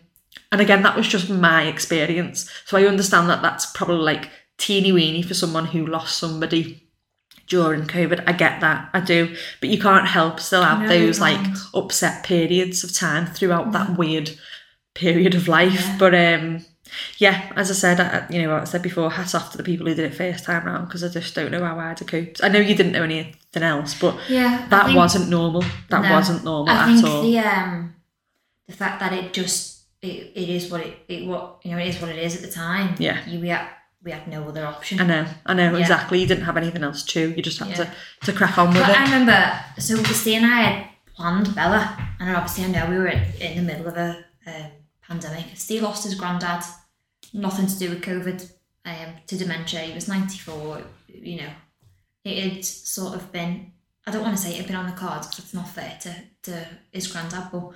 and 0.53 0.61
again, 0.61 0.83
that 0.83 0.97
was 0.97 1.09
just 1.09 1.31
my 1.31 1.65
experience, 1.65 2.51
so 2.67 2.77
I 2.77 2.85
understand 2.85 3.29
that 3.31 3.43
that's 3.43 3.67
probably 3.67 3.97
like 4.03 4.31
teeny 4.59 4.93
weeny 4.93 5.23
for 5.23 5.33
someone 5.35 5.65
who 5.67 5.87
lost 5.87 6.19
somebody 6.19 6.83
during 7.47 7.83
COVID. 7.87 8.23
I 8.27 8.33
get 8.33 8.61
that, 8.61 8.91
I 8.93 9.01
do, 9.01 9.35
but 9.61 9.71
you 9.71 9.79
can't 9.81 10.07
help 10.07 10.39
still 10.41 10.63
have 10.63 10.83
No, 10.83 10.89
those 10.89 11.19
like 11.21 11.41
upset 11.75 12.25
periods 12.25 12.85
of 12.85 12.93
time 12.95 13.27
throughout 13.27 13.73
that 13.73 13.97
weird 13.97 14.31
period 14.95 15.35
of 15.35 15.49
life. 15.49 15.73
Yeah. 15.87 15.97
But 15.99 16.15
um, 16.15 16.65
yeah, 17.19 17.53
as 17.57 17.71
I 17.71 17.75
said, 17.75 18.01
I, 18.01 18.27
you 18.33 18.43
know, 18.43 18.53
what 18.55 18.63
I 18.63 18.65
said 18.65 18.83
before, 18.83 19.11
hats 19.11 19.35
off 19.35 19.51
to 19.53 19.57
the 19.57 19.63
people 19.63 19.87
who 19.87 19.95
did 19.95 20.11
it 20.11 20.15
first 20.15 20.45
time 20.45 20.65
round 20.65 20.87
because 20.89 21.03
I 21.05 21.09
just 21.09 21.35
don't 21.35 21.51
know 21.51 21.65
how 21.65 21.79
I'd 21.79 21.99
have 21.99 22.09
coped. 22.09 22.41
I 22.43 22.49
know 22.49 22.59
you 22.61 22.75
didn't 22.75 22.93
know 22.93 23.03
anything 23.05 23.63
else, 23.63 23.95
but 23.99 24.17
Yeah. 24.29 24.67
That 24.71 24.87
think- 24.87 24.97
wasn't 24.97 25.29
normal. 25.29 25.65
That 25.89 26.03
No. 26.03 26.11
wasn't 26.13 26.45
normal 26.45 26.71
I 26.75 26.83
at 26.83 26.87
think 26.87 27.05
all. 27.07 27.23
the 27.23 27.39
um 27.39 27.95
the 28.69 28.73
fact 28.77 29.01
that 29.01 29.13
it 29.13 29.33
just 29.33 29.81
it, 30.03 30.33
it 30.35 30.49
is 30.49 30.71
what 30.71 30.81
it, 30.81 30.99
it 31.09 31.27
what 31.27 31.59
you 31.63 31.73
know 31.73 31.79
it 31.79 31.89
is 31.89 32.01
what 32.01 32.11
it 32.11 32.19
is 32.19 32.37
at 32.37 32.43
the 32.43 32.51
time. 32.51 32.95
Yeah. 32.99 33.19
You 33.27 33.41
we 33.41 33.49
had 33.49 33.67
we 34.03 34.13
had 34.13 34.27
no 34.29 34.49
other 34.49 34.65
option. 34.65 34.99
I 35.01 35.05
know, 35.07 35.27
I 35.45 35.53
know 35.55 35.73
Yeah. 35.75 35.79
exactly. 35.81 36.21
You 36.21 36.27
didn't 36.27 36.45
have 36.45 36.57
anything 36.57 36.83
else 36.83 37.03
to. 37.05 37.35
You 37.37 37.43
just 37.43 37.59
had 37.59 37.69
Yeah. 37.69 37.75
to 37.77 37.91
to 38.27 38.33
crack 38.33 38.57
on 38.59 38.69
with 38.69 38.79
But 38.87 38.97
I 38.97 39.05
remember, 39.05 39.61
so 39.79 40.03
Christy 40.03 40.35
and 40.37 40.47
I 40.47 40.61
had 40.63 40.87
planned 41.15 41.55
Bella, 41.55 41.99
and 42.19 42.35
obviously 42.35 42.65
I 42.65 42.69
know 42.69 42.87
we 42.89 42.97
were 42.97 43.09
in 43.09 43.57
the 43.57 43.63
middle 43.63 43.87
of 43.89 43.97
a 43.99 44.25
um, 44.47 44.71
pandemic. 45.07 45.45
Steve 45.55 45.83
lost 45.83 46.05
his 46.05 46.15
granddad, 46.15 46.63
nothing 47.33 47.67
to 47.67 47.79
do 47.79 47.91
with 47.91 48.03
COVID, 48.03 48.51
um, 48.85 49.15
to 49.27 49.37
dementia. 49.37 49.81
He 49.81 49.95
was 49.95 50.09
94, 50.09 50.83
you 51.09 51.39
know. 51.39 51.51
It 52.25 52.53
had 52.53 52.65
sort 52.65 53.15
of 53.15 53.33
been, 53.33 53.73
I 54.07 54.11
don't 54.11 54.23
want 54.23 54.37
to 54.37 54.43
say 54.43 54.51
it 54.51 54.59
had 54.59 54.67
been 54.67 54.77
on 54.77 54.87
the 54.87 54.97
cards 54.97 55.29
because 55.29 55.45
it's 55.45 55.55
not 55.55 55.69
fair 55.69 55.99
to, 56.03 56.15
to 56.45 56.67
his 56.93 57.07
granddad, 57.07 57.49
but 57.51 57.71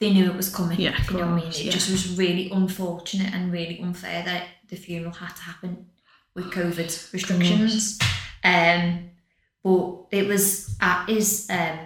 they 0.00 0.12
knew 0.12 0.30
it 0.30 0.36
was 0.36 0.54
coming. 0.54 0.80
Yeah, 0.80 1.00
you 1.10 1.18
know 1.18 1.26
what 1.26 1.28
I 1.28 1.36
mean? 1.36 1.48
It 1.48 1.64
yeah. 1.64 1.70
just 1.70 1.90
was 1.90 2.18
really 2.18 2.50
unfortunate 2.50 3.32
and 3.32 3.52
really 3.52 3.78
unfair 3.80 4.24
that 4.24 4.46
the 4.68 4.76
funeral 4.76 5.12
had 5.12 5.34
to 5.36 5.42
happen 5.42 5.86
with 6.34 6.46
COVID 6.46 7.12
restrictions. 7.12 7.98
Um, 8.42 9.10
but 9.62 10.06
it 10.10 10.26
was 10.26 10.76
at 10.80 11.08
his 11.08 11.46
um, 11.50 11.78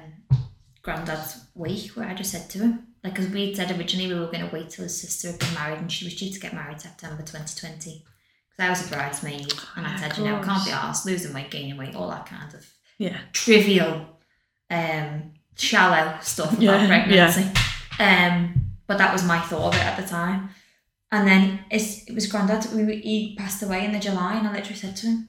granddad's 0.82 1.45
wake 1.55 1.91
where 1.91 2.09
I 2.09 2.14
just 2.14 2.32
said 2.32 2.49
to 2.51 2.59
him, 2.61 2.86
like, 3.05 3.14
because 3.14 3.30
we 3.30 3.55
said 3.55 3.70
originally 3.78 4.12
we 4.12 4.18
were 4.18 4.26
going 4.26 4.47
to 4.49 4.53
wait 4.55 4.70
till 4.70 4.84
his 4.84 5.01
sister 5.01 5.30
had 5.30 5.38
been 5.40 5.55
married 5.55 5.78
and 5.78 5.90
she 5.92 6.05
was 6.05 6.14
due 6.16 6.30
to 6.30 6.40
get 6.40 6.53
married 6.55 6.80
September 6.80 7.22
2020. 7.22 8.03
Because 8.51 8.59
I 8.59 8.68
was 8.70 8.86
a 8.86 8.94
bridesmaid 8.94 9.53
and 9.76 9.86
I 9.86 9.94
Of 9.94 10.01
said, 10.01 10.18
you 10.18 10.24
know, 10.24 10.38
it 10.38 10.44
can't 10.44 10.64
be 10.64 10.70
asked, 10.72 11.07
losing 11.07 11.32
weight, 11.34 11.51
gaining 11.51 11.76
weight, 11.76 11.94
all 11.94 12.09
that 12.11 12.26
kind 12.26 12.53
of 12.55 12.66
Yeah, 12.99 13.18
trivial, 13.32 14.07
um, 14.70 15.32
shallow 15.57 16.18
stuff 16.22 16.53
about 16.53 16.62
Yeah, 16.62 16.86
pregnancy. 16.86 17.51
Um, 17.99 18.72
but 18.86 18.99
that 18.99 19.12
was 19.12 19.24
my 19.24 19.40
thought 19.40 19.74
of 19.74 19.80
it 19.80 19.84
at 19.84 19.97
the 20.01 20.07
time. 20.07 20.51
And 21.12 21.26
then 21.26 21.61
it's, 21.70 22.05
it 22.09 22.14
was 22.14 22.26
granddad. 22.26 22.66
We, 22.74 22.84
were- 22.84 22.90
he 22.92 23.36
passed 23.38 23.62
away 23.62 23.84
in 23.84 23.92
the 23.92 23.99
July, 24.01 24.34
and 24.36 24.47
I 24.49 24.53
literally 24.53 24.74
said 24.76 24.97
to 24.97 25.07
him, 25.07 25.28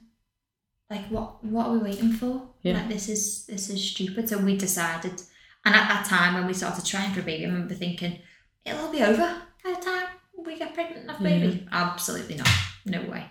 "Like, 0.90 1.06
what? 1.08 1.42
What 1.44 1.66
are 1.68 1.72
we 1.72 1.78
waiting 1.78 2.12
for? 2.12 2.48
Yeah. 2.62 2.74
Like, 2.74 2.88
this 2.88 3.08
is 3.08 3.46
this 3.46 3.70
is 3.70 3.82
stupid." 3.82 4.28
So 4.28 4.38
we 4.38 4.56
decided. 4.56 5.22
And 5.68 5.76
at 5.76 5.86
that 5.88 6.06
time, 6.06 6.32
when 6.32 6.46
we 6.46 6.54
started 6.54 6.82
trying 6.86 7.12
for 7.12 7.20
a 7.20 7.22
baby, 7.22 7.44
I 7.44 7.48
remember 7.48 7.74
thinking, 7.74 8.12
"It'll 8.64 8.80
all 8.86 8.92
be 8.92 9.02
over 9.02 9.42
by 9.62 9.74
the 9.74 9.80
time 9.84 10.06
we 10.46 10.56
get 10.58 10.72
pregnant 10.72 11.00
and 11.02 11.10
have 11.10 11.20
a 11.20 11.24
baby." 11.24 11.68
Absolutely 11.70 12.36
not. 12.36 12.48
No 12.86 13.02
way. 13.02 13.24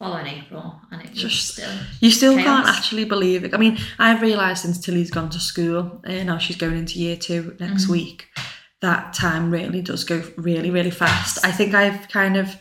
Following 0.00 0.26
April, 0.26 0.80
and 0.90 1.02
it 1.02 1.10
was 1.10 1.20
Just- 1.22 1.52
still 1.54 1.70
you 2.00 2.10
still 2.10 2.34
can't 2.36 2.66
actually 2.68 3.04
believe 3.04 3.44
it. 3.44 3.54
I 3.54 3.58
mean, 3.58 3.78
I've 3.98 4.22
realised 4.22 4.62
since 4.62 4.78
Tilly's 4.80 5.10
gone 5.12 5.30
to 5.30 5.38
school, 5.40 6.00
and 6.04 6.26
now 6.26 6.38
she's 6.38 6.56
going 6.56 6.76
into 6.78 6.98
year 6.98 7.16
two 7.16 7.56
next 7.60 7.84
Mm-hmm. 7.84 7.92
week, 7.92 8.26
that 8.80 9.12
time 9.12 9.50
really 9.52 9.80
does 9.82 10.02
go 10.04 10.18
really, 10.36 10.70
really 10.72 10.90
fast. 11.04 11.44
I 11.44 11.52
think 11.52 11.74
I've 11.74 12.08
kind 12.08 12.36
of 12.36 12.56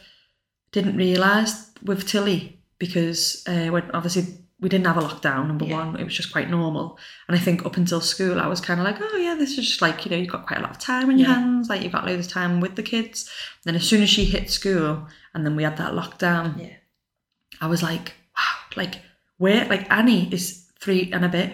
didn't 0.71 0.95
realise 0.97 1.71
with 1.83 2.07
Tilly 2.07 2.59
because 2.77 3.43
uh, 3.47 3.67
when 3.73 3.89
obviously 3.95 4.25
we 4.59 4.69
didn't 4.69 4.87
have 4.87 4.97
a 4.97 5.01
lockdown. 5.01 5.47
Number 5.47 5.65
Yeah. 5.65 5.77
one, 5.77 5.95
it 5.99 6.03
was 6.03 6.15
just 6.15 6.31
quite 6.31 6.49
normal, 6.49 6.97
and 7.27 7.37
I 7.37 7.39
think 7.39 7.65
up 7.65 7.77
until 7.77 8.01
school, 8.01 8.39
I 8.39 8.47
was 8.47 8.59
kind 8.59 8.79
of 8.79 8.85
like, 8.85 8.97
oh 8.99 9.17
yeah, 9.17 9.35
this 9.35 9.57
is 9.57 9.67
just 9.67 9.81
like 9.81 10.03
you 10.05 10.11
know 10.11 10.17
you've 10.17 10.31
got 10.31 10.47
quite 10.47 10.59
a 10.59 10.63
lot 10.63 10.71
of 10.71 10.79
time 10.79 11.09
in 11.11 11.17
your 11.19 11.27
Yeah. 11.29 11.35
hands, 11.35 11.69
like 11.69 11.83
you've 11.83 11.91
got 11.91 12.05
loads 12.05 12.25
of 12.27 12.31
time 12.33 12.59
with 12.59 12.75
the 12.75 12.83
kids. 12.83 13.29
then 13.65 13.75
as 13.75 13.83
soon 13.87 14.01
as 14.01 14.09
she 14.09 14.25
hit 14.25 14.49
school, 14.49 15.07
and 15.33 15.45
then 15.45 15.55
we 15.55 15.63
had 15.63 15.77
that 15.77 15.91
lockdown, 15.93 16.59
Yeah. 16.59 16.73
I 17.61 17.67
was 17.67 17.83
like, 17.83 18.13
wow, 18.37 18.43
like 18.75 18.95
where, 19.37 19.65
like 19.65 19.91
Annie 19.91 20.27
is 20.33 20.65
three 20.79 21.11
and 21.11 21.23
a 21.25 21.29
bit. 21.29 21.53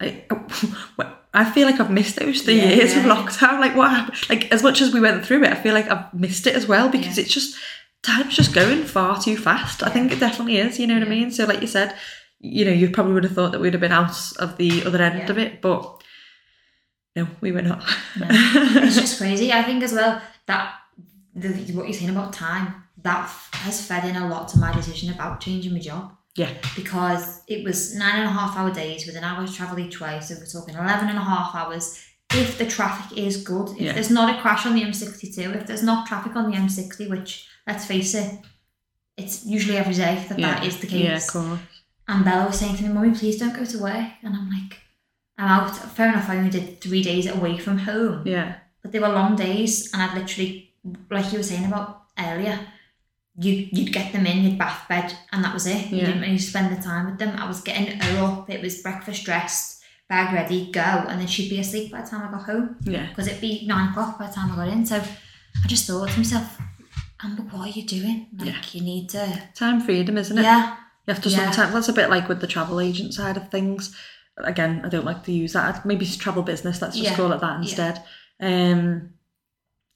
I, 0.00 0.24
I 1.34 1.44
feel 1.50 1.66
like 1.66 1.80
I've 1.80 1.90
missed 1.90 2.16
those 2.16 2.42
three 2.42 2.56
Yeah, 2.58 2.70
years 2.70 2.92
of 2.96 3.02
lockdown. 3.04 3.60
Like 3.60 3.74
what 3.76 3.90
happened? 3.90 4.28
Like 4.30 4.52
as 4.52 4.62
much 4.62 4.80
as 4.80 4.92
we 4.94 5.00
went 5.00 5.24
through 5.24 5.44
it, 5.44 5.50
I 5.50 5.54
feel 5.54 5.74
like 5.74 5.90
I've 5.90 6.12
missed 6.14 6.46
it 6.46 6.54
as 6.54 6.66
well 6.66 6.88
because 6.88 7.18
it's 7.18 7.32
just 7.32 7.56
time's 8.02 8.34
just 8.36 8.54
going 8.54 8.84
far 8.84 9.20
too 9.20 9.36
fast. 9.36 9.82
I 9.82 9.88
think 9.90 10.12
it 10.12 10.20
definitely 10.20 10.58
is. 10.58 10.78
You 10.78 10.86
know 10.86 10.94
what 10.94 11.02
I 11.06 11.10
mean? 11.10 11.30
So 11.30 11.44
like 11.44 11.60
you 11.60 11.66
said, 11.66 11.94
you 12.40 12.64
know, 12.64 12.70
you 12.72 12.90
probably 12.90 13.14
would 13.14 13.24
have 13.24 13.32
thought 13.34 13.52
that 13.52 13.60
we'd 13.60 13.72
have 13.74 13.80
been 13.80 13.92
out 13.92 14.14
of 14.38 14.56
the 14.56 14.84
other 14.84 15.02
end 15.02 15.18
Yeah. 15.20 15.30
of 15.30 15.38
it, 15.38 15.60
but 15.62 16.02
no, 17.14 17.26
we 17.40 17.52
were 17.52 17.62
not. 17.62 17.82
No. 18.18 18.26
it's 18.30 18.96
just 18.96 19.18
crazy. 19.20 19.52
I 19.52 19.62
think 19.62 19.82
as 19.82 19.92
well 19.92 20.20
that 20.46 20.74
the, 21.34 21.48
what 21.72 21.84
you're 21.86 21.92
saying 21.94 22.10
about 22.10 22.32
time 22.32 22.74
that 23.02 23.20
f- 23.24 23.50
has 23.54 23.86
fed 23.86 24.04
in 24.04 24.16
a 24.16 24.28
lot 24.28 24.48
to 24.48 24.58
my 24.58 24.72
decision 24.72 25.12
about 25.12 25.40
changing 25.40 25.72
my 25.72 25.78
job 25.78 26.12
yeah, 26.34 26.50
because 26.74 27.40
it 27.48 27.64
was 27.64 27.94
nine 27.94 28.16
and 28.16 28.24
a 28.24 28.30
half 28.32 28.56
hour 28.56 28.70
days 28.70 29.06
with 29.06 29.16
an 29.16 29.24
hour's 29.24 29.54
travel 29.56 29.78
each 29.78 30.00
way. 30.00 30.20
So 30.20 30.34
we're 30.34 30.44
talking 30.46 30.74
11 30.74 31.08
and 31.08 31.16
a 31.18 31.22
half 31.22 31.54
hours. 31.54 32.02
If 32.34 32.58
the 32.58 32.66
traffic 32.66 33.16
is 33.16 33.42
good, 33.42 33.70
if 33.70 33.80
Yeah. 33.80 33.92
there's 33.92 34.10
not 34.10 34.36
a 34.36 34.40
crash 34.42 34.66
on 34.66 34.74
the 34.74 34.82
M62, 34.82 35.56
if 35.56 35.66
there's 35.66 35.82
not 35.82 36.06
traffic 36.06 36.36
on 36.36 36.50
the 36.50 36.56
M60, 36.56 37.08
which 37.08 37.48
let's 37.66 37.86
face 37.86 38.14
it, 38.14 38.38
it's 39.16 39.46
usually 39.46 39.78
every 39.78 39.94
day 39.94 40.22
that 40.28 40.38
yeah, 40.38 40.54
that 40.56 40.64
is 40.66 40.78
the 40.80 40.86
case. 40.86 41.04
yeah, 41.04 41.20
cool. 41.30 41.58
And 42.08 42.24
Bella 42.24 42.46
was 42.46 42.58
saying 42.58 42.76
to 42.76 42.82
me, 42.84 42.88
Mummy, 42.90 43.14
please 43.18 43.38
don't 43.38 43.56
go 43.56 43.64
to 43.64 43.78
work. 43.78 44.06
And 44.22 44.34
I'm 44.36 44.48
like, 44.50 44.78
I'm 45.38 45.48
out. 45.48 45.74
Fair 45.76 46.08
enough, 46.08 46.28
I 46.28 46.36
only 46.38 46.50
did 46.50 46.80
three 46.80 47.02
days 47.02 47.26
away 47.26 47.58
from 47.58 47.78
home, 47.78 48.22
Yeah. 48.26 48.56
but 48.82 48.92
they 48.92 49.00
were 49.00 49.08
long 49.08 49.36
days, 49.36 49.92
and 49.92 50.00
I'd 50.02 50.16
literally, 50.16 50.72
like 51.10 51.32
you 51.32 51.38
were 51.38 51.42
saying 51.44 51.66
about 51.66 52.04
earlier, 52.18 52.58
you 53.38 53.68
you'd 53.70 53.92
get 53.92 54.12
them 54.14 54.24
in, 54.26 54.44
you'd 54.44 54.56
bath 54.58 54.88
bed, 54.88 55.14
and 55.32 55.44
that 55.44 55.52
was 55.52 55.66
it. 55.66 55.90
You 55.90 55.98
Yeah. 55.98 56.06
didn't 56.06 56.22
really 56.22 56.38
spend 56.38 56.74
the 56.74 56.80
time 56.82 57.04
with 57.06 57.18
them. 57.18 57.36
I 57.38 57.46
was 57.46 57.60
getting 57.60 57.98
her 58.00 58.24
up. 58.24 58.48
It 58.48 58.62
was 58.62 58.80
breakfast 58.80 59.24
dressed, 59.24 59.82
bag 60.08 60.32
ready, 60.32 60.70
go, 60.72 60.80
and 61.08 61.20
then 61.20 61.26
she'd 61.26 61.50
be 61.50 61.58
asleep 61.60 61.92
by 61.92 62.00
the 62.02 62.08
time 62.08 62.26
I 62.26 62.30
got 62.30 62.44
home 62.44 62.76
Yeah. 62.84 63.06
because 63.08 63.26
it'd 63.26 63.40
be 63.42 63.66
nine 63.66 63.90
o'clock 63.90 64.18
by 64.18 64.28
the 64.28 64.32
time 64.32 64.52
I 64.52 64.56
got 64.56 64.68
in. 64.68 64.86
So 64.86 64.96
I 64.96 65.66
just 65.68 65.86
thought 65.86 66.08
to 66.10 66.16
myself, 66.18 66.58
Amber, 67.22 67.42
what 67.42 67.66
are 67.66 67.78
you 67.78 67.84
doing? 67.86 68.28
Like 68.38 68.48
Yeah. 68.48 68.62
you 68.72 68.80
need 68.82 69.08
to, 69.10 69.42
Time 69.54 69.80
freedom, 69.82 70.16
isn't 70.16 70.38
it? 70.38 70.42
yeah, 70.42 70.76
You 71.06 71.14
have 71.14 71.22
to 71.22 71.28
Yeah. 71.28 71.50
sometimes, 71.50 71.72
that's 71.74 71.88
a 71.88 71.92
bit 71.92 72.10
like 72.10 72.28
with 72.28 72.40
the 72.40 72.46
travel 72.46 72.80
agent 72.80 73.14
side 73.14 73.36
of 73.36 73.48
things. 73.50 73.94
Again, 74.38 74.82
I 74.84 74.88
don't 74.88 75.04
like 75.04 75.24
to 75.24 75.32
use 75.32 75.52
that. 75.54 75.86
Maybe 75.86 76.04
it's 76.04 76.16
travel 76.16 76.42
business, 76.42 76.82
let's 76.82 76.96
just 76.96 77.10
Yeah. 77.10 77.16
call 77.16 77.32
it 77.32 77.40
that 77.40 77.56
instead. 77.60 78.02
Um, 78.40 79.10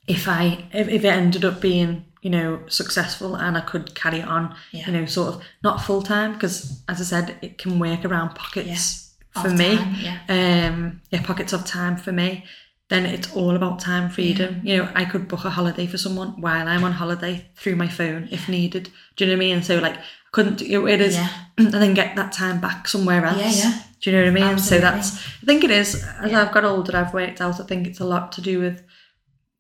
if 0.07 0.29
I, 0.29 0.65
if, 0.73 0.89
if 0.89 1.05
it 1.05 1.09
ended 1.09 1.45
up 1.45 1.61
being, 1.61 2.05
you 2.23 2.31
know, 2.31 2.61
successful 2.69 3.35
and 3.35 3.57
I 3.57 3.61
could 3.61 3.95
carry 3.95 4.21
it 4.21 4.29
on, 4.29 4.55
Yeah. 4.73 4.87
you 4.87 4.93
know, 4.93 5.07
sort 5.07 5.35
of 5.35 5.43
not 5.63 5.83
full 5.83 6.03
time, 6.03 6.33
because 6.35 6.83
as 6.89 7.01
I 7.01 7.05
said, 7.05 7.37
it 7.43 7.59
can 7.59 7.79
work 7.79 8.05
around 8.05 8.35
pockets 8.35 9.15
for 9.33 9.49
Of 9.49 9.55
me. 9.59 9.77
time, 9.77 9.95
yeah. 10.01 10.67
um 10.69 11.01
yeah 11.11 11.23
pockets 11.23 11.53
of 11.53 11.65
time 11.65 11.97
for 11.97 12.11
me 12.11 12.45
then 12.91 13.07
it's 13.07 13.35
all 13.35 13.57
about 13.57 13.81
time 13.81 14.11
freedom. 14.11 14.61
You 14.63 14.77
know 14.79 14.89
i 14.95 15.05
could 15.11 15.27
book 15.29 15.45
a 15.47 15.51
holiday 15.51 15.87
for 15.87 15.97
someone 15.99 16.41
while 16.41 16.67
i'm 16.69 16.85
on 16.85 16.93
holiday 16.93 17.35
through 17.57 17.77
my 17.77 17.89
phone 17.89 18.29
if 18.31 18.49
needed. 18.49 18.91
Do 19.17 19.25
you 19.25 19.31
know 19.31 19.37
what 19.39 19.45
i 19.45 19.47
mean? 19.55 19.63
So 19.63 19.79
like 19.79 19.97
couldn't 20.33 20.61
you 20.61 20.81
know, 20.81 20.87
it 20.87 21.01
is 21.01 21.15
Yeah. 21.15 21.29
and 21.59 21.73
then 21.73 21.95
get 21.95 22.15
that 22.17 22.33
time 22.33 22.61
back 22.61 22.87
somewhere 22.89 23.25
else. 23.25 23.39
Yeah, 23.39 23.71
yeah. 23.71 23.83
do 24.01 24.11
you 24.11 24.17
know 24.17 24.23
what 24.25 24.43
i 24.43 24.49
mean? 24.49 24.59
So 24.59 24.79
that's 24.79 25.09
i 25.43 25.47
think 25.47 25.65
it 25.65 25.71
is 25.71 25.89
as 26.23 26.31
Yeah. 26.31 26.43
i've 26.43 26.53
got 26.53 26.65
older 26.65 26.97
i've 26.97 27.15
worked 27.15 27.41
out 27.41 27.61
i 27.61 27.65
think 27.65 27.87
it's 27.87 28.01
a 28.01 28.05
lot 28.15 28.33
to 28.33 28.41
do 28.51 28.61
with 28.61 28.83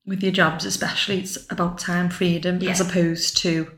with 0.07 0.23
your 0.23 0.33
jobs 0.33 0.65
especially 0.65 1.19
it's 1.21 1.37
about 1.51 1.79
time 1.79 2.09
freedom 2.11 2.61
as 2.63 2.81
opposed 2.81 3.37
to 3.39 3.71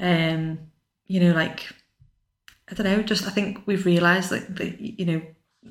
um 0.00 0.58
you 1.06 1.20
know 1.20 1.32
like 1.32 1.60
I 2.68 2.74
don't 2.74 2.86
know, 2.86 3.02
just 3.02 3.24
I 3.28 3.30
think 3.30 3.62
we've 3.66 3.86
realised 3.86 4.30
that, 4.30 4.56
that, 4.56 4.80
you 4.80 5.06
know, 5.06 5.22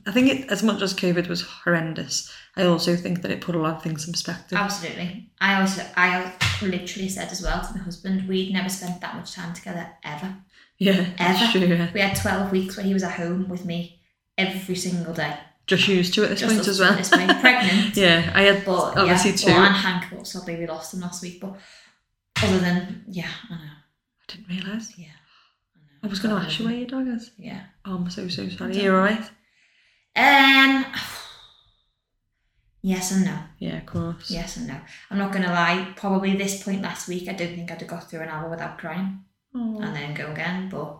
I 0.06 0.12
think 0.12 0.30
it, 0.30 0.52
as 0.52 0.64
much 0.64 0.82
as 0.82 0.94
COVID 0.94 1.28
was 1.28 1.42
horrendous, 1.42 2.32
I 2.56 2.64
also 2.66 2.96
think 2.96 3.22
that 3.22 3.32
it 3.32 3.42
put 3.42 3.56
a 3.56 3.60
lot 3.60 3.76
of 3.76 3.84
things 3.84 4.06
in 4.06 4.14
perspective. 4.14 4.58
Absolutely. 4.58 5.30
I 5.42 5.60
also, 5.62 5.86
I 5.96 6.34
literally 6.62 7.10
said 7.10 7.32
as 7.32 7.42
well 7.42 7.62
to 7.62 7.74
my 7.78 7.84
husband, 7.84 8.28
we'd 8.28 8.54
never 8.54 8.70
spent 8.70 9.02
that 9.02 9.16
much 9.16 9.34
time 9.34 9.54
together 9.54 9.88
ever. 10.04 10.36
yeah, 10.78 11.08
Ever. 11.18 11.52
true. 11.52 11.62
Yeah. 11.68 11.90
We 11.94 12.02
had 12.02 12.16
12 12.16 12.52
weeks 12.52 12.78
where 12.78 12.86
he 12.86 12.94
was 12.94 13.04
at 13.04 13.14
home 13.14 13.50
with 13.50 13.66
me 13.66 14.02
every 14.38 14.76
single 14.76 15.14
day. 15.14 15.38
Just 15.68 15.88
used 15.88 16.14
to 16.14 16.24
at 16.24 16.30
this 16.30 16.42
Just 16.42 16.56
point 16.56 16.68
as 16.68 16.80
well. 16.80 16.96
This 16.96 17.12
way, 17.12 17.26
pregnant. 17.26 17.98
yeah, 17.98 18.32
I 18.36 18.44
had 18.44 18.66
But 18.66 18.98
obviously 18.98 19.32
yeah, 19.32 19.38
two. 19.38 19.48
Well, 19.52 19.64
and 19.66 19.76
Hank, 19.76 20.26
sadly 20.26 20.58
we 20.58 20.68
lost 20.68 20.94
him 20.94 21.00
last 21.02 21.24
week. 21.24 21.42
But 21.42 21.56
other 22.44 22.60
than, 22.60 23.06
yeah, 23.10 23.30
I 23.50 23.54
know. 23.56 23.62
I 23.64 24.32
didn't 24.32 24.48
realise. 24.48 24.94
Yeah. 24.98 25.08
I 26.04 26.08
was 26.08 26.20
going 26.20 26.36
to 26.36 26.42
ask 26.42 26.60
you 26.60 26.66
where 26.66 26.76
your 26.76 26.88
dog 26.88 27.08
is. 27.08 27.32
Yeah. 27.38 27.64
Oh, 27.84 27.96
I'm 27.96 28.10
so 28.12 28.28
so 28.28 28.48
sorry. 28.48 28.72
Don't 28.72 28.84
You're 28.84 28.96
alright. 28.96 29.28
Um. 30.16 30.86
Yes 32.82 33.12
and 33.12 33.26
no. 33.26 33.38
Yeah, 33.58 33.78
of 33.78 33.86
course. 33.88 34.30
Yes 34.30 34.58
and 34.58 34.68
no. 34.68 34.80
I'm 35.10 35.18
not 35.18 35.32
gonna 35.32 35.52
lie. 35.52 35.94
Probably 35.96 36.36
this 36.36 36.64
point 36.64 36.82
last 36.84 37.08
week, 37.08 37.28
I 37.28 37.34
don't 37.34 37.56
think 37.56 37.72
I'd 37.72 37.82
have 37.82 37.90
got 37.90 38.10
through 38.10 38.22
an 38.22 38.30
hour 38.30 38.50
without 38.50 38.78
crying. 38.78 39.22
Oh. 39.56 39.80
and 39.82 39.96
then 39.96 40.14
go 40.14 40.32
again. 40.32 40.70
But 40.70 41.00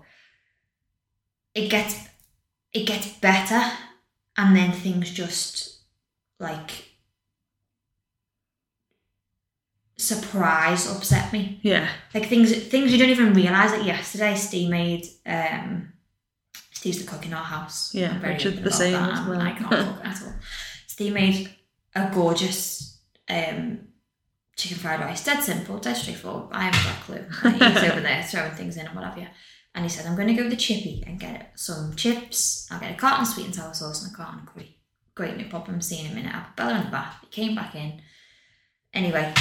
it 1.54 1.70
gets 1.70 2.08
it 2.74 2.86
gets 2.88 3.08
better, 3.20 3.62
and 4.38 4.56
then 4.56 4.72
things 4.72 5.12
just 5.12 5.80
like 6.40 6.72
surprise 9.98 10.90
upset 10.94 11.32
me. 11.32 11.60
Yeah, 11.64 11.90
Like 12.14 12.28
things 12.28 12.52
things 12.68 12.92
you 12.92 12.98
don't 12.98 13.10
even 13.10 13.34
realise. 13.34 13.72
Like 13.72 13.86
yesterday, 13.86 14.36
Steve 14.36 14.70
made 14.70 15.06
um 15.26 15.94
Steve's 16.86 17.04
the 17.04 17.12
cook 17.12 17.26
in 17.26 17.34
our 17.34 17.44
house. 17.44 17.96
Yeah, 17.96 18.12
I'm 18.12 18.22
very 18.22 18.34
Richard 18.36 18.64
the 18.64 18.72
same 18.72 18.94
that, 18.94 19.14
as 19.14 19.28
well. 19.28 19.42
I 19.42 19.54
can't 19.54 19.70
cook 19.70 20.06
at 20.06 20.22
all. 20.22 20.34
Steve 20.86 21.14
made 21.14 21.50
a 21.96 22.12
gorgeous 22.14 23.00
um 23.28 23.88
chicken 24.56 24.78
fried 24.78 25.00
rice. 25.00 25.24
Dead 25.24 25.42
simple, 25.42 25.80
dead 25.80 25.96
straightforward. 25.96 26.50
I 26.52 26.66
have 26.66 26.86
no 26.86 27.04
clue. 27.04 27.52
He's 27.54 27.90
over 27.90 28.02
there 28.02 28.22
throwing 28.22 28.52
things 28.52 28.78
in 28.78 28.86
and 28.86 28.96
what 28.96 29.04
have 29.04 29.18
you. 29.18 29.26
And 29.74 29.84
he 29.84 29.90
said, 29.90 30.06
I'm 30.06 30.16
going 30.16 30.28
to 30.28 30.36
go 30.36 30.44
to 30.44 30.50
the 30.50 30.56
chippy 30.56 31.04
and 31.08 31.20
get 31.20 31.54
some 31.56 31.96
chips. 31.96 32.68
I'll 32.70 32.80
get 32.80 32.92
a 32.92 32.96
carton 32.96 33.24
of 33.24 33.28
sweet 33.30 33.48
and 33.48 33.56
sour 33.56 33.74
sauce 33.74 34.04
and 34.04 34.14
a 34.14 34.16
carton 34.16 34.42
of 34.42 34.54
curry. 34.54 34.78
Great, 35.16 35.38
no 35.38 35.46
problem. 35.46 35.82
Seeing 35.82 36.06
him 36.06 36.20
in 36.20 36.28
it. 36.28 36.36
I 36.36 36.42
put 36.42 36.56
Bella 36.56 36.78
in 36.78 36.86
the 36.86 36.92
bath. 36.92 37.18
He 37.22 37.28
came 37.30 37.56
back 37.56 37.74
in. 37.74 38.00
Anyway, 38.94 39.34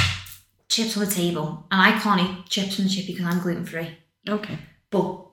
chips 0.70 0.97
on 0.97 1.05
the 1.05 1.11
table. 1.11 1.66
And 1.70 1.78
I 1.82 1.99
can't 2.01 2.22
eat 2.22 2.47
chips 2.49 2.76
from 2.76 2.86
the 2.86 2.90
chippy 2.90 3.12
because 3.12 3.26
I'm 3.26 3.42
gluten 3.42 3.66
free. 3.66 3.99
okay. 4.26 4.59
But 4.88 5.26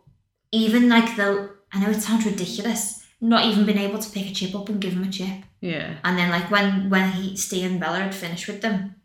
even 0.52 0.90
like 0.90 1.16
the, 1.16 1.61
I 1.74 1.80
know 1.80 1.90
it 1.90 2.02
sounds 2.02 2.26
ridiculous, 2.26 3.06
not 3.22 3.46
even 3.46 3.66
been 3.66 3.78
able 3.78 4.00
to 4.00 4.10
pick 4.12 4.30
a 4.30 4.34
chip 4.34 4.56
up 4.56 4.70
and 4.70 4.82
give 4.82 4.94
him 4.94 5.04
a 5.04 5.12
chip. 5.12 5.44
Yeah, 5.62 5.98
And 6.04 6.18
then 6.18 6.30
like 6.30 6.50
when 6.52 6.90
when 6.90 7.12
he 7.12 7.38
Steve 7.38 7.70
and 7.70 7.80
Bella 7.80 8.00
had 8.00 8.16
finished 8.16 8.48
with 8.48 8.62
them, 8.62 8.96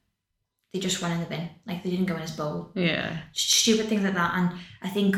they 0.72 0.80
just 0.80 1.00
went 1.02 1.14
in 1.14 1.20
the 1.20 1.26
bin. 1.26 1.48
Like 1.66 1.82
they 1.82 1.90
didn't 1.90 2.06
go 2.06 2.14
in 2.16 2.22
his 2.22 2.30
bowl. 2.32 2.70
yeah, 2.74 3.18
Stupid 3.32 3.86
things 3.88 4.02
like 4.04 4.14
that. 4.14 4.32
And 4.34 4.58
I 4.82 4.88
think 4.88 5.16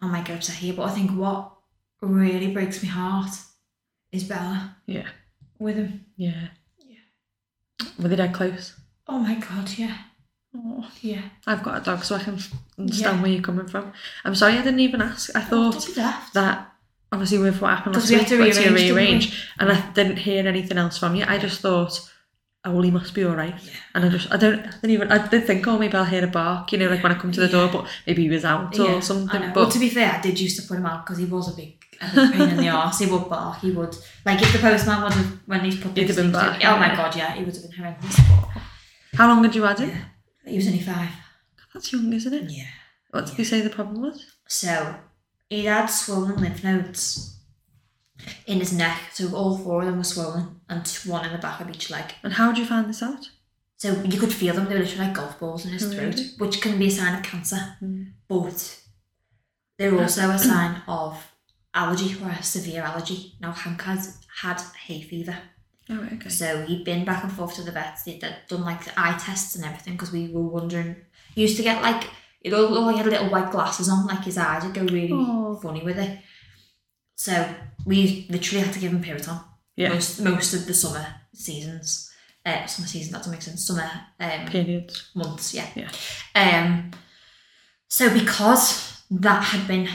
I 0.00 0.06
might 0.06 0.24
get 0.24 0.36
upset 0.36 0.56
here, 0.56 0.74
but 0.74 0.82
I 0.84 0.90
think 0.90 1.12
what 1.12 1.52
really 2.00 2.52
breaks 2.52 2.82
my 2.82 2.88
heart 2.88 3.30
is 4.10 4.24
Bella 4.24 4.76
yeah, 4.86 5.08
with 5.58 5.76
him. 5.76 6.04
yeah. 6.16 6.48
Yeah. 6.78 7.86
Were 7.98 8.08
they 8.08 8.16
dead 8.16 8.34
close? 8.34 8.74
Oh 9.06 9.18
my 9.20 9.36
god, 9.36 9.70
yeah. 9.78 9.96
Oh. 10.54 10.86
Yeah. 11.00 11.22
I've 11.46 11.62
got 11.62 11.80
a 11.80 11.84
dog, 11.84 12.04
so 12.04 12.14
I 12.16 12.22
can 12.22 12.38
understand 12.78 13.16
Yeah. 13.16 13.22
where 13.22 13.30
you're 13.30 13.42
coming 13.42 13.66
from. 13.66 13.92
I'm 14.24 14.34
sorry, 14.34 14.54
I 14.54 14.62
didn't 14.62 14.80
even 14.80 15.00
ask. 15.00 15.34
I 15.34 15.40
oh, 15.40 15.44
thought 15.44 15.72
Don't 15.72 15.86
be 15.86 15.94
daft. 15.94 16.34
that 16.34 16.68
obviously 17.10 17.38
with 17.38 17.60
what 17.60 17.70
happened 17.76 17.94
last 17.94 18.08
we 18.10 18.16
week, 18.16 18.28
had 18.28 18.38
to 18.38 18.42
had 18.42 18.52
to 18.54 18.60
rearrange, 18.70 18.90
rearrange, 18.90 19.48
and 19.58 19.70
I 19.72 19.90
didn't 19.92 20.16
hear 20.16 20.46
anything 20.46 20.78
else 20.78 20.98
from 20.98 21.14
you. 21.14 21.24
I 21.26 21.38
just 21.38 21.60
thought, 21.60 21.98
oh, 22.64 22.72
well, 22.72 22.82
he 22.82 22.90
must 22.90 23.14
be 23.14 23.24
all 23.24 23.34
right. 23.34 23.54
Yeah. 23.62 23.70
And 23.94 24.04
I 24.04 24.08
just, 24.08 24.30
I 24.32 24.36
don't, 24.36 24.60
I 24.60 24.70
didn't 24.70 24.90
even, 24.90 25.12
I 25.12 25.26
did 25.28 25.46
think, 25.46 25.66
oh, 25.66 25.78
maybe 25.78 25.94
I'll 25.94 26.04
hear 26.04 26.24
a 26.24 26.28
bark, 26.28 26.72
you 26.72 26.78
know, 26.78 26.88
like 26.88 27.02
when 27.02 27.12
I 27.12 27.18
come 27.18 27.32
to 27.32 27.40
the 27.40 27.48
door, 27.48 27.68
but 27.72 27.86
maybe 28.06 28.22
he 28.22 28.28
was 28.28 28.44
out 28.44 28.76
Yeah, 28.76 28.94
or 28.94 29.02
something. 29.02 29.40
But 29.40 29.56
well, 29.56 29.70
to 29.70 29.78
be 29.78 29.88
fair, 29.90 30.12
I 30.12 30.20
did 30.20 30.38
used 30.40 30.60
to 30.60 30.66
put 30.66 30.78
him 30.78 30.86
out 30.86 31.04
because 31.04 31.18
he 31.18 31.24
was 31.26 31.52
a 31.52 31.56
big, 31.56 31.82
a 32.00 32.14
big 32.14 32.32
pain 32.32 32.48
in 32.50 32.56
the 32.58 32.68
arse. 32.70 32.98
He 32.98 33.06
would 33.06 33.28
bark. 33.28 33.60
He 33.60 33.70
would 33.72 33.96
like 34.24 34.40
if 34.40 34.52
the 34.52 34.58
postman 34.58 35.02
would 35.02 35.12
have 35.12 35.38
when 35.46 35.60
he's 35.64 35.78
put 35.80 35.96
He'd 35.96 36.06
have 36.08 36.16
been 36.16 36.32
back, 36.32 36.60
Oh 36.64 36.76
my 36.78 36.94
god, 36.94 37.14
yeah, 37.16 37.32
he 37.34 37.44
would 37.44 37.54
have 37.54 37.62
been 37.62 37.72
horrendous. 37.72 38.20
How 39.14 39.28
long 39.28 39.44
had 39.44 39.54
you 39.54 39.62
had 39.64 39.78
him? 39.78 39.92
Yeah, 40.44 40.50
he 40.50 40.56
was 40.56 40.66
only 40.66 40.80
five. 40.80 41.10
That's 41.72 41.92
young, 41.92 42.12
isn't 42.12 42.34
it? 42.34 42.50
Yeah. 42.50 42.66
What 43.10 43.26
did 43.26 43.36
they 43.36 43.44
say 43.44 43.60
the 43.60 43.70
problem 43.70 44.02
was? 44.02 44.26
So 44.46 44.96
he 45.48 45.64
had 45.66 45.86
swollen 45.86 46.36
lymph 46.40 46.64
nodes 46.64 47.38
in 48.46 48.58
his 48.58 48.72
neck. 48.72 48.98
So 49.12 49.34
all 49.34 49.56
four 49.58 49.80
of 49.80 49.86
them 49.86 49.98
were 49.98 50.04
swollen, 50.04 50.60
and 50.68 50.86
one 51.06 51.24
in 51.24 51.32
the 51.32 51.38
back 51.38 51.60
of 51.60 51.70
each 51.70 51.90
leg. 51.90 52.14
And 52.22 52.34
how 52.34 52.48
did 52.48 52.58
you 52.58 52.66
find 52.66 52.88
this 52.88 53.02
out? 53.02 53.30
So 53.76 54.00
you 54.02 54.18
could 54.20 54.32
feel 54.32 54.54
them. 54.54 54.66
They 54.66 54.74
were 54.74 54.80
literally 54.80 55.06
like 55.06 55.16
golf 55.16 55.40
balls 55.40 55.66
in 55.66 55.72
his 55.72 55.84
Oh, 55.84 55.90
throat, 55.90 56.20
which 56.38 56.60
can 56.60 56.78
be 56.78 56.86
a 56.86 56.90
sign 56.90 57.16
of 57.16 57.24
cancer. 57.24 57.76
Mm. 57.82 58.12
But 58.28 58.80
they're 59.78 59.98
also 59.98 60.30
a 60.30 60.38
sign 60.38 60.82
of 60.86 61.32
allergy 61.74 62.16
or 62.22 62.28
a 62.28 62.42
severe 62.42 62.82
allergy. 62.82 63.34
Now 63.40 63.52
Hank 63.52 63.82
has 63.82 64.18
had 64.40 64.60
hay 64.86 65.02
fever. 65.02 65.36
Oh, 65.90 66.08
okay. 66.14 66.28
So 66.28 66.64
he'd 66.66 66.84
been 66.84 67.04
back 67.04 67.22
and 67.24 67.32
forth 67.32 67.54
to 67.56 67.62
the 67.62 67.72
vets. 67.72 68.04
They'd 68.04 68.24
done 68.48 68.62
like 68.62 68.84
the 68.84 68.92
eye 68.96 69.18
tests 69.18 69.54
and 69.56 69.64
everything 69.64 69.94
because 69.94 70.12
we 70.12 70.28
were 70.28 70.42
wondering. 70.42 70.96
He 71.34 71.42
used 71.42 71.56
to 71.56 71.62
get 71.62 71.82
like 71.82 72.08
it 72.40 72.52
all 72.54 72.62
looked 72.70 72.86
like 72.86 72.94
he 72.96 73.02
had 73.02 73.10
little 73.10 73.30
white 73.30 73.50
glasses 73.52 73.88
on, 73.88 74.06
like 74.06 74.24
his 74.24 74.38
eyes 74.38 74.64
would 74.64 74.74
go 74.74 74.82
really 74.82 75.10
Oh. 75.12 75.58
funny 75.62 75.82
with 75.82 75.98
it. 75.98 76.18
So 77.16 77.54
we 77.84 78.26
literally 78.30 78.64
had 78.64 78.74
to 78.74 78.80
give 78.80 78.92
him 78.92 79.02
Piriton 79.02 79.42
Yeah, 79.76 79.90
most 79.90 80.20
most 80.20 80.54
of 80.54 80.66
the 80.66 80.74
summer 80.74 81.06
seasons. 81.34 82.10
Uh, 82.44 82.66
summer 82.66 82.88
season 82.88 83.12
that 83.12 83.18
doesn't 83.18 83.32
make 83.32 83.42
sense. 83.42 83.64
Summer 83.66 83.88
um, 84.18 84.46
periods. 84.46 85.10
months, 85.14 85.54
yeah. 85.54 85.66
Yeah. 85.76 85.90
Um. 86.34 86.90
So 87.88 88.12
because 88.12 89.02
that 89.10 89.42
had 89.44 89.66
been 89.68 89.88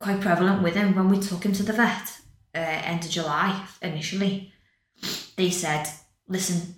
quite 0.00 0.20
prevalent 0.20 0.62
with 0.62 0.74
him 0.74 0.94
when 0.94 1.08
we 1.08 1.18
took 1.20 1.44
him 1.44 1.52
to 1.52 1.62
the 1.62 1.72
vet, 1.72 2.18
uh, 2.54 2.58
end 2.58 3.04
of 3.04 3.10
July 3.10 3.66
initially, 3.82 4.52
they 5.36 5.50
said, 5.50 5.86
"Listen, 6.28 6.76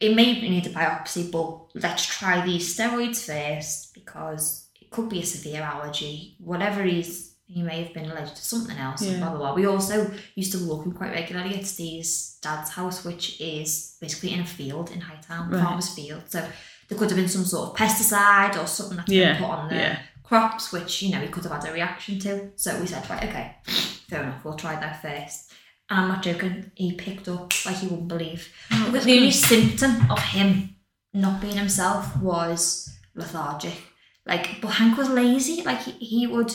it 0.00 0.14
may 0.14 0.40
need 0.40 0.66
a 0.66 0.70
biopsy, 0.70 1.30
but 1.30 1.68
let's 1.82 2.06
try 2.06 2.44
these 2.44 2.76
steroids 2.76 3.24
first 3.26 3.94
because 3.94 4.68
it 4.80 4.90
could 4.90 5.08
be 5.08 5.20
a 5.20 5.26
severe 5.26 5.62
allergy. 5.62 6.36
Whatever 6.38 6.82
he's." 6.84 7.32
He 7.46 7.62
may 7.62 7.82
have 7.84 7.92
been 7.92 8.10
allergic 8.10 8.36
to 8.36 8.42
something 8.42 8.76
else, 8.78 9.02
and 9.02 9.20
blah 9.20 9.28
blah 9.28 9.38
blah. 9.38 9.54
We 9.54 9.66
also 9.66 10.10
used 10.34 10.52
to 10.52 10.66
walk 10.66 10.86
him 10.86 10.92
quite 10.92 11.10
regularly 11.12 11.54
at 11.54 11.66
Steve's 11.66 12.38
dad's 12.40 12.70
house, 12.70 13.04
which 13.04 13.38
is 13.38 13.96
basically 14.00 14.32
in 14.32 14.40
a 14.40 14.46
field 14.46 14.90
in 14.90 15.02
Hightown, 15.02 15.50
Right. 15.50 15.62
farmer's 15.62 15.90
field. 15.94 16.22
So 16.26 16.40
there 16.88 16.98
could 16.98 17.10
have 17.10 17.18
been 17.18 17.28
some 17.28 17.44
sort 17.44 17.68
of 17.68 17.76
pesticide 17.76 18.56
or 18.60 18.66
something 18.66 18.96
that's 18.96 19.10
Yeah, 19.10 19.34
been 19.34 19.42
put 19.42 19.50
on 19.50 19.68
the 19.68 19.74
yeah. 19.74 19.98
crops, 20.22 20.72
which 20.72 21.02
you 21.02 21.12
know 21.12 21.20
he 21.20 21.28
could 21.28 21.44
have 21.44 21.52
had 21.52 21.68
a 21.70 21.72
reaction 21.74 22.18
to. 22.20 22.50
So 22.56 22.80
we 22.80 22.86
said, 22.86 23.08
right, 23.10 23.22
okay, 23.24 23.56
fair 24.08 24.22
enough, 24.22 24.42
we'll 24.42 24.54
try 24.56 24.76
that 24.76 25.02
first. 25.02 25.52
And 25.90 26.00
I'm 26.00 26.08
not 26.08 26.22
joking, 26.22 26.70
he 26.74 26.92
picked 26.92 27.28
up 27.28 27.52
like 27.66 27.82
you 27.82 27.88
wouldn't 27.90 28.08
believe. 28.08 28.48
Oh, 28.72 28.90
the 28.90 28.98
only 29.00 29.30
symptom 29.30 30.10
of 30.10 30.18
him 30.18 30.76
not 31.12 31.40
being 31.40 31.56
himself 31.56 32.16
was 32.16 32.90
lethargic. 33.14 33.74
Like, 34.26 34.60
but 34.62 34.68
Hank 34.68 34.96
was 34.96 35.10
lazy. 35.10 35.62
Like, 35.62 35.82
he, 35.82 35.92
he 35.92 36.26
would, 36.26 36.50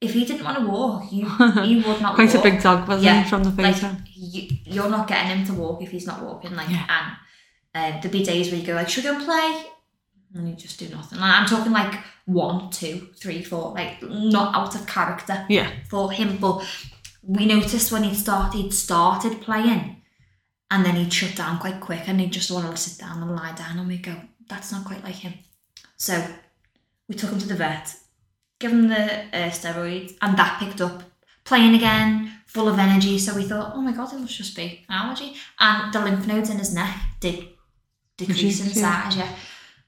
if 0.00 0.12
he 0.14 0.24
didn't 0.24 0.44
want 0.44 0.58
to 0.58 0.66
walk, 0.66 1.12
you, 1.12 1.28
he 1.62 1.76
would 1.76 2.00
not 2.00 2.14
Quite 2.16 2.34
a 2.34 2.38
walk. 2.38 2.44
big 2.44 2.60
dog, 2.60 2.88
wasn't 2.88 3.04
Yeah, 3.04 3.22
he, 3.22 3.30
from 3.30 3.44
the 3.44 3.62
like 3.62 3.76
photo? 3.76 3.96
you, 4.14 4.48
you're 4.64 4.90
not 4.90 5.06
getting 5.06 5.36
him 5.38 5.46
to 5.46 5.54
walk 5.54 5.80
if 5.82 5.90
he's 5.92 6.06
not 6.06 6.20
walking. 6.22 6.56
Like, 6.56 6.68
Yeah. 6.68 6.84
and 7.74 7.94
uh, 7.94 8.00
there'd 8.00 8.10
be 8.12 8.24
days 8.24 8.50
where 8.50 8.58
you 8.60 8.66
go 8.66 8.74
like, 8.74 8.88
"Should 8.88 9.04
we 9.04 9.10
go 9.10 9.16
and 9.16 9.24
play?" 9.24 9.64
And 10.34 10.48
you 10.48 10.56
just 10.56 10.78
do 10.78 10.88
nothing. 10.88 11.18
And 11.18 11.24
I'm 11.26 11.46
talking 11.46 11.72
like 11.72 11.94
one, 12.26 12.70
two, 12.70 13.08
three, 13.16 13.42
four, 13.44 13.72
like 13.74 14.02
not 14.02 14.54
out 14.54 14.74
of 14.74 14.86
character 14.86 15.46
yeah. 15.48 15.70
for 15.88 16.10
him. 16.10 16.38
But 16.38 16.66
we 17.22 17.46
noticed 17.46 17.92
when 17.92 18.04
he 18.04 18.14
started, 18.14 18.56
he'd 18.56 18.74
started 18.74 19.40
playing, 19.40 20.02
and 20.70 20.84
then 20.84 20.96
he'd 20.96 21.12
shut 21.12 21.36
down 21.36 21.58
quite 21.58 21.80
quick, 21.80 22.08
and 22.08 22.20
he'd 22.20 22.32
just 22.32 22.50
want 22.50 22.70
to 22.70 22.76
sit 22.76 22.98
down 22.98 23.22
and 23.22 23.34
lie 23.34 23.52
down, 23.52 23.78
and 23.78 23.88
we 23.88 23.98
go, 23.98 24.16
"That's 24.48 24.72
not 24.72 24.84
quite 24.84 25.04
like 25.04 25.16
him." 25.16 25.34
So 25.96 26.24
we 27.08 27.14
took 27.14 27.30
him 27.30 27.38
to 27.38 27.48
the 27.48 27.54
vet, 27.54 27.94
give 28.58 28.72
him 28.72 28.88
the 28.88 29.24
uh, 29.36 29.50
steroids, 29.50 30.16
and 30.20 30.36
that 30.36 30.58
picked 30.58 30.80
up. 30.80 31.02
Playing 31.44 31.74
again, 31.74 32.32
full 32.46 32.68
of 32.68 32.78
energy. 32.78 33.18
So 33.18 33.34
we 33.34 33.42
thought, 33.42 33.72
oh 33.74 33.80
my 33.80 33.90
god, 33.90 34.12
it 34.12 34.20
must 34.20 34.36
just 34.36 34.54
be 34.54 34.84
an 34.88 34.94
allergy. 34.94 35.34
And 35.58 35.92
the 35.92 35.98
lymph 35.98 36.24
nodes 36.24 36.50
in 36.50 36.58
his 36.58 36.72
neck 36.72 36.96
did 37.18 37.48
decrease 38.16 38.60
in 38.64 38.68
size. 38.68 39.16
Yeah. 39.16 39.34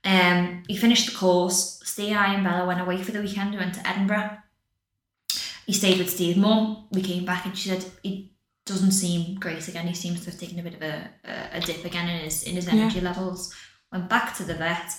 Um, 0.04 0.64
he 0.66 0.76
finished 0.76 1.06
the 1.08 1.16
course. 1.16 1.80
Steve, 1.84 2.16
I, 2.16 2.34
and 2.34 2.42
Bella 2.42 2.66
went 2.66 2.80
away 2.80 3.00
for 3.00 3.12
the 3.12 3.20
weekend. 3.20 3.52
We 3.52 3.58
went 3.58 3.74
to 3.74 3.88
Edinburgh. 3.88 4.38
He 5.66 5.72
stayed 5.72 5.98
with 5.98 6.10
Steve's 6.10 6.38
mum. 6.38 6.88
We 6.90 7.02
came 7.02 7.24
back 7.24 7.46
and 7.46 7.56
she 7.56 7.68
said 7.70 7.84
he 8.02 8.32
doesn't 8.66 8.92
seem 8.92 9.36
great 9.36 9.66
again. 9.68 9.86
He 9.86 9.94
seems 9.94 10.24
to 10.24 10.30
have 10.30 10.40
taken 10.40 10.58
a 10.58 10.62
bit 10.62 10.74
of 10.74 10.82
a, 10.82 11.10
a, 11.24 11.58
a 11.58 11.60
dip 11.60 11.84
again 11.84 12.08
in 12.08 12.20
his 12.20 12.42
in 12.42 12.54
his 12.54 12.68
energy 12.68 13.00
levels. 13.00 13.54
Went 13.92 14.08
back 14.08 14.36
to 14.36 14.44
the 14.44 14.54
vet. 14.54 14.92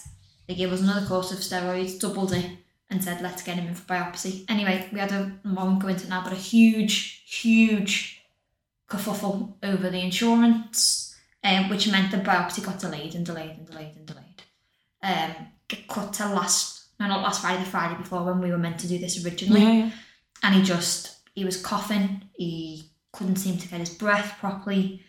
They 0.47 0.55
gave 0.55 0.72
us 0.72 0.82
another 0.82 1.05
course 1.05 1.32
of 1.32 1.39
steroids, 1.39 1.99
doubled 1.99 2.34
it, 2.34 2.49
and 2.89 3.03
said 3.03 3.22
let's 3.22 3.41
get 3.43 3.57
him 3.57 3.68
in 3.68 3.76
for 3.76 3.91
biopsy. 3.91 4.45
Anyway, 4.47 4.88
we 4.91 4.99
had 4.99 5.11
a 5.11 5.32
I 5.43 5.53
won't 5.53 5.82
go 5.82 5.88
into 5.88 6.05
it 6.05 6.09
now, 6.09 6.24
but 6.24 6.34
a 6.34 6.38
huge, 6.38 7.24
huge 7.26 8.22
kerfuffle 8.89 9.55
over 9.63 9.89
the 9.89 9.99
insurance, 9.99 11.16
um, 11.43 11.70
which 11.70 11.89
meant 11.91 12.11
the 12.11 12.18
biopsy 12.18 12.63
got 12.63 12.80
delayed 12.80 13.16
and 13.16 13.26
delayed 13.26 13.57
and 13.57 13.66
delayed 13.68 13.95
and 13.95 14.05
delayed. 14.05 14.43
Um, 15.01 15.47
get 15.68 15.88
cut 15.88 16.13
to 16.13 16.28
last, 16.30 16.88
no, 16.99 17.07
not 17.07 17.22
last 17.22 17.41
Friday, 17.41 17.63
the 17.63 17.70
Friday 17.70 17.95
before 17.95 18.24
when 18.24 18.41
we 18.41 18.51
were 18.51 18.57
meant 18.57 18.80
to 18.80 18.88
do 18.88 18.97
this 18.97 19.24
originally 19.24 19.61
Yeah, 19.61 19.72
yeah. 19.72 19.91
And 20.44 20.56
he 20.56 20.62
just 20.62 21.18
he 21.34 21.46
was 21.46 21.62
coughing. 21.62 22.24
He 22.34 22.92
couldn't 23.12 23.38
seem 23.38 23.58
to 23.58 23.68
get 23.68 23.80
his 23.80 23.90
breath 23.90 24.38
properly. 24.40 25.02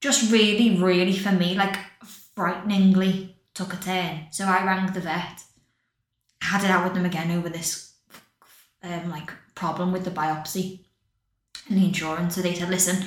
Just 0.00 0.30
really 0.30 0.80
really 0.80 1.16
for 1.16 1.32
me 1.32 1.54
like 1.54 1.76
frighteningly 2.34 3.36
took 3.54 3.72
a 3.72 3.76
turn. 3.76 4.26
So 4.30 4.44
i 4.44 4.64
rang 4.64 4.92
the 4.92 5.00
vet. 5.00 5.42
Had 6.42 6.64
it 6.64 6.70
out 6.70 6.84
with 6.84 6.94
them 6.94 7.06
again 7.06 7.30
over 7.30 7.48
this 7.48 7.94
um 8.82 9.10
like 9.10 9.30
problem 9.54 9.92
with 9.92 10.04
the 10.04 10.10
biopsy 10.10 10.84
and 11.68 11.78
the 11.78 11.86
insurance. 11.86 12.34
So 12.34 12.42
they 12.42 12.54
said 12.54 12.70
listen 12.70 13.04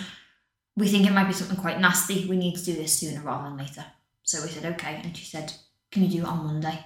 we 0.75 0.87
think 0.87 1.07
it 1.07 1.13
might 1.13 1.27
be 1.27 1.33
something 1.33 1.57
quite 1.57 1.81
nasty. 1.81 2.27
We 2.27 2.37
need 2.37 2.55
to 2.55 2.63
do 2.63 2.73
this 2.73 2.99
sooner 2.99 3.21
rather 3.21 3.49
than 3.49 3.57
later. 3.57 3.85
So 4.23 4.41
we 4.43 4.49
said 4.49 4.73
okay. 4.73 5.01
And 5.03 5.15
she 5.15 5.25
said 5.25 5.53
can 5.91 6.03
you 6.03 6.09
do 6.09 6.23
it 6.23 6.27
on 6.27 6.45
monday? 6.45 6.85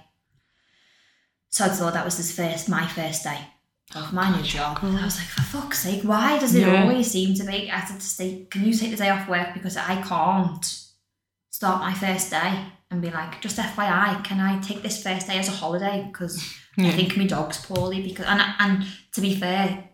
So 1.49 1.65
I 1.65 1.69
thought 1.69 1.93
that 1.93 2.05
was 2.05 2.15
his 2.15 2.33
first, 2.33 2.69
my 2.69 2.87
first 2.87 3.23
day 3.23 3.39
of 3.95 4.13
my 4.13 4.35
new 4.35 4.43
job. 4.43 4.79
And 4.81 4.97
I 4.97 5.05
was 5.05 5.17
like, 5.17 5.27
for 5.27 5.41
fuck's 5.41 5.79
sake, 5.79 6.03
why 6.03 6.37
does 6.39 6.55
it 6.55 6.61
Yeah. 6.67 6.83
always 6.83 7.11
seem 7.11 7.35
to 7.35 7.43
be? 7.45 7.69
I 7.71 7.81
said 7.85 7.99
to 7.99 8.05
Steve, 8.05 8.49
can 8.49 8.63
you 8.65 8.73
take 8.73 8.91
the 8.91 8.97
day 8.97 9.09
off 9.09 9.27
work 9.27 9.53
because 9.53 9.77
I 9.77 10.01
can't 10.01 10.65
start 11.49 11.81
my 11.81 11.93
first 11.93 12.29
day 12.31 12.65
and 12.89 13.01
be 13.01 13.09
like, 13.11 13.41
just 13.41 13.57
FYI, 13.57 14.23
can 14.23 14.39
I 14.39 14.59
take 14.59 14.81
this 14.81 15.01
first 15.03 15.27
day 15.27 15.37
as 15.37 15.47
a 15.47 15.51
holiday 15.51 16.07
because 16.11 16.41
I 16.77 16.91
think 16.91 17.17
my 17.17 17.25
dog's 17.25 17.63
poorly 17.65 18.01
because 18.01 18.25
and 18.25 18.41
and 18.59 18.85
to 19.13 19.21
be 19.21 19.35
fair, 19.35 19.89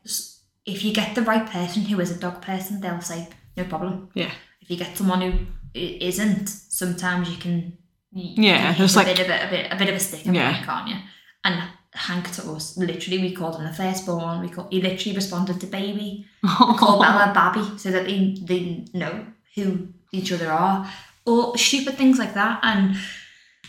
if 0.66 0.84
you 0.84 0.94
get 0.94 1.16
the 1.16 1.22
right 1.24 1.46
person 1.50 1.84
who 1.84 2.00
is 2.00 2.12
a 2.12 2.20
dog 2.20 2.42
person, 2.42 2.82
they'll 2.82 3.02
say 3.02 3.28
no 3.56 3.64
problem. 3.66 4.10
Yeah. 4.14 4.32
If 4.62 4.70
you 4.70 4.78
get 4.78 4.98
someone 4.98 5.22
who 5.22 5.34
isn't, 5.74 6.48
sometimes 6.50 7.30
you 7.30 7.38
can 7.38 7.78
Yeah, 8.12 8.74
can 8.74 8.88
like 8.96 9.08
a 9.08 9.14
bit 9.16 9.20
of 9.20 9.30
a, 9.30 9.48
a 9.48 9.50
bit 9.50 9.74
a 9.74 9.76
bit 9.76 9.90
of 9.90 9.96
a 9.96 10.00
stick 10.00 10.26
in 10.26 10.34
Yeah. 10.36 10.52
yeah. 10.52 10.66
can't 10.66 10.88
you? 10.90 10.96
And 11.44 11.64
Hank 11.98 12.32
to 12.34 12.52
us, 12.52 12.78
literally, 12.78 13.18
we 13.20 13.34
called 13.34 13.56
him 13.58 13.66
the 13.66 13.74
firstborn. 13.74 14.42
We 14.42 14.50
call, 14.50 14.68
he 14.70 14.82
literally 14.82 15.16
responded 15.16 15.60
to 15.62 15.68
baby. 15.68 16.26
We 16.44 16.78
call 16.78 17.02
Bella 17.02 17.32
Babby 17.34 17.78
so 17.78 17.92
that 17.92 18.06
they 18.06 18.38
they 18.42 18.86
know 18.94 19.26
who 19.56 19.90
each 20.12 20.32
other 20.32 20.52
are, 20.52 20.90
or 21.26 21.58
stupid 21.58 21.96
things 21.98 22.20
like 22.20 22.34
that. 22.36 22.60
And 22.64 22.96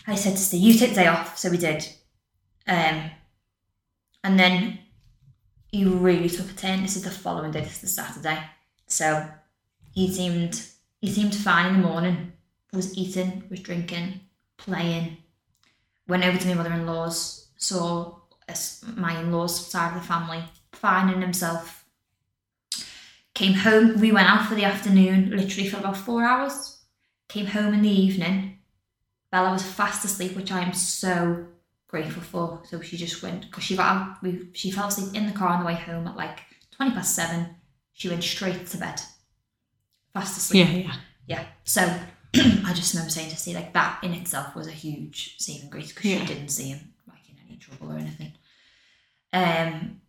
I 0.05 0.15
said 0.15 0.33
to 0.33 0.37
Steve, 0.37 0.61
"You 0.61 0.73
take 0.73 0.89
the 0.89 1.01
day 1.01 1.07
off," 1.07 1.37
so 1.37 1.49
we 1.49 1.57
did. 1.57 1.87
Um, 2.67 3.09
and 4.23 4.39
then 4.39 4.79
he 5.71 5.85
really 5.85 6.29
took 6.29 6.49
a 6.51 6.53
turn. 6.53 6.81
This 6.83 6.95
is 6.95 7.03
the 7.03 7.11
following 7.11 7.51
day. 7.51 7.61
This 7.61 7.75
is 7.75 7.81
the 7.81 7.87
Saturday. 8.03 8.39
So 8.87 9.27
he 9.91 10.11
seemed 10.13 10.61
he 11.01 11.11
seemed 11.11 11.33
fine 11.35 11.73
in 11.73 11.81
the 11.81 11.87
morning. 11.87 12.33
Was 12.73 12.95
eating, 12.95 13.43
was 13.49 13.61
drinking, 13.61 14.19
playing. 14.57 15.17
Went 16.07 16.23
over 16.25 16.37
to 16.37 16.47
my 16.47 16.53
mother-in-law's. 16.53 17.47
Saw 17.57 18.03
us- 18.03 18.18
my 18.95 19.19
in-laws 19.19 19.67
side 19.67 19.95
of 19.95 20.01
the 20.01 20.07
family 20.07 20.43
finding 20.71 21.21
himself. 21.21 21.85
Came 23.35 23.53
home. 23.53 23.99
We 24.01 24.11
went 24.11 24.29
out 24.29 24.47
for 24.47 24.55
the 24.55 24.65
afternoon, 24.65 25.31
literally 25.35 25.69
for 25.69 25.77
about 25.77 25.95
four 25.97 26.23
hours. 26.23 26.77
Came 27.29 27.45
home 27.45 27.73
in 27.73 27.81
the 27.83 27.89
evening. 27.89 28.57
Bella 29.31 29.51
was 29.51 29.63
fast 29.63 30.03
asleep, 30.03 30.35
which 30.35 30.51
I 30.51 30.61
am 30.61 30.73
so 30.73 31.45
grateful 31.87 32.21
for. 32.23 32.61
So 32.65 32.81
she 32.81 32.97
just 32.97 33.21
went 33.23 33.41
because 33.45 33.63
she 33.63 33.77
got 33.77 33.95
out. 33.95 34.23
We 34.23 34.49
she 34.53 34.71
fell 34.71 34.87
asleep 34.87 35.15
in 35.15 35.27
the 35.27 35.31
car 35.37 35.49
on 35.49 35.59
the 35.61 35.65
way 35.65 35.75
home 35.75 36.07
at 36.07 36.17
like 36.17 36.39
twenty 36.71 36.91
past 36.91 37.15
seven. 37.15 37.55
She 37.93 38.09
went 38.09 38.23
straight 38.23 38.65
to 38.67 38.77
bed, 38.77 38.99
fast 40.13 40.37
asleep. 40.37 40.67
yeah, 40.67 40.73
yeah. 40.75 40.95
Yeah. 41.27 41.45
So 41.63 41.81
I 42.35 42.73
just 42.73 42.93
remember 42.93 43.11
saying 43.11 43.29
to 43.29 43.37
Steve 43.37 43.55
like 43.55 43.73
that 43.73 43.99
in 44.03 44.13
itself 44.13 44.55
was 44.55 44.67
a 44.67 44.71
huge 44.71 45.35
saving 45.37 45.69
grace 45.69 45.89
because 45.93 46.05
Yeah. 46.11 46.19
she 46.21 46.25
didn't 46.33 46.49
see 46.49 46.69
him 46.69 46.93
like 47.07 47.19
in 47.29 47.35
any 47.47 47.57
trouble 47.57 47.93
or 47.93 47.97
anything. 47.99 48.33
Um, 49.31 50.01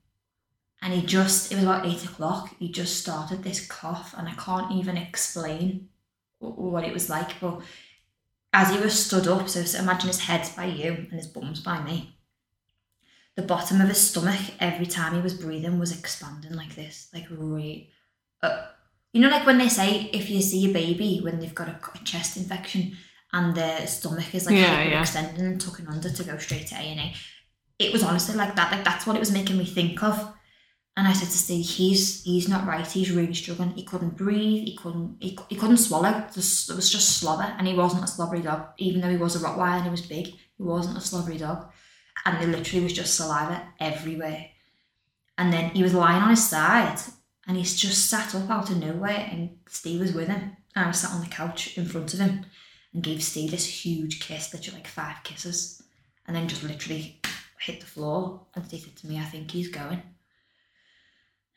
and 0.82 0.94
he 0.94 1.02
just 1.02 1.52
it 1.52 1.56
was 1.56 1.64
about 1.64 1.86
eight 1.86 2.04
o'clock. 2.04 2.54
He 2.58 2.70
just 2.70 3.00
started 3.00 3.42
this 3.42 3.66
cough, 3.66 4.14
and 4.16 4.28
I 4.28 4.32
can't 4.32 4.72
even 4.72 4.96
explain 4.96 5.88
what 6.38 6.84
it 6.84 6.92
was 6.92 7.10
like. 7.10 7.38
But 7.40 7.60
as 8.52 8.70
he 8.70 8.78
was 8.80 8.98
stood 8.98 9.28
up, 9.28 9.48
so, 9.48 9.62
so 9.64 9.78
imagine 9.78 10.08
his 10.08 10.20
head's 10.20 10.50
by 10.50 10.64
you 10.64 10.92
and 10.92 11.12
his 11.12 11.26
bum's 11.26 11.60
by 11.60 11.82
me. 11.82 12.16
The 13.36 13.42
bottom 13.42 13.80
of 13.80 13.88
his 13.88 14.10
stomach, 14.10 14.40
every 14.58 14.86
time 14.86 15.14
he 15.14 15.20
was 15.20 15.34
breathing, 15.34 15.78
was 15.78 15.96
expanding 15.96 16.54
like 16.54 16.74
this, 16.74 17.08
like 17.14 17.26
really. 17.30 17.90
Uh, 18.42 18.66
you 19.12 19.20
know, 19.20 19.28
like 19.28 19.44
when 19.46 19.58
they 19.58 19.68
say 19.68 20.08
if 20.12 20.30
you 20.30 20.40
see 20.40 20.70
a 20.70 20.72
baby 20.72 21.20
when 21.22 21.40
they've 21.40 21.54
got 21.54 21.68
a, 21.68 21.78
a 21.94 22.04
chest 22.04 22.36
infection 22.36 22.96
and 23.32 23.54
their 23.54 23.86
stomach 23.86 24.34
is 24.34 24.46
like 24.46 24.54
Yeah, 24.54 24.82
yeah. 24.82 25.00
extending 25.00 25.44
and 25.44 25.60
tucking 25.60 25.88
under 25.88 26.10
to 26.10 26.24
go 26.24 26.38
straight 26.38 26.68
to 26.68 26.76
A 26.76 26.78
and 26.78 27.00
E. 27.00 27.14
It 27.80 27.92
was 27.94 28.02
honestly 28.02 28.36
like 28.36 28.54
that. 28.56 28.70
Like 28.70 28.84
that's 28.84 29.06
what 29.06 29.16
it 29.16 29.20
was 29.20 29.32
making 29.32 29.56
me 29.56 29.64
think 29.64 30.02
of. 30.02 30.34
And 30.96 31.08
I 31.08 31.14
said 31.14 31.28
to 31.28 31.38
Steve, 31.38 31.64
he's 31.64 32.22
he's 32.24 32.48
not 32.48 32.66
right. 32.66 32.86
He's 32.86 33.10
really 33.10 33.32
struggling. 33.32 33.70
He 33.70 33.84
couldn't 33.84 34.18
breathe. 34.18 34.64
He 34.64 34.76
couldn't 34.76 35.16
he, 35.18 35.38
he 35.48 35.56
couldn't 35.56 35.78
swallow. 35.78 36.10
It 36.28 36.36
was 36.36 36.90
just 36.92 37.18
slobber, 37.18 37.54
and 37.58 37.66
he 37.66 37.74
wasn't 37.74 38.04
a 38.04 38.06
slobbery 38.06 38.42
dog. 38.42 38.66
Even 38.76 39.00
though 39.00 39.08
he 39.08 39.16
was 39.16 39.34
a 39.34 39.38
Rottweiler 39.38 39.76
and 39.76 39.84
he 39.84 39.90
was 39.90 40.02
big, 40.02 40.26
he 40.26 40.62
wasn't 40.62 40.98
a 40.98 41.00
slobbery 41.00 41.38
dog. 41.38 41.70
And 42.26 42.38
there 42.38 42.48
literally 42.48 42.84
was 42.84 42.92
just 42.92 43.14
saliva 43.14 43.66
everywhere. 43.80 44.50
And 45.38 45.50
then 45.50 45.70
he 45.70 45.82
was 45.82 45.94
lying 45.94 46.22
on 46.22 46.28
his 46.28 46.46
side, 46.46 46.98
and 47.46 47.56
he's 47.56 47.76
just 47.76 48.10
sat 48.10 48.34
up 48.34 48.50
out 48.50 48.68
of 48.68 48.76
nowhere, 48.76 49.26
and 49.30 49.56
Steve 49.68 50.00
was 50.00 50.12
with 50.12 50.28
him. 50.28 50.54
And 50.76 50.84
I 50.84 50.88
was 50.88 51.00
sat 51.00 51.12
on 51.12 51.22
the 51.22 51.28
couch 51.28 51.78
in 51.78 51.86
front 51.86 52.12
of 52.12 52.20
him, 52.20 52.44
and 52.92 53.02
gave 53.02 53.22
Steve 53.22 53.52
this 53.52 53.84
huge 53.86 54.20
kiss, 54.20 54.52
literally 54.52 54.80
like 54.80 54.86
five 54.86 55.22
kisses, 55.24 55.82
and 56.26 56.36
then 56.36 56.46
just 56.46 56.62
literally 56.62 57.19
hit 57.60 57.80
the 57.80 57.86
floor. 57.86 58.46
And 58.54 58.64
Steve 58.66 58.82
said 58.82 58.96
to 58.96 59.06
me, 59.06 59.18
"I 59.18 59.24
think 59.24 59.50
he's 59.50 59.68
going." 59.68 60.02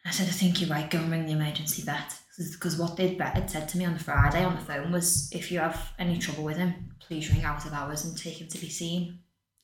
I 0.05 0.11
said, 0.11 0.27
I 0.27 0.31
think 0.31 0.59
you're 0.59 0.69
right, 0.69 0.89
go 0.89 0.99
and 0.99 1.11
ring 1.11 1.25
the 1.25 1.31
emergency 1.31 1.81
vet. 1.81 2.19
Because 2.37 2.77
what 2.77 2.97
they'd 2.97 3.17
bet 3.17 3.35
had 3.35 3.49
said 3.49 3.69
to 3.69 3.77
me 3.77 3.85
on 3.85 3.93
the 3.93 4.03
Friday 4.03 4.43
on 4.43 4.55
the 4.55 4.61
phone 4.61 4.91
was, 4.91 5.29
if 5.31 5.51
you 5.51 5.59
have 5.59 5.93
any 5.97 6.17
trouble 6.17 6.43
with 6.43 6.57
him, 6.57 6.91
please 6.99 7.31
ring 7.31 7.43
out 7.43 7.65
of 7.65 7.73
hours 7.73 8.03
and 8.03 8.17
take 8.17 8.41
him 8.41 8.47
to 8.49 8.57
be 8.57 8.69
seen. 8.69 9.19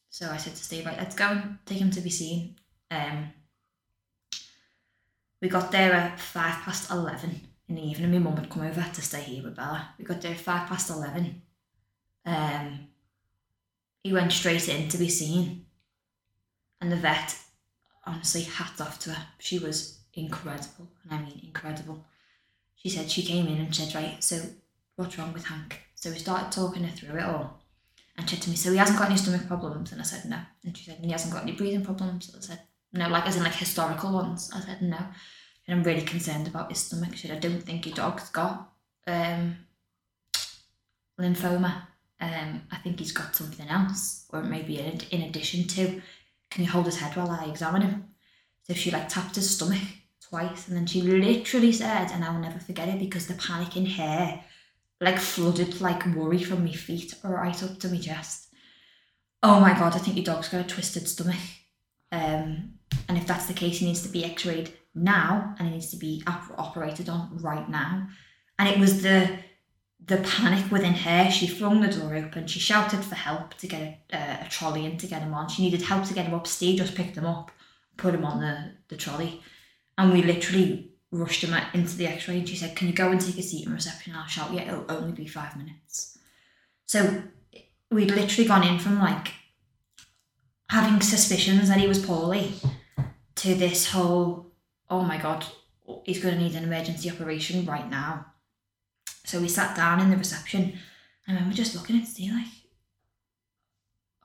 So 0.09 0.29
I 0.29 0.37
said 0.37 0.55
to 0.55 0.63
Steve, 0.63 0.85
right, 0.85 0.97
let's 0.97 1.15
go 1.15 1.25
and 1.25 1.57
take 1.65 1.79
him 1.79 1.91
to 1.91 2.01
be 2.01 2.09
seen. 2.09 2.55
Um, 2.89 3.33
we 5.41 5.49
got 5.49 5.71
there 5.71 5.93
at 5.93 6.19
five 6.19 6.61
past 6.63 6.91
11 6.91 7.41
in 7.67 7.75
the 7.75 7.81
evening. 7.81 8.11
My 8.11 8.19
mum 8.19 8.37
had 8.37 8.49
come 8.49 8.63
over 8.63 8.81
to 8.81 9.01
stay 9.01 9.21
here 9.21 9.43
with 9.43 9.55
Bella. 9.55 9.89
We 9.97 10.05
got 10.05 10.21
there 10.21 10.31
at 10.31 10.39
five 10.39 10.67
past 10.69 10.89
11. 10.89 11.41
Um, 12.25 12.87
he 14.03 14.13
went 14.13 14.31
straight 14.31 14.69
in 14.69 14.87
to 14.89 14.97
be 14.97 15.09
seen. 15.09 15.65
And 16.81 16.91
the 16.91 16.95
vet, 16.95 17.37
honestly, 18.05 18.43
hat 18.43 18.79
off 18.79 18.99
to 18.99 19.11
her. 19.11 19.27
She 19.39 19.59
was 19.59 19.99
incredible, 20.13 20.87
and 21.03 21.13
I 21.13 21.21
mean 21.23 21.41
incredible. 21.43 22.05
she 22.75 22.89
said 22.89 23.11
she 23.11 23.23
came 23.23 23.47
in 23.47 23.57
and 23.57 23.75
said, 23.75 23.93
right, 23.93 24.23
so 24.23 24.41
what's 24.95 25.17
wrong 25.17 25.33
with 25.33 25.45
Hank? 25.45 25.81
So 25.95 26.09
we 26.09 26.17
started 26.17 26.51
talking 26.51 26.83
her 26.83 26.95
through 26.95 27.17
it 27.17 27.25
all. 27.25 27.59
And 28.17 28.29
she 28.29 28.35
said 28.35 28.43
to 28.43 28.49
me, 28.49 28.55
so 28.55 28.71
he 28.71 28.77
hasn't 28.77 28.97
got 28.97 29.09
any 29.09 29.17
stomach 29.17 29.47
problems? 29.47 29.91
And 29.91 30.01
I 30.01 30.03
said, 30.03 30.29
no. 30.29 30.39
And 30.65 30.75
she 30.77 30.85
said, 30.85 30.95
and 30.95 31.05
he 31.05 31.11
hasn't 31.11 31.33
got 31.33 31.43
any 31.43 31.53
breathing 31.53 31.83
problems? 31.83 32.33
I 32.35 32.41
said, 32.41 32.61
no, 32.93 33.07
like 33.09 33.27
as 33.27 33.37
in 33.37 33.43
like 33.43 33.53
historical 33.53 34.11
ones. 34.13 34.51
I 34.53 34.61
said, 34.61 34.81
no. 34.81 34.97
And 35.67 35.79
I'm 35.79 35.83
really 35.83 36.01
concerned 36.01 36.47
about 36.47 36.69
his 36.69 36.79
stomach. 36.79 37.15
She 37.15 37.27
said, 37.27 37.37
I 37.37 37.39
don't 37.39 37.61
think 37.61 37.85
your 37.85 37.95
dog's 37.95 38.29
got 38.29 38.71
um, 39.07 39.57
lymphoma. 41.19 41.83
Um, 42.21 42.63
I 42.71 42.77
think 42.83 42.99
he's 42.99 43.13
got 43.13 43.35
something 43.35 43.69
else, 43.69 44.25
or 44.31 44.43
maybe 44.43 44.79
in 44.79 45.21
addition 45.21 45.67
to. 45.69 46.01
Can 46.49 46.63
you 46.63 46.69
hold 46.69 46.85
his 46.85 46.99
head 46.99 47.15
while 47.15 47.31
I 47.31 47.45
examine 47.45 47.81
him? 47.83 48.05
So 48.63 48.73
she 48.73 48.91
like 48.91 49.09
tapped 49.09 49.35
his 49.35 49.55
stomach 49.55 49.81
twice, 50.29 50.67
and 50.67 50.77
then 50.77 50.85
she 50.85 51.01
literally 51.01 51.71
said, 51.71 52.11
and 52.11 52.23
I'll 52.23 52.39
never 52.39 52.59
forget 52.59 52.89
it 52.89 52.99
because 52.99 53.27
the 53.27 53.33
panic 53.35 53.75
in 53.77 53.85
her 53.85 54.41
like 55.01 55.17
flooded 55.17 55.79
like 55.79 56.05
worry 56.07 56.43
from 56.43 56.65
my 56.65 56.73
feet 56.73 57.13
right 57.23 57.63
up 57.63 57.79
to 57.79 57.87
my 57.87 57.97
chest. 57.97 58.47
Oh 59.41 59.59
my 59.59 59.73
god, 59.73 59.95
I 59.95 59.99
think 59.99 60.17
your 60.17 60.25
dog's 60.25 60.49
got 60.49 60.65
a 60.65 60.67
twisted 60.67 61.07
stomach. 61.07 61.39
Um, 62.11 62.73
and 63.07 63.17
if 63.17 63.25
that's 63.25 63.45
the 63.45 63.53
case, 63.53 63.79
he 63.79 63.85
needs 63.85 64.01
to 64.03 64.09
be 64.09 64.25
x-rayed 64.25 64.73
now, 64.93 65.55
and 65.57 65.69
he 65.69 65.75
needs 65.75 65.91
to 65.91 65.97
be 65.97 66.23
op- 66.27 66.57
operated 66.57 67.07
on 67.07 67.37
right 67.37 67.69
now. 67.69 68.07
And 68.57 68.67
it 68.67 68.77
was 68.77 69.01
the 69.01 69.39
the 70.05 70.17
panic 70.17 70.71
within 70.71 70.93
her. 70.93 71.29
She 71.29 71.47
flung 71.47 71.81
the 71.81 71.87
door 71.87 72.15
open. 72.15 72.47
She 72.47 72.59
shouted 72.59 73.03
for 73.03 73.15
help 73.15 73.53
to 73.55 73.67
get 73.67 73.81
a, 73.81 74.15
a, 74.15 74.45
a 74.45 74.49
trolley 74.49 74.85
in 74.85 74.97
to 74.97 75.07
get 75.07 75.21
him 75.21 75.33
on. 75.33 75.49
She 75.49 75.63
needed 75.63 75.81
help 75.81 76.05
to 76.05 76.13
get 76.13 76.25
him 76.25 76.33
up. 76.33 76.41
upstairs. 76.41 76.77
Just 76.77 76.95
picked 76.95 77.17
him 77.17 77.25
up, 77.25 77.51
put 77.97 78.15
him 78.15 78.25
on 78.25 78.39
the 78.39 78.71
the 78.87 78.97
trolley, 78.97 79.41
and 79.97 80.11
we 80.13 80.23
literally 80.23 80.91
rushed 81.11 81.43
him 81.43 81.59
into 81.73 81.97
the 81.97 82.07
X-ray. 82.07 82.39
And 82.39 82.49
she 82.49 82.55
said, 82.55 82.75
"Can 82.75 82.87
you 82.87 82.93
go 82.93 83.11
and 83.11 83.19
take 83.19 83.37
a 83.37 83.43
seat 83.43 83.65
in 83.65 83.73
reception?" 83.73 84.13
And 84.13 84.21
I'll 84.21 84.27
shout, 84.27 84.53
"Yeah, 84.53 84.63
it'll 84.63 84.85
only 84.89 85.11
be 85.11 85.27
five 85.27 85.55
minutes." 85.57 86.17
So 86.85 87.23
we'd 87.91 88.11
literally 88.11 88.47
gone 88.47 88.63
in 88.63 88.79
from 88.79 88.99
like 88.99 89.33
having 90.69 91.01
suspicions 91.01 91.67
that 91.67 91.79
he 91.79 91.87
was 91.87 92.03
poorly 92.05 92.53
to 93.35 93.53
this 93.55 93.91
whole, 93.91 94.53
"Oh 94.89 95.03
my 95.03 95.17
god, 95.17 95.45
he's 96.05 96.21
going 96.21 96.35
to 96.35 96.41
need 96.41 96.55
an 96.55 96.63
emergency 96.63 97.11
operation 97.11 97.65
right 97.65 97.89
now." 97.89 98.25
So 99.29 99.39
we 99.39 99.47
sat 99.47 99.75
down 99.75 99.99
in 99.99 100.09
the 100.09 100.17
reception 100.17 100.61
and 100.63 100.73
I 101.27 101.33
remember 101.33 101.55
just 101.55 101.75
looking 101.75 101.99
at 101.99 102.07
Steve 102.07 102.31
like, 102.33 102.47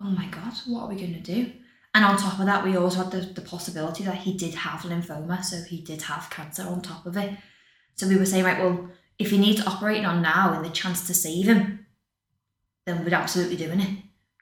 oh 0.00 0.08
my 0.08 0.24
God, 0.28 0.54
what 0.66 0.84
are 0.84 0.88
we 0.88 0.96
going 0.96 1.12
to 1.12 1.20
do? 1.20 1.52
And 1.92 2.06
on 2.06 2.16
top 2.16 2.40
of 2.40 2.46
that, 2.46 2.64
we 2.64 2.74
also 2.78 3.02
had 3.02 3.10
the, 3.10 3.20
the 3.20 3.42
possibility 3.42 4.02
that 4.04 4.14
he 4.14 4.32
did 4.32 4.54
have 4.54 4.80
lymphoma, 4.80 5.44
so 5.44 5.62
he 5.62 5.82
did 5.82 6.00
have 6.00 6.30
cancer 6.30 6.62
on 6.62 6.80
top 6.80 7.04
of 7.04 7.18
it. 7.18 7.36
So 7.96 8.08
we 8.08 8.16
were 8.16 8.24
saying, 8.24 8.44
right, 8.44 8.58
well, 8.58 8.88
if 9.18 9.28
he 9.28 9.36
needs 9.36 9.66
operating 9.66 10.06
on 10.06 10.22
now 10.22 10.54
and 10.54 10.64
the 10.64 10.70
chance 10.70 11.06
to 11.06 11.12
save 11.12 11.44
him, 11.44 11.84
then 12.86 13.04
we're 13.04 13.14
absolutely 13.14 13.56
doing 13.56 13.80
it. 13.80 13.98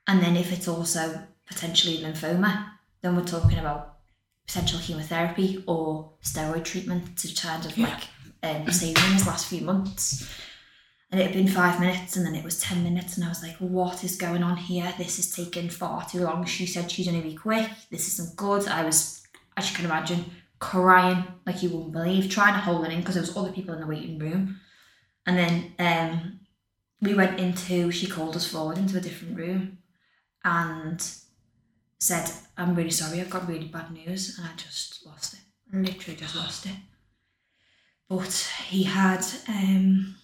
And 0.06 0.22
then 0.22 0.36
if 0.36 0.52
it's 0.52 0.68
also 0.68 1.26
potentially 1.48 1.98
lymphoma, 1.98 2.68
then 3.00 3.16
we're 3.16 3.24
talking 3.24 3.58
about 3.58 3.96
potential 4.46 4.78
chemotherapy 4.78 5.64
or 5.66 6.12
steroid 6.22 6.62
treatment 6.62 7.18
to 7.18 7.34
kind 7.34 7.66
of 7.66 7.76
like 7.76 8.04
um, 8.44 8.70
save 8.70 8.96
him 8.96 9.12
his 9.14 9.26
last 9.26 9.48
few 9.48 9.62
months. 9.62 10.24
And 11.12 11.20
it 11.20 11.24
had 11.24 11.34
been 11.34 11.46
five 11.46 11.78
minutes 11.78 12.16
and 12.16 12.24
then 12.24 12.34
it 12.34 12.42
was 12.42 12.58
10 12.60 12.82
minutes, 12.82 13.16
and 13.16 13.24
I 13.24 13.28
was 13.28 13.42
like, 13.42 13.56
what 13.56 14.02
is 14.02 14.16
going 14.16 14.42
on 14.42 14.56
here? 14.56 14.94
This 14.96 15.18
is 15.18 15.30
taking 15.30 15.68
far 15.68 16.06
too 16.06 16.20
long. 16.20 16.46
She 16.46 16.64
said 16.64 16.90
she's 16.90 17.06
going 17.06 17.20
to 17.20 17.28
be 17.28 17.34
quick. 17.34 17.68
This 17.90 18.08
isn't 18.14 18.34
good. 18.34 18.66
I 18.66 18.82
was, 18.82 19.22
as 19.58 19.70
you 19.70 19.76
can 19.76 19.84
imagine, 19.84 20.24
crying 20.58 21.22
like 21.46 21.62
you 21.62 21.68
wouldn't 21.68 21.92
believe, 21.92 22.30
trying 22.30 22.54
to 22.54 22.60
hold 22.60 22.86
it 22.86 22.92
in 22.92 23.00
because 23.00 23.16
there 23.16 23.22
was 23.22 23.36
other 23.36 23.52
people 23.52 23.74
in 23.74 23.80
the 23.80 23.86
waiting 23.86 24.18
room. 24.18 24.58
And 25.26 25.36
then 25.36 25.74
um, 25.78 26.40
we 27.02 27.12
went 27.12 27.38
into, 27.38 27.90
she 27.90 28.06
called 28.06 28.34
us 28.34 28.50
forward 28.50 28.78
into 28.78 28.96
a 28.96 29.00
different 29.00 29.36
room 29.36 29.78
and 30.44 31.06
said, 31.98 32.30
I'm 32.56 32.74
really 32.74 32.90
sorry, 32.90 33.20
I've 33.20 33.28
got 33.28 33.46
really 33.46 33.68
bad 33.68 33.92
news. 33.92 34.38
And 34.38 34.48
I 34.48 34.56
just 34.56 35.04
lost 35.04 35.34
it. 35.34 35.40
Literally 35.72 36.16
just 36.16 36.36
lost 36.36 36.64
it. 36.64 36.76
But 38.08 38.50
he 38.66 38.84
had 38.84 39.24
um, 39.46 40.16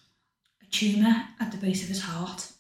tumour 0.71 1.25
at 1.41 1.53
the 1.53 1.59
base 1.59 1.83
of 1.83 1.89
his 1.89 2.03
heart, 2.03 2.53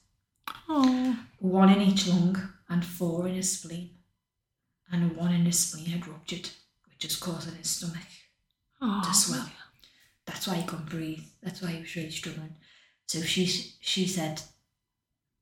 Oh. 0.69 1.19
one 1.39 1.71
in 1.71 1.81
each 1.81 2.07
lung 2.07 2.53
and 2.69 2.85
four 2.85 3.27
in 3.29 3.35
his 3.35 3.59
spleen. 3.59 3.91
And 4.91 5.17
one 5.17 5.33
in 5.35 5.45
his 5.45 5.59
spleen 5.59 5.87
had 5.87 6.07
ruptured, 6.07 6.49
which 6.89 7.05
is 7.05 7.17
causing 7.17 7.55
his 7.57 7.71
stomach 7.71 8.07
oh. 8.81 9.03
to 9.05 9.15
swell. 9.15 9.51
That's 10.25 10.47
why 10.47 10.57
he 10.57 10.67
couldn't 10.67 10.89
breathe. 10.91 11.25
That's 11.43 11.63
why 11.63 11.71
he 11.71 11.81
was 11.81 11.97
really 11.97 12.11
struggling. 12.11 12.57
So 13.07 13.23
she 13.23 13.47
she 13.47 14.07
said 14.07 14.43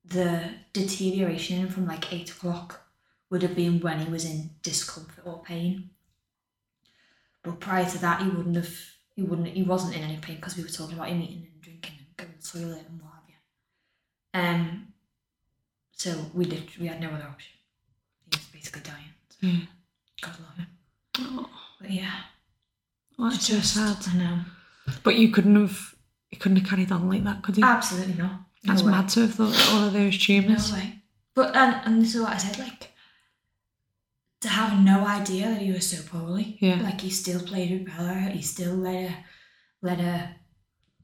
the 0.05 0.49
deterioration 0.71 1.67
from 1.69 1.85
like 1.85 2.13
eight 2.13 2.31
o'clock 2.31 2.81
would 3.29 3.41
have 3.41 3.55
been 3.55 3.81
when 3.81 3.99
he 3.99 4.09
was 4.09 4.23
in 4.25 4.51
discomfort 4.63 5.25
or 5.25 5.41
pain. 5.43 5.89
But 7.43 7.59
prior 7.59 7.89
to 7.89 7.97
that, 7.99 8.21
he 8.21 8.29
wouldn't 8.29 8.55
have. 8.55 8.73
He 9.15 9.23
wouldn't. 9.23 9.47
He 9.49 9.63
wasn't 9.63 9.95
in 9.95 10.03
any 10.03 10.17
pain 10.17 10.37
because 10.37 10.55
we 10.55 10.63
were 10.63 10.69
talking 10.69 10.95
about 10.95 11.09
him 11.09 11.21
eating 11.21 11.47
and 11.51 11.61
drinking 11.61 11.95
and 11.97 12.17
going 12.17 12.31
to 12.31 12.36
the 12.36 12.36
toilet 12.51 12.85
and 12.89 13.01
what 13.01 13.13
have 13.13 13.29
you. 13.29 13.35
Um. 14.63 14.87
So 15.91 16.25
we 16.33 16.45
did. 16.45 16.63
We 16.79 16.87
had 16.87 17.01
no 17.01 17.09
other 17.09 17.25
option. 17.27 17.53
He 18.31 18.37
was 18.37 18.45
basically 18.47 18.81
dying. 18.81 19.13
So 19.29 19.47
Yeah. 19.47 19.65
God 20.21 20.35
love 20.39 20.57
him. 20.57 20.67
Oh, 21.19 21.49
But 21.81 21.89
yeah, 21.91 22.11
that's 23.17 23.47
so 23.47 23.55
just- 23.55 23.73
sad. 23.73 23.97
I 24.13 24.17
know. 24.17 24.39
But 25.03 25.15
you 25.17 25.29
couldn't 25.31 25.55
have, 25.55 25.95
you 26.31 26.37
couldn't 26.37 26.57
have 26.59 26.67
carried 26.69 26.91
on 26.91 27.09
like 27.09 27.23
that, 27.25 27.41
could 27.43 27.57
you? 27.57 27.63
Absolutely 27.63 28.13
not. 28.13 28.31
No 28.63 28.73
That's 28.73 28.83
mad 28.83 29.09
to 29.09 29.21
have 29.21 29.33
thought 29.35 29.51
that 29.53 29.69
all 29.73 29.83
of 29.87 29.93
those 29.93 30.17
tumours. 30.17 30.71
No 30.71 30.77
way. 30.77 31.01
But 31.35 31.55
and 31.55 31.81
and 31.85 32.01
this 32.01 32.15
is 32.15 32.21
what 32.21 32.31
I 32.33 32.37
said, 32.37 32.57
like 32.59 32.91
to 34.41 34.49
have 34.49 34.79
no 34.83 35.05
idea 35.05 35.47
that 35.49 35.61
he 35.61 35.71
was 35.71 35.87
so 35.89 36.03
poorly. 36.03 36.57
Yeah. 36.61 36.81
Like 36.81 37.01
he 37.01 37.09
still 37.09 37.41
played 37.41 37.71
with 37.71 37.85
Bella, 37.87 38.13
he 38.31 38.41
still 38.41 38.75
let 38.75 39.09
her 39.09 39.17
let 39.81 39.99
her 39.99 40.35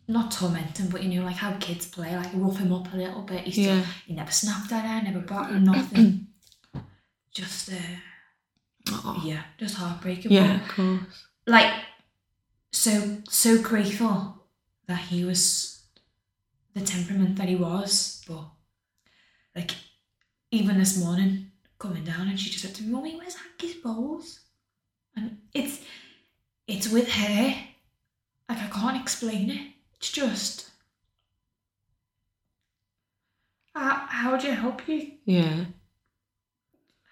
not 0.07 0.31
torment 0.31 0.77
him, 0.77 0.89
but 0.89 1.03
you 1.03 1.19
know, 1.19 1.25
like 1.25 1.37
how 1.37 1.53
kids 1.59 1.87
play, 1.87 2.15
like 2.15 2.31
rough 2.33 2.57
him 2.57 2.73
up 2.73 2.91
a 2.93 2.97
little 2.97 3.21
bit. 3.21 3.41
He 3.45 3.51
still 3.51 3.77
Yeah. 3.77 3.85
he 4.05 4.13
never 4.13 4.31
snapped 4.31 4.71
at 4.71 4.85
her, 4.85 5.01
never 5.11 5.21
her 5.33 5.59
nothing. 5.59 6.27
just 7.33 7.71
uh 7.71 7.75
Oh. 8.91 9.21
yeah, 9.25 9.43
just 9.57 9.75
heartbreaking. 9.75 10.31
Yeah, 10.31 10.57
But, 10.57 10.61
of 10.61 10.67
course. 10.75 11.23
like 11.47 11.73
so 12.71 13.17
so 13.29 13.61
grateful 13.61 14.43
that 14.87 14.99
he 14.99 15.23
was 15.23 15.83
the 16.73 16.81
temperament 16.81 17.37
that 17.37 17.47
he 17.47 17.55
was, 17.55 18.21
but 18.27 18.43
like 19.55 19.71
even 20.51 20.77
this 20.79 20.97
morning 20.97 21.51
coming 21.79 22.03
down 22.03 22.27
and 22.27 22.37
she 22.39 22.49
just 22.49 22.63
said 22.65 22.75
to 22.75 22.83
me, 22.83 22.89
Mommy, 22.91 23.15
where's 23.15 23.35
Hanky's 23.35 23.75
balls? 23.75 24.41
And 25.15 25.37
it's 25.53 25.79
it's 26.67 26.89
with 26.89 27.09
her. 27.09 27.55
Like 28.49 28.57
I 28.59 28.67
can't 28.67 29.01
explain 29.01 29.49
it. 29.49 29.67
It's 30.03 30.11
just 30.11 30.69
how, 33.73 34.05
how 34.09 34.35
do 34.35 34.47
you 34.47 34.53
help 34.53 34.85
you 34.85 35.11
Yeah. 35.23 35.63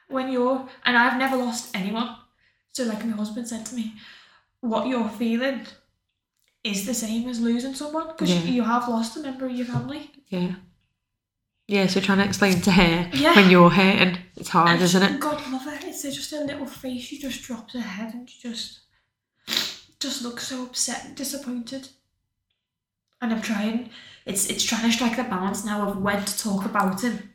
when 0.10 0.30
you're 0.30 0.68
and 0.84 0.98
I've 0.98 1.18
never 1.18 1.38
lost 1.38 1.74
anyone. 1.74 2.18
So 2.74 2.84
like 2.84 3.06
my 3.06 3.14
husband 3.16 3.48
said 3.48 3.66
to 3.68 3.76
me, 3.76 3.94
what 4.60 4.88
you're 4.88 5.08
feeling 5.08 5.68
is 6.66 6.86
the 6.86 6.94
same 6.94 7.30
as 7.30 7.40
losing 7.40 7.74
someone 7.76 8.08
because 8.08 8.30
Yeah. 8.30 8.42
you 8.42 8.64
have 8.64 8.90
lost 8.90 9.16
a 9.16 9.22
member 9.22 9.46
of 9.46 9.54
your 9.54 9.68
family. 9.68 10.12
Yeah. 10.28 10.56
Yeah, 11.70 11.88
so 11.88 12.02
trying 12.02 12.18
to 12.18 12.26
explain 12.26 12.60
to 12.60 12.72
her 12.74 13.10
Yeah. 13.14 13.36
when 13.38 13.50
you're 13.50 13.70
hurting, 13.70 14.18
it's 14.36 14.50
hard, 14.50 14.68
And 14.72 14.82
isn't 14.82 15.02
it? 15.02 15.22
God 15.22 15.50
love 15.50 15.62
her. 15.64 15.80
It's 15.84 16.02
just 16.02 16.34
a 16.34 16.42
little 16.44 16.66
face. 16.68 17.04
She 17.04 17.18
just 17.18 17.42
drops 17.44 17.74
her 17.74 17.80
head 17.80 18.14
and 18.14 18.30
she 18.30 18.42
just 18.50 18.80
just 20.02 20.24
looks 20.24 20.48
so 20.48 20.64
upset 20.66 21.06
and 21.06 21.16
disappointed. 21.16 21.88
And 23.22 23.32
I'm 23.34 23.42
trying. 23.42 23.90
It's 24.26 24.48
it's 24.50 24.64
trying 24.64 24.84
to 24.84 24.92
strike 24.92 25.16
the 25.16 25.24
balance 25.24 25.64
now 25.66 25.88
of 25.88 25.98
when 26.02 26.24
to 26.24 26.38
talk 26.40 26.66
about 26.66 27.02
him 27.02 27.34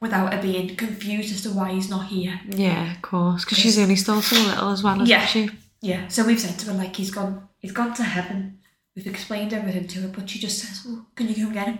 without 0.00 0.32
her 0.32 0.42
being 0.42 0.76
confused 0.76 1.32
as 1.34 1.42
to 1.42 1.50
why 1.50 1.72
he's 1.72 1.88
not 1.90 2.06
here. 2.06 2.40
Yeah, 2.48 2.92
of 2.94 3.02
course. 3.02 3.44
Because 3.44 3.58
she's 3.58 3.78
only 3.78 3.96
still 3.96 4.20
so 4.22 4.36
little 4.36 4.70
as 4.70 4.82
well, 4.82 4.94
isn't 4.96 5.06
Yeah. 5.06 5.26
she? 5.26 5.50
Yeah, 5.80 6.08
so 6.08 6.24
we've 6.26 6.40
said 6.40 6.58
to 6.60 6.66
her 6.66 6.72
like 6.74 6.96
he's 6.96 7.10
gone, 7.10 7.48
he's 7.58 7.72
gone 7.72 7.94
to 7.94 8.02
heaven. 8.02 8.58
We've 8.94 9.06
explained 9.06 9.52
everything 9.52 9.86
to 9.88 10.00
her, 10.02 10.08
but 10.08 10.28
she 10.30 10.38
just 10.38 10.58
says, 10.58 10.84
"Well, 10.86 11.06
can 11.14 11.28
you 11.28 11.34
go 11.36 11.42
and 11.44 11.52
get 11.52 11.66
him?" 11.68 11.78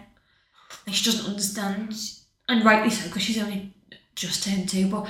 Like 0.87 0.95
she 0.97 1.05
doesn't 1.05 1.27
understand, 1.31 1.95
and 2.49 2.65
rightly 2.65 2.91
so, 2.91 3.07
because 3.09 3.23
she's 3.23 3.39
only 3.43 3.75
just 4.15 4.45
turned 4.45 4.69
two, 4.69 4.89
but 4.89 5.09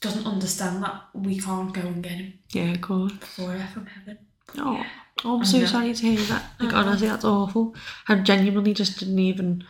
doesn't 0.00 0.26
understand 0.26 0.82
that 0.84 1.04
we 1.14 1.38
can't 1.38 1.72
go 1.72 1.80
and 1.80 2.02
get 2.02 2.12
him 2.12 2.34
Yeah, 2.52 2.72
of 2.72 2.80
course. 2.82 3.12
for 3.22 3.50
her 3.52 3.66
from 3.72 3.86
heaven. 3.86 4.18
Oh, 4.58 4.84
oh 5.24 5.38
I'm 5.38 5.44
so 5.44 5.60
uh, 5.62 5.66
sorry 5.66 5.92
to 5.94 6.02
hear 6.06 6.20
that. 6.26 6.44
Like, 6.60 6.72
know. 6.72 6.78
honestly, 6.78 7.08
that's 7.08 7.24
awful. 7.24 7.74
I 8.08 8.16
genuinely 8.16 8.74
just 8.74 8.98
didn't 8.98 9.18
even 9.18 9.64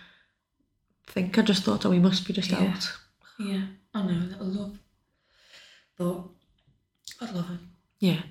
think. 1.06 1.39
I 1.39 1.43
just 1.43 1.62
thought, 1.64 1.85
oh, 1.86 1.90
we 1.90 1.98
must 1.98 2.27
be 2.27 2.32
just 2.32 2.51
Yeah. 2.51 2.59
out. 2.74 2.93
Yeah, 3.39 3.62
I 3.94 4.02
know 4.02 4.12
a 4.12 4.28
little 4.31 4.47
love, 4.47 4.78
but 5.98 6.24
I'd 7.20 7.35
love 7.35 7.48
him. 7.48 7.70
Yeah. 8.01 8.23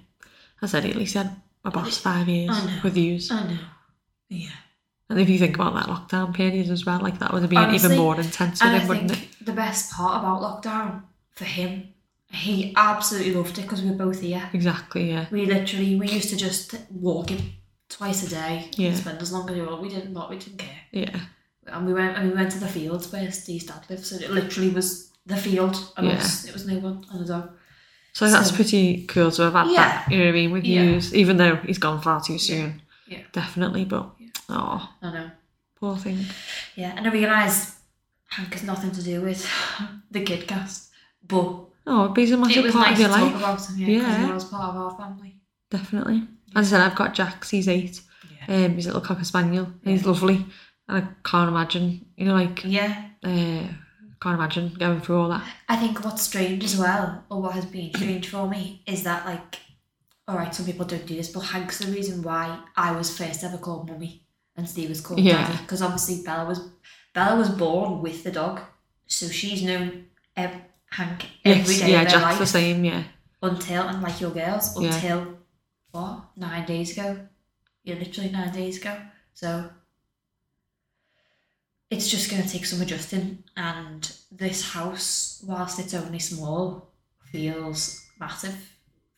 I 0.61 0.65
said, 0.67 0.85
at 0.85 0.95
least 0.95 1.13
he 1.13 1.19
had 1.19 1.35
my 1.63 1.69
past 1.71 2.01
five 2.01 2.27
years 2.27 2.49
I 2.51 2.65
know. 2.65 2.79
with 2.83 2.97
yous. 2.97 3.29
I 3.31 3.43
know. 3.47 3.57
Yeah. 4.29 4.49
And 5.09 5.19
if 5.19 5.29
you 5.29 5.37
think 5.37 5.55
about 5.55 5.75
that 5.75 5.85
lockdown 5.85 6.33
period 6.33 6.69
as 6.69 6.85
well, 6.85 6.99
like 6.99 7.19
that 7.19 7.31
would 7.31 7.43
have 7.43 7.49
been 7.51 7.59
Honestly, 7.59 7.93
even 7.93 7.97
more 8.03 8.19
intense 8.19 8.61
And 8.61 8.71
I 8.75 8.79
him, 8.79 8.87
wouldn't 8.87 9.11
think 9.11 9.23
it? 9.39 9.45
the 9.45 9.51
best 9.51 9.91
part 9.91 10.19
about 10.23 10.41
lockdown 10.41 11.03
for 11.31 11.45
him, 11.45 11.93
he 12.31 12.73
absolutely 12.75 13.33
loved 13.33 13.57
it 13.57 13.61
because 13.63 13.81
we 13.81 13.89
were 13.91 13.95
both 14.05 14.21
here. 14.21 14.49
Exactly, 14.53 15.09
yeah. 15.11 15.25
We 15.31 15.45
literally 15.45 15.95
we 15.95 16.09
used 16.09 16.29
to 16.29 16.35
just 16.37 16.75
walk 16.91 17.29
him 17.29 17.53
twice 17.89 18.25
a 18.25 18.29
day. 18.29 18.69
Yeah. 18.75 18.89
And 18.89 18.97
spend 18.97 19.21
as 19.21 19.31
long 19.31 19.49
as 19.49 19.55
we 19.55 19.61
want. 19.61 19.81
We 19.81 19.89
didn't 19.89 20.13
what 20.13 20.29
we 20.29 20.37
didn't 20.37 20.57
care. 20.59 20.79
Yeah. 20.91 21.19
And 21.67 21.85
we 21.87 21.93
went 21.93 22.17
and 22.17 22.29
we 22.29 22.35
went 22.35 22.51
to 22.51 22.59
the 22.59 22.67
fields 22.67 23.11
where 23.11 23.31
Steve's 23.31 23.65
dad 23.65 23.85
lives. 23.89 24.09
So 24.09 24.17
it 24.17 24.31
literally 24.31 24.69
was 24.69 25.11
the 25.25 25.37
field 25.37 25.75
and 25.97 26.07
Yeah. 26.07 26.13
us. 26.17 26.45
It 26.45 26.53
was 26.53 26.67
no 26.67 26.77
one 26.79 27.05
and 27.11 27.21
a 27.23 27.27
dog. 27.27 27.51
So 28.13 28.29
that's 28.29 28.51
pretty 28.51 29.05
cool 29.07 29.31
to 29.31 29.41
have 29.43 29.53
had 29.53 29.67
Yeah. 29.67 29.75
that, 29.87 30.11
you 30.11 30.17
know 30.19 30.25
what 30.25 30.29
I 30.29 30.33
mean, 30.33 30.51
with 30.51 30.63
Yeah. 30.63 30.83
yous, 30.83 31.13
even 31.13 31.37
though 31.37 31.55
he's 31.57 31.77
gone 31.79 32.01
far 32.01 32.21
too 32.21 32.37
soon. 32.37 32.81
Yeah. 33.07 33.23
Definitely, 33.33 33.85
but 33.85 34.09
oh, 34.49 34.89
I 35.01 35.11
know. 35.11 35.31
poor 35.75 35.97
thing. 35.97 36.25
Yeah, 36.75 36.93
and 36.95 37.05
I 37.07 37.11
realise 37.11 37.75
Hank 38.29 38.53
has 38.53 38.63
nothing 38.63 38.91
to 38.91 39.03
do 39.03 39.21
with 39.21 39.47
the 40.11 40.21
kid 40.23 40.47
cast, 40.47 40.89
but 41.27 41.64
Oh, 41.87 42.07
but 42.09 42.17
he's 42.17 42.31
a 42.31 42.35
it 42.35 42.37
massive 42.37 42.63
was 42.63 42.73
part 42.73 42.87
nice 42.89 42.93
of 42.95 42.99
your 42.99 43.09
to 43.09 43.13
talk 43.15 43.31
life. 43.33 43.35
about 43.43 43.65
him. 43.69 43.77
Yeah, 43.77 43.85
because 43.87 44.07
Yeah. 44.19 44.25
he 44.27 44.31
was 44.33 44.43
part 44.45 44.69
of 44.69 44.75
our 44.81 44.97
family. 44.97 45.35
Definitely. 45.69 46.23
As 46.55 46.67
I 46.73 46.77
said, 46.77 46.81
I've 46.91 46.95
got 46.97 47.13
Jax, 47.13 47.49
he's 47.49 47.67
eight. 47.67 48.01
Yeah. 48.47 48.65
Um, 48.65 48.75
he's 48.75 48.85
a 48.85 48.89
little 48.89 49.01
cocker 49.01 49.23
spaniel. 49.23 49.65
and 49.65 49.91
He's 49.93 50.05
lovely. 50.05 50.45
And 50.87 50.97
I 51.03 51.07
can't 51.23 51.49
imagine, 51.49 52.05
you 52.15 52.25
know, 52.25 52.35
like, 52.35 52.63
Yeah, 52.63 53.05
uh, 53.23 53.63
can't 54.21 54.35
imagine 54.39 54.73
going 54.79 55.01
through 55.01 55.19
all 55.19 55.29
that. 55.29 55.43
I 55.67 55.75
think 55.77 56.03
what's 56.03 56.21
strange 56.21 56.63
as 56.63 56.77
well, 56.77 57.23
or 57.29 57.41
what 57.41 57.53
has 57.53 57.65
been 57.65 57.91
strange 57.93 58.29
for 58.29 58.47
me, 58.47 58.81
is 58.87 59.03
that 59.03 59.25
like, 59.25 59.59
all 60.27 60.35
right, 60.37 60.53
some 60.55 60.65
people 60.65 60.85
don't 60.85 61.05
do 61.05 61.15
this, 61.15 61.29
but 61.29 61.41
Hank's 61.41 61.79
the 61.79 61.91
reason 61.91 62.21
why 62.23 62.59
I 62.75 62.91
was 62.95 63.15
first 63.15 63.43
ever 63.43 63.57
called 63.57 63.89
mummy 63.89 64.23
and 64.55 64.67
Steve 64.69 64.89
was 64.89 65.01
called 65.01 65.19
Yeah. 65.19 65.45
daddy, 65.45 65.57
because 65.63 65.81
obviously 65.81 66.23
Bella 66.23 66.45
was 66.47 66.61
Bella 67.13 67.35
was 67.37 67.49
born 67.49 68.01
with 68.01 68.23
the 68.23 68.31
dog, 68.31 68.59
so 69.07 69.27
she's 69.29 69.61
known 69.63 70.05
ev- 70.35 70.61
Hank 70.97 71.25
every 71.43 71.73
Yes, 71.73 71.79
day 71.81 71.91
yeah, 71.91 72.01
of 72.01 72.09
their 72.09 72.19
Jack's 72.19 72.23
life 72.23 72.39
the 72.39 72.45
same, 72.45 72.85
yeah. 72.85 73.03
until 73.41 73.83
and 73.89 74.01
like 74.01 74.19
your 74.21 74.31
girls 74.31 74.79
Yeah. 74.79 74.93
until 74.95 75.37
what 75.91 76.25
nine 76.35 76.65
days 76.65 76.91
ago, 76.97 77.27
yeah, 77.83 77.95
literally 77.95 78.29
nine 78.31 78.53
days 78.53 78.77
ago. 78.81 78.95
So 79.33 79.69
it's 81.91 82.09
just 82.09 82.29
going 82.31 82.41
to 82.43 82.49
take 82.49 82.65
some 82.65 82.81
adjusting, 82.81 83.43
and 83.55 84.11
this 84.31 84.71
house, 84.71 85.43
whilst 85.45 85.79
it's 85.79 85.93
only 85.93 86.19
small, 86.19 86.89
feels 87.31 88.05
massive, 88.19 88.57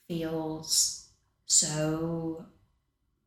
feels 0.07 1.07
so 1.45 2.45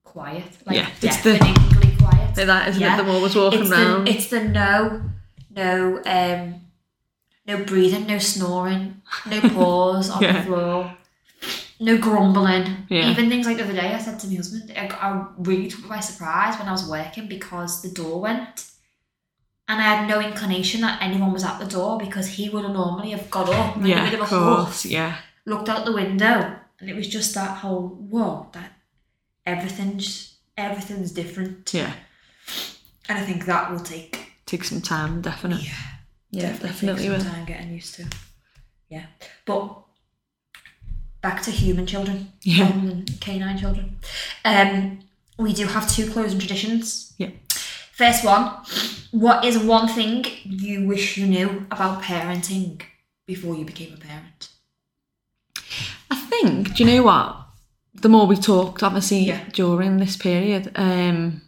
quiet, 0.04 0.44
like 0.66 0.76
Yeah, 0.76 0.88
it's 1.00 1.22
the- 1.22 1.32
deafeningly 1.38 1.96
quiet. 1.96 2.36
Like 2.36 2.46
that, 2.46 2.68
isn't 2.68 2.80
Yeah. 2.82 2.94
it? 2.94 2.96
Them 2.98 3.08
always 3.10 3.34
walking 3.34 3.62
It's 3.62 3.70
around. 3.70 4.04
the, 4.06 4.10
it's 4.10 4.26
the 4.28 4.44
no, 4.44 5.02
no, 5.50 6.02
um, 6.04 6.60
no 7.50 7.64
breathing, 7.64 8.06
no 8.06 8.18
snoring, 8.18 8.84
no 9.26 9.40
pause 9.56 10.08
on 10.10 10.22
Yeah. 10.22 10.32
the 10.38 10.42
floor, 10.46 10.96
no 11.88 11.96
grumbling. 11.98 12.66
Yeah. 12.88 13.10
Even 13.10 13.28
things 13.28 13.46
like 13.46 13.56
the 13.58 13.64
other 13.64 13.72
day, 13.82 13.92
I 13.94 13.98
said 13.98 14.18
to 14.20 14.26
my 14.28 14.36
husband, 14.36 14.72
I, 14.76 14.86
I 15.06 15.26
really 15.38 15.68
took 15.68 15.88
by 15.88 16.00
surprise 16.00 16.58
when 16.58 16.68
I 16.68 16.72
was 16.72 16.88
working 16.88 17.26
because 17.28 17.82
the 17.82 17.90
door 17.90 18.20
went. 18.20 18.66
And 19.68 19.78
I 19.80 19.84
had 19.94 20.08
no 20.08 20.20
inclination 20.20 20.80
that 20.80 21.00
anyone 21.00 21.32
was 21.32 21.44
at 21.44 21.60
the 21.60 21.64
door 21.66 21.96
because 21.96 22.26
he 22.26 22.48
would 22.48 22.64
have 22.64 22.72
normally 22.72 23.10
have 23.12 23.30
got 23.30 23.48
up 23.48 23.76
and 23.76 23.86
yeah, 23.86 24.02
a 24.04 24.10
bit 24.10 24.18
of 24.20 24.26
a 24.26 24.28
course, 24.28 24.82
huff, 24.82 24.84
yeah. 24.86 25.16
looked 25.46 25.68
out 25.68 25.84
the 25.84 25.92
window, 25.92 26.56
and 26.80 26.90
it 26.90 26.96
was 26.96 27.06
just 27.06 27.34
that 27.36 27.58
whole 27.58 27.86
whoa, 28.12 28.48
that 28.52 28.72
everything's 29.46 30.34
everything's 30.56 31.12
different. 31.12 31.72
Yeah. 31.72 31.92
And 33.08 33.18
I 33.18 33.22
think 33.22 33.46
that 33.46 33.70
will 33.70 33.78
take 33.80 34.32
Take 34.44 34.64
some 34.64 34.80
time, 34.80 35.20
definitely. 35.20 35.66
yeah, 35.66 35.89
Yeah, 36.30 36.56
definitely 36.58 37.08
will. 37.08 37.20
some 37.20 37.32
time 37.32 37.44
getting 37.44 37.72
used 37.72 37.94
to. 37.96 38.06
Yeah, 38.88 39.06
but 39.46 39.78
back 41.22 41.42
to 41.42 41.50
human 41.50 41.86
children, 41.86 42.32
Yeah. 42.42 42.68
than 42.70 43.04
canine 43.20 43.58
children. 43.58 43.98
Um, 44.44 45.00
we 45.38 45.52
do 45.52 45.66
have 45.66 45.88
two 45.90 46.10
closing 46.10 46.38
traditions. 46.38 47.12
Yeah. 47.18 47.30
First 47.92 48.24
one, 48.24 48.52
what 49.10 49.44
is 49.44 49.58
one 49.58 49.88
thing 49.88 50.24
you 50.44 50.86
wish 50.86 51.16
you 51.18 51.26
knew 51.26 51.66
about 51.70 52.02
parenting 52.02 52.80
before 53.26 53.54
you 53.56 53.64
became 53.64 53.92
a 53.92 53.96
parent? 53.98 54.48
I 56.10 56.16
think, 56.16 56.74
do 56.74 56.84
you 56.84 56.90
know 56.96 57.02
what? 57.02 57.36
The 57.94 58.08
more 58.08 58.26
we 58.26 58.36
talked, 58.36 58.82
obviously, 58.82 59.20
Yeah. 59.26 59.44
during 59.52 59.98
this 59.98 60.16
period, 60.16 60.72
um, 60.76 61.42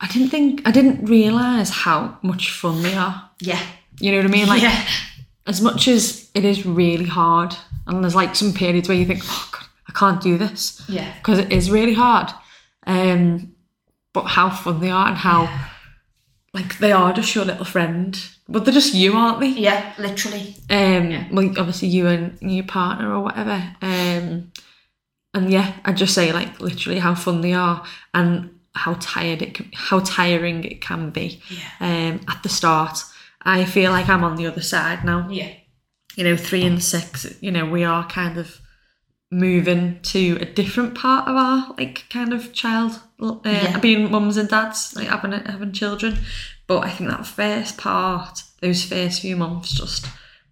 I 0.00 0.06
didn't 0.08 0.28
think, 0.28 0.62
I 0.66 0.70
didn't 0.70 1.06
realise 1.06 1.70
how 1.70 2.18
much 2.22 2.50
fun 2.52 2.82
they 2.82 2.94
are. 2.94 3.30
Yeah, 3.40 3.60
You 4.00 4.12
know 4.12 4.18
what 4.18 4.26
I 4.26 4.30
mean? 4.30 4.46
Like, 4.46 4.62
yeah, 4.62 4.86
as 5.46 5.60
much 5.60 5.88
as 5.88 6.30
it 6.34 6.44
is 6.44 6.64
really 6.64 7.06
hard, 7.06 7.54
and 7.86 8.02
there's 8.04 8.14
like 8.14 8.34
some 8.36 8.52
periods 8.52 8.88
where 8.88 8.96
you 8.96 9.06
think, 9.06 9.22
oh, 9.24 9.48
God, 9.52 9.66
I 9.88 9.92
can't 9.92 10.20
do 10.22 10.38
this 10.38 10.82
yeah, 10.88 11.12
because 11.18 11.38
it 11.38 11.52
is 11.52 11.70
really 11.70 11.94
hard. 11.94 12.30
Um, 12.86 13.54
but 14.12 14.24
how 14.24 14.50
fun 14.50 14.80
they 14.80 14.90
are 14.90 15.08
and 15.08 15.16
how, 15.16 15.48
like, 16.54 16.78
they 16.78 16.92
are 16.92 17.12
just 17.12 17.34
your 17.34 17.44
little 17.44 17.64
friend. 17.64 18.18
But 18.48 18.64
they're 18.64 18.74
just 18.74 18.94
you, 18.94 19.12
aren't 19.14 19.40
they? 19.40 19.48
yeah, 19.48 19.92
literally. 19.98 20.56
Um, 20.70 21.10
Yeah. 21.10 21.26
like 21.30 21.58
obviously 21.58 21.88
you 21.88 22.06
and 22.06 22.38
your 22.40 22.64
partner 22.64 23.12
or 23.12 23.20
whatever. 23.20 23.74
Um, 23.82 24.52
and 25.34 25.50
yeah, 25.50 25.74
I'd 25.84 25.96
just 25.98 26.14
say 26.14 26.32
like 26.32 26.58
literally 26.60 26.98
how 26.98 27.14
fun 27.14 27.42
they 27.42 27.52
are 27.52 27.84
and 28.14 28.50
how 28.74 28.94
tired 29.00 29.42
it, 29.42 29.54
can, 29.54 29.70
how 29.74 30.00
tiring 30.00 30.64
it 30.64 30.80
can 30.80 31.10
be. 31.10 31.40
Yeah. 31.50 31.58
Um, 31.80 32.20
at 32.28 32.42
the 32.42 32.48
start, 32.48 33.02
I 33.42 33.64
feel 33.64 33.90
like 33.90 34.08
I'm 34.08 34.24
on 34.24 34.36
the 34.36 34.46
other 34.46 34.62
side 34.62 35.04
now. 35.04 35.28
Yeah, 35.30 35.50
You 36.16 36.24
know, 36.24 36.36
three 36.36 36.64
and 36.64 36.82
six. 36.82 37.26
You 37.40 37.50
know, 37.50 37.66
we 37.66 37.84
are 37.84 38.06
kind 38.08 38.38
of 38.38 38.60
moving 39.30 40.00
to 40.02 40.38
a 40.40 40.44
different 40.46 40.94
part 40.94 41.28
of 41.28 41.36
our 41.36 41.74
like 41.76 42.04
kind 42.08 42.32
of 42.32 42.52
child 42.52 43.00
uh, 43.20 43.38
Yeah. 43.44 43.78
being 43.78 44.10
mums 44.10 44.36
and 44.38 44.48
dads 44.48 44.94
like 44.96 45.08
having 45.08 45.32
having 45.32 45.72
children 45.72 46.16
but 46.66 46.82
i 46.86 46.88
think 46.88 47.10
that 47.10 47.26
first 47.26 47.76
part 47.76 48.42
those 48.62 48.84
first 48.84 49.20
few 49.20 49.36
months 49.36 49.74
just 49.74 50.06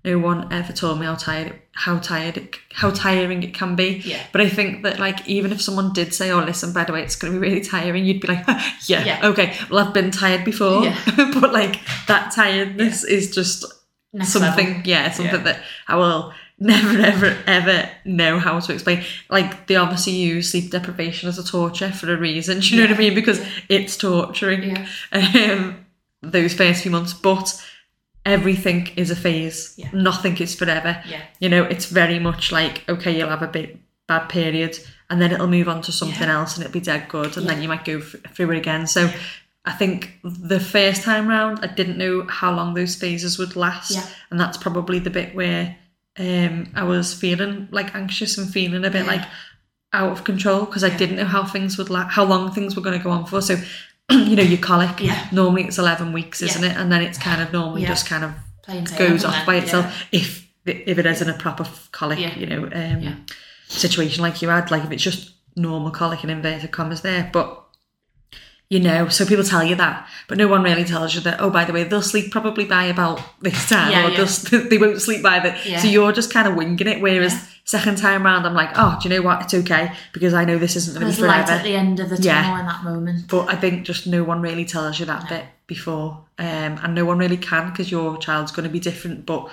no 0.05 0.19
one 0.19 0.53
ever 0.53 0.75
told 0.75 1.01
me 1.01 1.07
how 1.07 1.15
tired 1.15 1.59
how 1.85 1.99
tired 1.99 2.37
it, 2.39 2.57
how 2.73 2.91
tiring 2.91 3.43
it 3.43 3.53
can 3.55 3.77
be 3.77 4.01
Yeah. 4.05 4.23
but 4.33 4.41
i 4.41 4.49
think 4.49 4.83
that 4.85 4.99
like 4.99 5.27
even 5.29 5.53
if 5.53 5.61
someone 5.61 5.93
did 5.93 6.15
say 6.15 6.31
oh 6.31 6.39
listen 6.43 6.73
by 6.73 6.85
the 6.85 6.93
way 6.93 7.03
it's 7.03 7.17
going 7.17 7.33
to 7.35 7.39
be 7.41 7.47
really 7.47 7.61
tiring 7.61 8.05
you'd 8.07 8.21
be 8.23 8.29
like 8.29 8.45
yeah, 8.87 9.05
Yeah. 9.05 9.21
okay 9.31 9.55
well 9.71 9.87
i've 9.87 9.95
been 9.95 10.11
tired 10.11 10.45
before 10.45 10.83
Yeah. 10.85 10.99
but 11.41 11.53
like 11.53 11.81
that 12.09 12.33
tiredness 12.33 13.05
is 13.05 13.31
just 13.35 13.65
Next 14.13 14.31
something 14.33 14.69
level. 14.69 14.83
yeah 14.87 15.11
something 15.11 15.35
Yeah. 15.45 15.53
that 15.53 15.63
i 15.89 15.97
will 15.97 16.33
never 16.59 16.99
ever 17.13 17.37
ever 17.47 17.91
know 18.07 18.39
how 18.39 18.59
to 18.61 18.73
explain 18.73 19.05
like 19.29 19.67
they 19.67 19.77
obviously 19.77 20.15
use 20.15 20.51
sleep 20.51 20.71
deprivation 20.71 21.29
as 21.29 21.39
a 21.39 21.45
torture 21.45 21.93
for 21.93 22.11
a 22.11 22.17
reason 22.17 22.61
do 22.61 22.69
you 22.69 22.77
know 22.81 22.89
what 22.89 22.97
i 22.97 22.99
mean 22.99 23.15
because 23.15 23.45
it's 23.69 23.95
torturing 23.99 24.63
Yeah. 24.71 24.87
um 25.13 25.85
those 26.23 26.55
first 26.55 26.81
few 26.83 26.91
months 26.91 27.13
but 27.13 27.47
everything 28.35 28.89
is 28.97 29.11
a 29.11 29.17
phase. 29.17 29.75
Yeah. 29.79 29.89
nothing 29.93 30.37
is 30.39 30.55
forever. 30.55 30.93
Yeah. 31.09 31.23
you 31.41 31.49
know 31.49 31.63
it's 31.65 31.87
very 31.87 32.19
much 32.19 32.53
like 32.53 32.77
okay 32.89 33.13
you'll 33.17 33.31
have 33.37 33.43
a 33.51 33.55
bit 33.59 33.79
bad 34.09 34.25
period 34.29 34.79
and 35.09 35.21
then 35.21 35.31
it'll 35.33 35.47
move 35.59 35.69
on 35.69 35.81
to 35.83 35.93
something 35.93 36.29
else 36.29 36.51
and 36.57 36.65
it'll 36.65 36.73
be 36.81 36.81
dead 36.93 37.09
good 37.09 37.37
and 37.37 37.47
then 37.49 37.63
you 37.63 37.69
might 37.69 37.85
go 37.85 38.01
through 38.35 38.51
it 38.53 38.59
again. 38.59 38.87
So 38.87 39.11
I 39.65 39.73
think 39.73 39.97
the 40.23 40.61
first 40.61 41.03
time 41.03 41.27
round 41.29 41.59
I 41.63 41.69
didn't 41.69 41.99
know 41.99 42.25
how 42.41 42.51
long 42.55 42.75
those 42.75 42.95
phases 42.97 43.39
would 43.39 43.55
last. 43.57 43.91
Yeah. 43.93 44.07
and 44.31 44.39
that's 44.41 44.59
probably 44.59 44.99
the 45.01 45.11
bit 45.11 45.35
where 45.35 45.77
um 46.19 46.55
I 46.75 46.85
was 46.85 47.13
feeling 47.15 47.69
like 47.79 47.95
anxious 47.95 48.39
and 48.39 48.47
feeling 48.53 48.85
a 48.85 48.91
bit 48.91 49.05
Yeah. 49.05 49.13
like 49.15 49.27
out 49.93 50.13
of 50.13 50.25
control 50.25 50.61
because 50.67 50.85
I 50.85 50.91
didn't 50.97 51.17
know 51.17 51.25
how 51.37 51.45
things 51.45 51.79
would 51.79 51.91
la- 51.91 52.09
how 52.19 52.25
long 52.25 52.53
things 52.53 52.75
were 52.77 52.83
going 52.83 52.99
to 52.99 53.05
go 53.05 53.11
on 53.11 53.25
for. 53.27 53.41
So 53.41 53.57
you 54.11 54.37
know 54.37 54.43
your 54.43 54.59
colic 54.59 55.01
Yeah. 55.01 55.27
normally 55.33 55.65
it's 55.65 55.79
11 55.79 56.13
weeks 56.13 56.43
isn't 56.43 56.63
Yeah. 56.63 56.71
it? 56.71 56.77
And 56.77 56.91
then 56.93 57.03
it's 57.03 57.19
kind 57.19 57.43
of 57.43 57.53
normally 57.53 57.83
Yeah. 57.83 57.89
just 57.89 58.07
kind 58.07 58.25
of 58.25 58.33
Plain 58.63 58.85
goes 58.99 59.25
off 59.25 59.47
by 59.47 59.57
itself 59.57 60.05
if 60.13 60.47
if 60.65 60.99
it 60.99 61.07
isn't 61.07 61.29
a 61.29 61.35
proper 61.35 61.65
colic, 61.93 62.37
you 62.37 62.47
know, 62.47 62.69
um, 62.73 63.25
situation 63.69 64.23
like 64.23 64.43
you 64.43 64.49
had, 64.49 64.69
like 64.73 64.83
if 64.85 64.91
it's 64.91 65.03
just 65.03 65.31
normal 65.55 65.93
colic 65.93 66.23
and 66.23 66.31
inverted 66.33 66.73
commas 66.73 67.03
there, 67.03 67.31
but 67.33 67.63
you 68.69 68.81
know, 68.81 69.09
so 69.09 69.25
people 69.25 69.45
tell 69.45 69.63
you 69.63 69.77
that, 69.77 70.09
but 70.27 70.39
no 70.39 70.49
one 70.49 70.63
really 70.63 70.85
tells 70.85 71.15
you 71.15 71.21
that. 71.21 71.41
Oh, 71.41 71.51
by 71.51 71.65
the 71.65 71.73
way, 71.73 71.85
they'll 71.85 72.03
sleep 72.03 72.33
probably 72.33 72.65
by 72.65 72.87
about 72.87 73.21
this 73.41 73.69
time, 73.69 73.93
Yeah, 73.93 74.07
or 74.07 74.11
yeah. 74.11 74.69
they 74.71 74.77
won't 74.77 75.01
sleep 75.01 75.23
by 75.23 75.39
the. 75.39 75.57
Yeah. 75.65 75.79
So 75.79 75.87
you're 75.87 76.11
just 76.11 76.33
kind 76.33 76.49
of 76.49 76.57
winging 76.57 76.89
it. 76.89 77.01
Whereas 77.01 77.49
second 77.65 77.99
time 77.99 78.25
round, 78.25 78.45
I'm 78.45 78.55
like, 78.55 78.71
oh, 78.75 78.99
do 79.01 79.09
you 79.09 79.15
know 79.15 79.23
what? 79.23 79.43
It's 79.43 79.55
okay 79.55 79.93
because 80.13 80.35
I 80.35 80.45
know 80.45 80.59
this 80.59 80.75
isn't 80.75 80.95
going 80.95 81.07
to 81.07 81.17
be 81.17 81.21
There's 81.21 81.29
light 81.29 81.49
at 81.49 81.63
the 81.63 81.77
end 81.77 82.01
of 82.01 82.11
the 82.11 82.17
tunnel 82.17 82.59
in 82.59 82.67
that 82.67 82.83
moment. 82.83 83.29
But 83.29 83.49
I 83.49 83.55
think 83.55 83.85
just 83.87 84.09
no 84.09 84.25
one 84.25 84.43
really 84.43 84.65
tells 84.65 84.99
you 84.99 85.07
that 85.07 85.29
bit 85.29 85.45
before, 85.69 86.25
um, 86.39 86.81
and 86.83 86.93
no 86.93 87.05
one 87.05 87.19
really 87.19 87.37
can 87.37 87.71
because 87.71 87.91
your 87.91 88.17
child's 88.19 88.51
going 88.51 88.67
to 88.67 88.73
be 88.73 88.81
different. 88.81 89.27
But 89.27 89.49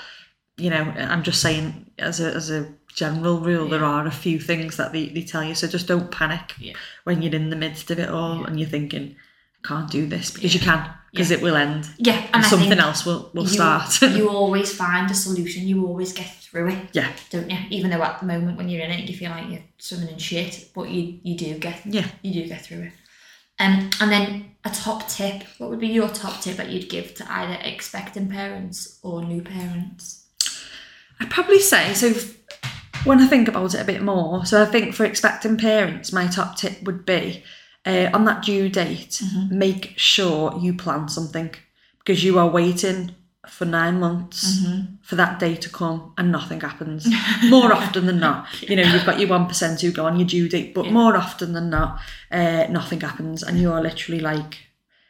you 0.57 0.71
know, 0.71 0.81
I'm 0.81 1.21
just 1.21 1.39
saying, 1.39 1.91
as 1.99 2.19
a 2.19 2.33
as 2.33 2.49
a 2.49 2.67
general 2.95 3.39
rule, 3.39 3.67
there 3.67 3.83
are 3.83 4.05
a 4.05 4.11
few 4.11 4.39
things 4.39 4.77
that 4.77 4.91
they, 4.93 5.07
they 5.09 5.23
tell 5.23 5.43
you. 5.43 5.55
So 5.55 5.67
just 5.67 5.87
don't 5.87 6.11
panic 6.11 6.53
Yeah. 6.59 6.73
when 7.03 7.21
you're 7.21 7.35
in 7.35 7.49
the 7.49 7.55
midst 7.55 7.91
of 7.91 7.99
it 7.99 8.09
all 8.09 8.43
and 8.45 8.59
you're 8.59 8.69
thinking, 8.69 9.15
I 9.63 9.67
can't 9.67 9.89
do 9.89 10.05
this 10.05 10.31
because 10.31 10.53
you 10.53 10.59
can, 10.59 10.89
because 11.11 11.31
it 11.31 11.41
will 11.41 11.55
end. 11.55 11.87
Yeah, 11.97 12.17
And, 12.33 12.35
and 12.35 12.45
something 12.45 12.79
else 12.79 13.05
will, 13.05 13.31
will 13.33 13.43
you, 13.43 13.49
start. 13.49 14.01
you 14.01 14.29
always 14.41 14.73
find 14.73 15.09
a 15.09 15.13
solution. 15.13 15.67
You 15.67 15.87
always 15.87 16.13
get 16.13 16.27
through 16.41 16.69
it, 16.69 16.89
yeah, 16.93 17.11
don't 17.29 17.49
you? 17.49 17.57
Even 17.69 17.89
though 17.91 18.03
at 18.03 18.19
the 18.19 18.25
moment 18.25 18.57
when 18.57 18.69
you're 18.69 18.83
in 18.83 18.91
it, 18.91 19.09
you 19.09 19.15
feel 19.15 19.31
like 19.31 19.49
you're 19.49 19.63
swimming 19.77 20.09
in 20.09 20.17
shit, 20.17 20.69
but 20.75 20.89
you 20.89 21.19
you 21.23 21.35
do 21.35 21.57
get 21.57 21.85
yeah. 21.85 22.07
you 22.21 22.33
do 22.43 22.47
get 22.47 22.61
through 22.63 22.83
it. 22.83 22.93
Um, 23.59 23.89
and 24.01 24.11
then 24.11 24.55
a 24.65 24.69
top 24.69 25.07
tip. 25.07 25.43
What 25.57 25.69
would 25.69 25.79
be 25.79 25.87
your 25.87 26.09
top 26.09 26.41
tip 26.41 26.57
that 26.57 26.69
you'd 26.69 26.89
give 26.89 27.13
to 27.15 27.31
either 27.31 27.57
expecting 27.63 28.29
parents 28.29 28.99
or 29.03 29.23
new 29.23 29.41
parents? 29.41 30.25
I'd 31.19 31.29
probably 31.29 31.59
say 31.59 31.93
so. 31.93 32.13
When 33.05 33.19
I 33.19 33.27
think 33.27 33.47
about 33.49 33.73
it 33.73 33.81
a 33.81 33.85
bit 33.85 34.01
more, 34.01 34.45
so 34.45 34.61
I 34.61 34.65
think 34.65 34.95
for 34.95 35.03
expecting 35.03 35.57
parents, 35.57 36.13
my 36.13 36.27
top 36.27 36.55
tip 36.55 36.81
would 36.83 37.05
be 37.05 37.43
uh, 37.85 38.09
on 38.13 38.23
that 38.25 38.43
due 38.43 38.69
date, 38.69 39.21
make 39.49 39.93
sure 39.97 40.57
you 40.59 40.73
plan 40.73 41.09
something 41.09 41.53
because 41.99 42.23
you 42.23 42.39
are 42.39 42.47
waiting 42.47 43.13
for 43.49 43.65
nine 43.65 43.99
months 43.99 44.65
for 45.01 45.17
that 45.17 45.37
day 45.37 45.53
to 45.55 45.69
come 45.69 46.13
and 46.17 46.31
nothing 46.31 46.61
happens. 46.61 47.05
more 47.49 47.73
often 47.73 48.05
than 48.05 48.21
not, 48.21 48.47
you 48.69 48.75
know, 48.77 48.83
you've 48.83 49.05
got 49.05 49.19
your 49.19 49.29
one 49.29 49.47
percent 49.47 49.81
who 49.81 49.91
go 49.91 50.05
on 50.05 50.17
your 50.17 50.27
due 50.27 50.47
date, 50.47 50.73
but 50.73 50.85
more 50.91 51.17
often 51.17 51.51
than 51.51 51.69
not, 51.69 51.99
uh, 52.31 52.67
nothing 52.69 53.01
happens, 53.01 53.43
and 53.43 53.59
you're 53.59 53.81
literally 53.81 54.21
like 54.21 54.59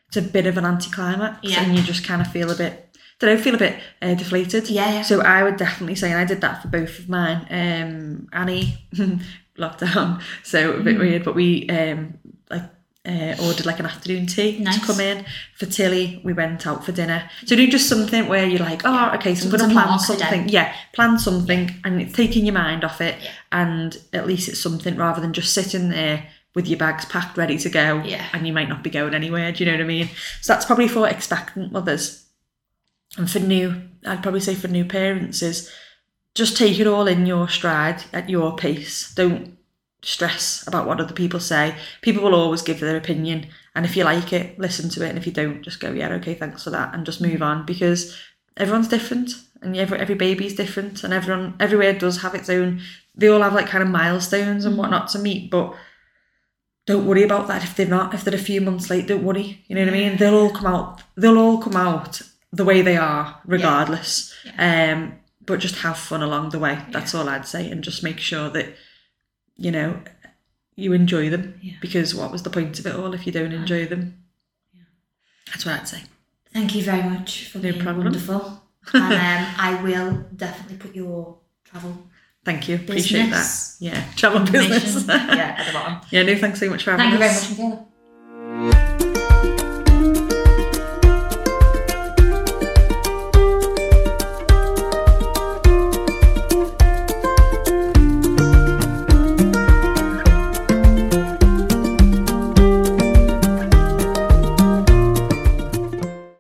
it's 0.08 0.18
a 0.18 0.22
bit 0.24 0.48
of 0.48 0.58
an 0.58 0.66
anticlimax, 0.66 1.40
Yeah. 1.44 1.62
and 1.62 1.78
you 1.78 1.84
just 1.84 2.04
kind 2.04 2.22
of 2.22 2.28
feel 2.32 2.50
a 2.50 2.56
bit. 2.56 2.83
Don't 3.24 3.38
know, 3.38 3.42
feel 3.42 3.56
a 3.56 3.58
bit 3.58 3.80
uh, 4.02 4.14
deflated. 4.16 4.70
Yeah, 4.70 4.92
yeah. 4.96 5.02
So 5.02 5.22
I 5.22 5.44
would 5.44 5.56
definitely 5.56 5.96
say, 5.96 6.12
and 6.12 6.20
I 6.20 6.26
did 6.26 6.42
that 6.42 6.62
for 6.62 6.68
both 6.68 7.00
of 7.00 7.08
mine. 7.08 7.48
Um, 7.50 8.28
Annie, 8.34 8.78
lockdown, 9.58 10.22
so 10.44 10.72
a 10.72 10.74
Mm. 10.80 10.84
bit 10.84 11.00
weird, 11.00 11.24
but 11.24 11.36
we 11.36 11.70
um 11.70 12.16
like 12.50 12.64
uh, 13.06 13.36
ordered 13.42 13.66
like 13.66 13.80
an 13.80 13.86
afternoon 13.86 14.26
tea 14.28 14.60
Nice. 14.60 14.80
to 14.80 14.86
come 14.86 15.00
in. 15.00 15.26
For 15.58 15.66
Tilly, 15.66 16.22
we 16.24 16.34
went 16.34 16.66
out 16.68 16.86
for 16.86 16.92
dinner. 16.92 17.30
So 17.46 17.56
do 17.56 17.68
just 17.68 17.88
something 17.90 18.28
where 18.28 18.46
you're 18.46 18.60
like, 18.60 18.82
oh, 18.86 19.12
okay, 19.16 19.36
so 19.36 19.46
I'm 19.50 19.52
going 19.58 19.70
to 19.70 19.74
plan 19.74 20.00
something. 20.00 20.48
Yeah, 20.50 20.74
plan 20.94 21.18
something, 21.20 21.72
and 21.84 22.02
it's 22.02 22.14
taking 22.14 22.46
your 22.46 22.54
mind 22.56 22.84
off 22.84 23.00
it, 23.02 23.16
Yeah. 23.22 23.32
and 23.52 23.98
at 24.14 24.26
least 24.28 24.48
it's 24.50 24.60
something 24.62 24.96
rather 24.98 25.22
than 25.22 25.34
just 25.34 25.54
sitting 25.54 25.90
there 25.90 26.28
with 26.56 26.68
your 26.68 26.78
bags 26.78 27.06
packed, 27.06 27.36
ready 27.38 27.58
to 27.58 27.70
go, 27.70 28.02
Yeah. 28.06 28.26
and 28.34 28.46
you 28.48 28.54
might 28.54 28.70
not 28.70 28.84
be 28.84 28.90
going 28.90 29.14
anywhere. 29.14 29.52
Do 29.52 29.64
you 29.64 29.72
know 29.72 29.78
what 29.78 29.84
I 29.84 29.88
mean? 29.88 30.10
So 30.42 30.54
that's 30.54 30.66
probably 30.66 30.88
for 30.88 31.08
expectant 31.08 31.72
mothers. 31.72 32.23
And 33.18 33.30
for 33.30 33.40
new, 33.40 33.90
I'd 34.06 34.24
probably 34.24 34.40
say 34.40 34.56
for 34.56 34.68
new 34.68 34.86
parents 34.86 35.42
is 35.42 35.72
just 36.36 36.58
take 36.58 36.80
it 36.80 36.88
all 36.88 37.08
in 37.08 37.26
your 37.26 37.48
stride 37.48 38.04
at 38.12 38.30
your 38.30 38.56
pace. 38.56 39.14
Don't 39.14 39.58
stress 40.02 40.66
about 40.68 40.88
what 40.88 41.00
other 41.00 41.14
people 41.14 41.40
say. 41.40 41.76
People 42.02 42.24
will 42.24 42.36
always 42.36 42.62
give 42.62 42.80
their 42.80 42.98
opinion, 42.98 43.48
and 43.76 43.86
if 43.86 43.96
you 43.96 44.04
like 44.04 44.34
it, 44.34 44.60
listen 44.60 44.90
to 44.90 45.06
it, 45.06 45.10
and 45.10 45.18
if 45.18 45.26
you 45.26 45.32
don't, 45.32 45.62
just 45.62 45.80
go, 45.80 45.92
yeah, 45.92 46.10
okay, 46.14 46.34
thanks 46.34 46.64
for 46.64 46.70
that, 46.72 46.94
and 46.94 47.06
just 47.06 47.22
move 47.22 47.42
on 47.42 47.66
because 47.66 48.18
everyone's 48.58 48.88
different, 48.88 49.32
and 49.62 49.76
every 49.78 49.98
every 50.00 50.16
baby's 50.16 50.56
different, 50.56 51.04
and 51.04 51.14
everyone 51.14 51.56
everywhere 51.60 51.94
does 51.94 52.22
have 52.22 52.36
its 52.36 52.50
own. 52.50 52.82
They 53.16 53.28
all 53.28 53.42
have 53.42 53.54
like 53.54 53.68
kind 53.68 53.84
of 53.84 53.90
milestones 53.90 54.66
and 54.66 54.78
whatnot 54.78 55.08
to 55.10 55.20
meet, 55.20 55.50
but 55.52 55.76
don't 56.86 57.06
worry 57.06 57.24
about 57.24 57.48
that 57.48 57.64
if 57.64 57.76
they're 57.76 57.88
not 57.88 58.14
if 58.14 58.24
they're 58.24 58.36
a 58.36 58.38
few 58.38 58.60
months 58.60 58.90
late 58.90 59.08
don't 59.08 59.24
worry 59.24 59.64
you 59.68 59.76
know 59.76 59.86
what 59.86 59.94
i 59.94 59.98
mean 59.98 60.18
they'll 60.18 60.36
all 60.36 60.50
come 60.50 60.66
out 60.66 61.02
they'll 61.16 61.38
all 61.38 61.58
come 61.58 61.78
out 61.78 62.22
the 62.54 62.64
way 62.64 62.82
they 62.82 62.96
are 62.98 63.42
regardless. 63.46 64.34
Um 64.58 65.20
but 65.46 65.60
just 65.60 65.76
have 65.80 65.98
fun 65.98 66.24
along 66.24 66.52
the 66.52 66.60
way 66.60 66.80
that's 66.92 67.14
all 67.14 67.28
i'd 67.28 67.46
say 67.46 67.70
and 67.70 67.84
just 67.84 68.02
make 68.02 68.18
sure 68.18 68.50
that 68.50 68.68
you 69.58 69.72
know 69.72 70.00
you 70.78 70.94
enjoy 70.94 71.30
them. 71.30 71.60
Yeah. 71.62 71.74
because 71.82 72.16
what 72.16 72.32
was 72.32 72.44
the 72.44 72.50
point 72.50 72.80
of 72.80 72.86
it 72.88 72.96
all 72.96 73.14
if 73.14 73.26
you 73.28 73.32
don't 73.34 73.52
enjoy 73.52 73.86
them? 73.86 74.24
That's 75.48 75.66
what 75.66 75.76
i'd 75.80 75.88
say. 75.88 76.02
Thank 76.54 76.76
you 76.76 76.84
very 76.84 77.04
much 77.10 77.50
for 77.50 77.58
No 77.58 77.64
being 77.72 77.82
problem. 77.84 78.06
wonderful. 78.06 78.62
and 78.94 79.14
um, 79.48 79.54
I 79.58 79.80
will 79.84 80.26
definitely 80.36 80.78
put 80.78 80.96
your 80.96 81.38
travel 81.66 81.98
thank 82.46 82.68
you. 82.70 82.76
appreciate 82.76 83.30
that. 83.32 83.48
Yeah. 83.80 84.04
Travel 84.16 84.42
business. 84.52 85.06
yeah, 85.08 85.56
at 85.58 85.68
the 85.68 85.74
bottom. 85.74 86.02
yeah 86.12 86.24
no 86.24 86.36
thanks 86.38 86.60
so 86.60 86.70
much 86.70 86.84
for 86.84 86.92
having 86.92 87.18
Thank 87.20 87.50
you 87.50 87.56
very 87.56 87.70
much, 87.70 88.70
Michaela. 88.72 88.93